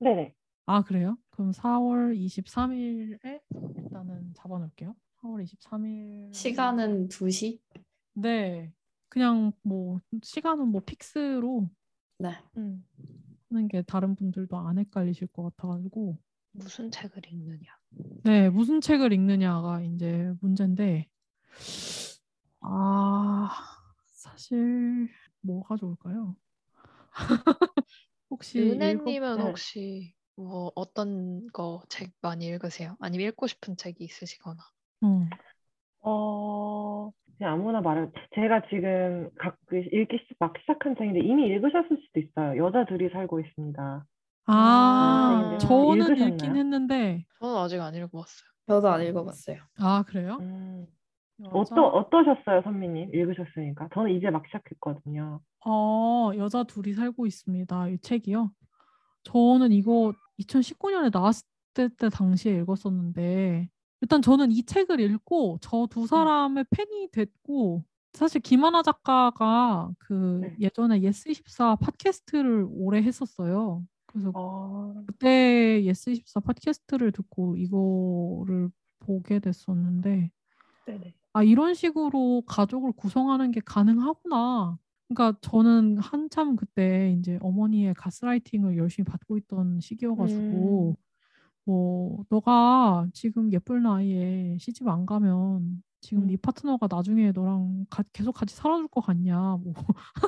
네네. 0.00 0.34
아 0.66 0.82
그래요? 0.82 1.16
그럼 1.30 1.52
4월 1.52 2.16
23일에 2.18 3.40
일단은 3.76 4.34
잡아놓을게요. 4.34 4.94
4월 5.22 5.44
23일 5.44 6.34
시간은 6.34 7.08
2시? 7.08 7.60
네 8.14 8.72
그냥 9.08 9.52
뭐 9.62 10.00
시간은 10.22 10.68
뭐 10.68 10.82
픽스로 10.84 11.68
네. 12.18 12.30
음. 12.56 12.84
하는 13.50 13.68
게 13.68 13.82
다른 13.82 14.16
분들도 14.16 14.56
안 14.56 14.78
헷갈리실 14.78 15.28
것 15.28 15.42
같아가지고 15.44 16.18
무슨 16.52 16.90
책을 16.90 17.22
읽느냐. 17.30 17.78
네 18.24 18.50
무슨 18.50 18.80
책을 18.80 19.12
읽느냐가 19.12 19.80
이제 19.82 20.32
문제인데 20.40 21.06
아 22.60 23.50
사실 24.06 25.08
뭐가 25.42 25.76
좋을까요? 25.76 26.36
혹시 28.30 28.60
은혜님은 28.60 29.36
네. 29.36 29.42
혹시 29.42 30.14
뭐 30.36 30.72
어떤 30.74 31.46
거 31.52 31.82
책 31.88 32.10
많이 32.20 32.46
읽으세요? 32.46 32.96
아니면 33.00 33.28
읽고 33.28 33.46
싶은 33.46 33.76
책이 33.76 34.02
있으시거나. 34.04 34.60
어, 35.02 35.26
어, 36.00 37.12
그냥 37.38 37.54
아무나 37.54 37.80
말해. 37.80 38.10
제가 38.34 38.62
지금 38.68 39.30
각그 39.38 39.76
읽기 39.92 40.18
시- 40.28 40.34
막 40.38 40.52
시작한 40.60 40.94
책인데 40.96 41.20
이미 41.20 41.46
읽으셨을 41.46 41.88
수도 42.06 42.20
있어요. 42.20 42.64
여자 42.64 42.84
둘이 42.86 43.08
살고 43.10 43.40
있습니다. 43.40 44.06
아 44.46 45.50
음, 45.54 45.58
저는 45.58 45.96
읽으셨나요? 46.06 46.28
읽긴 46.28 46.56
했는데 46.56 47.26
저는 47.40 47.56
아직 47.56 47.80
안 47.80 47.94
읽어봤어요. 47.94 48.48
저도 48.68 48.88
안 48.88 49.02
읽어봤어요. 49.02 49.58
아 49.78 50.04
그래요? 50.06 50.38
음, 50.40 50.86
여자- 51.44 51.74
어떠, 51.74 51.82
어떠셨어요, 51.82 52.62
선미님? 52.64 53.14
읽으셨으니까. 53.14 53.88
저는 53.94 54.12
이제 54.12 54.30
막 54.30 54.44
시작했거든요. 54.46 55.40
어, 55.66 56.30
여자 56.36 56.62
둘이 56.64 56.94
살고 56.94 57.26
있습니다. 57.26 57.88
이 57.88 57.98
책이요. 57.98 58.50
저는 59.24 59.72
이거 59.72 60.12
2019년에 60.40 61.10
나왔을 61.12 61.44
때, 61.74 61.88
때 61.96 62.08
당시에 62.08 62.56
읽었었는데, 62.60 63.68
일단 64.00 64.22
저는 64.22 64.52
이 64.52 64.62
책을 64.62 65.00
읽고 65.00 65.58
저 65.60 65.86
두 65.90 66.06
사람의 66.06 66.64
팬이 66.70 67.10
됐고, 67.10 67.84
사실 68.12 68.40
김하나 68.40 68.82
작가가 68.82 69.90
그 69.98 70.38
네. 70.42 70.56
예전에 70.60 71.00
예스24 71.00 71.78
팟캐스트를 71.80 72.66
오래 72.70 73.02
했었어요. 73.02 73.82
그래서 74.16 74.34
어, 74.38 74.94
그때 75.06 75.82
예스24 75.84 76.40
팟캐스트를 76.40 77.12
듣고 77.12 77.56
이거를 77.56 78.70
보게 79.00 79.38
됐었는데, 79.38 80.30
네네. 80.86 81.14
아, 81.32 81.42
이런 81.42 81.74
식으로 81.74 82.42
가족을 82.46 82.92
구성하는 82.92 83.50
게 83.50 83.60
가능하구나. 83.60 84.78
그러니까 85.08 85.38
저는 85.42 85.98
한참 85.98 86.56
그때 86.56 87.14
이제 87.18 87.38
어머니의 87.40 87.94
가스라이팅을 87.94 88.76
열심히 88.76 89.04
받고 89.04 89.36
있던 89.38 89.80
시기여가지고 89.80 90.96
뭐 91.64 92.24
너가 92.30 93.08
지금 93.12 93.52
예쁠 93.52 93.82
나이에 93.82 94.56
시집 94.58 94.88
안 94.88 95.06
가면 95.06 95.82
지금 96.06 96.22
음. 96.22 96.26
네 96.28 96.36
파트너가 96.36 96.86
나중에 96.88 97.32
너랑 97.32 97.84
가- 97.90 98.04
계속 98.12 98.30
같이 98.30 98.54
살아줄 98.54 98.86
것 98.86 99.00
같냐 99.00 99.56
뭐 99.56 99.72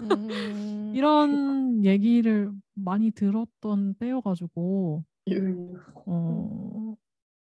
음. 0.02 0.92
이런 0.96 1.84
얘기를 1.84 2.50
많이 2.74 3.12
들었던 3.12 3.94
때여가지고 3.94 5.04
음. 5.30 5.76
어 6.06 6.96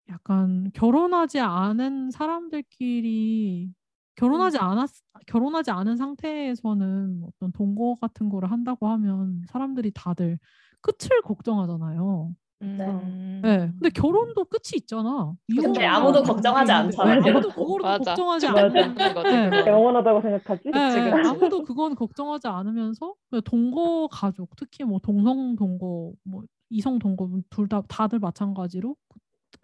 약간 0.10 0.70
결혼하지 0.74 1.40
않은 1.40 2.12
사람들끼리 2.12 3.72
결혼하지 4.16 4.58
않았 4.58 4.90
결혼하지 5.28 5.72
않은 5.72 5.96
상태에서는 5.96 7.24
어떤 7.24 7.54
동거 7.54 7.96
같은 8.02 8.28
거를 8.28 8.52
한다고 8.52 8.90
하면 8.90 9.44
사람들이 9.48 9.92
다들 9.96 10.40
끝을 10.82 11.22
걱정하잖아요. 11.24 12.36
음. 12.66 13.42
네. 13.44 13.58
근데 13.72 13.90
결혼도 13.90 14.46
끝이 14.46 14.78
있잖아. 14.78 15.34
근데 15.62 15.86
아무도 15.86 16.22
게 16.24 16.28
걱정하지 16.34 16.72
않잖아요. 16.72 17.22
아무도 17.26 17.50
그거를 17.56 17.84
맞아. 17.84 18.12
걱정하지. 18.16 18.48
않는 18.48 18.96
거지. 19.14 19.30
네. 19.30 19.66
영원하다고 19.68 20.22
생각하지? 20.22 20.62
네, 20.66 20.72
그치, 20.72 20.98
네. 21.02 21.12
아무도 21.12 21.64
그건 21.64 21.96
걱정하지 21.96 22.48
않으면서 22.48 23.14
동거 23.46 24.08
가족, 24.12 24.56
특히 24.56 24.84
뭐 24.84 25.00
동성 25.00 25.56
동거, 25.56 26.14
뭐 26.24 26.44
이성 26.70 26.98
동거 26.98 27.30
둘 27.50 27.68
다 27.68 27.82
다들 27.88 28.20
마찬가지로 28.20 28.96
그- 29.10 29.20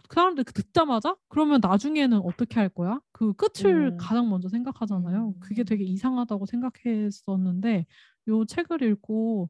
그 0.08 0.16
사람들 0.16 0.44
그 0.44 0.54
듣자마자 0.54 1.16
그러면 1.30 1.60
나중에는 1.62 2.20
어떻게 2.20 2.60
할 2.60 2.70
거야? 2.70 3.00
그 3.12 3.34
끝을 3.34 3.92
음. 3.94 3.98
가장 3.98 4.30
먼저 4.30 4.48
생각하잖아요. 4.50 5.34
그게 5.40 5.64
음. 5.64 5.66
되게 5.66 5.84
이상하다고 5.86 6.46
생각했었는데 6.46 7.86
요 8.28 8.46
책을 8.46 8.84
읽고 8.84 9.50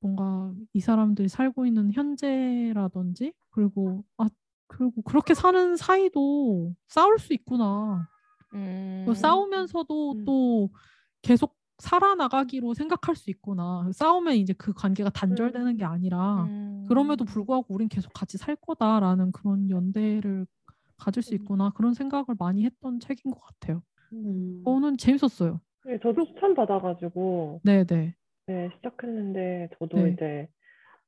뭔가 0.00 0.52
이 0.72 0.80
사람들이 0.80 1.28
살고 1.28 1.66
있는 1.66 1.92
현재라든지 1.92 3.32
그리고 3.50 4.04
아 4.16 4.28
그리고 4.66 5.02
그렇게 5.02 5.34
사는 5.34 5.76
사이도 5.76 6.74
싸울 6.88 7.18
수 7.18 7.32
있구나. 7.34 8.08
음. 8.54 9.04
또 9.06 9.14
싸우면서도 9.14 10.12
음. 10.12 10.24
또 10.24 10.70
계속 11.22 11.56
살아나가기로 11.78 12.74
생각할 12.74 13.14
수 13.16 13.30
있구나. 13.30 13.90
싸우면 13.92 14.36
이제 14.36 14.52
그 14.52 14.72
관계가 14.72 15.10
단절되는 15.10 15.76
게 15.76 15.84
아니라 15.84 16.44
음. 16.44 16.84
그럼에도 16.88 17.24
불구하고 17.24 17.66
우린 17.74 17.88
계속 17.88 18.12
같이 18.12 18.38
살 18.38 18.56
거다라는 18.56 19.32
그런 19.32 19.70
연대를 19.70 20.46
가질 20.96 21.22
수 21.22 21.34
있구나. 21.34 21.70
그런 21.70 21.94
생각을 21.94 22.26
많이 22.38 22.64
했던 22.64 23.00
책인 23.00 23.30
것 23.30 23.40
같아요. 23.40 23.82
음. 24.12 24.62
저는 24.64 24.98
재밌었어요. 24.98 25.60
네, 25.86 25.98
저도 26.02 26.24
추천 26.26 26.54
받아가지고 26.54 27.60
네네. 27.64 28.14
네, 28.46 28.70
시작했는데 28.76 29.68
저도 29.78 29.98
네. 29.98 30.10
이제 30.12 30.48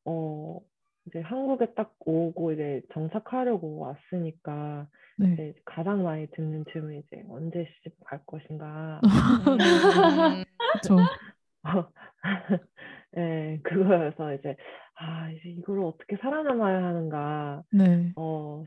어 0.05 0.61
이제 1.07 1.21
한국에 1.21 1.75
딱 1.75 1.95
오고 2.01 2.53
이제 2.53 2.83
정착하려고 2.93 3.79
왔으니까 3.81 4.87
네. 5.19 5.33
이제 5.35 5.55
가장 5.65 6.03
많이 6.05 6.27
듣는 6.33 6.65
질문이 6.73 7.01
이제 7.01 7.25
언제 7.29 7.67
시집 7.77 7.95
갈 8.05 8.21
것인가. 8.27 9.01
음. 9.49 10.45
그렇죠. 10.73 10.97
네, 13.13 13.61
그거여서 13.63 14.35
이제 14.35 14.57
아 14.95 15.31
이제 15.31 15.49
이거를 15.51 15.85
어떻게 15.85 16.17
살아남아야 16.17 16.85
하는가. 16.85 17.63
네. 17.73 18.13
어 18.17 18.65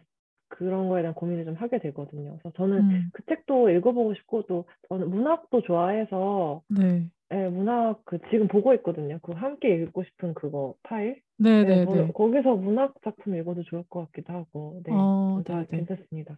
그런 0.49 0.87
거에 0.89 1.01
대한 1.01 1.15
고민을 1.15 1.45
좀 1.45 1.55
하게 1.55 1.79
되거든요. 1.79 2.37
그래서 2.37 2.51
저는 2.57 2.79
음, 2.79 3.09
그 3.13 3.23
책도 3.25 3.69
읽어보고 3.71 4.13
싶고 4.15 4.43
또 4.43 4.65
저는 4.89 5.09
문학도 5.09 5.61
좋아해서 5.63 6.61
네. 6.69 7.09
예, 7.34 7.47
문학 7.47 8.02
그 8.06 8.19
지금 8.30 8.47
보고 8.47 8.73
있거든요. 8.76 9.19
그 9.22 9.31
함께 9.31 9.76
읽고 9.76 10.03
싶은 10.03 10.34
그거 10.34 10.76
파일. 10.84 11.22
네, 11.38 11.64
네네네. 11.64 11.85
거, 11.85 12.14
거기서 12.14 12.56
문학 12.56 12.93
작품 13.03 13.35
읽어도 13.35 13.64
좋을 13.64 13.84
것 13.89 14.06
같기도 14.06 14.34
하고. 14.34 14.81
네, 14.85 14.91
어, 14.93 15.41
네네. 15.45 15.68
괜찮습니다. 15.72 16.38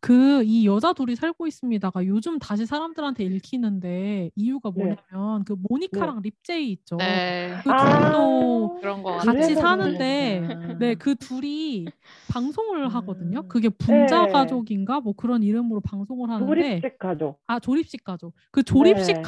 그이 0.00 0.66
여자 0.66 0.92
둘이 0.92 1.16
살고 1.16 1.46
있습니다가 1.46 2.06
요즘 2.06 2.38
다시 2.38 2.66
사람들한테 2.66 3.24
읽히는데 3.24 4.30
이유가 4.36 4.70
네. 4.74 4.84
뭐냐면 5.10 5.44
그 5.44 5.56
모니카랑 5.68 6.20
립제이 6.22 6.70
있죠. 6.72 6.96
네. 6.96 7.56
그 7.62 7.70
둘도 7.70 8.78
그런 8.80 9.02
거 9.02 9.16
같이 9.16 9.54
사는데. 9.54 10.76
네, 10.78 10.94
그 10.94 11.14
둘이 11.14 11.86
방송을 12.30 12.88
하거든요. 12.94 13.40
음. 13.40 13.48
그게 13.48 13.68
분자 13.68 14.26
네. 14.26 14.32
가족인가 14.32 15.00
뭐 15.00 15.14
그런 15.14 15.42
이름으로 15.42 15.80
방송을 15.80 16.30
하는데 16.30 16.46
조립식 16.46 16.98
가족. 16.98 17.40
아 17.46 17.58
조립식 17.58 18.04
가족. 18.04 18.34
그 18.50 18.62
조립식 18.62 19.16
네. 19.16 19.22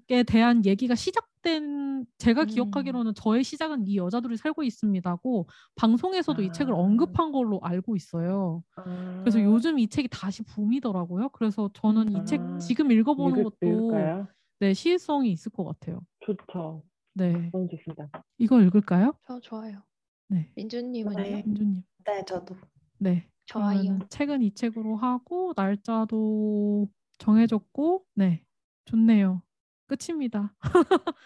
가족에 0.00 0.22
대한 0.22 0.64
얘기가 0.64 0.94
시작된 0.94 2.06
제가 2.18 2.42
음. 2.42 2.46
기억하기로는 2.46 3.14
저의 3.14 3.44
시작은 3.44 3.86
이 3.86 3.96
여자들이 3.96 4.36
살고 4.36 4.62
있습니다고 4.62 5.48
방송에서도 5.76 6.42
이 6.42 6.52
책을 6.52 6.72
아. 6.72 6.76
언급한 6.76 7.32
걸로 7.32 7.60
알고 7.62 7.96
있어요. 7.96 8.62
아, 8.76 9.18
그래서 9.20 9.42
요즘 9.42 9.78
이 9.78 9.88
책이 9.88 10.08
다시 10.10 10.42
붐이더라고요. 10.42 11.30
그래서 11.30 11.70
저는 11.74 12.22
이책 12.22 12.40
아. 12.40 12.58
지금 12.58 12.90
읽어보는 12.90 13.40
읽을, 13.40 13.44
것도 13.44 13.56
읽을까요? 13.62 14.28
네 14.60 14.74
시일성이 14.74 15.32
있을 15.32 15.52
것 15.52 15.64
같아요. 15.64 16.00
좋죠. 16.20 16.82
네, 17.14 17.50
너무 17.52 17.68
좋습니다. 17.68 18.08
이거 18.38 18.60
읽을까요? 18.60 19.14
저 19.26 19.40
좋아요. 19.40 19.82
네, 20.28 20.50
민주님은요? 20.54 21.22
네. 21.22 21.42
민주님. 21.44 21.82
네, 22.04 22.24
저도. 22.24 22.56
네, 22.98 23.28
좋아요. 23.46 23.98
책은 24.08 24.42
이 24.42 24.52
책으로 24.54 24.96
하고 24.96 25.52
날짜도 25.56 26.88
정해졌고, 27.18 28.04
네, 28.14 28.42
좋네요. 28.84 29.42
끝입니다. 29.90 30.54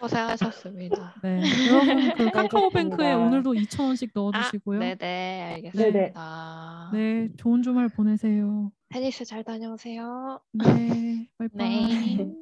고생하셨습니다. 0.01 1.15
네, 1.23 1.43
여러분 1.69 2.15
그 2.16 2.31
카카오뱅크에. 2.32 3.12
오늘도 3.12 3.53
2,000원씩 3.53 4.11
넣어주시고요. 4.15 4.78
아, 4.78 4.81
네, 4.81 4.95
네네 4.97 5.55
알겠습니다. 5.55 6.91
좋은 7.36 7.62
주말 7.62 7.89
보내세요. 7.89 8.73
테니스 8.89 9.24
잘 9.27 9.45
다녀오세요. 9.45 10.41
네, 10.53 11.28
바이바이. 11.36 12.16
네. 12.16 12.32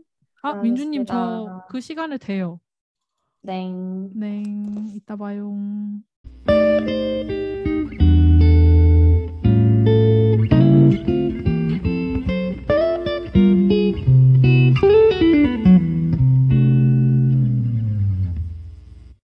아, 0.42 0.54
민주님 0.54 1.06
저. 1.06 1.64
그 1.68 1.80
시간에 1.80 2.18
돼요. 2.18 2.60
땡. 3.44 4.10
네, 4.14 4.42
이따 4.94 5.16
봐요. 5.16 5.52